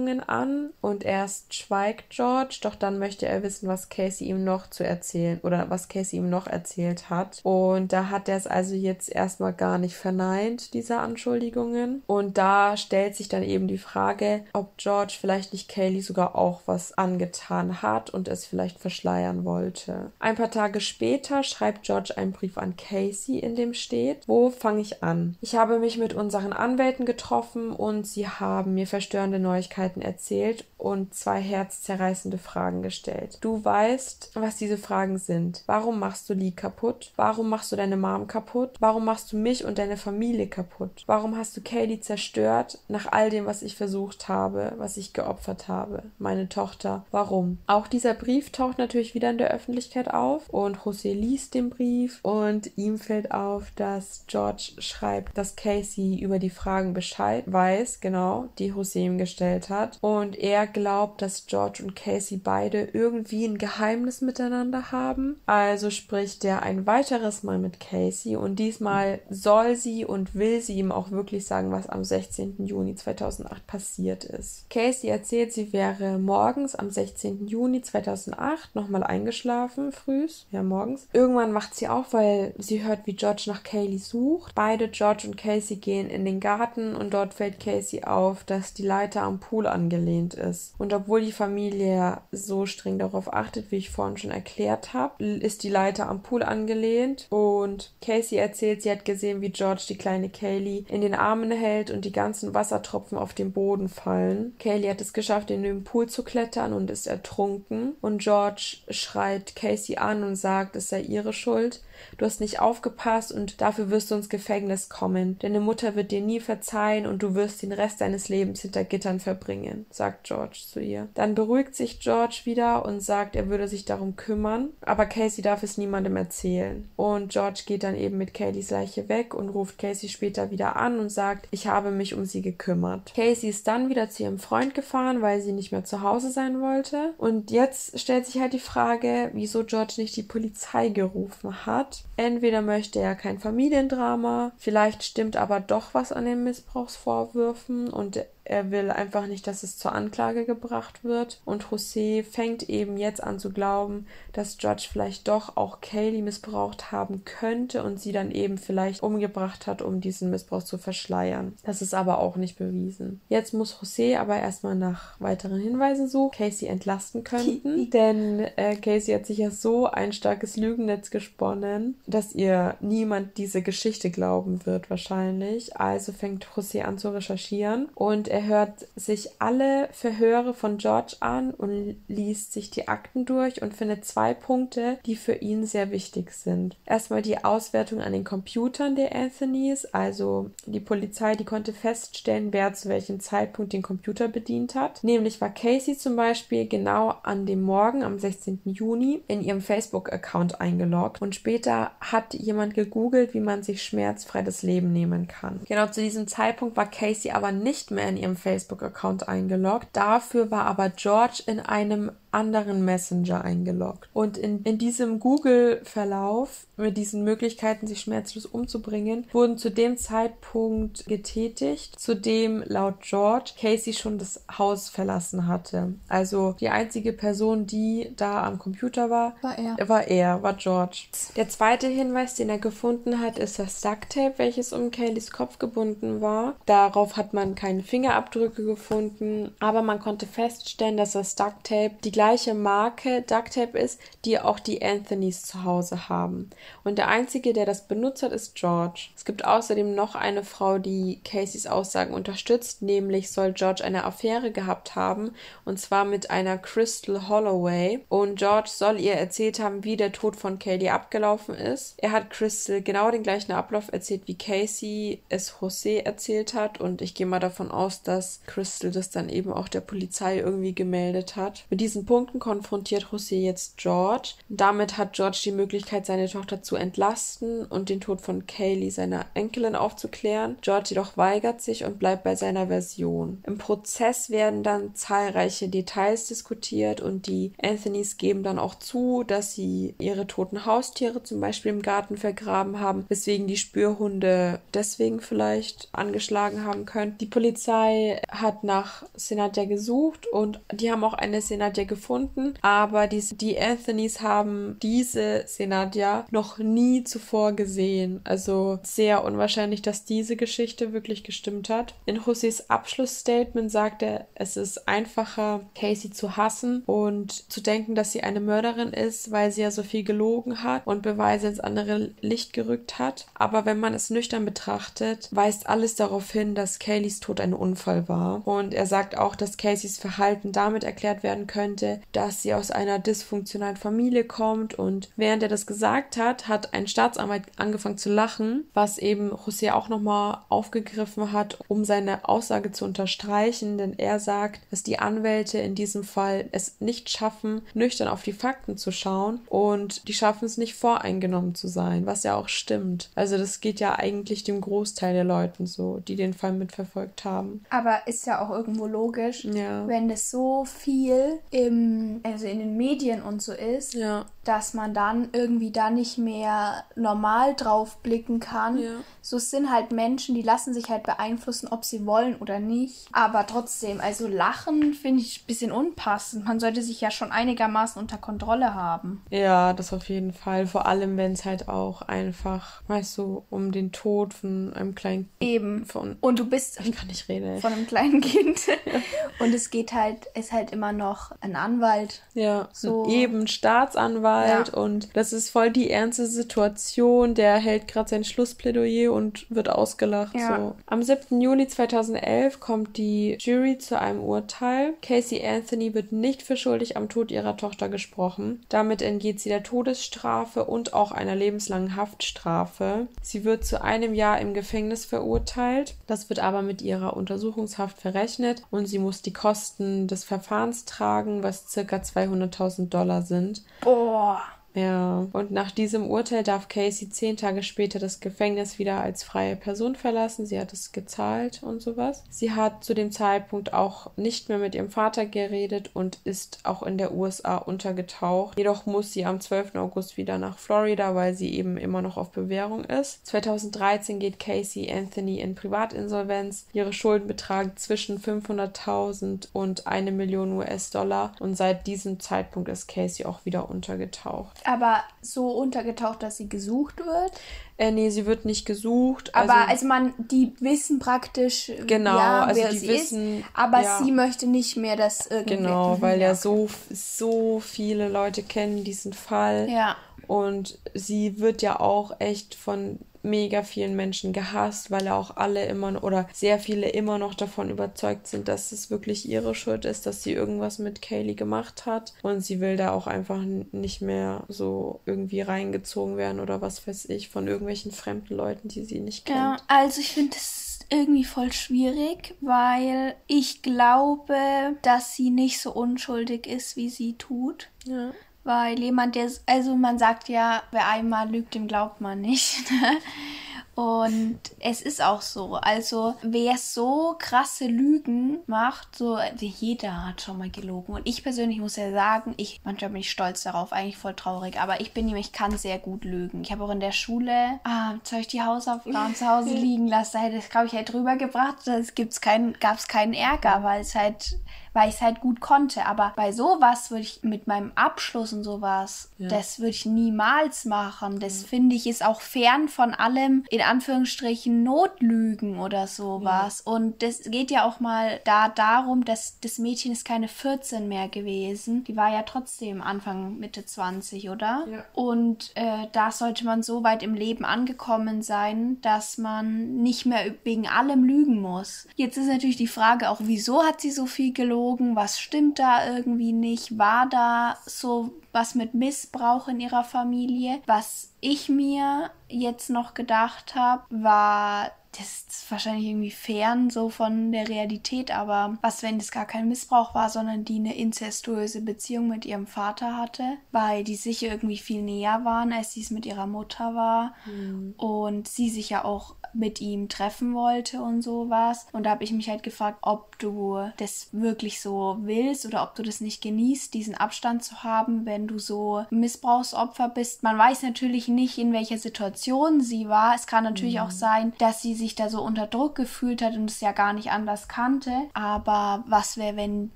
Anschuldigungen 0.00 0.20
an 0.20 0.70
und 0.80 1.04
erst 1.04 1.54
schweigt 1.54 2.10
George, 2.10 2.58
doch 2.62 2.74
dann 2.74 2.98
möchte 2.98 3.26
er 3.26 3.42
wissen, 3.42 3.68
was 3.68 3.88
Casey 3.88 4.28
ihm 4.28 4.44
noch 4.44 4.68
zu 4.70 4.84
erzählen 4.84 5.40
oder 5.42 5.68
was 5.68 5.88
Casey 5.88 6.18
ihm 6.18 6.30
noch 6.30 6.46
erzählt 6.46 7.10
hat. 7.10 7.40
Und 7.42 7.92
da 7.92 8.10
hat 8.10 8.28
er 8.28 8.36
es 8.36 8.46
also 8.46 8.74
jetzt 8.74 9.10
erstmal 9.14 9.52
gar 9.52 9.78
nicht 9.78 9.94
verneint, 9.94 10.74
diese 10.74 10.98
Anschuldigungen. 10.98 12.02
Und 12.06 12.38
da 12.38 12.76
stellt 12.76 13.16
sich 13.16 13.28
dann 13.28 13.42
eben 13.42 13.68
die 13.68 13.78
Frage, 13.78 14.42
ob 14.52 14.76
George 14.76 15.16
vielleicht 15.20 15.52
nicht 15.52 15.68
Kaylee 15.68 16.00
sogar 16.00 16.36
auch 16.36 16.62
was 16.66 16.96
angetan 16.96 17.82
hat 17.82 18.10
und 18.10 18.28
es 18.28 18.46
vielleicht 18.46 18.78
verschleiern 18.78 19.44
wollte. 19.44 20.12
Ein 20.18 20.36
paar 20.36 20.50
Tage 20.50 20.80
später 20.80 21.42
schreibt 21.42 21.82
George 21.82 22.14
einen 22.16 22.32
Brief 22.32 22.58
an 22.58 22.74
Casey, 22.76 23.38
in 23.38 23.56
dem 23.56 23.74
steht, 23.74 24.26
wo 24.26 24.50
fange 24.50 24.80
ich 24.80 25.02
an? 25.02 25.36
Ich 25.40 25.56
habe 25.56 25.78
mich 25.78 25.98
mit 25.98 26.14
unseren 26.14 26.52
Anwälten 26.52 27.06
getroffen 27.06 27.72
und 27.72 28.06
sie 28.06 28.28
haben 28.28 28.74
mir 28.74 28.86
verstörende 28.86 29.38
Neuigkeiten 29.38 29.89
erzählt 29.98 30.64
und 30.78 31.14
zwei 31.14 31.40
herzzerreißende 31.40 32.38
Fragen 32.38 32.82
gestellt. 32.82 33.38
Du 33.40 33.64
weißt, 33.64 34.30
was 34.34 34.56
diese 34.56 34.78
Fragen 34.78 35.18
sind. 35.18 35.62
Warum 35.66 35.98
machst 35.98 36.28
du 36.28 36.34
Lee 36.34 36.52
kaputt? 36.52 37.12
Warum 37.16 37.48
machst 37.48 37.72
du 37.72 37.76
deine 37.76 37.96
Mom 37.96 38.26
kaputt? 38.26 38.76
Warum 38.80 39.04
machst 39.04 39.32
du 39.32 39.36
mich 39.36 39.64
und 39.64 39.78
deine 39.78 39.96
Familie 39.96 40.46
kaputt? 40.46 41.04
Warum 41.06 41.36
hast 41.36 41.56
du 41.56 41.60
Kaylee 41.60 42.00
zerstört 42.00 42.78
nach 42.88 43.10
all 43.12 43.30
dem, 43.30 43.46
was 43.46 43.62
ich 43.62 43.76
versucht 43.76 44.28
habe, 44.28 44.72
was 44.78 44.96
ich 44.96 45.12
geopfert 45.12 45.68
habe? 45.68 46.04
Meine 46.18 46.48
Tochter. 46.48 47.04
Warum? 47.10 47.58
Auch 47.66 47.86
dieser 47.86 48.14
Brief 48.14 48.50
taucht 48.50 48.78
natürlich 48.78 49.14
wieder 49.14 49.30
in 49.30 49.38
der 49.38 49.50
Öffentlichkeit 49.50 50.12
auf 50.12 50.48
und 50.48 50.78
José 50.78 51.12
liest 51.14 51.54
den 51.54 51.70
Brief 51.70 52.20
und 52.22 52.70
ihm 52.76 52.98
fällt 52.98 53.32
auf, 53.32 53.70
dass 53.76 54.24
George 54.26 54.72
schreibt, 54.78 55.36
dass 55.36 55.56
Casey 55.56 56.18
über 56.18 56.38
die 56.38 56.50
Fragen 56.50 56.94
Bescheid 56.94 57.44
weiß, 57.46 58.00
genau, 58.00 58.48
die 58.58 58.72
José 58.72 59.00
ihm 59.00 59.18
gestellt 59.18 59.68
hat 59.68 59.79
und 60.00 60.38
er 60.38 60.66
glaubt, 60.66 61.22
dass 61.22 61.46
George 61.46 61.82
und 61.82 61.96
Casey 61.96 62.38
beide 62.38 62.82
irgendwie 62.92 63.44
ein 63.44 63.58
Geheimnis 63.58 64.20
miteinander 64.20 64.92
haben. 64.92 65.40
Also 65.46 65.90
spricht 65.90 66.44
er 66.44 66.62
ein 66.62 66.86
weiteres 66.86 67.42
Mal 67.42 67.58
mit 67.58 67.80
Casey 67.80 68.36
und 68.36 68.56
diesmal 68.56 69.20
soll 69.30 69.76
sie 69.76 70.04
und 70.04 70.34
will 70.34 70.60
sie 70.60 70.74
ihm 70.74 70.92
auch 70.92 71.10
wirklich 71.10 71.46
sagen, 71.46 71.72
was 71.72 71.88
am 71.88 72.04
16. 72.04 72.66
Juni 72.66 72.94
2008 72.94 73.66
passiert 73.66 74.24
ist. 74.24 74.68
Casey 74.70 75.10
erzählt, 75.10 75.52
sie 75.52 75.72
wäre 75.72 76.18
morgens 76.18 76.74
am 76.74 76.90
16. 76.90 77.46
Juni 77.46 77.82
2008 77.82 78.74
nochmal 78.74 79.02
eingeschlafen, 79.02 79.92
frühs, 79.92 80.46
ja 80.50 80.62
morgens. 80.62 81.08
Irgendwann 81.12 81.54
wacht 81.54 81.74
sie 81.74 81.88
auf, 81.88 82.12
weil 82.12 82.54
sie 82.58 82.82
hört, 82.82 83.06
wie 83.06 83.14
George 83.14 83.44
nach 83.46 83.62
Kaylee 83.62 83.98
sucht. 83.98 84.54
Beide, 84.54 84.88
George 84.88 85.24
und 85.26 85.36
Casey, 85.36 85.76
gehen 85.76 86.10
in 86.10 86.24
den 86.24 86.40
Garten 86.40 86.94
und 86.94 87.14
dort 87.14 87.34
fällt 87.34 87.60
Casey 87.60 88.04
auf, 88.04 88.44
dass 88.44 88.74
die 88.74 88.86
Leiter 88.86 89.22
am 89.22 89.40
Pool 89.40 89.66
angelehnt 89.70 90.34
ist. 90.34 90.74
Und 90.78 90.92
obwohl 90.92 91.20
die 91.22 91.32
Familie 91.32 92.18
so 92.32 92.66
streng 92.66 92.98
darauf 92.98 93.32
achtet, 93.32 93.70
wie 93.70 93.76
ich 93.76 93.90
vorhin 93.90 94.16
schon 94.16 94.30
erklärt 94.30 94.92
habe, 94.94 95.24
ist 95.24 95.62
die 95.62 95.68
Leiter 95.68 96.08
am 96.08 96.22
Pool 96.22 96.42
angelehnt 96.42 97.26
und 97.30 97.92
Casey 98.02 98.38
erzählt, 98.38 98.82
sie 98.82 98.90
hat 98.90 99.04
gesehen, 99.04 99.40
wie 99.40 99.50
George 99.50 99.84
die 99.88 99.98
kleine 99.98 100.28
Kaylee 100.28 100.84
in 100.88 101.00
den 101.00 101.14
Armen 101.14 101.50
hält 101.50 101.90
und 101.90 102.04
die 102.04 102.12
ganzen 102.12 102.54
Wassertropfen 102.54 103.18
auf 103.18 103.34
den 103.34 103.52
Boden 103.52 103.88
fallen. 103.88 104.54
Kaylee 104.58 104.90
hat 104.90 105.00
es 105.00 105.12
geschafft, 105.12 105.50
in 105.50 105.62
den 105.62 105.84
Pool 105.84 106.08
zu 106.08 106.22
klettern 106.22 106.72
und 106.72 106.90
ist 106.90 107.06
ertrunken 107.06 107.94
und 108.00 108.22
George 108.22 108.78
schreit 108.88 109.56
Casey 109.56 109.96
an 109.96 110.22
und 110.22 110.36
sagt, 110.36 110.76
es 110.76 110.88
sei 110.88 111.00
ihre 111.00 111.32
Schuld. 111.32 111.80
Du 112.18 112.24
hast 112.24 112.40
nicht 112.40 112.60
aufgepasst 112.60 113.32
und 113.32 113.60
dafür 113.60 113.90
wirst 113.90 114.10
du 114.10 114.14
ins 114.14 114.28
Gefängnis 114.28 114.88
kommen. 114.88 115.38
Deine 115.40 115.60
Mutter 115.60 115.96
wird 115.96 116.10
dir 116.10 116.20
nie 116.20 116.40
verzeihen 116.40 117.06
und 117.06 117.22
du 117.22 117.34
wirst 117.34 117.62
den 117.62 117.72
Rest 117.72 118.00
deines 118.00 118.28
Lebens 118.28 118.60
hinter 118.60 118.84
Gittern 118.84 119.20
verbringen, 119.20 119.86
sagt 119.90 120.24
George 120.24 120.60
zu 120.70 120.80
ihr. 120.80 121.08
Dann 121.14 121.34
beruhigt 121.34 121.74
sich 121.74 122.00
George 122.00 122.42
wieder 122.44 122.84
und 122.84 123.00
sagt, 123.00 123.36
er 123.36 123.48
würde 123.48 123.68
sich 123.68 123.84
darum 123.84 124.16
kümmern, 124.16 124.70
aber 124.80 125.06
Casey 125.06 125.42
darf 125.42 125.62
es 125.62 125.78
niemandem 125.78 126.16
erzählen. 126.16 126.88
Und 126.96 127.30
George 127.30 127.62
geht 127.66 127.82
dann 127.82 127.96
eben 127.96 128.18
mit 128.18 128.34
Kayleys 128.34 128.70
Leiche 128.70 129.08
weg 129.08 129.34
und 129.34 129.48
ruft 129.48 129.78
Casey 129.78 130.08
später 130.08 130.50
wieder 130.50 130.76
an 130.76 130.98
und 130.98 131.10
sagt, 131.10 131.48
ich 131.50 131.66
habe 131.66 131.90
mich 131.90 132.14
um 132.14 132.24
sie 132.24 132.42
gekümmert. 132.42 133.12
Casey 133.14 133.48
ist 133.48 133.66
dann 133.66 133.88
wieder 133.88 134.10
zu 134.10 134.22
ihrem 134.22 134.38
Freund 134.38 134.74
gefahren, 134.74 135.22
weil 135.22 135.40
sie 135.40 135.52
nicht 135.52 135.72
mehr 135.72 135.84
zu 135.84 136.02
Hause 136.02 136.30
sein 136.30 136.60
wollte. 136.60 137.14
Und 137.18 137.50
jetzt 137.50 137.98
stellt 137.98 138.26
sich 138.26 138.40
halt 138.40 138.52
die 138.52 138.58
Frage, 138.58 139.30
wieso 139.32 139.64
George 139.64 139.94
nicht 139.98 140.16
die 140.16 140.22
Polizei 140.22 140.88
gerufen 140.88 141.66
hat. 141.66 141.89
Entweder 142.16 142.62
möchte 142.62 143.00
er 143.00 143.14
kein 143.14 143.38
Familiendrama, 143.38 144.52
vielleicht 144.56 145.02
stimmt 145.02 145.36
aber 145.36 145.60
doch 145.60 145.94
was 145.94 146.12
an 146.12 146.24
den 146.24 146.44
Missbrauchsvorwürfen 146.44 147.88
und 147.88 148.24
er 148.50 148.72
will 148.72 148.90
einfach 148.90 149.28
nicht, 149.28 149.46
dass 149.46 149.62
es 149.62 149.78
zur 149.78 149.92
Anklage 149.92 150.44
gebracht 150.44 151.04
wird. 151.04 151.40
Und 151.44 151.66
José 151.66 152.24
fängt 152.24 152.68
eben 152.68 152.96
jetzt 152.96 153.22
an 153.22 153.38
zu 153.38 153.52
glauben, 153.52 154.06
dass 154.32 154.58
George 154.58 154.88
vielleicht 154.90 155.28
doch 155.28 155.56
auch 155.56 155.80
Kaylee 155.80 156.20
missbraucht 156.20 156.90
haben 156.90 157.24
könnte 157.24 157.84
und 157.84 158.00
sie 158.00 158.10
dann 158.10 158.32
eben 158.32 158.58
vielleicht 158.58 159.04
umgebracht 159.04 159.68
hat, 159.68 159.82
um 159.82 160.00
diesen 160.00 160.30
Missbrauch 160.30 160.64
zu 160.64 160.78
verschleiern. 160.78 161.54
Das 161.62 161.80
ist 161.80 161.94
aber 161.94 162.18
auch 162.18 162.34
nicht 162.34 162.58
bewiesen. 162.58 163.20
Jetzt 163.28 163.54
muss 163.54 163.76
José 163.80 164.18
aber 164.18 164.36
erstmal 164.36 164.74
nach 164.74 165.20
weiteren 165.20 165.60
Hinweisen 165.60 166.08
suchen, 166.08 166.36
Casey 166.36 166.66
entlasten 166.66 167.22
könnten. 167.22 167.90
denn 167.92 168.40
äh, 168.56 168.74
Casey 168.74 169.14
hat 169.14 169.26
sich 169.26 169.38
ja 169.38 169.52
so 169.52 169.86
ein 169.86 170.12
starkes 170.12 170.56
Lügennetz 170.56 171.10
gesponnen, 171.10 172.00
dass 172.08 172.34
ihr 172.34 172.74
niemand 172.80 173.38
diese 173.38 173.62
Geschichte 173.62 174.10
glauben 174.10 174.66
wird 174.66 174.90
wahrscheinlich. 174.90 175.76
Also 175.76 176.10
fängt 176.10 176.48
José 176.56 176.82
an 176.82 176.98
zu 176.98 177.10
recherchieren 177.14 177.88
und 177.94 178.26
er 178.26 178.39
hört 178.44 178.86
sich 178.96 179.30
alle 179.40 179.88
Verhöre 179.92 180.54
von 180.54 180.78
George 180.78 181.16
an 181.20 181.52
und 181.52 181.96
liest 182.08 182.52
sich 182.52 182.70
die 182.70 182.88
Akten 182.88 183.24
durch 183.24 183.62
und 183.62 183.74
findet 183.74 184.04
zwei 184.04 184.34
Punkte, 184.34 184.98
die 185.06 185.16
für 185.16 185.34
ihn 185.34 185.66
sehr 185.66 185.90
wichtig 185.90 186.32
sind. 186.32 186.76
Erstmal 186.86 187.22
die 187.22 187.44
Auswertung 187.44 188.00
an 188.00 188.12
den 188.12 188.24
Computern 188.24 188.96
der 188.96 189.14
Anthonys, 189.14 189.84
also 189.86 190.50
die 190.66 190.80
Polizei, 190.80 191.34
die 191.34 191.44
konnte 191.44 191.72
feststellen, 191.72 192.52
wer 192.52 192.72
zu 192.74 192.88
welchem 192.88 193.20
Zeitpunkt 193.20 193.72
den 193.72 193.82
Computer 193.82 194.28
bedient 194.28 194.74
hat. 194.74 195.02
Nämlich 195.02 195.40
war 195.40 195.50
Casey 195.50 195.96
zum 195.96 196.16
Beispiel 196.16 196.66
genau 196.66 197.14
an 197.22 197.46
dem 197.46 197.62
Morgen 197.62 198.02
am 198.02 198.18
16. 198.18 198.60
Juni 198.64 199.22
in 199.28 199.42
ihrem 199.42 199.60
Facebook-Account 199.60 200.60
eingeloggt 200.60 201.22
und 201.22 201.34
später 201.34 201.92
hat 202.00 202.34
jemand 202.34 202.74
gegoogelt, 202.74 203.34
wie 203.34 203.40
man 203.40 203.62
sich 203.62 203.82
schmerzfrei 203.82 204.42
das 204.42 204.62
Leben 204.62 204.92
nehmen 204.92 205.28
kann. 205.28 205.60
Genau 205.66 205.86
zu 205.86 206.00
diesem 206.00 206.26
Zeitpunkt 206.26 206.76
war 206.76 206.90
Casey 206.90 207.30
aber 207.30 207.52
nicht 207.52 207.90
mehr 207.90 208.08
in 208.08 208.16
ihrem 208.16 208.29
ihrem 208.30 208.36
Facebook-Account 208.36 209.28
eingeloggt. 209.28 209.88
Dafür 209.92 210.50
war 210.50 210.66
aber 210.66 210.90
George 210.90 211.42
in 211.46 211.60
einem 211.60 212.12
anderen 212.32 212.84
Messenger 212.84 213.44
eingeloggt. 213.44 214.08
Und 214.12 214.36
in, 214.36 214.62
in 214.62 214.78
diesem 214.78 215.18
Google-Verlauf 215.20 216.66
mit 216.76 216.96
diesen 216.96 217.24
Möglichkeiten, 217.24 217.86
sich 217.86 218.00
schmerzlos 218.00 218.46
umzubringen, 218.46 219.26
wurden 219.32 219.58
zu 219.58 219.70
dem 219.70 219.96
Zeitpunkt 219.96 221.06
getätigt, 221.06 221.98
zu 221.98 222.14
dem 222.14 222.62
laut 222.66 223.00
George 223.00 223.52
Casey 223.60 223.92
schon 223.92 224.18
das 224.18 224.44
Haus 224.56 224.88
verlassen 224.88 225.46
hatte. 225.46 225.94
Also 226.08 226.54
die 226.60 226.68
einzige 226.68 227.12
Person, 227.12 227.66
die 227.66 228.12
da 228.16 228.44
am 228.44 228.58
Computer 228.58 229.10
war, 229.10 229.34
war 229.42 229.58
er. 229.58 229.88
War 229.88 230.06
er, 230.06 230.42
war 230.42 230.54
George. 230.54 231.06
Der 231.36 231.48
zweite 231.48 231.88
Hinweis, 231.88 232.34
den 232.34 232.48
er 232.48 232.58
gefunden 232.58 233.20
hat, 233.20 233.38
ist 233.38 233.58
das 233.58 233.80
Ducktape, 233.80 234.34
welches 234.36 234.72
um 234.72 234.90
Kayleys 234.90 235.32
Kopf 235.32 235.58
gebunden 235.58 236.20
war. 236.20 236.54
Darauf 236.66 237.16
hat 237.16 237.34
man 237.34 237.54
keine 237.54 237.82
Fingerabdrücke 238.10 238.64
gefunden, 238.64 239.54
aber 239.60 239.82
man 239.82 240.00
konnte 240.00 240.26
feststellen, 240.26 240.96
dass 240.96 241.12
das 241.12 241.36
Ducktape 241.36 241.94
die 242.02 242.10
gleiche 242.10 242.54
Marke 242.54 243.22
Ducktape 243.22 243.78
ist, 243.78 244.00
die 244.24 244.40
auch 244.40 244.58
die 244.58 244.82
Anthonys 244.82 245.42
zu 245.42 245.62
Hause 245.62 246.08
haben. 246.08 246.50
Und 246.82 246.98
der 246.98 247.06
einzige, 247.06 247.52
der 247.52 247.66
das 247.66 247.86
benutzt 247.86 248.24
hat, 248.24 248.32
ist 248.32 248.56
George. 248.56 249.10
Es 249.14 249.24
gibt 249.24 249.44
außerdem 249.44 249.94
noch 249.94 250.16
eine 250.16 250.42
Frau, 250.42 250.78
die 250.78 251.20
Caseys 251.22 251.68
Aussagen 251.68 252.12
unterstützt, 252.12 252.82
nämlich 252.82 253.30
soll 253.30 253.52
George 253.52 253.84
eine 253.84 254.04
Affäre 254.04 254.50
gehabt 254.50 254.96
haben, 254.96 255.30
und 255.64 255.78
zwar 255.78 256.04
mit 256.04 256.30
einer 256.30 256.58
Crystal 256.58 257.28
Holloway. 257.28 258.00
Und 258.08 258.36
George 258.36 258.70
soll 258.72 258.98
ihr 258.98 259.14
erzählt 259.14 259.60
haben, 259.60 259.84
wie 259.84 259.96
der 259.96 260.10
Tod 260.10 260.34
von 260.34 260.58
Kaylee 260.58 260.90
abgelaufen 260.90 261.54
ist. 261.54 261.94
Er 261.98 262.10
hat 262.10 262.30
Crystal 262.30 262.82
genau 262.82 263.12
den 263.12 263.22
gleichen 263.22 263.52
Ablauf 263.52 263.92
erzählt, 263.92 264.22
wie 264.26 264.36
Casey 264.36 265.22
es 265.28 265.54
José 265.60 266.02
erzählt 266.02 266.54
hat. 266.54 266.80
Und 266.80 267.02
ich 267.02 267.14
gehe 267.14 267.26
mal 267.26 267.38
davon 267.38 267.70
aus, 267.70 267.99
dass 268.02 268.40
Crystal 268.46 268.90
das 268.90 269.10
dann 269.10 269.28
eben 269.28 269.52
auch 269.52 269.68
der 269.68 269.80
Polizei 269.80 270.38
irgendwie 270.38 270.74
gemeldet 270.74 271.36
hat. 271.36 271.64
Mit 271.70 271.80
diesen 271.80 272.06
Punkten 272.06 272.38
konfrontiert 272.38 273.06
José 273.12 273.36
jetzt 273.36 273.76
George. 273.76 274.34
Damit 274.48 274.98
hat 274.98 275.12
George 275.14 275.40
die 275.44 275.52
Möglichkeit, 275.52 276.06
seine 276.06 276.28
Tochter 276.28 276.62
zu 276.62 276.76
entlasten 276.76 277.64
und 277.64 277.88
den 277.88 278.00
Tod 278.00 278.20
von 278.20 278.46
Kaylee, 278.46 278.90
seiner 278.90 279.26
Enkelin, 279.34 279.74
aufzuklären. 279.74 280.56
George 280.60 280.90
jedoch 280.90 281.16
weigert 281.16 281.60
sich 281.60 281.84
und 281.84 281.98
bleibt 281.98 282.24
bei 282.24 282.36
seiner 282.36 282.68
Version. 282.68 283.42
Im 283.46 283.58
Prozess 283.58 284.30
werden 284.30 284.62
dann 284.62 284.94
zahlreiche 284.94 285.68
Details 285.68 286.26
diskutiert 286.26 287.00
und 287.00 287.26
die 287.26 287.52
Anthonys 287.62 288.16
geben 288.16 288.42
dann 288.42 288.58
auch 288.58 288.74
zu, 288.74 289.24
dass 289.26 289.54
sie 289.54 289.94
ihre 289.98 290.26
toten 290.26 290.66
Haustiere 290.66 291.22
zum 291.22 291.40
Beispiel 291.40 291.72
im 291.72 291.82
Garten 291.82 292.16
vergraben 292.16 292.80
haben, 292.80 293.04
weswegen 293.08 293.46
die 293.46 293.56
Spürhunde 293.56 294.60
deswegen 294.74 295.20
vielleicht 295.20 295.88
angeschlagen 295.92 296.64
haben 296.64 296.84
können. 296.86 297.16
Die 297.18 297.26
Polizei 297.26 297.89
hat 298.30 298.64
nach 298.64 299.04
Senatja 299.14 299.64
gesucht 299.64 300.26
und 300.26 300.60
die 300.72 300.90
haben 300.90 301.04
auch 301.04 301.14
eine 301.14 301.40
Senatja 301.40 301.84
gefunden 301.84 302.54
aber 302.62 303.06
die, 303.06 303.22
die 303.36 303.58
Anthonys 303.58 304.20
haben 304.20 304.76
diese 304.82 305.44
Senadia 305.46 306.26
noch 306.30 306.58
nie 306.58 307.04
zuvor 307.04 307.52
gesehen. 307.52 308.20
Also 308.24 308.78
sehr 308.82 309.24
unwahrscheinlich, 309.24 309.82
dass 309.82 310.04
diese 310.04 310.36
Geschichte 310.36 310.92
wirklich 310.92 311.24
gestimmt 311.24 311.68
hat. 311.68 311.94
In 312.06 312.20
Josés 312.20 312.64
Abschlussstatement 312.68 313.70
sagt 313.70 314.02
er, 314.02 314.26
es 314.34 314.56
ist 314.56 314.88
einfacher, 314.88 315.60
Casey 315.74 316.10
zu 316.10 316.36
hassen 316.36 316.82
und 316.86 317.50
zu 317.50 317.60
denken, 317.60 317.94
dass 317.94 318.12
sie 318.12 318.22
eine 318.22 318.40
Mörderin 318.40 318.92
ist, 318.92 319.30
weil 319.30 319.52
sie 319.52 319.62
ja 319.62 319.70
so 319.70 319.82
viel 319.82 320.04
gelogen 320.04 320.62
hat 320.62 320.86
und 320.86 321.02
Beweise 321.02 321.48
ins 321.48 321.60
andere 321.60 322.12
Licht 322.20 322.52
gerückt 322.52 322.98
hat. 322.98 323.26
Aber 323.34 323.64
wenn 323.64 323.80
man 323.80 323.94
es 323.94 324.10
nüchtern 324.10 324.44
betrachtet, 324.44 325.28
weist 325.32 325.68
alles 325.68 325.94
darauf 325.96 326.30
hin, 326.30 326.54
dass 326.54 326.78
Kayleys 326.78 327.20
Tod 327.20 327.40
ein 327.40 327.54
Unfall 327.54 327.79
war. 327.86 328.46
Und 328.46 328.74
er 328.74 328.86
sagt 328.86 329.16
auch, 329.16 329.36
dass 329.36 329.56
Caseys 329.56 329.98
Verhalten 329.98 330.52
damit 330.52 330.84
erklärt 330.84 331.22
werden 331.22 331.46
könnte, 331.46 332.00
dass 332.12 332.42
sie 332.42 332.54
aus 332.54 332.70
einer 332.70 332.98
dysfunktionalen 332.98 333.76
Familie 333.76 334.24
kommt 334.24 334.74
und 334.74 335.10
während 335.16 335.42
er 335.42 335.48
das 335.48 335.66
gesagt 335.66 336.16
hat, 336.16 336.48
hat 336.48 336.74
ein 336.74 336.86
Staatsanwalt 336.86 337.44
angefangen 337.56 337.98
zu 337.98 338.12
lachen, 338.12 338.64
was 338.74 338.98
eben 338.98 339.32
José 339.32 339.72
auch 339.72 339.88
nochmal 339.88 340.38
aufgegriffen 340.48 341.32
hat, 341.32 341.58
um 341.68 341.84
seine 341.84 342.28
Aussage 342.28 342.72
zu 342.72 342.84
unterstreichen, 342.84 343.78
denn 343.78 343.98
er 343.98 344.20
sagt, 344.20 344.60
dass 344.70 344.82
die 344.82 344.98
Anwälte 344.98 345.58
in 345.58 345.74
diesem 345.74 346.04
Fall 346.04 346.48
es 346.52 346.80
nicht 346.80 347.10
schaffen, 347.10 347.62
nüchtern 347.74 348.08
auf 348.08 348.22
die 348.22 348.32
Fakten 348.32 348.76
zu 348.76 348.92
schauen 348.92 349.40
und 349.48 350.08
die 350.08 350.14
schaffen 350.14 350.44
es 350.44 350.56
nicht 350.56 350.74
voreingenommen 350.74 351.54
zu 351.54 351.68
sein, 351.68 352.06
was 352.06 352.22
ja 352.22 352.36
auch 352.36 352.48
stimmt. 352.48 353.10
Also 353.14 353.38
das 353.38 353.60
geht 353.60 353.80
ja 353.80 353.98
eigentlich 353.98 354.44
dem 354.44 354.60
Großteil 354.60 355.14
der 355.14 355.24
Leuten 355.24 355.66
so, 355.66 355.98
die 356.06 356.16
den 356.16 356.34
Fall 356.34 356.52
mitverfolgt 356.52 357.24
haben. 357.24 357.64
Aber 357.70 358.06
ist 358.06 358.26
ja 358.26 358.40
auch 358.40 358.50
irgendwo 358.50 358.86
logisch, 358.86 359.44
ja. 359.44 359.86
wenn 359.86 360.10
es 360.10 360.30
so 360.30 360.64
viel 360.64 361.38
im 361.50 362.20
also 362.24 362.46
in 362.46 362.58
den 362.58 362.76
Medien 362.76 363.22
und 363.22 363.40
so 363.40 363.52
ist, 363.52 363.94
ja. 363.94 364.26
Dass 364.44 364.72
man 364.72 364.94
dann 364.94 365.28
irgendwie 365.32 365.70
da 365.70 365.90
nicht 365.90 366.16
mehr 366.16 366.84
normal 366.96 367.54
drauf 367.54 367.98
blicken 367.98 368.40
kann. 368.40 368.78
Ja. 368.78 368.90
So 369.20 369.38
sind 369.38 369.70
halt 369.70 369.92
Menschen, 369.92 370.34
die 370.34 370.42
lassen 370.42 370.72
sich 370.72 370.88
halt 370.88 371.02
beeinflussen, 371.02 371.68
ob 371.68 371.84
sie 371.84 372.06
wollen 372.06 372.36
oder 372.36 372.58
nicht. 372.58 373.08
Aber 373.12 373.46
trotzdem, 373.46 374.00
also 374.00 374.26
Lachen 374.26 374.94
finde 374.94 375.20
ich 375.20 375.42
ein 375.42 375.46
bisschen 375.46 375.72
unpassend. 375.72 376.46
Man 376.46 376.58
sollte 376.58 376.82
sich 376.82 377.00
ja 377.02 377.10
schon 377.10 377.32
einigermaßen 377.32 378.00
unter 378.00 378.16
Kontrolle 378.16 378.74
haben. 378.74 379.22
Ja, 379.30 379.74
das 379.74 379.92
auf 379.92 380.08
jeden 380.08 380.32
Fall. 380.32 380.66
Vor 380.66 380.86
allem, 380.86 381.18
wenn 381.18 381.32
es 381.32 381.44
halt 381.44 381.68
auch 381.68 382.00
einfach, 382.02 382.82
weißt 382.88 383.18
du, 383.18 383.44
um 383.50 383.72
den 383.72 383.92
Tod 383.92 384.32
von 384.32 384.72
einem 384.72 384.94
kleinen 384.94 385.28
Eben. 385.40 385.84
Von, 385.84 386.16
und 386.20 386.38
du 386.38 386.48
bist 386.48 386.80
ich 386.80 386.92
kann 386.92 387.08
nicht 387.08 387.28
reden. 387.28 387.60
Von 387.60 387.74
einem 387.74 387.86
kleinen 387.86 388.22
Kind. 388.22 388.60
und 389.38 389.54
es 389.54 389.70
geht 389.70 389.92
halt, 389.92 390.26
ist 390.34 390.52
halt 390.52 390.72
immer 390.72 390.92
noch 390.92 391.32
ein 391.40 391.56
Anwalt. 391.56 392.22
Ja, 392.32 392.68
so. 392.72 393.06
eben 393.06 393.46
Staatsanwalt. 393.46 394.29
Ja. 394.30 394.64
Und 394.80 395.08
das 395.14 395.32
ist 395.32 395.50
voll 395.50 395.70
die 395.70 395.90
ernste 395.90 396.26
Situation. 396.26 397.34
Der 397.34 397.56
hält 397.56 397.88
gerade 397.88 398.08
sein 398.08 398.24
Schlussplädoyer 398.24 399.12
und 399.12 399.46
wird 399.50 399.68
ausgelacht. 399.68 400.34
Ja. 400.34 400.56
So. 400.56 400.76
Am 400.86 401.02
7. 401.02 401.40
Juli 401.40 401.66
2011 401.68 402.60
kommt 402.60 402.96
die 402.96 403.36
Jury 403.40 403.78
zu 403.78 403.98
einem 403.98 404.20
Urteil. 404.20 404.94
Casey 405.02 405.44
Anthony 405.44 405.94
wird 405.94 406.12
nicht 406.12 406.42
für 406.42 406.56
schuldig 406.56 406.96
am 406.96 407.08
Tod 407.08 407.30
ihrer 407.30 407.56
Tochter 407.56 407.88
gesprochen. 407.88 408.62
Damit 408.68 409.02
entgeht 409.02 409.40
sie 409.40 409.48
der 409.48 409.62
Todesstrafe 409.62 410.64
und 410.64 410.94
auch 410.94 411.12
einer 411.12 411.34
lebenslangen 411.34 411.96
Haftstrafe. 411.96 413.06
Sie 413.22 413.44
wird 413.44 413.64
zu 413.64 413.82
einem 413.82 414.14
Jahr 414.14 414.40
im 414.40 414.54
Gefängnis 414.54 415.04
verurteilt. 415.04 415.94
Das 416.06 416.28
wird 416.28 416.40
aber 416.40 416.62
mit 416.62 416.82
ihrer 416.82 417.16
Untersuchungshaft 417.16 417.98
verrechnet 417.98 418.62
und 418.70 418.86
sie 418.86 418.98
muss 418.98 419.22
die 419.22 419.32
Kosten 419.32 420.06
des 420.06 420.24
Verfahrens 420.24 420.84
tragen, 420.84 421.42
was 421.42 421.68
circa 421.68 421.96
200.000 421.96 422.88
Dollar 422.88 423.22
sind. 423.22 423.62
Boah. 423.80 424.19
raw. 424.20 424.59
Ja, 424.74 425.26
und 425.32 425.50
nach 425.50 425.72
diesem 425.72 426.08
Urteil 426.08 426.44
darf 426.44 426.68
Casey 426.68 427.10
zehn 427.10 427.36
Tage 427.36 427.62
später 427.62 427.98
das 427.98 428.20
Gefängnis 428.20 428.78
wieder 428.78 429.00
als 429.00 429.24
freie 429.24 429.56
Person 429.56 429.96
verlassen. 429.96 430.46
Sie 430.46 430.60
hat 430.60 430.72
es 430.72 430.92
gezahlt 430.92 431.62
und 431.62 431.82
sowas. 431.82 432.22
Sie 432.30 432.52
hat 432.52 432.84
zu 432.84 432.94
dem 432.94 433.10
Zeitpunkt 433.10 433.72
auch 433.72 434.10
nicht 434.16 434.48
mehr 434.48 434.58
mit 434.58 434.74
ihrem 434.74 434.90
Vater 434.90 435.26
geredet 435.26 435.90
und 435.94 436.18
ist 436.24 436.60
auch 436.62 436.84
in 436.84 436.98
der 436.98 437.12
USA 437.14 437.56
untergetaucht. 437.56 438.58
Jedoch 438.58 438.86
muss 438.86 439.12
sie 439.12 439.24
am 439.24 439.40
12. 439.40 439.74
August 439.74 440.16
wieder 440.16 440.38
nach 440.38 440.58
Florida, 440.58 441.14
weil 441.14 441.34
sie 441.34 441.52
eben 441.54 441.76
immer 441.76 442.00
noch 442.00 442.16
auf 442.16 442.30
Bewährung 442.30 442.84
ist. 442.84 443.26
2013 443.26 444.20
geht 444.20 444.38
Casey 444.38 444.90
Anthony 444.90 445.40
in 445.40 445.56
Privatinsolvenz. 445.56 446.66
Ihre 446.72 446.92
Schulden 446.92 447.26
betragen 447.26 447.72
zwischen 447.74 448.20
500.000 448.20 449.48
und 449.52 449.88
eine 449.88 450.12
Million 450.12 450.52
US-Dollar 450.52 451.32
und 451.40 451.56
seit 451.56 451.88
diesem 451.88 452.20
Zeitpunkt 452.20 452.68
ist 452.68 452.86
Casey 452.86 453.26
auch 453.26 453.44
wieder 453.44 453.68
untergetaucht 453.68 454.59
aber 454.66 455.02
so 455.22 455.50
untergetaucht, 455.50 456.22
dass 456.22 456.36
sie 456.36 456.48
gesucht 456.48 456.98
wird. 456.98 457.32
Äh, 457.76 457.92
nee, 457.92 458.10
sie 458.10 458.26
wird 458.26 458.44
nicht 458.44 458.66
gesucht. 458.66 459.34
Aber 459.34 459.54
also, 459.54 459.70
also 459.70 459.86
man, 459.86 460.14
die 460.18 460.52
wissen 460.60 460.98
praktisch, 460.98 461.72
genau, 461.86 462.16
ja, 462.16 462.44
also 462.44 462.60
wer 462.60 462.70
die 462.70 462.78
sie 462.78 462.88
wissen, 462.88 463.38
ist, 463.40 463.46
aber 463.54 463.82
ja. 463.82 463.98
sie 464.02 464.12
möchte 464.12 464.46
nicht 464.46 464.76
mehr, 464.76 464.96
dass 464.96 465.26
irgendwie. 465.26 465.56
Genau, 465.56 465.96
weil 466.00 466.20
ja 466.20 466.34
so, 466.34 466.68
so 466.90 467.58
viele 467.60 468.08
Leute 468.08 468.42
kennen 468.42 468.84
diesen 468.84 469.14
Fall. 469.14 469.68
Ja. 469.70 469.96
Und 470.30 470.78
sie 470.94 471.40
wird 471.40 471.60
ja 471.60 471.80
auch 471.80 472.20
echt 472.20 472.54
von 472.54 473.00
mega 473.24 473.64
vielen 473.64 473.96
Menschen 473.96 474.32
gehasst, 474.32 474.92
weil 474.92 475.08
auch 475.08 475.36
alle 475.36 475.66
immer 475.66 476.04
oder 476.04 476.28
sehr 476.32 476.60
viele 476.60 476.88
immer 476.88 477.18
noch 477.18 477.34
davon 477.34 477.68
überzeugt 477.68 478.28
sind, 478.28 478.46
dass 478.46 478.70
es 478.70 478.92
wirklich 478.92 479.28
ihre 479.28 479.56
Schuld 479.56 479.84
ist, 479.84 480.06
dass 480.06 480.22
sie 480.22 480.32
irgendwas 480.32 480.78
mit 480.78 481.02
Kaylee 481.02 481.34
gemacht 481.34 481.84
hat 481.84 482.14
und 482.22 482.44
sie 482.44 482.60
will 482.60 482.76
da 482.76 482.92
auch 482.92 483.08
einfach 483.08 483.42
nicht 483.42 484.02
mehr 484.02 484.44
so 484.46 485.00
irgendwie 485.04 485.40
reingezogen 485.40 486.16
werden 486.16 486.38
oder 486.38 486.62
was 486.62 486.86
weiß 486.86 487.06
ich 487.06 487.28
von 487.28 487.48
irgendwelchen 487.48 487.90
fremden 487.90 488.36
Leuten, 488.36 488.68
die 488.68 488.84
sie 488.84 489.00
nicht 489.00 489.26
kennt. 489.26 489.36
Ja, 489.36 489.56
also 489.66 490.00
ich 490.00 490.12
finde 490.12 490.36
es 490.36 490.78
irgendwie 490.90 491.24
voll 491.24 491.52
schwierig, 491.52 492.36
weil 492.40 493.16
ich 493.26 493.62
glaube, 493.62 494.36
dass 494.82 495.16
sie 495.16 495.30
nicht 495.30 495.60
so 495.60 495.72
unschuldig 495.72 496.46
ist, 496.46 496.76
wie 496.76 496.88
sie 496.88 497.14
tut. 497.14 497.68
Ja. 497.84 498.12
Weil 498.50 498.80
jemand, 498.80 499.14
der, 499.14 499.30
also 499.46 499.76
man 499.76 500.00
sagt 500.00 500.28
ja, 500.28 500.64
wer 500.72 500.88
einmal 500.88 501.30
lügt, 501.30 501.54
dem 501.54 501.68
glaubt 501.68 502.00
man 502.00 502.20
nicht. 502.20 502.64
Und 503.80 504.40
es 504.58 504.82
ist 504.82 505.02
auch 505.02 505.22
so. 505.22 505.54
Also, 505.54 506.14
wer 506.20 506.58
so 506.58 507.16
krasse 507.18 507.66
Lügen 507.66 508.40
macht, 508.46 508.94
so 508.94 509.18
jeder 509.38 510.06
hat 510.06 510.20
schon 510.20 510.36
mal 510.36 510.50
gelogen. 510.50 510.96
Und 510.96 511.08
ich 511.08 511.22
persönlich 511.22 511.60
muss 511.60 511.76
ja 511.76 511.90
sagen, 511.90 512.34
ich 512.36 512.60
manchmal 512.62 512.90
bin 512.90 513.00
ich 513.00 513.10
stolz 513.10 513.42
darauf, 513.42 513.72
eigentlich 513.72 513.96
voll 513.96 514.12
traurig. 514.12 514.60
Aber 514.60 514.82
ich 514.82 514.92
bin 514.92 515.06
nämlich, 515.06 515.32
kann 515.32 515.56
sehr 515.56 515.78
gut 515.78 516.04
lügen. 516.04 516.42
Ich 516.42 516.52
habe 516.52 516.62
auch 516.62 516.70
in 516.70 516.80
der 516.80 516.92
Schule, 516.92 517.58
ah, 517.64 517.94
soll 518.02 518.20
ich 518.20 518.28
die 518.28 518.42
Hausaufgaben 518.42 519.14
zu 519.14 519.26
Hause 519.26 519.48
liegen 519.54 519.88
lassen? 519.88 520.10
Da 520.12 520.18
hätte 520.24 520.36
ich, 520.36 520.50
glaube 520.50 520.66
ich, 520.66 520.74
halt 520.74 520.92
drüber 520.92 521.16
gebracht. 521.16 521.56
Da 521.64 521.80
kein, 522.20 522.52
gab 522.60 522.76
es 522.76 522.86
keinen 522.86 523.14
Ärger, 523.14 523.62
weil 523.62 523.80
es 523.80 523.94
halt 523.94 524.36
weil 524.72 524.88
ich 524.88 524.96
es 524.96 525.00
halt 525.00 525.20
gut 525.20 525.40
konnte. 525.40 525.86
Aber 525.86 526.12
bei 526.16 526.32
sowas 526.32 526.90
würde 526.90 527.02
ich 527.02 527.20
mit 527.22 527.46
meinem 527.46 527.72
Abschluss 527.74 528.32
und 528.32 528.44
sowas, 528.44 529.10
ja. 529.18 529.28
das 529.28 529.58
würde 529.58 529.70
ich 529.70 529.86
niemals 529.86 530.64
machen. 530.64 531.20
Das 531.20 531.42
ja. 531.42 531.48
finde 531.48 531.76
ich 531.76 531.86
ist 531.86 532.04
auch 532.04 532.20
fern 532.20 532.68
von 532.68 532.94
allem, 532.94 533.44
in 533.50 533.62
Anführungsstrichen, 533.70 534.62
Notlügen 534.62 535.58
oder 535.58 535.86
sowas. 535.86 536.62
Ja. 536.66 536.72
Und 536.72 537.02
das 537.02 537.22
geht 537.22 537.50
ja 537.50 537.64
auch 537.64 537.80
mal 537.80 538.20
da 538.24 538.48
darum, 538.48 539.04
dass 539.04 539.40
das 539.40 539.58
Mädchen 539.58 539.92
ist 539.92 540.04
keine 540.04 540.28
14 540.28 540.88
mehr 540.88 541.08
gewesen. 541.08 541.84
Die 541.84 541.96
war 541.96 542.12
ja 542.12 542.22
trotzdem 542.22 542.82
Anfang, 542.82 543.38
Mitte 543.38 543.64
20, 543.64 544.30
oder? 544.30 544.66
Ja. 544.70 544.84
Und 544.92 545.52
äh, 545.54 545.86
da 545.92 546.10
sollte 546.10 546.44
man 546.44 546.62
so 546.62 546.84
weit 546.84 547.02
im 547.02 547.14
Leben 547.14 547.44
angekommen 547.44 548.22
sein, 548.22 548.80
dass 548.82 549.18
man 549.18 549.76
nicht 549.76 550.06
mehr 550.06 550.34
wegen 550.44 550.68
allem 550.68 551.04
lügen 551.04 551.40
muss. 551.40 551.88
Jetzt 551.96 552.18
ist 552.18 552.28
natürlich 552.28 552.56
die 552.56 552.66
Frage 552.66 553.08
auch, 553.10 553.20
wieso 553.20 553.62
hat 553.64 553.80
sie 553.80 553.90
so 553.90 554.06
viel 554.06 554.32
gelogen? 554.32 554.50
gelogen, 554.50 554.96
was 554.96 555.20
stimmt 555.20 555.58
da 555.58 555.86
irgendwie 555.86 556.32
nicht, 556.32 556.78
war 556.78 557.08
da 557.08 557.56
so 557.66 558.12
was 558.32 558.54
mit 558.54 558.74
Missbrauch 558.74 559.48
in 559.48 559.60
ihrer 559.60 559.84
Familie. 559.84 560.60
Was 560.66 561.12
ich 561.20 561.48
mir 561.48 562.10
jetzt 562.28 562.70
noch 562.70 562.94
gedacht 562.94 563.54
habe, 563.54 563.82
war, 563.90 564.70
das 564.92 565.24
ist 565.28 565.50
wahrscheinlich 565.50 565.86
irgendwie 565.86 566.10
fern 566.10 566.70
so 566.70 566.90
von 566.90 567.32
der 567.32 567.48
Realität, 567.48 568.10
aber 568.10 568.58
was, 568.60 568.82
wenn 568.82 568.98
das 568.98 569.10
gar 569.10 569.26
kein 569.26 569.48
Missbrauch 569.48 569.94
war, 569.94 570.10
sondern 570.10 570.44
die 570.44 570.56
eine 570.56 570.76
inzestuöse 570.76 571.60
Beziehung 571.60 572.08
mit 572.08 572.24
ihrem 572.24 572.46
Vater 572.46 572.96
hatte, 572.96 573.38
weil 573.52 573.84
die 573.84 573.96
sicher 573.96 574.28
irgendwie 574.28 574.58
viel 574.58 574.82
näher 574.82 575.24
waren, 575.24 575.52
als 575.52 575.72
sie 575.72 575.82
es 575.82 575.90
mit 575.90 576.06
ihrer 576.06 576.26
Mutter 576.26 576.74
war 576.74 577.14
mhm. 577.26 577.74
und 577.76 578.28
sie 578.28 578.50
sich 578.50 578.70
ja 578.70 578.84
auch 578.84 579.16
mit 579.32 579.60
ihm 579.60 579.88
treffen 579.88 580.34
wollte 580.34 580.82
und 580.82 581.02
sowas. 581.02 581.66
Und 581.72 581.84
da 581.84 581.90
habe 581.90 582.04
ich 582.04 582.12
mich 582.12 582.28
halt 582.28 582.42
gefragt, 582.42 582.78
ob 582.82 583.18
du 583.18 583.58
das 583.76 584.08
wirklich 584.12 584.60
so 584.60 584.96
willst 585.00 585.46
oder 585.46 585.62
ob 585.62 585.74
du 585.74 585.82
das 585.82 586.00
nicht 586.00 586.22
genießt, 586.22 586.72
diesen 586.74 586.94
Abstand 586.94 587.42
zu 587.42 587.62
haben, 587.62 588.06
wenn 588.06 588.26
du 588.26 588.38
so 588.38 588.84
Missbrauchsopfer 588.90 589.88
bist. 589.88 590.22
Man 590.22 590.38
weiß 590.38 590.62
natürlich 590.62 591.08
nicht, 591.08 591.38
in 591.38 591.52
welcher 591.52 591.78
Situation 591.78 592.60
sie 592.60 592.88
war. 592.88 593.14
Es 593.14 593.26
kann 593.26 593.44
natürlich 593.44 593.76
mhm. 593.76 593.82
auch 593.82 593.90
sein, 593.90 594.32
dass 594.38 594.62
sie 594.62 594.74
sich 594.74 594.94
da 594.94 595.08
so 595.08 595.22
unter 595.22 595.46
Druck 595.46 595.74
gefühlt 595.74 596.22
hat 596.22 596.34
und 596.34 596.50
es 596.50 596.60
ja 596.60 596.72
gar 596.72 596.92
nicht 596.92 597.10
anders 597.10 597.48
kannte. 597.48 597.92
Aber 598.14 598.84
was 598.86 599.16
wäre, 599.16 599.36
wenn 599.36 599.70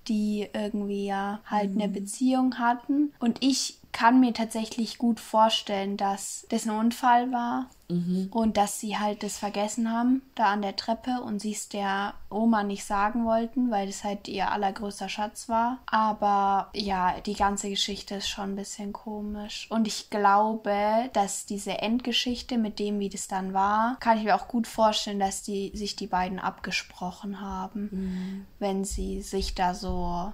die 0.09 0.49
irgendwie 0.53 1.07
ja 1.07 1.41
halt 1.47 1.75
mhm. 1.75 1.83
eine 1.83 1.93
Beziehung 1.93 2.59
hatten? 2.59 3.13
Und 3.19 3.39
ich 3.41 3.79
kann 3.95 4.19
mir 4.19 4.35
tatsächlich 4.35 4.99
gut 4.99 5.21
vorstellen, 5.21 5.97
dass 5.97 6.47
das 6.51 6.67
ein 6.67 6.77
Unfall 6.77 7.31
war 7.31 7.71
mhm. 7.89 8.29
und 8.33 8.57
dass 8.57 8.81
sie 8.81 8.99
halt 8.99 9.23
das 9.23 9.39
vergessen 9.39 9.91
haben, 9.91 10.23
da 10.35 10.47
an 10.47 10.63
der 10.63 10.75
Treppe 10.75 11.23
und 11.25 11.41
sie 11.41 11.53
es 11.53 11.69
der 11.69 12.15
Oma 12.29 12.65
nicht 12.65 12.85
sagen 12.85 13.25
wollten, 13.25 13.71
weil 13.71 13.87
das 13.87 14.03
halt 14.03 14.27
ihr 14.27 14.51
allergrößter 14.51 15.09
Schatz 15.09 15.49
war. 15.49 15.79
Aber 15.87 16.71
ja, 16.75 17.21
die 17.21 17.35
ganze 17.35 17.71
Geschichte 17.71 18.17
ist 18.17 18.29
schon 18.29 18.51
ein 18.51 18.57
bisschen 18.57 18.93
komisch. 18.93 19.69
Und 19.71 19.87
ich 19.87 20.11
glaube, 20.11 21.09
dass 21.13 21.47
diese 21.47 21.79
Endgeschichte 21.79 22.59
mit 22.59 22.81
dem, 22.81 22.99
wie 22.99 23.11
das 23.11 23.29
dann 23.29 23.55
war, 23.55 23.97
kann 24.01 24.19
ich 24.19 24.25
mir 24.25 24.35
auch 24.35 24.49
gut 24.49 24.67
vorstellen, 24.67 25.21
dass 25.21 25.45
die 25.45 25.71
sich 25.73 25.95
die 25.95 26.09
beiden 26.09 26.41
abgesprochen 26.41 27.41
haben, 27.41 27.89
mhm. 27.93 28.47
wenn 28.59 28.85
sie 28.85 29.23
sich 29.23 29.55
da 29.55 29.73
so 29.73 30.33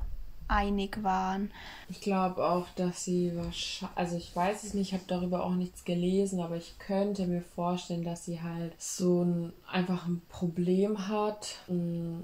einig 0.51 1.02
waren. 1.02 1.51
Ich 1.89 2.01
glaube 2.01 2.44
auch, 2.47 2.66
dass 2.77 3.05
sie 3.05 3.32
wahrscheinlich, 3.35 3.97
also 3.97 4.16
ich 4.16 4.35
weiß 4.35 4.64
es 4.64 4.74
nicht, 4.74 4.89
ich 4.89 4.94
habe 4.94 5.05
darüber 5.06 5.44
auch 5.44 5.55
nichts 5.55 5.85
gelesen, 5.85 6.40
aber 6.40 6.56
ich 6.56 6.78
könnte 6.78 7.27
mir 7.27 7.43
vorstellen, 7.43 8.05
dass 8.05 8.24
sie 8.24 8.40
halt 8.43 8.72
so 8.78 9.22
ein 9.24 9.52
einfach 9.70 10.06
ein 10.06 10.22
Problem 10.28 11.09
hat. 11.09 11.56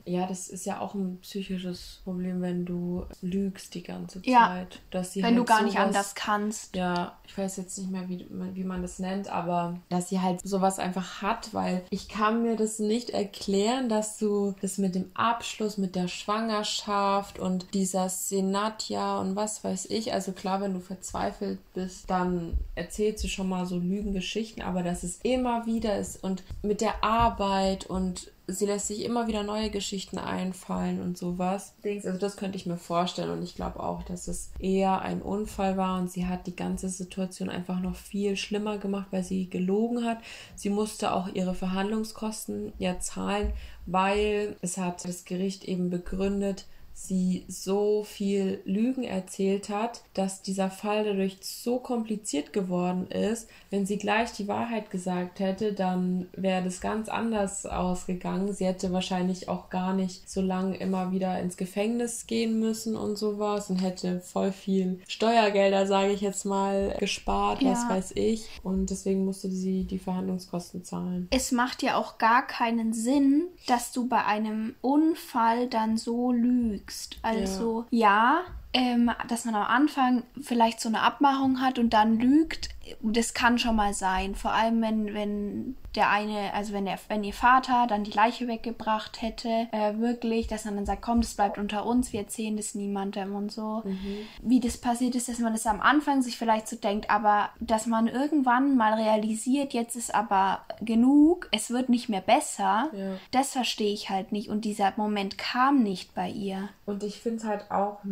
Ja, 0.05 0.27
das 0.27 0.48
ist 0.48 0.66
ja 0.66 0.81
auch 0.81 0.94
ein 0.94 1.19
psychisches 1.20 2.01
Problem, 2.05 2.40
wenn 2.40 2.65
du 2.65 3.05
lügst 3.20 3.74
die 3.74 3.82
ganze 3.82 4.20
Zeit. 4.20 4.27
Ja, 4.27 4.66
dass 4.90 5.12
sie 5.12 5.23
wenn 5.23 5.36
halt 5.36 5.39
du 5.39 5.44
gar 5.44 5.59
sowas, 5.59 5.73
nicht 5.73 5.81
anders 5.81 6.15
kannst. 6.15 6.77
Ja, 6.77 7.16
ich 7.27 7.36
weiß 7.36 7.57
jetzt 7.57 7.78
nicht 7.78 7.90
mehr, 7.90 8.09
wie, 8.09 8.27
wie 8.55 8.65
man 8.65 8.82
das 8.82 8.98
nennt, 8.98 9.28
aber 9.28 9.78
dass 9.89 10.09
sie 10.09 10.20
halt 10.20 10.40
sowas 10.47 10.78
einfach 10.78 11.23
hat, 11.23 11.55
weil 11.55 11.85
ich 11.90 12.09
kann 12.09 12.43
mir 12.43 12.57
das 12.57 12.78
nicht 12.78 13.11
erklären, 13.11 13.89
dass 13.89 14.19
du 14.19 14.55
das 14.61 14.78
mit 14.78 14.94
dem 14.94 15.11
Abschluss, 15.15 15.78
mit 15.78 15.94
der 15.94 16.09
Schwangerschaft 16.09 17.39
und 17.39 17.74
dieser 17.74 18.09
Senatja 18.17 19.21
und 19.21 19.37
was 19.37 19.63
weiß 19.63 19.87
ich, 19.87 20.13
also 20.13 20.33
klar, 20.33 20.61
wenn 20.61 20.75
du 20.75 20.81
verzweifelt 20.81 21.59
bist, 21.75 22.11
dann 22.11 22.59
erzählst 22.75 23.25
du 23.25 23.29
schon 23.29 23.49
mal 23.49 23.67
so 23.67 23.79
Lügengeschichten, 23.79 24.63
aber 24.63 24.83
dass 24.83 25.03
es 25.03 25.21
immer 25.23 25.67
wieder 25.67 25.99
ist 25.99 26.23
und 26.23 26.43
mit 26.63 26.81
der 26.81 27.05
Arbeit 27.05 27.87
und 27.87 28.31
sie 28.49 28.67
lässt 28.67 28.89
sich 28.89 29.05
immer 29.05 29.27
wieder 29.27 29.43
neue 29.43 29.71
Geschichten 29.71 30.19
einfallen 30.19 31.01
und 31.01 31.19
sowas. 31.19 31.75
Also 31.85 32.19
das 32.19 32.37
könnte 32.37 32.57
ich 32.57 32.67
mir 32.67 32.77
vorstellen 32.77 33.31
und 33.31 33.43
ich 33.43 33.57
glaube 33.57 33.81
auch, 33.81 34.03
dass 34.03 34.29
es 34.29 34.51
eher 34.59 35.03
ein 35.03 35.23
Unfall 35.23 35.77
war 35.77 35.99
und 35.99 36.11
sie 36.11 36.27
hat 36.27 36.47
die 36.47 36.55
ganze 36.55 36.89
Situation 36.89 37.49
einfach 37.49 37.81
noch 37.81 37.97
viel 37.97 38.37
schlimmer 38.37 38.79
gemacht, 38.79 39.09
weil 39.11 39.25
sie 39.25 39.51
gelogen 39.51 40.05
hat. 40.05 40.19
Sie 40.55 40.71
musste 40.71 41.13
auch 41.13 41.29
ihre 41.29 41.55
Verhandlungskosten 41.55 42.73
ja 42.79 43.01
zahlen, 43.01 43.53
weil 43.87 44.57
es 44.63 44.79
hat 44.79 45.05
das 45.05 45.25
Gericht 45.25 45.65
eben 45.65 45.91
begründet, 45.91 46.67
sie 46.97 47.44
so 47.47 48.05
viel 48.05 48.62
Lügen 48.64 49.05
erzählt 49.05 49.68
hat, 49.68 50.02
dass 50.14 50.40
dieser 50.40 50.70
Fall 50.70 51.05
dadurch 51.05 51.36
so 51.43 51.78
kompliziert 51.78 52.55
geworden 52.55 53.06
ist. 53.09 53.51
Wenn 53.70 53.85
sie 53.85 53.98
gleich 53.98 54.32
die 54.32 54.48
Wahrheit 54.48 54.90
gesagt 54.90 55.39
hätte, 55.39 55.74
dann 55.74 56.27
wäre 56.32 56.64
das 56.64 56.81
ganz 56.81 57.10
anders 57.10 57.66
ausgegangen. 57.66 58.55
Sie 58.55 58.64
hätte 58.64 58.93
wahrscheinlich 58.93 59.51
auch 59.51 59.68
gar 59.68 59.93
nicht 59.93 60.31
so 60.31 60.40
lange 60.40 60.78
immer 60.78 61.12
wieder 61.12 61.39
ins 61.39 61.59
Gefängnis 61.59 62.27
gehen 62.27 62.59
müssen 62.59 62.97
und 62.97 63.16
sowas 63.16 63.68
und 63.68 63.77
hätte 63.77 64.20
voll 64.20 64.51
viel 64.51 65.01
Steuergelder, 65.06 65.86
sage 65.86 66.12
ich 66.12 66.23
jetzt 66.23 66.47
mal, 66.47 66.97
gespart, 66.98 67.60
ja. 67.60 67.73
was 67.73 67.89
weiß 67.90 68.12
ich. 68.14 68.48
Und 68.62 68.89
deswegen 68.89 69.27
musste 69.27 69.51
sie 69.51 69.85
die 69.85 69.98
Verhandlungskosten 69.98 70.82
zahlen. 70.82 71.28
Es 71.31 71.52
macht 71.52 71.82
ja 71.82 71.97
auch 71.98 72.16
gar 72.16 72.47
keinen 72.47 72.94
Sinn, 72.94 73.48
dass 73.66 73.93
du 73.93 74.09
bei 74.09 74.24
einem 74.24 74.74
Unfall 74.81 75.68
dann 75.68 75.98
so 75.98 76.32
lügst 76.32 76.86
lügst. 76.87 77.19
Also 77.23 77.85
ja, 77.91 77.99
ja 77.99 78.45
ähm, 78.77 79.11
dass 79.28 79.47
man 79.47 79.55
am 79.55 79.62
Anfang 79.62 80.23
vielleicht 80.39 80.81
so 80.81 80.90
eine 80.90 81.01
Abmachung 81.01 81.62
hat 81.62 81.78
und 81.78 81.94
dann 81.94 82.19
lügt, 82.19 82.69
das 83.03 83.32
kann 83.32 83.59
schon 83.59 83.74
mal 83.74 83.94
sein. 83.94 84.35
Vor 84.35 84.53
allem, 84.53 84.82
wenn, 84.82 85.15
wenn 85.15 85.77
der 85.94 86.11
eine, 86.11 86.53
also 86.53 86.74
wenn 86.74 86.85
der, 86.85 86.98
wenn 87.09 87.24
ihr 87.24 87.32
Vater 87.32 87.86
dann 87.89 88.05
die 88.05 88.11
Leiche 88.11 88.47
weggebracht 88.47 89.23
hätte, 89.23 89.69
äh, 89.73 89.98
wirklich, 89.98 90.47
dass 90.47 90.66
man 90.66 90.77
dann 90.77 90.86
sagt, 90.86 91.03
komm, 91.03 91.23
das 91.23 91.35
bleibt 91.35 91.57
unter 91.57 91.86
uns, 91.86 92.12
wir 92.12 92.20
erzählen 92.20 92.57
das 92.57 92.74
niemandem 92.74 93.35
und 93.35 93.51
so. 93.51 93.82
Mhm. 93.85 94.19
Wie 94.43 94.61
das 94.61 94.77
passiert 94.77 95.15
ist, 95.15 95.28
dass 95.28 95.39
man 95.39 95.55
das 95.55 95.66
am 95.66 95.81
Anfang 95.81 96.20
sich 96.20 96.36
vielleicht 96.36 96.69
so 96.69 96.77
denkt, 96.77 97.09
aber 97.09 97.48
dass 97.61 97.86
man 97.86 98.09
irgendwann 98.09 98.77
mal 98.77 98.93
realisiert, 98.93 99.73
jetzt 99.73 99.97
ist 99.97 100.15
aber 100.15 100.61
genug, 100.82 101.48
es 101.53 101.70
wird 101.70 101.89
nicht 101.89 102.11
mehr 102.11 102.20
besser, 102.20 102.90
ja. 102.93 103.12
das 103.31 103.53
verstehe 103.53 103.93
ich 103.93 104.11
halt 104.11 104.32
nicht. 104.32 104.51
Und 104.51 104.66
dieser 104.66 104.93
Moment 104.97 105.39
kam 105.39 105.82
nicht 105.82 106.15
bei 106.15 106.28
ihr. 106.28 106.69
Und 106.85 107.03
ich 107.03 107.20
finde 107.20 107.39
es 107.39 107.44
halt 107.44 107.70
auch 107.70 108.05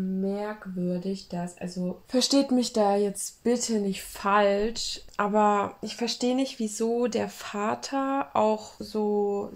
merkwürdig, 0.54 1.28
dass, 1.28 1.58
also 1.58 2.00
versteht 2.08 2.50
mich 2.50 2.72
da 2.72 2.96
jetzt 2.96 3.42
bitte 3.42 3.74
nicht 3.74 4.02
falsch, 4.02 5.00
aber 5.16 5.76
ich 5.82 5.96
verstehe 5.96 6.34
nicht, 6.34 6.58
wieso 6.58 7.06
der 7.06 7.28
Vater 7.28 8.34
auch 8.34 8.72
so 8.78 9.50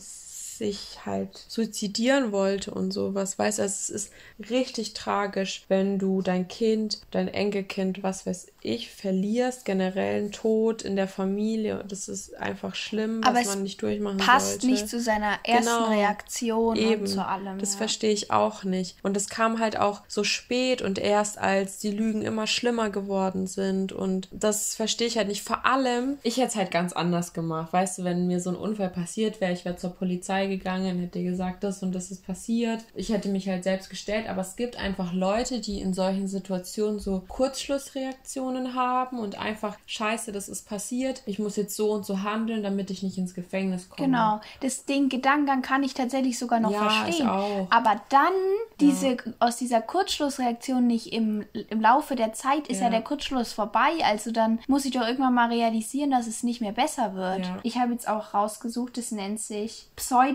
sich 0.59 0.98
halt 1.06 1.44
suizidieren 1.48 2.32
wollte 2.32 2.72
und 2.72 2.90
sowas. 2.90 3.39
Weißt 3.39 3.59
du, 3.59 3.62
also 3.62 3.72
es 3.72 3.90
ist 3.90 4.12
richtig 4.51 4.93
tragisch, 4.94 5.64
wenn 5.68 5.98
du 5.98 6.20
dein 6.20 6.48
Kind, 6.48 7.01
dein 7.10 7.28
Enkelkind, 7.28 8.02
was 8.02 8.26
weiß 8.26 8.48
ich, 8.60 8.90
verlierst, 8.90 9.64
generell 9.64 10.18
einen 10.18 10.32
Tod 10.32 10.82
in 10.82 10.97
der 10.97 11.09
Familie. 11.09 11.85
Das 11.89 12.09
ist 12.09 12.36
einfach 12.36 12.74
schlimm, 12.74 13.22
was 13.24 13.47
man 13.47 13.62
nicht 13.62 13.80
durchmachen 13.80 14.18
passt 14.18 14.60
sollte. 14.60 14.66
nicht 14.66 14.89
zu 14.89 15.01
seiner 15.01 15.39
ersten 15.44 15.64
genau, 15.64 15.90
Reaktion 15.90 16.76
eben, 16.76 17.02
und 17.02 17.06
zu 17.06 17.24
allem. 17.24 17.59
Das 17.59 17.74
ja. 17.74 17.78
verstehe 17.78 18.12
ich 18.12 18.30
auch 18.30 18.64
nicht. 18.64 18.97
Und 19.02 19.16
es 19.16 19.28
kam 19.28 19.60
halt 19.60 19.78
auch 19.78 20.02
so 20.09 20.24
spät 20.24 20.82
und 20.82 20.98
erst 20.98 21.39
als 21.39 21.78
die 21.78 21.90
Lügen 21.90 22.22
immer 22.22 22.47
schlimmer 22.47 22.90
geworden 22.90 23.47
sind. 23.47 23.93
Und 23.93 24.28
das 24.32 24.74
verstehe 24.74 25.06
ich 25.06 25.16
halt 25.16 25.28
nicht. 25.28 25.43
Vor 25.43 25.64
allem, 25.64 26.18
ich 26.22 26.36
hätte 26.36 26.48
es 26.48 26.56
halt 26.56 26.70
ganz 26.72 26.93
anders 26.93 27.32
gemacht. 27.32 27.72
Weißt 27.72 27.98
du, 27.98 28.05
wenn 28.05 28.26
mir 28.26 28.40
so 28.40 28.51
ein 28.51 28.56
Unfall 28.56 28.90
passiert 28.90 29.40
wäre, 29.40 29.52
ich 29.52 29.64
wäre 29.64 29.76
zur 29.76 29.90
Polizei 29.90 30.48
gegangen, 30.49 30.99
hätte 30.99 31.23
gesagt, 31.23 31.65
das 31.65 31.83
und 31.83 31.95
das 31.95 32.11
ist 32.11 32.27
passiert. 32.27 32.85
Ich 32.95 33.11
hätte 33.11 33.29
mich 33.29 33.49
halt 33.49 33.65
selbst 33.65 33.91
gestellt, 33.91 34.29
aber 34.29 34.43
es 34.43 34.57
gibt 34.57 34.77
einfach 34.79 35.12
Leute, 35.12 35.61
die 35.61 35.81
in 35.81 35.95
solchen 35.95 36.29
Situationen 36.29 36.99
so 36.99 37.23
Kurzschlussreaktionen 37.29 38.75
haben 38.75 39.19
und 39.19 39.39
einfach, 39.39 39.77
scheiße, 39.87 40.33
das 40.33 40.49
ist 40.49 40.69
passiert, 40.69 41.23
ich 41.27 41.39
muss 41.39 41.57
jetzt 41.57 41.77
so 41.77 41.93
und 41.93 42.05
so 42.05 42.23
handeln, 42.23 42.62
damit 42.62 42.91
ich 42.91 43.03
nicht 43.03 43.19
ins 43.19 43.35
Gefängnis 43.35 43.89
komme. 43.89 44.09
Genau, 44.09 44.41
das 44.61 44.85
den 44.85 45.09
Gedankengang 45.09 45.62
kann 45.62 45.83
ich 45.83 45.95
tatsächlich 45.95 46.39
sogar 46.39 46.61
noch 46.61 46.73
ja, 46.73 46.89
verstehen. 46.89 47.29
Aber 47.29 48.01
dann 48.09 48.33
diese, 48.81 49.09
ja. 49.09 49.16
aus 49.39 49.57
dieser 49.57 49.81
Kurzschlussreaktion 49.81 50.87
nicht 50.87 51.12
im, 51.12 51.45
im 51.53 51.81
Laufe 51.81 52.16
der 52.16 52.33
Zeit 52.33 52.69
ist 52.69 52.79
ja. 52.79 52.85
ja 52.85 52.91
der 52.91 53.03
Kurzschluss 53.03 53.53
vorbei, 53.53 53.91
also 54.05 54.31
dann 54.31 54.61
muss 54.66 54.85
ich 54.85 54.93
doch 54.93 55.07
irgendwann 55.07 55.35
mal 55.35 55.49
realisieren, 55.49 56.11
dass 56.11 56.27
es 56.27 56.43
nicht 56.43 56.61
mehr 56.61 56.73
besser 56.73 57.15
wird. 57.15 57.49
Ich 57.62 57.79
habe 57.79 57.93
jetzt 57.93 58.09
auch 58.09 58.35
rausgesucht, 58.35 58.99
es 58.99 59.11
nennt 59.11 59.41
sich 59.41 59.89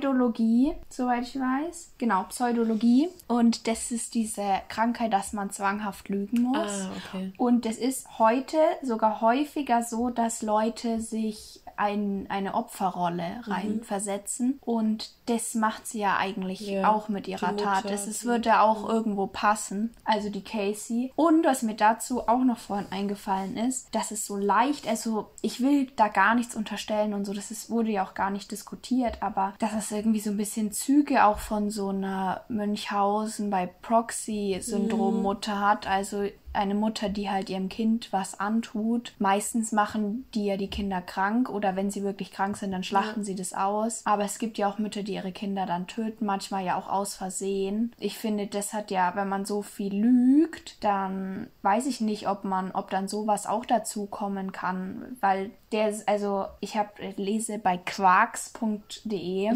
Pseudologie, 0.04 0.74
soweit 0.90 1.24
ich 1.24 1.40
weiß. 1.40 1.94
Genau, 1.98 2.24
Pseudologie. 2.24 3.08
Und 3.28 3.68
das 3.68 3.90
ist 3.90 4.16
diese 4.16 4.44
Krankheit, 4.68 5.14
dass 5.14 5.32
man 5.32 5.50
zwanghaft 5.50 6.10
lügen 6.10 6.42
muss. 6.42 6.58
Ah, 6.58 6.90
okay. 6.98 7.32
Und 7.38 7.66
es 7.66 7.78
ist 7.78 8.20
heute 8.20 8.58
sogar 8.82 9.22
häufiger 9.22 9.82
so, 9.82 10.10
dass 10.10 10.42
Leute 10.42 11.00
sich 11.00 11.62
ein, 11.78 12.26
eine 12.30 12.56
Opferrolle 12.56 13.42
mhm. 13.46 13.52
reinversetzen. 13.52 14.48
Mhm. 14.48 14.60
Und 14.62 15.12
das 15.26 15.56
macht 15.56 15.88
sie 15.88 16.00
ja 16.00 16.18
eigentlich 16.18 16.62
ja, 16.62 16.90
auch 16.90 17.10
mit 17.10 17.28
ihrer 17.28 17.56
Tat. 17.56 17.86
Es 17.86 18.26
würde 18.26 18.60
auch 18.60 18.88
irgendwo 18.88 19.28
passen. 19.28 19.94
Also 20.04 20.30
die 20.30 20.44
Casey. 20.44 21.12
Und 21.16 21.46
was 21.46 21.62
mir 21.62 21.76
dazu 21.76 22.28
auch 22.28 22.44
noch 22.44 22.58
vorhin 22.58 22.92
eingefallen 22.92 23.58
ist, 23.58 23.94
dass 23.94 24.12
es 24.12 24.26
so 24.26 24.36
leicht, 24.36 24.88
also 24.88 25.32
ich 25.42 25.62
will 25.62 25.92
da 25.96 26.08
gar 26.08 26.36
nichts 26.36 26.56
unterstellen 26.56 27.14
und 27.14 27.26
so, 27.26 27.34
das 27.34 27.52
ist, 27.52 27.70
wurde 27.70 27.92
ja 27.92 28.06
auch 28.06 28.14
gar 28.14 28.30
nicht 28.30 28.52
diskutiert, 28.52 29.18
aber 29.22 29.54
dass 29.60 29.74
es 29.74 29.92
irgendwie 29.92 30.20
so 30.20 30.30
ein 30.30 30.38
bisschen 30.38 30.72
Züge 30.72 31.26
auch 31.26 31.40
von 31.40 31.70
so 31.70 31.90
einer 31.90 32.42
Münchhausen 32.50 33.50
bei 33.50 33.68
Proxy-Syndrom-Mutter 33.68 35.56
mhm. 35.56 35.60
hat. 35.62 35.88
Also 35.88 36.24
eine 36.54 36.76
Mutter, 36.76 37.10
die 37.10 37.30
halt 37.30 37.50
ihrem 37.50 37.70
Kind 37.70 38.12
was 38.12 38.40
antut. 38.40 39.14
Meistens 39.20 39.72
machen 39.72 40.26
die 40.34 40.46
ja 40.46 40.58
die 40.58 40.70
Kinder 40.70 41.02
krank 41.02 41.50
oder 41.50 41.76
wenn 41.76 41.92
sie 41.92 42.04
wirklich 42.04 42.32
krank 42.32 42.58
sind, 42.58 42.72
dann 42.72 42.84
schlachten 42.84 43.22
ja. 43.22 43.26
sie 43.26 43.36
das 43.36 43.54
aus. 43.54 44.06
Aber 44.06 44.24
es 44.24 44.40
gibt 44.40 44.58
ja 44.58 44.70
auch 44.70 44.78
Mütter, 44.78 45.04
die 45.04 45.14
ihre 45.14 45.32
Kinder 45.32 45.66
dann 45.66 45.88
töten, 45.88 46.26
manchmal 46.26 46.66
ja 46.66 46.78
auch 46.78 46.90
aus 46.90 47.16
Versehen. 47.16 47.94
Ich 48.00 48.18
finde, 48.18 48.48
das 48.48 48.74
hat 48.74 48.92
ja, 48.92 49.16
wenn 49.16 49.30
man 49.30 49.46
so 49.46 49.62
viel 49.62 49.94
lügt, 49.94 50.84
dann 50.84 51.48
weiß 51.62 51.86
ich 51.88 52.02
nicht, 52.02 52.28
ob 52.28 52.44
man, 52.44 52.72
ob 52.72 52.90
dann 52.90 53.08
sowas 53.08 53.46
auch 53.46 53.66
dazu 53.66 54.06
kommen 54.06 54.52
kann, 54.52 55.18
weil 55.20 55.52
der, 55.74 55.94
also 56.06 56.46
ich 56.60 56.78
habe 56.78 56.90
lese 57.18 57.58
bei 57.58 57.78
quarks.de 57.78 59.52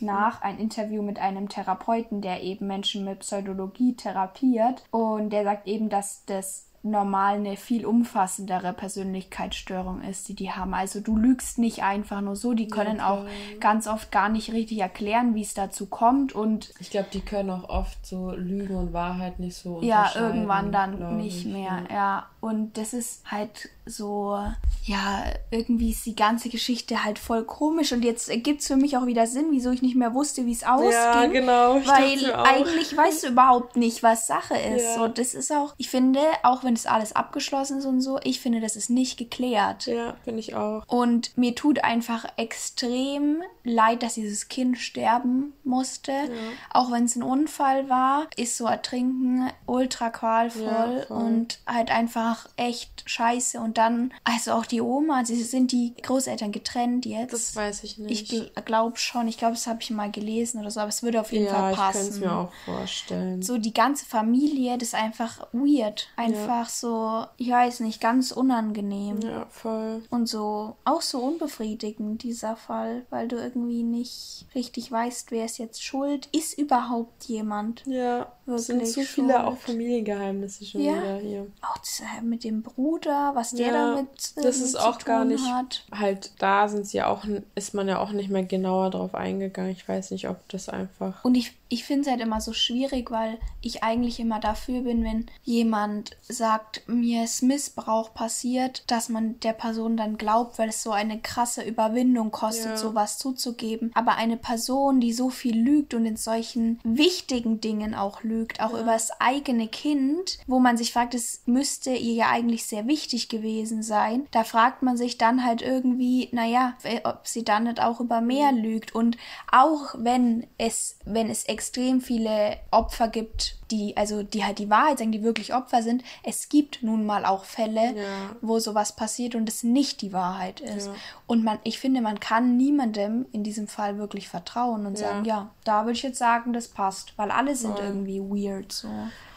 nach 0.00 0.42
ein 0.42 0.58
Interview 0.58 1.02
mit 1.02 1.18
einem 1.18 1.48
Therapeuten, 1.48 2.20
der 2.20 2.42
eben 2.42 2.66
Menschen 2.66 3.04
mit 3.04 3.20
Pseudologie 3.20 3.96
therapiert 3.96 4.84
und 4.90 5.30
der 5.30 5.44
sagt 5.44 5.66
eben, 5.66 5.88
dass 5.88 6.24
das 6.26 6.68
normal 6.84 7.36
eine 7.36 7.56
viel 7.56 7.86
umfassendere 7.86 8.72
Persönlichkeitsstörung 8.72 10.02
ist, 10.02 10.28
die 10.28 10.34
die 10.34 10.50
haben. 10.50 10.74
Also 10.74 11.00
du 11.00 11.16
lügst 11.16 11.58
nicht 11.58 11.82
einfach 11.82 12.20
nur 12.20 12.34
so, 12.34 12.54
die 12.54 12.66
können 12.66 13.00
okay. 13.00 13.02
auch 13.02 13.60
ganz 13.60 13.86
oft 13.86 14.10
gar 14.10 14.28
nicht 14.28 14.52
richtig 14.52 14.80
erklären, 14.80 15.34
wie 15.34 15.42
es 15.42 15.54
dazu 15.54 15.86
kommt 15.86 16.32
und 16.32 16.72
ich 16.80 16.90
glaube, 16.90 17.08
die 17.12 17.20
können 17.20 17.50
auch 17.50 17.68
oft 17.68 18.04
so 18.04 18.32
Lügen 18.32 18.74
und 18.74 18.92
Wahrheit 18.92 19.38
nicht 19.38 19.56
so 19.56 19.80
Ja, 19.80 20.10
irgendwann 20.14 20.72
dann 20.72 21.18
nicht 21.18 21.46
ich, 21.46 21.52
mehr. 21.52 21.84
Ja. 21.88 21.94
ja, 21.94 22.26
und 22.42 22.76
das 22.76 22.92
ist 22.92 23.22
halt 23.30 23.70
so 23.86 24.36
ja, 24.84 25.24
irgendwie 25.50 25.90
ist 25.90 26.04
die 26.06 26.16
ganze 26.16 26.48
Geschichte 26.48 27.04
halt 27.04 27.18
voll 27.18 27.44
komisch 27.44 27.92
und 27.92 28.04
jetzt 28.04 28.28
ergibt 28.28 28.62
es 28.62 28.66
für 28.66 28.76
mich 28.76 28.96
auch 28.96 29.06
wieder 29.06 29.28
Sinn, 29.28 29.46
wieso 29.50 29.70
ich 29.70 29.80
nicht 29.80 29.94
mehr 29.94 30.12
wusste, 30.12 30.44
wie 30.44 30.52
es 30.52 30.64
ausging. 30.64 30.90
Ja, 30.90 31.26
genau. 31.26 31.78
Ich 31.78 31.86
weil 31.86 32.34
eigentlich 32.34 32.96
weißt 32.96 33.22
du 33.22 33.28
überhaupt 33.28 33.76
nicht, 33.76 34.02
was 34.02 34.26
Sache 34.26 34.56
ist. 34.56 34.82
Ja. 34.82 34.94
So, 34.96 35.08
das 35.08 35.34
ist 35.34 35.52
auch, 35.52 35.74
ich 35.78 35.88
finde, 35.88 36.20
auch 36.42 36.64
wenn 36.64 36.74
es 36.74 36.86
alles 36.86 37.14
abgeschlossen 37.14 37.78
ist 37.78 37.86
und 37.86 38.00
so, 38.00 38.18
ich 38.24 38.40
finde, 38.40 38.60
das 38.60 38.74
ist 38.74 38.90
nicht 38.90 39.18
geklärt. 39.18 39.86
Ja, 39.86 40.14
finde 40.24 40.40
ich 40.40 40.56
auch. 40.56 40.82
Und 40.88 41.36
mir 41.38 41.54
tut 41.54 41.84
einfach 41.84 42.24
extrem 42.36 43.42
leid, 43.62 44.02
dass 44.02 44.14
dieses 44.14 44.48
Kind 44.48 44.78
sterben 44.78 45.52
musste. 45.62 46.10
Ja. 46.10 46.28
Auch 46.72 46.90
wenn 46.90 47.04
es 47.04 47.14
ein 47.14 47.22
Unfall 47.22 47.88
war, 47.88 48.26
ist 48.36 48.56
so 48.56 48.66
ertrinken 48.66 49.48
ultra 49.66 50.10
qualvoll 50.10 51.06
ja, 51.08 51.14
und 51.14 51.60
halt 51.66 51.92
einfach 51.92 52.31
echt 52.56 53.02
scheiße. 53.06 53.60
Und 53.60 53.78
dann, 53.78 54.12
also 54.24 54.52
auch 54.52 54.66
die 54.66 54.80
Oma, 54.80 55.24
sie 55.24 55.42
sind 55.42 55.72
die 55.72 55.94
Großeltern 56.02 56.52
getrennt 56.52 57.06
jetzt. 57.06 57.32
Das 57.32 57.56
weiß 57.56 57.84
ich 57.84 57.98
nicht. 57.98 58.32
Ich 58.32 58.64
glaube 58.64 58.98
schon. 58.98 59.28
Ich 59.28 59.38
glaube, 59.38 59.54
das 59.54 59.66
habe 59.66 59.80
ich 59.80 59.90
mal 59.90 60.10
gelesen 60.10 60.60
oder 60.60 60.70
so, 60.70 60.80
aber 60.80 60.88
es 60.88 61.02
würde 61.02 61.20
auf 61.20 61.32
jeden 61.32 61.46
ja, 61.46 61.52
Fall 61.52 61.74
passen. 61.74 61.98
Ich 61.98 62.04
kann 62.04 62.14
es 62.14 62.20
mir 62.20 62.32
auch 62.32 62.52
vorstellen. 62.64 63.42
So 63.42 63.58
die 63.58 63.74
ganze 63.74 64.04
Familie, 64.04 64.78
das 64.78 64.88
ist 64.88 64.94
einfach 64.94 65.46
weird. 65.52 66.08
Einfach 66.16 66.66
ja. 66.66 66.70
so, 66.70 67.26
ich 67.36 67.50
weiß 67.50 67.80
nicht, 67.80 68.00
ganz 68.00 68.32
unangenehm. 68.32 69.20
Ja, 69.20 69.46
voll. 69.50 70.02
Und 70.10 70.28
so, 70.28 70.76
auch 70.84 71.02
so 71.02 71.18
unbefriedigend, 71.18 72.22
dieser 72.22 72.56
Fall, 72.56 73.06
weil 73.10 73.28
du 73.28 73.36
irgendwie 73.36 73.82
nicht 73.82 74.46
richtig 74.54 74.90
weißt, 74.90 75.30
wer 75.30 75.44
ist 75.44 75.58
jetzt 75.58 75.82
schuld. 75.82 76.28
Ist 76.32 76.58
überhaupt 76.58 77.24
jemand? 77.24 77.82
Ja, 77.86 78.32
es 78.46 78.66
sind 78.66 78.86
zu 78.86 79.02
viele 79.02 79.46
auch 79.46 79.56
Familiengeheimnisse 79.56 80.64
schon 80.64 80.80
ja. 80.80 80.94
wieder 80.94 81.18
hier. 81.18 81.46
Auch 81.62 81.78
das, 81.78 82.02
mit 82.22 82.44
dem 82.44 82.62
Bruder, 82.62 83.32
was 83.34 83.50
der 83.50 83.72
damit. 83.72 84.32
Äh, 84.36 84.42
das 84.42 84.58
ist 84.58 84.76
auch 84.76 84.98
gar 84.98 85.24
nicht. 85.24 85.44
Hat. 85.44 85.84
Halt, 85.92 86.32
da 86.38 86.68
sind 86.68 86.86
sie 86.86 87.02
auch, 87.02 87.24
ist 87.54 87.74
man 87.74 87.88
ja 87.88 87.98
auch 87.98 88.12
nicht 88.12 88.30
mehr 88.30 88.44
genauer 88.44 88.90
drauf 88.90 89.14
eingegangen. 89.14 89.70
Ich 89.72 89.86
weiß 89.88 90.10
nicht, 90.10 90.28
ob 90.28 90.48
das 90.48 90.68
einfach. 90.68 91.24
Und 91.24 91.36
ich, 91.36 91.54
ich 91.72 91.84
finde 91.84 92.02
es 92.02 92.08
halt 92.08 92.20
immer 92.20 92.42
so 92.42 92.52
schwierig, 92.52 93.10
weil 93.10 93.38
ich 93.62 93.82
eigentlich 93.82 94.20
immer 94.20 94.40
dafür 94.40 94.82
bin, 94.82 95.04
wenn 95.04 95.26
jemand 95.42 96.10
sagt, 96.20 96.82
mir 96.86 97.24
ist 97.24 97.42
Missbrauch 97.42 98.12
passiert, 98.12 98.84
dass 98.88 99.08
man 99.08 99.40
der 99.40 99.54
Person 99.54 99.96
dann 99.96 100.18
glaubt, 100.18 100.58
weil 100.58 100.68
es 100.68 100.82
so 100.82 100.90
eine 100.90 101.18
krasse 101.20 101.62
Überwindung 101.62 102.30
kostet, 102.30 102.72
ja. 102.72 102.76
sowas 102.76 103.16
zuzugeben. 103.16 103.90
Aber 103.94 104.16
eine 104.16 104.36
Person, 104.36 105.00
die 105.00 105.14
so 105.14 105.30
viel 105.30 105.58
lügt 105.58 105.94
und 105.94 106.04
in 106.04 106.16
solchen 106.16 106.78
wichtigen 106.84 107.62
Dingen 107.62 107.94
auch 107.94 108.22
lügt, 108.22 108.60
auch 108.60 108.74
ja. 108.74 108.80
über 108.80 108.92
das 108.92 109.10
eigene 109.18 109.66
Kind, 109.66 110.40
wo 110.46 110.58
man 110.58 110.76
sich 110.76 110.92
fragt, 110.92 111.14
es 111.14 111.40
müsste 111.46 111.90
ihr 111.90 112.12
ja 112.12 112.28
eigentlich 112.28 112.66
sehr 112.66 112.86
wichtig 112.86 113.30
gewesen 113.30 113.82
sein, 113.82 114.26
da 114.30 114.44
fragt 114.44 114.82
man 114.82 114.98
sich 114.98 115.16
dann 115.16 115.42
halt 115.42 115.62
irgendwie, 115.62 116.28
naja, 116.32 116.74
ob 117.04 117.26
sie 117.26 117.44
dann 117.44 117.64
nicht 117.64 117.80
auch 117.80 118.00
über 118.00 118.20
mehr 118.20 118.52
lügt. 118.52 118.94
Und 118.94 119.16
auch 119.50 119.94
wenn 119.96 120.46
es, 120.58 120.98
wenn 121.06 121.30
es 121.30 121.44
extrem 121.62 122.00
viele 122.00 122.56
Opfer 122.72 123.06
gibt, 123.06 123.54
die, 123.72 123.96
also 123.96 124.22
die 124.22 124.44
halt 124.44 124.58
die 124.58 124.70
Wahrheit 124.70 124.98
sagen, 124.98 125.12
die 125.12 125.22
wirklich 125.22 125.54
Opfer 125.54 125.82
sind, 125.82 126.04
es 126.22 126.48
gibt 126.48 126.82
nun 126.82 127.04
mal 127.06 127.24
auch 127.24 127.44
Fälle, 127.44 127.96
ja. 127.96 128.36
wo 128.40 128.58
sowas 128.58 128.94
passiert 128.94 129.34
und 129.34 129.48
es 129.48 129.62
nicht 129.62 130.02
die 130.02 130.12
Wahrheit 130.12 130.60
ist. 130.60 130.86
Ja. 130.86 130.94
Und 131.26 131.42
man, 131.42 131.58
ich 131.64 131.78
finde, 131.78 132.02
man 132.02 132.20
kann 132.20 132.56
niemandem 132.56 133.26
in 133.32 133.42
diesem 133.42 133.66
Fall 133.66 133.98
wirklich 133.98 134.28
vertrauen 134.28 134.86
und 134.86 134.98
ja. 134.98 135.08
sagen, 135.08 135.24
ja, 135.24 135.50
da 135.64 135.84
würde 135.84 135.92
ich 135.92 136.02
jetzt 136.02 136.18
sagen, 136.18 136.52
das 136.52 136.68
passt, 136.68 137.14
weil 137.16 137.30
alle 137.30 137.56
sind 137.56 137.78
irgendwie 137.78 138.20
weird 138.20 138.70
so. 138.70 138.88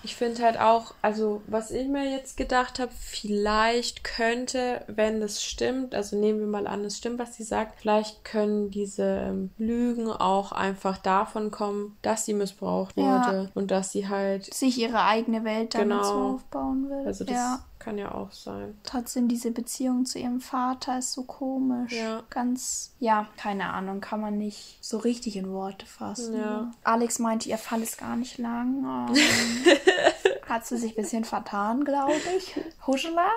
Ich 0.06 0.16
finde 0.16 0.44
halt 0.44 0.60
auch, 0.60 0.94
also 1.02 1.42
was 1.48 1.72
ich 1.72 1.88
mir 1.88 2.08
jetzt 2.08 2.38
gedacht 2.38 2.78
habe, 2.78 2.92
vielleicht 2.96 4.04
könnte, 4.04 4.84
wenn 4.86 5.20
das 5.20 5.44
stimmt, 5.44 5.96
also 5.96 6.16
nehmen 6.16 6.42
wir 6.42 6.48
mal 6.48 6.68
an, 6.68 6.86
es 6.86 6.98
stimmt, 6.98 7.18
was 7.18 7.34
sie 7.34 7.44
sagt, 7.44 7.80
vielleicht 7.80 8.24
können 8.24 8.70
diese 8.70 9.04
ähm, 9.04 9.50
Lügen 9.58 10.12
auch 10.12 10.52
einfach 10.52 11.00
davon 11.00 11.50
kommen, 11.50 11.98
dass 12.04 12.24
sie 12.26 12.36
missbraucht 12.36 12.96
wurde 12.96 13.50
und 13.56 13.72
dass 13.72 13.92
sie 13.92 14.08
halt 14.08 14.25
sich 14.42 14.78
ihre 14.80 15.04
eigene 15.04 15.44
Welt 15.44 15.76
damit 15.76 15.90
genau. 15.90 16.04
so 16.04 16.36
aufbauen 16.36 16.90
will. 16.90 17.06
Also 17.06 17.24
das 17.24 17.36
ja. 17.36 17.60
kann 17.80 17.98
ja 17.98 18.14
auch 18.14 18.32
sein. 18.32 18.78
Trotzdem 18.84 19.28
diese 19.28 19.52
Beziehung 19.52 20.06
zu 20.06 20.20
ihrem 20.20 20.42
Vater 20.42 21.00
ist 21.00 21.14
so 21.14 21.24
komisch. 21.24 21.94
Ja. 21.94 22.24
Ganz, 22.30 22.94
ja, 23.00 23.28
keine 23.38 23.70
Ahnung, 23.74 24.02
kann 24.02 24.22
man 24.22 24.38
nicht 24.38 24.78
so 24.82 24.98
richtig 24.98 25.38
in 25.38 25.52
Worte 25.52 25.86
fassen. 25.86 26.38
Ja. 26.38 26.72
Alex 26.84 27.20
meinte, 27.20 27.50
ihr 27.50 27.58
Fall 27.58 27.82
ist 27.82 27.98
gar 27.98 28.16
nicht 28.16 28.38
lang. 28.38 29.14
Hat 30.56 30.66
sie 30.66 30.78
sich 30.78 30.94
ein 30.94 31.04
bisschen 31.04 31.26
vertan, 31.26 31.84
glaube 31.84 32.14
ich. 32.38 32.56
Huschela. 32.88 33.28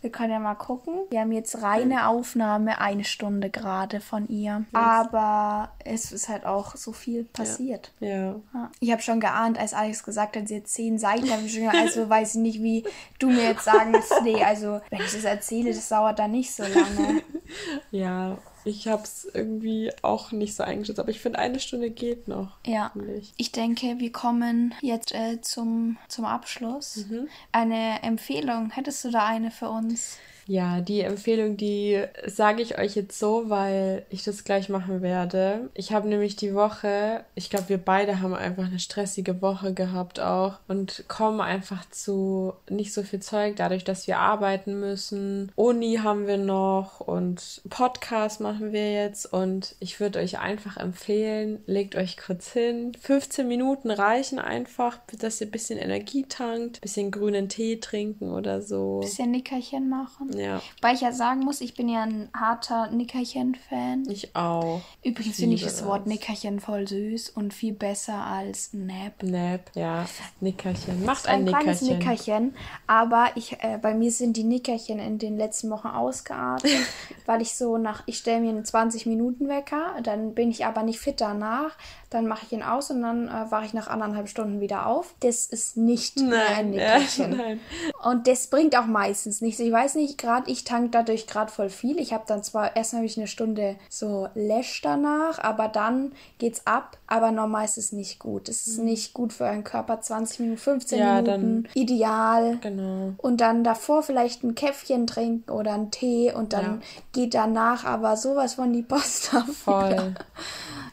Wir 0.00 0.10
können 0.10 0.32
ja 0.32 0.38
mal 0.38 0.54
gucken. 0.54 0.94
Wir 1.10 1.20
haben 1.20 1.30
jetzt 1.30 1.60
reine 1.60 2.08
Aufnahme, 2.08 2.80
eine 2.80 3.04
Stunde 3.04 3.50
gerade 3.50 4.00
von 4.00 4.26
ihr. 4.28 4.64
Aber 4.72 5.72
es 5.84 6.10
ist 6.10 6.30
halt 6.30 6.46
auch 6.46 6.74
so 6.74 6.92
viel 6.92 7.24
passiert. 7.24 7.92
Ja. 8.00 8.36
ja. 8.54 8.70
Ich 8.80 8.90
habe 8.90 9.02
schon 9.02 9.20
geahnt, 9.20 9.58
als 9.58 9.74
Alex 9.74 10.02
gesagt 10.04 10.36
hat, 10.36 10.48
sie 10.48 10.56
hat 10.56 10.68
zehn 10.68 10.98
Seiten. 10.98 11.30
Habe 11.30 11.42
ich 11.42 11.52
schon 11.52 11.64
gedacht, 11.64 11.82
also 11.82 12.08
weiß 12.08 12.36
ich 12.36 12.40
nicht, 12.40 12.62
wie 12.62 12.82
du 13.18 13.28
mir 13.28 13.42
jetzt 13.42 13.64
sagen 13.64 13.92
willst, 13.92 14.14
nee, 14.22 14.42
also 14.42 14.80
wenn 14.88 15.00
ich 15.00 15.12
das 15.12 15.24
erzähle, 15.24 15.74
das 15.74 15.90
dauert 15.90 16.18
dann 16.18 16.30
nicht 16.30 16.54
so 16.54 16.62
lange. 16.62 17.20
ja, 17.90 18.38
ich 18.68 18.88
habe 18.88 19.02
es 19.02 19.26
irgendwie 19.32 19.90
auch 20.02 20.32
nicht 20.32 20.54
so 20.54 20.62
eingeschätzt, 20.62 21.00
aber 21.00 21.10
ich 21.10 21.20
finde, 21.20 21.38
eine 21.38 21.60
Stunde 21.60 21.90
geht 21.90 22.28
noch. 22.28 22.58
Ja. 22.66 22.92
Ich 23.36 23.52
denke, 23.52 23.98
wir 23.98 24.12
kommen 24.12 24.74
jetzt 24.80 25.12
äh, 25.12 25.40
zum, 25.40 25.96
zum 26.08 26.24
Abschluss. 26.24 27.06
Mhm. 27.08 27.28
Eine 27.52 28.02
Empfehlung, 28.02 28.70
hättest 28.70 29.04
du 29.04 29.10
da 29.10 29.26
eine 29.26 29.50
für 29.50 29.70
uns? 29.70 30.18
Ja, 30.48 30.80
die 30.80 31.02
Empfehlung, 31.02 31.58
die 31.58 32.02
sage 32.26 32.62
ich 32.62 32.78
euch 32.78 32.96
jetzt 32.96 33.18
so, 33.18 33.50
weil 33.50 34.06
ich 34.08 34.24
das 34.24 34.44
gleich 34.44 34.70
machen 34.70 35.02
werde. 35.02 35.68
Ich 35.74 35.92
habe 35.92 36.08
nämlich 36.08 36.36
die 36.36 36.54
Woche, 36.54 37.22
ich 37.34 37.50
glaube, 37.50 37.68
wir 37.68 37.76
beide 37.76 38.22
haben 38.22 38.32
einfach 38.32 38.64
eine 38.64 38.78
stressige 38.78 39.42
Woche 39.42 39.74
gehabt 39.74 40.20
auch 40.20 40.54
und 40.66 41.04
kommen 41.06 41.42
einfach 41.42 41.88
zu 41.90 42.54
nicht 42.70 42.94
so 42.94 43.02
viel 43.02 43.20
Zeug, 43.20 43.56
dadurch, 43.56 43.84
dass 43.84 44.06
wir 44.06 44.20
arbeiten 44.20 44.80
müssen. 44.80 45.52
Uni 45.54 46.00
haben 46.02 46.26
wir 46.26 46.38
noch 46.38 47.00
und 47.00 47.60
Podcast 47.68 48.40
machen 48.40 48.72
wir 48.72 48.90
jetzt 48.90 49.30
und 49.30 49.76
ich 49.80 50.00
würde 50.00 50.18
euch 50.18 50.38
einfach 50.38 50.78
empfehlen, 50.78 51.62
legt 51.66 51.94
euch 51.94 52.16
kurz 52.16 52.50
hin. 52.52 52.92
15 52.98 53.46
Minuten 53.46 53.90
reichen 53.90 54.38
einfach, 54.38 54.98
dass 55.18 55.42
ihr 55.42 55.48
ein 55.48 55.50
bisschen 55.50 55.78
Energie 55.78 56.24
tankt, 56.26 56.78
ein 56.78 56.80
bisschen 56.80 57.10
grünen 57.10 57.50
Tee 57.50 57.80
trinken 57.80 58.30
oder 58.30 58.62
so. 58.62 59.00
Bisschen 59.00 59.30
Nickerchen 59.30 59.90
machen. 59.90 60.37
Ja. 60.38 60.62
Weil 60.80 60.94
ich 60.94 61.00
ja 61.00 61.12
sagen 61.12 61.40
muss, 61.40 61.60
ich 61.60 61.74
bin 61.74 61.88
ja 61.88 62.02
ein 62.02 62.28
harter 62.34 62.90
Nickerchen-Fan. 62.90 64.08
Ich 64.08 64.34
auch. 64.34 64.80
Übrigens 65.02 65.36
finde 65.36 65.56
ich 65.56 65.62
das 65.62 65.84
Wort 65.84 66.06
Nickerchen 66.06 66.60
voll 66.60 66.86
süß 66.86 67.30
und 67.30 67.52
viel 67.52 67.72
besser 67.72 68.24
als 68.24 68.72
Nap. 68.72 69.22
Nap, 69.22 69.70
ja. 69.74 70.06
Nickerchen. 70.40 71.04
Macht 71.04 71.26
ein, 71.26 71.40
ein 71.40 71.54
ein 71.54 71.62
kleines 71.62 71.82
Nickerchen. 71.82 71.98
Nickerchen. 71.98 72.54
Aber 72.86 73.30
ich, 73.34 73.52
äh, 73.62 73.78
bei 73.80 73.94
mir 73.94 74.10
sind 74.10 74.36
die 74.36 74.44
Nickerchen 74.44 74.98
in 74.98 75.18
den 75.18 75.36
letzten 75.36 75.70
Wochen 75.70 75.88
ausgeartet, 75.88 76.70
weil 77.26 77.42
ich 77.42 77.54
so 77.54 77.78
nach, 77.78 78.02
ich 78.06 78.18
stelle 78.18 78.40
mir 78.40 78.50
einen 78.50 78.64
20-Minuten-Wecker, 78.64 79.96
dann 80.02 80.34
bin 80.34 80.50
ich 80.50 80.64
aber 80.64 80.82
nicht 80.82 81.00
fit 81.00 81.20
danach, 81.20 81.76
dann 82.10 82.26
mache 82.26 82.46
ich 82.46 82.52
ihn 82.52 82.62
aus 82.62 82.90
und 82.90 83.02
dann 83.02 83.28
äh, 83.28 83.50
wache 83.50 83.66
ich 83.66 83.74
nach 83.74 83.88
anderthalb 83.88 84.28
Stunden 84.28 84.60
wieder 84.60 84.86
auf. 84.86 85.14
Das 85.20 85.46
ist 85.46 85.76
nicht 85.76 86.18
mehr 86.20 86.46
ein 86.48 86.70
Nein, 86.70 86.70
Nickerchen. 86.70 87.30
nein. 87.36 87.60
Und 88.02 88.26
das 88.26 88.46
bringt 88.46 88.76
auch 88.76 88.86
meistens 88.86 89.40
nichts. 89.40 89.60
Ich 89.60 89.70
weiß 89.72 89.94
nicht, 89.96 90.16
gerade 90.18 90.50
ich 90.50 90.64
tank 90.64 90.92
dadurch 90.92 91.26
gerade 91.26 91.50
voll 91.52 91.68
viel. 91.70 91.98
Ich 91.98 92.12
habe 92.12 92.24
dann 92.26 92.42
zwar 92.42 92.76
erst 92.76 92.92
habe 92.94 93.04
ich 93.04 93.16
eine 93.18 93.26
Stunde 93.26 93.76
so 93.90 94.28
Lash 94.34 94.80
danach, 94.80 95.38
aber 95.38 95.68
dann 95.68 96.12
geht's 96.38 96.66
ab. 96.66 96.96
Aber 97.06 97.30
normal 97.30 97.64
ist 97.64 97.78
es 97.78 97.92
nicht 97.92 98.18
gut. 98.18 98.48
Es 98.48 98.66
ist 98.66 98.78
nicht 98.78 99.14
gut 99.14 99.32
für 99.32 99.44
euren 99.44 99.64
Körper. 99.64 100.00
20 100.00 100.40
Minuten, 100.40 100.58
15 100.58 100.98
Mhm. 100.98 101.04
Ja, 101.04 101.14
Minuten, 101.22 101.62
dann- 101.64 101.68
ideal. 101.74 102.58
Genau. 102.60 103.12
Und 103.18 103.40
dann 103.40 103.64
davor 103.64 104.02
vielleicht 104.02 104.44
ein 104.44 104.54
Käffchen 104.54 105.06
trinken 105.06 105.50
oder 105.50 105.72
einen 105.74 105.90
Tee 105.90 106.32
und 106.32 106.52
dann 106.52 106.64
Ja. 106.64 106.78
geht 107.12 107.34
danach 107.34 107.84
aber 107.84 108.16
sowas 108.16 108.54
von 108.54 108.72
die 108.72 108.82
Post 108.82 109.34
ab. 109.34 109.44
Voll. 109.52 110.14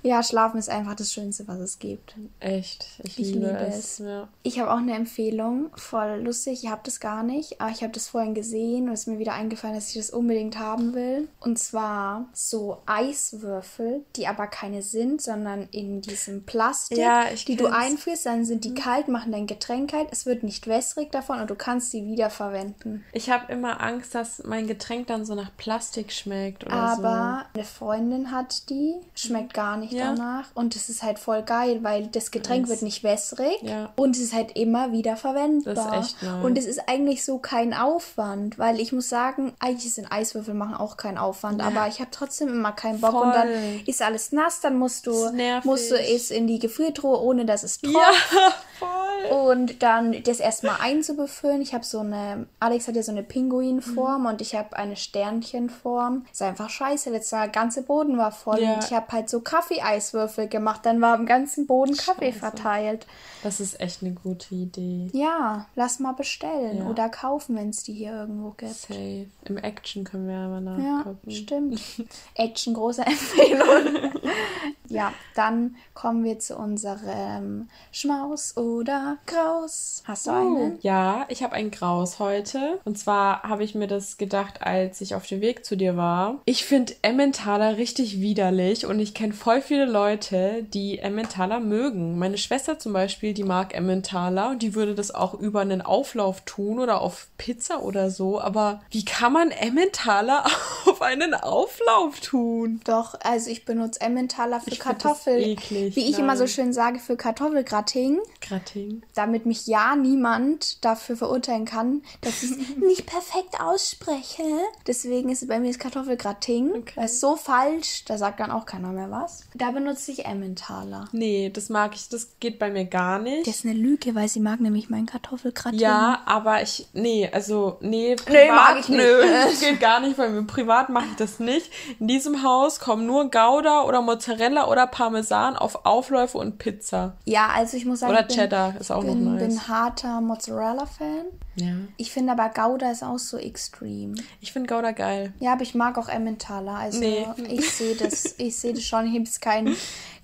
Ja, 0.05 0.21
schlafen 0.21 0.59
ist 0.59 0.69
einfach 0.69 0.93
das 0.93 1.11
Schönste, 1.11 1.47
was 1.47 1.57
es 1.59 1.79
gibt. 1.79 2.15
Echt. 2.39 2.85
Ich, 3.03 3.17
Ich 3.17 3.27
liebe, 3.33 3.47
liebe 3.47 3.57
es. 3.57 3.77
es. 3.77 3.97
Ja. 4.05 4.27
Ich 4.43 4.59
habe 4.59 4.71
auch 4.71 4.77
eine 4.77 4.93
Empfehlung, 4.93 5.71
voll 5.75 6.21
lustig. 6.23 6.63
Ich 6.63 6.69
habe 6.69 6.81
das 6.83 6.99
gar 6.99 7.23
nicht, 7.23 7.59
aber 7.59 7.71
ich 7.71 7.81
habe 7.81 7.91
das 7.91 8.09
vorhin 8.09 8.35
gesehen 8.35 8.87
und 8.87 8.93
es 8.93 9.01
ist 9.01 9.07
mir 9.07 9.17
wieder 9.17 9.33
eingefallen, 9.33 9.73
dass 9.73 9.89
ich 9.89 9.97
das 9.97 10.11
unbedingt 10.11 10.59
haben 10.59 10.93
will. 10.93 11.27
Und 11.39 11.57
zwar 11.57 12.29
so 12.33 12.83
Eiswürfel, 12.85 14.05
die 14.15 14.27
aber 14.27 14.45
keine 14.45 14.83
sind, 14.83 15.23
sondern 15.23 15.67
in 15.71 16.01
diesem 16.01 16.43
Plastik, 16.43 16.99
Ja, 16.99 17.31
ich 17.33 17.45
die 17.45 17.55
du 17.55 17.65
einführst, 17.65 18.27
dann 18.27 18.45
sind 18.45 18.63
die 18.63 18.75
kalt, 18.75 19.07
machen 19.07 19.31
dein 19.31 19.47
Getränk 19.47 19.89
kalt. 19.89 20.09
Es 20.11 20.27
wird 20.27 20.43
nicht 20.43 20.67
wässrig 20.67 21.11
davon 21.11 21.39
und 21.39 21.49
du 21.49 21.55
kannst 21.55 21.89
sie 21.89 22.05
wiederverwenden. 22.05 23.03
Ich 23.11 23.31
habe 23.31 23.51
immer 23.51 23.81
Angst, 23.81 24.13
dass 24.13 24.43
mein 24.43 24.67
Getränk 24.67 25.07
dann 25.07 25.25
so 25.25 25.33
nach 25.33 25.49
Plastik 25.57 26.11
schmeckt 26.11 26.63
oder 26.63 26.75
Aber 26.75 27.45
eine 27.55 27.63
Freundin 27.63 28.31
hat 28.31 28.69
die, 28.69 28.93
schmeckt 29.15 29.55
gar 29.55 29.77
nicht 29.77 29.94
Ja. 29.95 30.13
danach. 30.13 30.45
Und 30.53 30.75
es 30.75 30.89
ist 30.89 31.03
halt 31.03 31.19
voll 31.19 31.41
geil, 31.43 31.79
weil 31.81 32.07
das 32.07 32.31
Getränk 32.31 32.61
Nice. 32.63 32.69
wird 32.69 32.81
nicht 32.83 33.03
wässrig 33.03 33.61
Ja. 33.61 33.91
und 33.95 34.15
es 34.15 34.21
ist 34.21 34.33
halt 34.33 34.55
immer 34.55 34.91
wieder 34.91 35.15
verwendbar. 35.17 35.73
Das 35.73 35.85
ist 35.85 35.93
echt 35.93 36.23
nice. 36.23 36.43
Und 36.43 36.57
es 36.57 36.65
ist 36.65 36.81
eigentlich 36.87 37.23
so 37.25 37.37
kein 37.37 37.73
Aufwand, 37.73 38.59
weil 38.59 38.79
ich 38.79 38.91
muss 38.91 39.09
sagen, 39.09 39.53
eigentlich 39.59 39.93
sind 39.93 40.11
Eiswürfel 40.11 40.53
machen 40.53 40.75
auch 40.75 40.97
keinen 40.97 41.17
Aufwand, 41.17 41.61
aber 41.61 41.87
ich 41.87 41.99
habe 41.99 42.09
trotzdem 42.11 42.49
immer 42.49 42.71
keinen 42.71 42.99
Bock 43.01 43.13
und 43.13 43.31
dann 43.33 43.47
Voll. 43.47 43.81
ist 43.85 44.01
alles 44.01 44.31
nass, 44.31 44.59
dann 44.61 44.77
musst 44.77 45.07
du 45.07 45.31
musst 45.63 45.91
du 45.91 45.95
es 45.95 46.31
in 46.31 46.47
die 46.47 46.59
Gefriertruhe, 46.59 47.19
ohne 47.21 47.45
dass 47.45 47.63
es 47.63 47.79
tropft. 47.79 47.95
Ja, 47.95 48.53
voll. 48.79 48.89
Und 49.31 49.81
dann 49.83 50.21
das 50.23 50.39
erstmal 50.39 50.77
einzubefüllen. 50.81 51.61
Ich 51.61 51.73
habe 51.73 51.83
so 51.83 51.99
eine, 51.99 52.47
Alex 52.59 52.87
hat 52.87 52.95
ja 52.95 53.03
so 53.03 53.11
eine 53.11 53.23
Pinguinform 53.23 54.21
Mhm. 54.21 54.27
und 54.27 54.41
ich 54.41 54.55
habe 54.55 54.75
eine 54.77 54.95
Sternchenform. 54.95 56.25
Ist 56.31 56.41
einfach 56.41 56.69
scheiße. 56.69 57.11
Der 57.11 57.47
ganze 57.49 57.81
Boden 57.83 58.17
war 58.17 58.31
voll. 58.31 58.59
Ja. 58.61 58.73
Und 58.75 58.83
ich 58.83 58.91
habe 58.93 59.11
halt 59.11 59.29
so 59.29 59.41
Kaffeeeiswürfel 59.41 60.47
gemacht. 60.47 60.81
Dann 60.85 61.01
war 61.01 61.13
am 61.15 61.25
ganzen 61.25 61.67
Boden 61.67 61.95
Kaffee 61.95 62.31
Scheiße. 62.31 62.39
verteilt. 62.39 63.07
Das 63.43 63.59
ist 63.59 63.79
echt 63.79 64.01
eine 64.01 64.13
gute 64.13 64.55
Idee. 64.55 65.09
Ja, 65.13 65.67
lass 65.75 65.99
mal 65.99 66.13
bestellen 66.13 66.79
Ja. 66.79 66.85
oder 66.89 67.09
kaufen, 67.09 67.55
wenn 67.55 67.69
es 67.69 67.83
die 67.83 67.93
hier 67.93 68.13
irgendwo 68.15 68.51
gibt. 68.51 68.73
Safe. 68.73 69.27
Im 69.45 69.57
Action 69.57 70.03
können 70.03 70.27
wir 70.27 70.37
aber 70.37 70.55
Ja, 70.81 70.97
nachgucken. 70.97 71.31
stimmt. 71.31 71.81
Action, 72.35 72.73
große 72.73 73.01
Empfehlung. 73.05 74.11
ja, 74.89 75.13
dann 75.33 75.75
kommen 75.93 76.23
wir 76.23 76.39
zu 76.39 76.57
unserem 76.57 77.69
Schmaus 77.91 78.57
oder 78.57 79.17
Kraus. 79.25 80.03
Hast 80.05 80.27
du 80.27 80.31
einen? 80.31 80.79
Ja, 80.81 81.25
ich 81.29 81.43
habe 81.43 81.53
ein 81.53 81.71
Graus 81.71 82.19
heute. 82.19 82.79
Und 82.85 82.97
zwar 82.97 83.43
habe 83.43 83.63
ich 83.63 83.75
mir 83.75 83.87
das 83.87 84.17
gedacht, 84.17 84.61
als 84.61 85.01
ich 85.01 85.15
auf 85.15 85.25
dem 85.25 85.41
Weg 85.41 85.65
zu 85.65 85.75
dir 85.77 85.97
war. 85.97 86.39
Ich 86.45 86.65
finde 86.65 86.93
Emmentaler 87.01 87.77
richtig 87.77 88.19
widerlich 88.19 88.85
und 88.85 88.99
ich 88.99 89.13
kenne 89.13 89.33
voll 89.33 89.61
viele 89.61 89.85
Leute, 89.85 90.63
die 90.73 90.99
Emmentaler 90.99 91.59
mögen. 91.59 92.19
Meine 92.19 92.37
Schwester 92.37 92.79
zum 92.79 92.93
Beispiel, 92.93 93.33
die 93.33 93.43
mag 93.43 93.73
Emmentaler 93.73 94.49
und 94.51 94.61
die 94.61 94.75
würde 94.75 94.95
das 94.95 95.13
auch 95.13 95.33
über 95.33 95.61
einen 95.61 95.81
Auflauf 95.81 96.41
tun 96.41 96.79
oder 96.79 97.01
auf 97.01 97.27
Pizza 97.37 97.81
oder 97.81 98.09
so. 98.09 98.39
Aber 98.39 98.81
wie 98.91 99.05
kann 99.05 99.33
man 99.33 99.51
Emmentaler 99.51 100.45
auf 100.85 101.01
einen 101.01 101.33
Auflauf 101.33 102.19
tun? 102.19 102.81
Doch, 102.85 103.15
also 103.23 103.49
ich 103.49 103.65
benutze 103.65 104.01
Emmentaler 104.01 104.59
für 104.59 104.74
Kartoffel. 104.79 105.41
eklig, 105.41 105.95
Wie 105.95 106.09
ich 106.09 106.19
immer 106.19 106.35
so 106.35 106.43
nein. 106.43 106.49
schön 106.53 106.73
sage, 106.73 106.99
für 106.99 107.15
Kartoffelgratin, 107.17 108.19
Gratting. 108.41 109.03
damit 109.13 109.45
mich 109.45 109.67
ja 109.67 109.95
niemand 109.95 110.83
dafür 110.83 111.15
verurteilen 111.15 111.65
kann, 111.65 112.01
dass 112.21 112.43
ich 112.43 112.51
es 112.51 112.57
nicht 112.77 113.05
perfekt 113.05 113.59
ausspreche. 113.59 114.43
Deswegen 114.87 115.29
ist 115.29 115.47
bei 115.47 115.59
mir 115.59 115.67
das 115.69 115.79
Kartoffelgratin. 115.79 116.71
Okay. 116.75 116.93
Das 116.95 117.13
ist 117.13 117.21
so 117.21 117.35
falsch, 117.35 118.05
da 118.05 118.17
sagt 118.17 118.39
dann 118.39 118.51
auch 118.51 118.65
keiner 118.65 118.89
mehr 118.91 119.11
was. 119.11 119.43
Da 119.53 119.71
benutze 119.71 120.11
ich 120.11 120.25
Emmentaler. 120.25 121.05
Nee, 121.11 121.49
das 121.53 121.69
mag 121.69 121.95
ich, 121.95 122.09
das 122.09 122.29
geht 122.39 122.59
bei 122.59 122.69
mir 122.71 122.85
gar 122.85 123.19
nicht. 123.19 123.47
Das 123.47 123.57
ist 123.57 123.65
eine 123.65 123.73
Lüge, 123.73 124.15
weil 124.15 124.27
sie 124.27 124.39
mag 124.39 124.59
nämlich 124.59 124.89
meinen 124.89 125.05
Kartoffelgratin. 125.05 125.79
Ja, 125.79 126.21
aber 126.25 126.61
ich, 126.61 126.87
nee, 126.93 127.29
also, 127.31 127.77
nee, 127.81 128.15
privat, 128.15 128.33
Nee, 128.33 128.51
mag 128.51 128.79
ich 128.79 128.89
nicht. 128.89 128.97
nö, 128.99 129.21
das 129.45 129.59
geht 129.59 129.79
gar 129.79 129.99
nicht, 129.99 130.17
weil 130.17 130.29
mir 130.31 130.43
privat 130.43 130.89
mache 130.89 131.05
ich 131.11 131.15
das 131.15 131.39
nicht. 131.39 131.71
In 131.99 132.07
diesem 132.07 132.43
Haus 132.43 132.79
kommen 132.79 133.05
nur 133.05 133.29
Gouda 133.31 133.83
oder 133.83 134.01
Mozzarella 134.01 134.64
oder 134.69 134.87
Parmesan 134.87 135.55
auf 135.55 135.85
Aufläufe 135.85 136.37
und 136.37 136.57
Pizza. 136.57 137.15
Ja, 137.25 137.49
also 137.55 137.77
ich 137.77 137.85
muss 137.85 137.99
sagen, 137.99 138.11
Oder 138.11 138.21
ich 138.21 138.27
bin, 138.27 138.35
Cheddar 138.37 138.75
ist 138.79 138.91
auch 138.91 139.03
bin, 139.03 139.23
noch 139.23 139.31
nice. 139.33 139.47
bin 139.47 139.67
harter 139.67 140.21
Mozzarella-Fan. 140.21 141.25
Ja. 141.55 141.73
Ich 141.97 142.11
finde 142.11 142.33
aber 142.33 142.49
Gouda 142.49 142.91
ist 142.91 143.03
auch 143.03 143.17
so 143.17 143.37
extrem. 143.37 144.15
Ich 144.41 144.51
finde 144.51 144.73
Gouda 144.73 144.91
geil. 144.91 145.33
Ja, 145.39 145.53
aber 145.53 145.61
ich 145.61 145.73
mag 145.75 145.97
auch 145.97 146.09
Emmentaler. 146.09 146.73
Also 146.75 146.99
Nee. 146.99 147.25
ich 147.49 147.69
sehe 147.71 147.95
das, 147.95 148.35
ich 148.37 148.57
sehe 148.57 148.73
das 148.73 148.83
schon. 148.83 149.05
Ich 149.05 149.11
habe 149.11 149.19
jetzt 149.23 149.41
kein, 149.41 149.75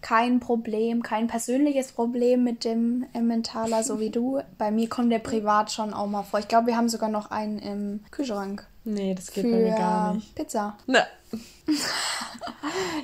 kein 0.01 0.39
Problem, 0.39 1.03
kein 1.03 1.27
persönliches 1.27 1.93
Problem 1.93 2.43
mit 2.43 2.65
dem 2.65 3.05
Emmentaler, 3.13 3.84
so 3.84 3.99
wie 3.99 4.09
du. 4.09 4.41
Bei 4.57 4.72
mir 4.72 4.89
kommt 4.89 5.11
der 5.11 5.19
privat 5.19 5.72
schon 5.72 5.93
auch 5.93 6.07
mal 6.07 6.23
vor. 6.23 6.39
Ich 6.39 6.47
glaube, 6.49 6.68
wir 6.68 6.76
haben 6.76 6.89
sogar 6.89 7.09
noch 7.09 7.31
einen 7.31 7.59
im 7.59 7.99
Kühlschrank. 8.11 8.68
Nee, 8.83 9.13
das 9.13 9.31
geht 9.31 9.45
für 9.45 9.51
bei 9.51 9.57
mir 9.57 9.75
gar 9.75 10.13
nicht. 10.15 10.33
Pizza. 10.35 10.77
Ne. 10.87 11.05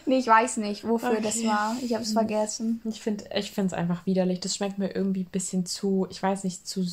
Nee, 0.06 0.20
ich 0.20 0.28
weiß 0.28 0.58
nicht, 0.58 0.88
wofür 0.88 1.20
das 1.22 1.38
Okay. 1.38 1.48
war. 1.48 1.76
Ich 1.82 1.94
habe 1.94 2.04
es 2.04 2.14
vergessen. 2.14 2.82
Ich 2.86 3.02
finde 3.02 3.26
ich 3.36 3.52
finde 3.52 3.68
es 3.68 3.74
einfach 3.74 4.06
widerlich. 4.06 4.40
Das 4.40 4.56
schmeckt 4.56 4.78
mir 4.78 4.96
irgendwie 4.96 5.22
ein 5.22 5.30
bisschen 5.32 5.66
zu, 5.66 6.08
ich 6.10 6.22
weiß 6.22 6.44
nicht, 6.44 6.68
zu 6.68 6.86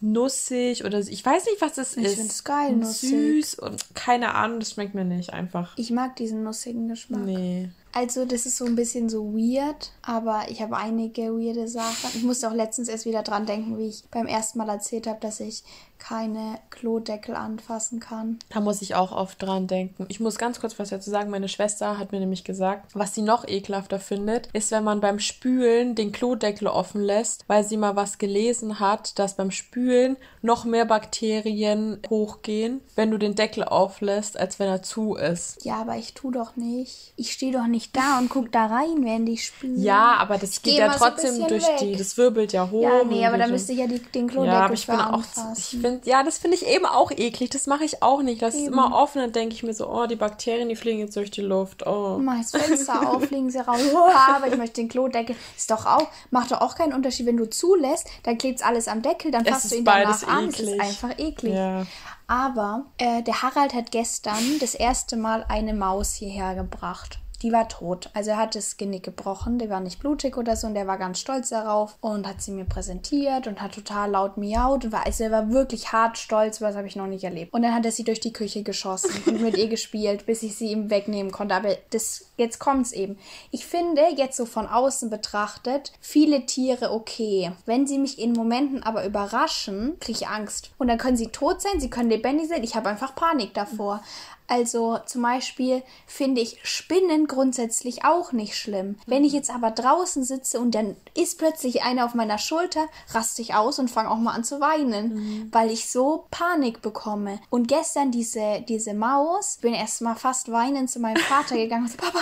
nussig 0.00 0.84
oder 0.84 0.98
ich 1.00 1.24
weiß 1.24 1.44
nicht, 1.46 1.60
was 1.60 1.74
das 1.74 1.96
Ich 1.96 2.04
ist. 2.04 2.14
find's 2.16 2.44
geil, 2.44 2.72
Und 2.74 2.80
nussig. 2.80 3.10
Süß 3.10 3.54
und 3.60 3.94
keine 3.94 4.34
Ahnung, 4.34 4.60
das 4.60 4.72
schmeckt 4.72 4.94
mir 4.94 5.04
nicht 5.04 5.32
einfach. 5.32 5.76
Ich 5.76 5.90
mag 5.90 6.16
diesen 6.16 6.42
nussigen 6.44 6.88
Geschmack. 6.88 7.22
Nee. 7.24 7.70
Also, 7.92 8.24
das 8.24 8.44
ist 8.46 8.58
so 8.58 8.64
ein 8.66 8.76
bisschen 8.76 9.08
so 9.08 9.32
weird, 9.34 9.92
aber 10.02 10.42
ich 10.50 10.60
habe 10.60 10.76
einige 10.76 11.22
weirde 11.32 11.66
Sachen. 11.68 12.10
Ich 12.14 12.22
musste 12.22 12.48
auch 12.48 12.54
letztens 12.54 12.88
erst 12.88 13.06
wieder 13.06 13.22
dran 13.22 13.46
denken, 13.46 13.78
wie 13.78 13.88
ich 13.88 14.04
beim 14.10 14.26
ersten 14.26 14.58
Mal 14.58 14.68
erzählt 14.68 15.06
habe, 15.06 15.18
dass 15.20 15.40
ich 15.40 15.64
keine 15.98 16.58
Klodeckel 16.70 17.34
anfassen 17.34 18.00
kann. 18.00 18.38
Da 18.50 18.60
muss 18.60 18.82
ich 18.82 18.94
auch 18.94 19.12
oft 19.12 19.42
dran 19.42 19.66
denken. 19.66 20.06
Ich 20.08 20.20
muss 20.20 20.38
ganz 20.38 20.60
kurz 20.60 20.78
was 20.78 20.90
dazu 20.90 21.10
sagen. 21.10 21.30
Meine 21.30 21.48
Schwester 21.48 21.98
hat 21.98 22.12
mir 22.12 22.20
nämlich 22.20 22.44
gesagt, 22.44 22.90
was 22.94 23.14
sie 23.14 23.22
noch 23.22 23.46
ekelhafter 23.46 23.98
findet, 23.98 24.48
ist, 24.52 24.70
wenn 24.70 24.84
man 24.84 25.00
beim 25.00 25.18
Spülen 25.18 25.94
den 25.94 26.12
Klodeckel 26.12 26.68
offen 26.68 27.02
lässt, 27.02 27.44
weil 27.48 27.64
sie 27.64 27.76
mal 27.76 27.96
was 27.96 28.18
gelesen 28.18 28.80
hat, 28.80 29.18
dass 29.18 29.34
beim 29.34 29.50
Spülen 29.50 30.16
noch 30.42 30.64
mehr 30.64 30.84
Bakterien 30.84 32.00
hochgehen, 32.08 32.80
wenn 32.96 33.10
du 33.10 33.18
den 33.18 33.34
Deckel 33.34 33.64
auflässt, 33.64 34.38
als 34.38 34.58
wenn 34.58 34.68
er 34.68 34.82
zu 34.82 35.14
ist. 35.14 35.64
Ja, 35.64 35.80
aber 35.80 35.96
ich 35.96 36.14
tu 36.14 36.30
doch 36.30 36.56
nicht. 36.56 37.12
Ich 37.16 37.32
stehe 37.32 37.52
doch 37.52 37.66
nicht 37.66 37.96
da 37.96 38.18
und 38.18 38.28
guck 38.28 38.52
da 38.52 38.66
rein, 38.66 39.04
während 39.04 39.28
ich 39.28 39.44
spüle. 39.46 39.78
Ja, 39.80 40.16
aber 40.18 40.38
das 40.38 40.50
Ich 40.52 40.62
geht 40.62 40.74
geh 40.74 40.80
ja 40.80 40.92
so 40.92 40.98
trotzdem 40.98 41.30
bisschen 41.34 41.48
durch 41.48 41.66
weg. 41.66 41.76
die, 41.80 41.96
das 41.96 42.16
wirbelt 42.16 42.52
ja 42.52 42.70
hoch. 42.70 42.82
Ja, 42.82 43.04
nee, 43.04 43.26
aber 43.26 43.38
da 43.38 43.46
müsste 43.48 43.72
ich 43.72 43.78
ja 43.78 43.86
die, 43.86 43.98
den 43.98 44.28
Klodeckel 44.28 44.54
Ja, 44.54 44.64
aber 44.64 44.74
ich 44.74 44.86
bin 44.86 44.96
auch, 45.00 45.22
ich 45.56 45.82
finde, 45.88 46.08
ja, 46.08 46.22
das 46.22 46.38
finde 46.38 46.56
ich 46.56 46.66
eben 46.66 46.86
auch 46.86 47.10
eklig. 47.10 47.50
Das 47.50 47.66
mache 47.66 47.84
ich 47.84 48.02
auch 48.02 48.22
nicht. 48.22 48.42
Das 48.42 48.54
ist 48.54 48.66
immer 48.66 48.94
offen. 48.94 49.20
Dann 49.20 49.32
denke 49.32 49.54
ich 49.54 49.62
mir 49.62 49.74
so, 49.74 49.88
oh, 49.88 50.06
die 50.06 50.16
Bakterien, 50.16 50.68
die 50.68 50.76
fliegen 50.76 51.00
jetzt 51.00 51.16
durch 51.16 51.30
die 51.30 51.42
Luft. 51.42 51.86
Oh. 51.86 52.18
Mach 52.20 52.38
das 52.38 52.50
Fenster 52.50 53.10
auf, 53.14 53.24
fliegen 53.24 53.50
sie 53.50 53.58
raus. 53.58 53.80
Ja, 53.92 54.36
aber 54.36 54.48
ich 54.48 54.56
möchte 54.56 54.80
den 54.80 54.88
Klodeckel. 54.88 55.36
Ist 55.56 55.70
doch 55.70 55.86
auch, 55.86 56.08
macht 56.30 56.50
doch 56.50 56.60
auch 56.60 56.74
keinen 56.74 56.92
Unterschied, 56.92 57.26
wenn 57.26 57.36
du 57.36 57.48
zulässt, 57.48 58.06
dann 58.22 58.38
klebt 58.38 58.64
alles 58.64 58.88
am 58.88 59.02
Deckel, 59.02 59.30
dann 59.30 59.44
Es 59.44 59.52
fasst 59.52 59.72
du 59.72 59.76
ihn 59.76 59.84
danach 59.84 60.04
beides 60.04 60.24
an. 60.24 60.48
Es 60.48 60.60
ist 60.60 60.80
einfach 60.80 61.18
eklig. 61.18 61.54
Ja. 61.54 61.86
Aber 62.26 62.84
äh, 62.98 63.22
der 63.22 63.42
Harald 63.42 63.72
hat 63.72 63.90
gestern 63.90 64.58
das 64.60 64.74
erste 64.74 65.16
Mal 65.16 65.46
eine 65.48 65.72
Maus 65.72 66.14
hierher 66.14 66.54
gebracht. 66.54 67.18
Die 67.42 67.52
war 67.52 67.68
tot. 67.68 68.10
Also 68.14 68.30
er 68.30 68.36
hat 68.36 68.54
das 68.54 68.76
Genick 68.76 69.04
gebrochen. 69.04 69.58
Der 69.58 69.70
war 69.70 69.80
nicht 69.80 70.00
blutig 70.00 70.36
oder 70.36 70.56
so 70.56 70.66
und 70.66 70.74
der 70.74 70.86
war 70.86 70.98
ganz 70.98 71.20
stolz 71.20 71.50
darauf 71.50 71.96
und 72.00 72.26
hat 72.26 72.42
sie 72.42 72.50
mir 72.50 72.64
präsentiert 72.64 73.46
und 73.46 73.62
hat 73.62 73.74
total 73.74 74.10
laut 74.10 74.36
miaut 74.36 74.84
und 74.84 74.92
war, 74.92 75.06
also 75.06 75.24
er 75.24 75.30
war 75.30 75.50
wirklich 75.50 75.92
hart 75.92 76.18
stolz, 76.18 76.60
was 76.60 76.74
habe 76.74 76.88
ich 76.88 76.96
noch 76.96 77.06
nicht 77.06 77.22
erlebt. 77.22 77.54
Und 77.54 77.62
dann 77.62 77.74
hat 77.74 77.84
er 77.84 77.92
sie 77.92 78.04
durch 78.04 78.20
die 78.20 78.32
Küche 78.32 78.62
geschossen 78.62 79.10
und 79.26 79.40
mit 79.40 79.56
ihr 79.56 79.68
gespielt, 79.78 80.26
bis 80.26 80.42
ich 80.42 80.56
sie 80.56 80.72
ihm 80.72 80.90
wegnehmen 80.90 81.30
konnte. 81.30 81.54
Aber 81.54 81.76
das, 81.90 82.26
jetzt 82.36 82.58
kommt's 82.58 82.92
eben. 82.92 83.18
Ich 83.50 83.66
finde, 83.66 84.02
jetzt 84.16 84.36
so 84.36 84.44
von 84.44 84.66
außen 84.66 85.08
betrachtet, 85.08 85.92
viele 86.00 86.44
Tiere 86.46 86.92
okay. 86.92 87.52
Wenn 87.66 87.86
sie 87.86 87.98
mich 87.98 88.18
in 88.18 88.32
Momenten 88.32 88.82
aber 88.82 89.04
überraschen, 89.06 89.96
kriege 90.00 90.18
ich 90.22 90.28
Angst. 90.28 90.70
Und 90.78 90.88
dann 90.88 90.98
können 90.98 91.16
sie 91.16 91.28
tot 91.28 91.62
sein, 91.62 91.78
sie 91.78 91.90
können 91.90 92.10
lebendig 92.10 92.48
sein. 92.48 92.64
Ich 92.64 92.74
habe 92.74 92.88
einfach 92.88 93.14
Panik 93.14 93.54
davor. 93.54 94.02
Also 94.48 94.98
zum 95.04 95.22
Beispiel 95.22 95.82
finde 96.06 96.40
ich 96.40 96.58
Spinnen 96.62 97.26
grundsätzlich 97.26 98.04
auch 98.04 98.32
nicht 98.32 98.56
schlimm. 98.56 98.96
Wenn 99.06 99.22
ich 99.22 99.34
jetzt 99.34 99.50
aber 99.50 99.70
draußen 99.70 100.24
sitze 100.24 100.58
und 100.58 100.74
dann 100.74 100.96
ist 101.14 101.38
plötzlich 101.38 101.82
einer 101.82 102.06
auf 102.06 102.14
meiner 102.14 102.38
Schulter, 102.38 102.88
raste 103.10 103.42
ich 103.42 103.54
aus 103.54 103.78
und 103.78 103.90
fange 103.90 104.10
auch 104.10 104.16
mal 104.16 104.32
an 104.32 104.44
zu 104.44 104.58
weinen, 104.60 105.48
weil 105.52 105.70
ich 105.70 105.90
so 105.90 106.24
Panik 106.30 106.80
bekomme. 106.80 107.40
Und 107.50 107.68
gestern 107.68 108.10
diese, 108.10 108.64
diese 108.66 108.94
Maus, 108.94 109.58
bin 109.60 109.74
erst 109.74 110.00
mal 110.00 110.14
fast 110.14 110.50
weinend 110.50 110.90
zu 110.90 110.98
meinem 110.98 111.18
Vater 111.18 111.56
gegangen 111.56 111.84
und 111.84 111.90
so, 111.90 111.98
Papa, 111.98 112.20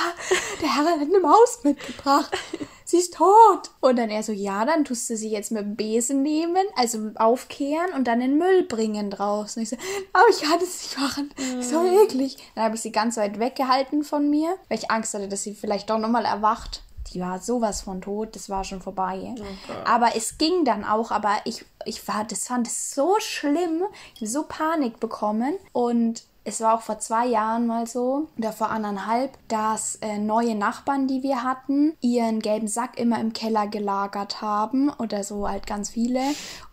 der 0.60 0.74
Herr 0.74 0.84
hat 0.84 1.00
eine 1.00 1.20
Maus 1.20 1.60
mitgebracht. 1.62 2.36
Sie 2.86 2.98
ist 2.98 3.14
tot. 3.14 3.72
Und 3.80 3.96
dann 3.96 4.10
er 4.10 4.22
so, 4.22 4.30
ja, 4.30 4.64
dann 4.64 4.84
tust 4.84 5.10
du 5.10 5.16
sie 5.16 5.28
jetzt 5.28 5.50
mit 5.50 5.62
dem 5.62 5.74
Besen 5.74 6.22
nehmen, 6.22 6.64
also 6.76 7.10
aufkehren 7.16 7.92
und 7.94 8.06
dann 8.06 8.20
in 8.20 8.30
den 8.30 8.38
Müll 8.38 8.62
bringen 8.62 9.10
draußen. 9.10 9.60
Ich 9.60 9.70
so, 9.70 9.76
aber 10.12 10.24
ich 10.30 10.40
kann 10.40 10.60
es 10.62 10.82
nicht 10.82 10.98
machen. 10.98 11.30
So 11.60 11.84
eklig. 11.84 12.36
Dann 12.54 12.62
habe 12.62 12.76
ich 12.76 12.82
sie 12.82 12.92
ganz 12.92 13.16
weit 13.16 13.40
weggehalten 13.40 14.04
von 14.04 14.30
mir, 14.30 14.56
weil 14.68 14.78
ich 14.78 14.88
Angst 14.88 15.14
hatte, 15.14 15.26
dass 15.26 15.42
sie 15.42 15.54
vielleicht 15.54 15.90
doch 15.90 15.98
nochmal 15.98 16.24
erwacht. 16.24 16.84
Die 17.12 17.20
war 17.20 17.40
sowas 17.40 17.82
von 17.82 18.00
tot, 18.00 18.36
das 18.36 18.48
war 18.48 18.62
schon 18.62 18.80
vorbei. 18.80 19.34
aber 19.84 20.14
es 20.14 20.38
ging 20.38 20.64
dann 20.64 20.84
auch, 20.84 21.10
aber 21.10 21.34
ich, 21.44 21.64
ich 21.84 22.06
war, 22.06 22.24
das 22.24 22.46
fand 22.46 22.68
es 22.68 22.92
so 22.92 23.16
schlimm. 23.18 23.82
Ich 24.14 24.20
habe 24.20 24.30
so 24.30 24.44
Panik 24.44 25.00
bekommen 25.00 25.56
und 25.72 26.22
es 26.46 26.60
war 26.60 26.74
auch 26.76 26.82
vor 26.82 27.00
zwei 27.00 27.26
Jahren 27.26 27.66
mal 27.66 27.88
so, 27.88 28.28
oder 28.38 28.52
vor 28.52 28.70
anderthalb, 28.70 29.36
dass 29.48 29.96
äh, 29.96 30.16
neue 30.18 30.54
Nachbarn, 30.54 31.08
die 31.08 31.24
wir 31.24 31.42
hatten, 31.42 31.96
ihren 32.00 32.38
gelben 32.38 32.68
Sack 32.68 32.98
immer 33.00 33.20
im 33.20 33.32
Keller 33.32 33.66
gelagert 33.66 34.40
haben 34.42 34.90
oder 34.90 35.24
so 35.24 35.48
halt 35.48 35.66
ganz 35.66 35.90
viele. 35.90 36.20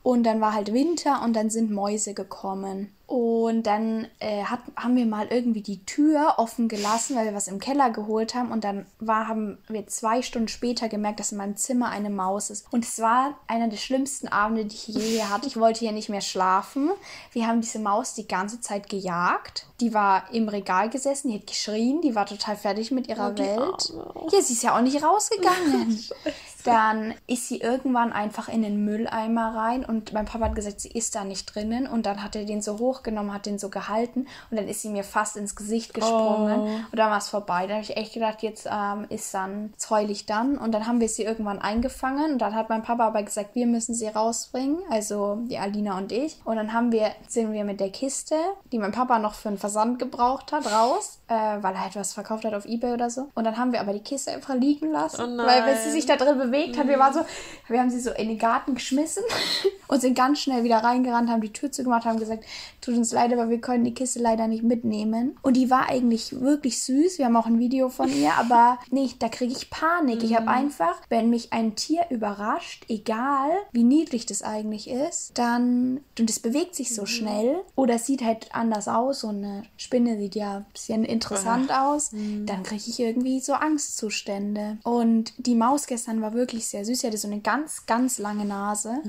Und 0.04 0.24
dann 0.24 0.41
war 0.41 0.54
halt 0.54 0.74
Winter 0.74 1.24
und 1.24 1.36
dann 1.36 1.50
sind 1.50 1.72
Mäuse 1.72 2.14
gekommen. 2.14 2.94
Und 3.06 3.64
dann 3.64 4.08
äh, 4.20 4.44
hat, 4.46 4.62
haben 4.78 4.96
wir 4.96 5.06
mal 5.06 5.28
irgendwie 5.30 5.62
die 5.62 5.86
Tür 5.86 6.36
offen 6.38 6.70
gelassen, 6.70 7.16
weil 7.16 7.26
wir 7.26 7.34
was 7.34 7.50
im 7.50 7.60
Keller 7.60 7.90
geholt 7.90 8.34
haben. 8.34 8.52
Und 8.52 8.64
dann 8.64 8.86
war, 9.00 9.28
haben 9.28 9.58
wir 9.68 9.86
zwei 9.88 10.22
Stunden 10.22 10.48
später 10.48 10.88
gemerkt, 10.88 11.20
dass 11.20 11.32
in 11.32 11.38
meinem 11.38 11.58
Zimmer 11.58 11.90
eine 11.90 12.10
Maus 12.10 12.50
ist. 12.50 12.66
Und 12.72 12.86
es 12.86 13.00
war 13.00 13.38
einer 13.46 13.68
der 13.68 13.78
schlimmsten 13.78 14.30
Abende, 14.30 14.66
die 14.66 14.76
ich 14.76 14.88
je 14.88 15.02
hier 15.02 15.30
hatte. 15.30 15.48
Ich 15.48 15.58
wollte 15.58 15.82
hier 15.82 15.92
nicht 15.92 16.10
mehr 16.10 16.22
schlafen. 16.22 16.92
Wir 17.34 17.46
haben 17.46 17.60
diese 17.60 17.80
Maus 17.80 18.14
die 18.14 18.28
ganze 18.28 18.62
Zeit 18.62 18.90
gejagt. 18.90 19.68
Die 19.82 19.94
war 19.94 20.32
im 20.32 20.48
Regal 20.48 20.90
gesessen, 20.90 21.30
die 21.30 21.40
hat 21.40 21.48
geschrien, 21.48 22.00
die 22.02 22.16
war 22.16 22.26
total 22.26 22.56
fertig 22.56 22.92
mit 22.92 23.10
ihrer 23.10 23.32
die 23.32 23.44
Welt. 23.44 23.60
Arme. 23.60 24.30
Ja, 24.32 24.42
sie 24.42 24.54
ist 24.54 24.64
ja 24.64 24.78
auch 24.78 24.82
nicht 24.82 25.04
rausgegangen. 25.04 26.00
dann 26.64 27.14
ist 27.27 27.48
sie 27.48 27.60
irgendwann 27.60 28.14
einfach 28.14 28.48
in 28.48 28.61
den 28.61 28.85
Mülleimer 28.85 29.56
rein 29.56 29.85
und 29.85 30.14
mein 30.14 30.26
Papa 30.26 30.45
hat 30.45 30.56
gesagt, 30.56 30.81
sie 30.81 30.90
ist 30.90 31.15
da 31.15 31.23
nicht 31.23 31.53
drinnen. 31.53 31.88
Und 31.88 32.06
dann 32.06 32.23
hat 32.23 32.35
er 32.35 32.45
den 32.45 32.61
so 32.61 32.80
hochgenommen, 32.80 33.34
hat 33.34 33.45
den 33.45 33.60
so 33.60 33.69
gehalten 33.69 34.27
und 34.49 34.57
dann 34.57 34.68
ist 34.68 34.81
sie 34.81 34.90
mir 34.90 35.03
fast 35.03 35.38
ins 35.38 35.56
Gesicht 35.56 35.94
gesprungen. 35.94 36.60
Oh. 36.60 36.65
Und 36.91 36.98
dann 36.98 37.10
war 37.10 37.18
es 37.18 37.30
vorbei. 37.30 37.68
Da 37.68 37.76
habe 37.76 37.84
ich 37.84 37.98
echt 37.98 38.14
gedacht, 38.14 38.41
jetzt 38.41 38.68
ähm, 38.72 39.06
ist 39.10 39.34
dann, 39.34 39.72
jetzt 39.73 39.90
heul 39.90 40.10
ich 40.10 40.26
dann. 40.26 40.57
Und 40.57 40.72
dann 40.72 40.88
haben 40.88 40.99
wir 40.99 41.10
sie 41.10 41.23
irgendwann 41.23 41.60
eingefangen 41.60 42.34
und 42.34 42.40
dann 42.40 42.56
hat 42.56 42.69
mein 42.69 42.84
Papa 42.84 43.07
aber 43.07 43.23
gesagt, 43.23 43.56
wir 43.56 43.68
müssen 43.68 43.94
sie 43.94 44.07
rausbringen, 44.07 44.80
also 44.90 45.40
die 45.49 45.57
Alina 45.57 45.98
und 45.98 46.11
ich. 46.11 46.40
Und 46.45 46.56
dann 46.56 46.73
haben 46.73 46.91
wir, 46.91 47.11
sind 47.27 47.52
wir 47.52 47.64
mit 47.64 47.80
der 47.80 47.90
Kiste, 47.90 48.35
die 48.72 48.80
mein 48.80 48.91
Papa 48.91 49.19
noch 49.19 49.34
für 49.34 49.49
einen 49.49 49.57
Versand 49.57 49.99
gebraucht 49.99 50.52
hat, 50.52 50.72
raus, 50.72 51.19
äh, 51.27 51.34
weil 51.34 51.76
er 51.76 51.88
etwas 51.88 52.14
verkauft 52.14 52.45
hat 52.45 52.53
auf 52.53 52.65
Ebay 52.65 52.94
oder 52.94 53.10
so. 53.10 53.30
Und 53.35 53.44
dann 53.44 53.57
haben 53.57 53.72
wir 53.73 53.81
aber 53.81 53.94
die 53.94 53.99
Kiste 53.99 54.31
einfach 54.31 54.56
liegen 54.56 54.91
lassen, 54.91 55.40
Oh 55.40 55.45
weil 55.45 55.65
wenn 55.65 55.77
sie 55.77 55.91
sich 55.91 56.06
da 56.06 56.15
drin 56.15 56.38
bewegt 56.38 56.53
hat, 56.54 56.88
wir 56.88 57.00
waren 57.00 57.14
so, 57.14 57.26
wir 57.68 57.80
haben 57.80 57.90
sie 57.90 58.00
so 58.00 58.12
in 58.12 58.28
den 58.28 58.38
Garten 58.38 58.76
geschmissen 58.76 59.24
und 59.88 60.02
sind 60.02 60.16
ganz 60.16 60.40
schnell 60.40 60.64
wieder 60.64 60.78
reingerannt, 60.78 61.30
haben 61.30 61.42
die 61.42 61.54
Tür 61.54 61.72
zugemacht, 61.72 62.06
haben 62.06 62.20
gesagt, 62.20 62.46
tut 62.82 62.96
uns 62.96 63.12
leid, 63.12 63.34
aber 63.34 63.50
wir 63.50 63.60
können 63.60 63.84
die 63.84 63.94
Kiste 63.94 64.20
leider 64.20 64.48
nicht 64.48 64.64
mitnehmen. 64.64 65.38
Und 65.42 65.58
die 65.58 65.70
war 65.70 65.90
eigentlich 65.90 66.40
wirklich 66.40 66.82
süß. 66.84 67.18
Wir 67.18 67.26
haben 67.26 67.36
auch 67.36 67.46
ein 67.46 67.60
Video 67.60 67.90
von 67.90 68.10
ihr, 68.10 68.34
aber 68.38 68.80
nicht, 68.92 69.22
da 69.22 69.30
kriege 69.30 69.54
ich 69.54 69.70
Panik. 69.70 70.24
Ich 70.24 70.36
habe 70.36 70.48
einfach, 70.48 71.02
wenn 71.10 71.30
mich 71.30 71.54
ein 71.54 71.76
Tier 71.76 72.06
überrascht, 72.10 72.86
egal 72.90 73.50
wie 73.72 73.84
niedlich 73.84 74.26
das 74.26 74.42
eigentlich 74.42 74.90
ist, 74.90 75.38
dann, 75.38 76.02
und 76.20 76.30
es 76.30 76.40
bewegt 76.40 76.76
sich 76.76 76.94
so 76.94 77.06
schnell 77.06 77.62
oder 77.76 77.96
es 77.96 78.06
sieht 78.06 78.24
halt 78.24 78.54
anders 78.54 78.88
aus, 78.88 79.22
so 79.22 79.30
eine 79.30 79.64
Spinne 79.78 80.18
sieht 80.18 80.36
ja 80.36 80.58
ein 80.58 80.66
bisschen 80.72 81.04
interessant 81.04 81.72
aus, 81.72 82.12
dann 82.12 82.64
kriege 82.64 82.84
ich 82.88 83.00
irgendwie 83.00 83.40
so 83.40 83.54
Angstzustände. 83.54 84.78
Und 84.84 85.34
die 85.38 85.56
Maus 85.56 85.88
gestern 85.88 86.22
war 86.22 86.34
wirklich 86.34 86.43
sehr 86.52 86.86
süß. 86.86 86.99
Sie 86.99 87.07
hatte 87.07 87.18
so 87.18 87.28
eine 87.28 87.40
ganz, 87.40 87.86
ganz 87.86 88.18
lange 88.18 88.45
Nase. 88.45 89.02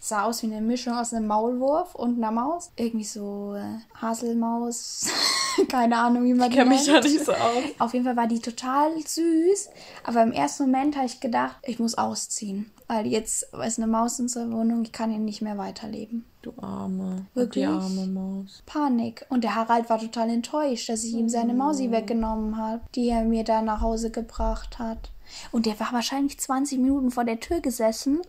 Sah 0.00 0.24
aus 0.24 0.42
wie 0.42 0.46
eine 0.46 0.60
Mischung 0.60 0.94
aus 0.94 1.12
einem 1.12 1.26
Maulwurf 1.26 1.94
und 1.94 2.16
einer 2.16 2.30
Maus. 2.30 2.70
Irgendwie 2.76 3.04
so 3.04 3.54
äh, 3.54 3.78
Haselmaus. 4.00 5.06
Keine 5.68 5.98
Ahnung, 5.98 6.24
wie 6.24 6.34
man 6.34 6.48
Ich 6.48 6.52
die 6.52 6.58
kenne 6.58 6.70
mich 6.70 6.86
da 6.86 7.00
nicht 7.00 7.24
so 7.24 7.32
aus. 7.32 7.64
Auf 7.78 7.92
jeden 7.92 8.04
Fall 8.04 8.16
war 8.16 8.26
die 8.26 8.40
total 8.40 8.90
süß. 8.98 9.70
Aber 10.04 10.22
im 10.22 10.32
ersten 10.32 10.64
Moment 10.64 10.96
habe 10.96 11.06
ich 11.06 11.20
gedacht, 11.20 11.56
ich 11.64 11.78
muss 11.78 11.96
ausziehen. 11.96 12.70
Weil 12.86 13.06
jetzt 13.06 13.42
ist 13.52 13.78
eine 13.78 13.86
Maus 13.86 14.18
in 14.18 14.24
unserer 14.24 14.50
Wohnung, 14.50 14.82
ich 14.82 14.92
kann 14.92 15.10
hier 15.10 15.18
nicht 15.18 15.42
mehr 15.42 15.58
weiterleben. 15.58 16.24
Du 16.40 16.54
Arme. 16.56 17.26
Wirklich? 17.34 17.64
Die 17.64 17.70
arme 17.70 18.06
Maus. 18.06 18.62
Panik. 18.64 19.26
Und 19.28 19.44
der 19.44 19.56
Harald 19.56 19.90
war 19.90 19.98
total 19.98 20.30
enttäuscht, 20.30 20.88
dass 20.88 21.04
ich 21.04 21.12
ihm 21.12 21.28
seine 21.28 21.52
Mausi 21.52 21.90
weggenommen 21.90 22.56
habe, 22.56 22.80
die 22.94 23.10
er 23.10 23.24
mir 23.24 23.44
da 23.44 23.60
nach 23.60 23.82
Hause 23.82 24.10
gebracht 24.10 24.78
hat. 24.78 25.10
Und 25.52 25.66
der 25.66 25.78
war 25.80 25.92
wahrscheinlich 25.92 26.38
20 26.38 26.78
Minuten 26.78 27.10
vor 27.10 27.24
der 27.24 27.40
Tür 27.40 27.60
gesessen 27.60 28.20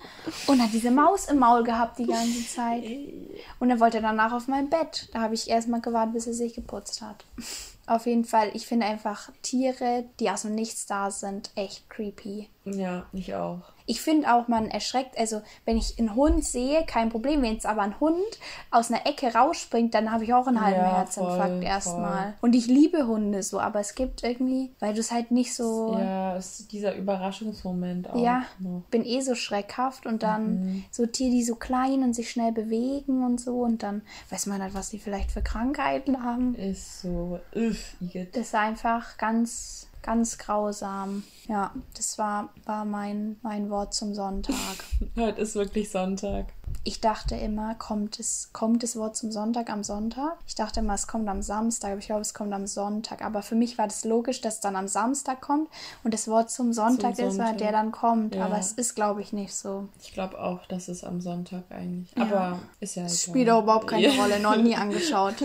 und 0.48 0.62
hat 0.62 0.74
diese 0.74 0.92
Maus 0.92 1.26
im 1.26 1.40
Maul 1.40 1.64
gehabt 1.64 2.00
die 2.00 2.08
ganze 2.08 2.48
Zeit. 2.48 2.84
Und 3.60 3.70
er 3.70 3.80
wollte 3.80 4.02
danach 4.02 4.34
auf 4.34 4.48
mein 4.48 4.70
Bett. 4.70 5.10
Da 5.14 5.22
habe 5.22 5.34
ich 5.34 5.50
erstmal 5.50 5.82
gewartet, 5.82 6.14
bis 6.14 6.28
er 6.28 6.34
sich 6.34 6.54
geputzt 6.54 7.02
hat. 7.02 7.26
Auf 7.88 8.06
jeden 8.06 8.26
Fall, 8.26 8.52
ich 8.54 8.68
finde 8.68 8.86
einfach 8.86 9.32
Tiere, 9.42 10.06
die 10.20 10.30
aus 10.30 10.44
dem 10.44 10.54
Nichts 10.54 10.86
da 10.86 11.10
sind, 11.10 11.50
echt 11.56 11.90
creepy. 11.90 12.48
Ja, 12.66 13.06
ich 13.14 13.34
auch. 13.34 13.62
Ich 13.90 14.02
finde 14.02 14.32
auch, 14.32 14.48
man 14.48 14.70
erschreckt, 14.70 15.18
also 15.18 15.42
wenn 15.66 15.76
ich 15.78 15.98
einen 15.98 16.14
Hund 16.14 16.46
sehe, 16.46 16.86
kein 16.86 17.10
Problem. 17.10 17.42
Wenn 17.42 17.54
jetzt 17.54 17.66
aber 17.66 17.82
ein 17.82 18.00
Hund 18.00 18.22
aus 18.70 18.92
einer 18.92 19.08
Ecke 19.08 19.34
rausspringt, 19.34 19.96
dann 19.96 20.12
habe 20.12 20.24
ich 20.26 20.34
auch 20.34 20.46
einen 20.46 20.62
halben 20.62 20.80
Ja, 20.80 20.98
Herzinfarkt 20.98 21.64
erstmal. 21.64 22.36
Und 22.42 22.54
ich 22.56 22.68
liebe 22.68 23.08
Hunde 23.08 23.42
so, 23.42 23.60
aber 23.60 23.80
es 23.80 23.96
gibt 23.96 24.24
irgendwie, 24.24 24.72
weil 24.80 24.94
du 24.94 25.00
es 25.00 25.12
halt 25.12 25.32
nicht 25.32 25.56
so. 25.56 25.98
Ja, 25.98 26.36
es 26.38 26.60
ist 26.60 26.72
dieser 26.72 26.96
Überraschungsmoment 26.96 28.10
auch. 28.12 28.16
Ja, 28.24 28.44
noch. 28.60 28.84
bin 28.92 29.04
eh 29.04 29.22
so 29.22 29.34
schreckhaft 29.36 30.06
und 30.06 30.22
dann 30.24 30.50
Mhm. 30.60 30.84
so 30.92 31.06
Tiere, 31.08 31.32
die 31.32 31.44
so 31.44 31.56
klein 31.56 32.04
und 32.04 32.14
sich 32.14 32.30
schnell 32.30 32.52
bewegen 32.52 33.24
und 33.24 33.42
so 33.42 33.62
und 33.62 33.82
dann 33.82 34.04
weiß 34.30 34.46
man 34.46 34.62
halt, 34.62 34.74
was 34.76 34.90
die 34.92 35.00
vielleicht 35.00 35.32
für 35.32 35.42
Krankheiten 35.42 36.24
haben. 36.24 36.54
Ist 36.56 37.02
so. 37.02 37.40
Üff. 37.56 37.96
Das 38.34 38.42
ist 38.48 38.56
einfach 38.56 39.18
ganz, 39.18 39.88
ganz 40.02 40.38
grausam. 40.38 41.24
Ja, 41.48 41.74
das 41.96 42.18
war, 42.18 42.50
war 42.66 42.86
mein, 42.86 43.38
mein 43.42 43.70
Wort 43.70 43.94
zum 43.94 44.14
Sonntag. 44.14 44.56
Heute 45.16 45.42
ist 45.42 45.56
wirklich 45.56 45.90
Sonntag. 45.90 46.54
Ich 46.84 47.02
dachte 47.02 47.36
immer, 47.36 47.76
kommt 47.76 48.20
es, 48.20 48.50
kommt 48.54 48.84
das 48.84 48.96
Wort 48.96 49.16
zum 49.16 49.32
Sonntag 49.32 49.70
am 49.70 49.84
Sonntag? 49.84 50.38
Ich 50.48 50.56
dachte 50.56 50.80
immer, 50.80 50.94
es 50.94 51.08
kommt 51.08 51.28
am 51.28 51.42
Samstag, 51.42 51.92
aber 51.92 52.00
ich 52.00 52.06
glaube, 52.06 52.22
es 52.22 52.34
kommt 52.34 52.54
am 52.54 52.68
Sonntag. 52.68 53.24
Aber 53.24 53.42
für 53.42 53.56
mich 53.56 53.78
war 53.78 53.88
das 53.88 54.06
logisch, 54.06 54.42
dass 54.42 54.56
es 54.56 54.60
dann 54.62 54.76
am 54.76 54.88
Samstag 54.88 55.42
kommt 55.42 55.70
und 56.04 56.14
das 56.14 56.28
Wort 56.28 56.50
zum 56.50 56.72
Sonntag 56.74 57.16
Zum 57.16 57.28
ist, 57.28 57.38
weil 57.38 57.48
Sonntag. 57.48 57.58
der 57.58 57.72
dann 57.74 57.92
kommt. 57.92 58.36
Ja. 58.36 58.46
Aber 58.46 58.58
es 58.58 58.72
ist, 58.72 58.96
glaube 58.96 59.22
ich, 59.22 59.34
nicht 59.34 59.54
so. 59.54 59.90
Ich 60.02 60.14
glaube 60.14 60.40
auch, 60.42 60.66
das 60.68 60.88
ist 60.90 61.04
am 61.04 61.22
Sonntag 61.22 61.64
eigentlich. 61.70 62.16
Ja. 62.16 62.24
Aber 62.24 62.60
ist 62.80 62.96
ja 62.96 63.04
Es 63.04 63.24
spielt 63.24 63.50
auch 63.50 63.64
überhaupt 63.64 63.88
keine. 63.88 64.10
Rolle, 64.18 64.40
noch 64.40 64.56
nie 64.56 64.76
angeschaut. 64.78 65.36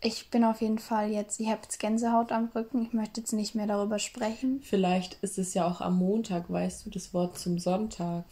Ich 0.00 0.30
bin 0.30 0.44
auf 0.44 0.60
jeden 0.60 0.78
Fall 0.78 1.10
jetzt, 1.10 1.40
ich 1.40 1.48
habe 1.48 1.60
jetzt 1.62 1.78
Gänsehaut 1.78 2.32
am 2.32 2.48
Rücken. 2.54 2.82
Ich 2.82 2.92
möchte 2.92 3.20
jetzt 3.20 3.32
nicht 3.32 3.54
mehr 3.54 3.66
darüber 3.66 3.98
sprechen. 3.98 4.60
Vielleicht 4.62 5.14
ist 5.22 5.36
es 5.38 5.52
ja 5.54 5.66
auch 5.66 5.80
am 5.80 5.98
Montag, 5.98 6.50
weißt 6.50 6.86
du, 6.86 6.90
das 6.90 7.12
Wort 7.12 7.38
zum 7.38 7.58
Sonntag. 7.58 8.24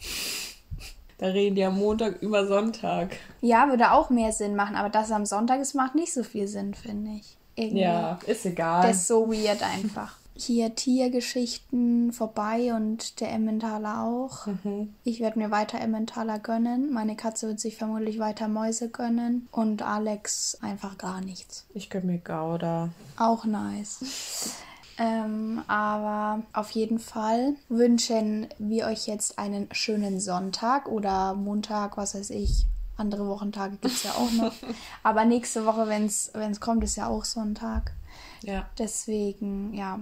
Da 1.17 1.27
reden 1.27 1.55
die 1.55 1.63
am 1.63 1.77
Montag 1.77 2.21
über 2.21 2.45
Sonntag. 2.45 3.15
Ja, 3.41 3.69
würde 3.69 3.91
auch 3.91 4.09
mehr 4.09 4.31
Sinn 4.31 4.55
machen, 4.55 4.75
aber 4.75 4.89
das 4.89 5.11
am 5.11 5.25
Sonntag 5.25 5.61
ist, 5.61 5.73
macht 5.73 5.95
nicht 5.95 6.13
so 6.13 6.23
viel 6.23 6.47
Sinn, 6.47 6.73
finde 6.73 7.11
ich. 7.11 7.37
Irgendwie. 7.55 7.81
Ja, 7.83 8.19
ist 8.27 8.45
egal. 8.45 8.87
Das 8.87 8.97
ist 8.97 9.07
so 9.07 9.31
weird 9.31 9.63
einfach. 9.63 10.17
Hier 10.37 10.75
Tiergeschichten 10.75 12.11
vorbei 12.11 12.73
und 12.73 13.21
der 13.21 13.31
Emmentaler 13.31 14.03
auch. 14.03 14.47
Mhm. 14.47 14.93
Ich 15.05 15.21
werde 15.21 15.39
mir 15.39 15.49
weiter 15.49 15.79
Emmentaler 15.79 16.39
gönnen. 16.39 16.91
Meine 16.91 17.15
Katze 17.15 17.47
wird 17.47 17.61
sich 17.61 17.77
vermutlich 17.77 18.19
weiter 18.19 18.49
Mäuse 18.49 18.89
gönnen. 18.89 19.47
Und 19.51 19.81
Alex 19.81 20.57
einfach 20.61 20.97
gar 20.97 21.21
nichts. 21.21 21.65
Ich 21.73 21.89
gönn 21.89 22.07
mir 22.07 22.17
Gouda. 22.17 22.89
Auch 23.17 23.45
nice. 23.45 24.55
Ähm, 24.97 25.61
aber 25.67 26.43
auf 26.53 26.71
jeden 26.71 26.99
Fall 26.99 27.55
wünschen 27.67 28.47
wir 28.57 28.85
euch 28.85 29.07
jetzt 29.07 29.37
einen 29.37 29.67
schönen 29.71 30.19
Sonntag 30.19 30.87
oder 30.87 31.33
Montag, 31.33 31.97
was 31.97 32.15
weiß 32.15 32.29
ich. 32.29 32.65
Andere 32.97 33.27
Wochentage 33.27 33.77
gibt 33.77 33.93
es 33.93 34.03
ja 34.03 34.11
auch 34.11 34.31
noch. 34.31 34.53
aber 35.03 35.25
nächste 35.25 35.65
Woche, 35.65 35.87
wenn 35.87 36.05
es 36.05 36.59
kommt, 36.61 36.83
ist 36.83 36.95
ja 36.95 37.07
auch 37.07 37.25
Sonntag. 37.25 37.93
Ja. 38.41 38.69
Deswegen, 38.77 39.73
ja, 39.73 39.99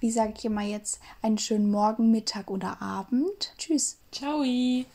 wie 0.00 0.10
sage 0.10 0.34
ich 0.36 0.44
immer 0.44 0.62
jetzt, 0.62 1.00
einen 1.22 1.38
schönen 1.38 1.70
Morgen, 1.70 2.10
Mittag 2.10 2.50
oder 2.50 2.80
Abend. 2.80 3.54
Tschüss. 3.58 3.98
Ciao. 4.12 4.44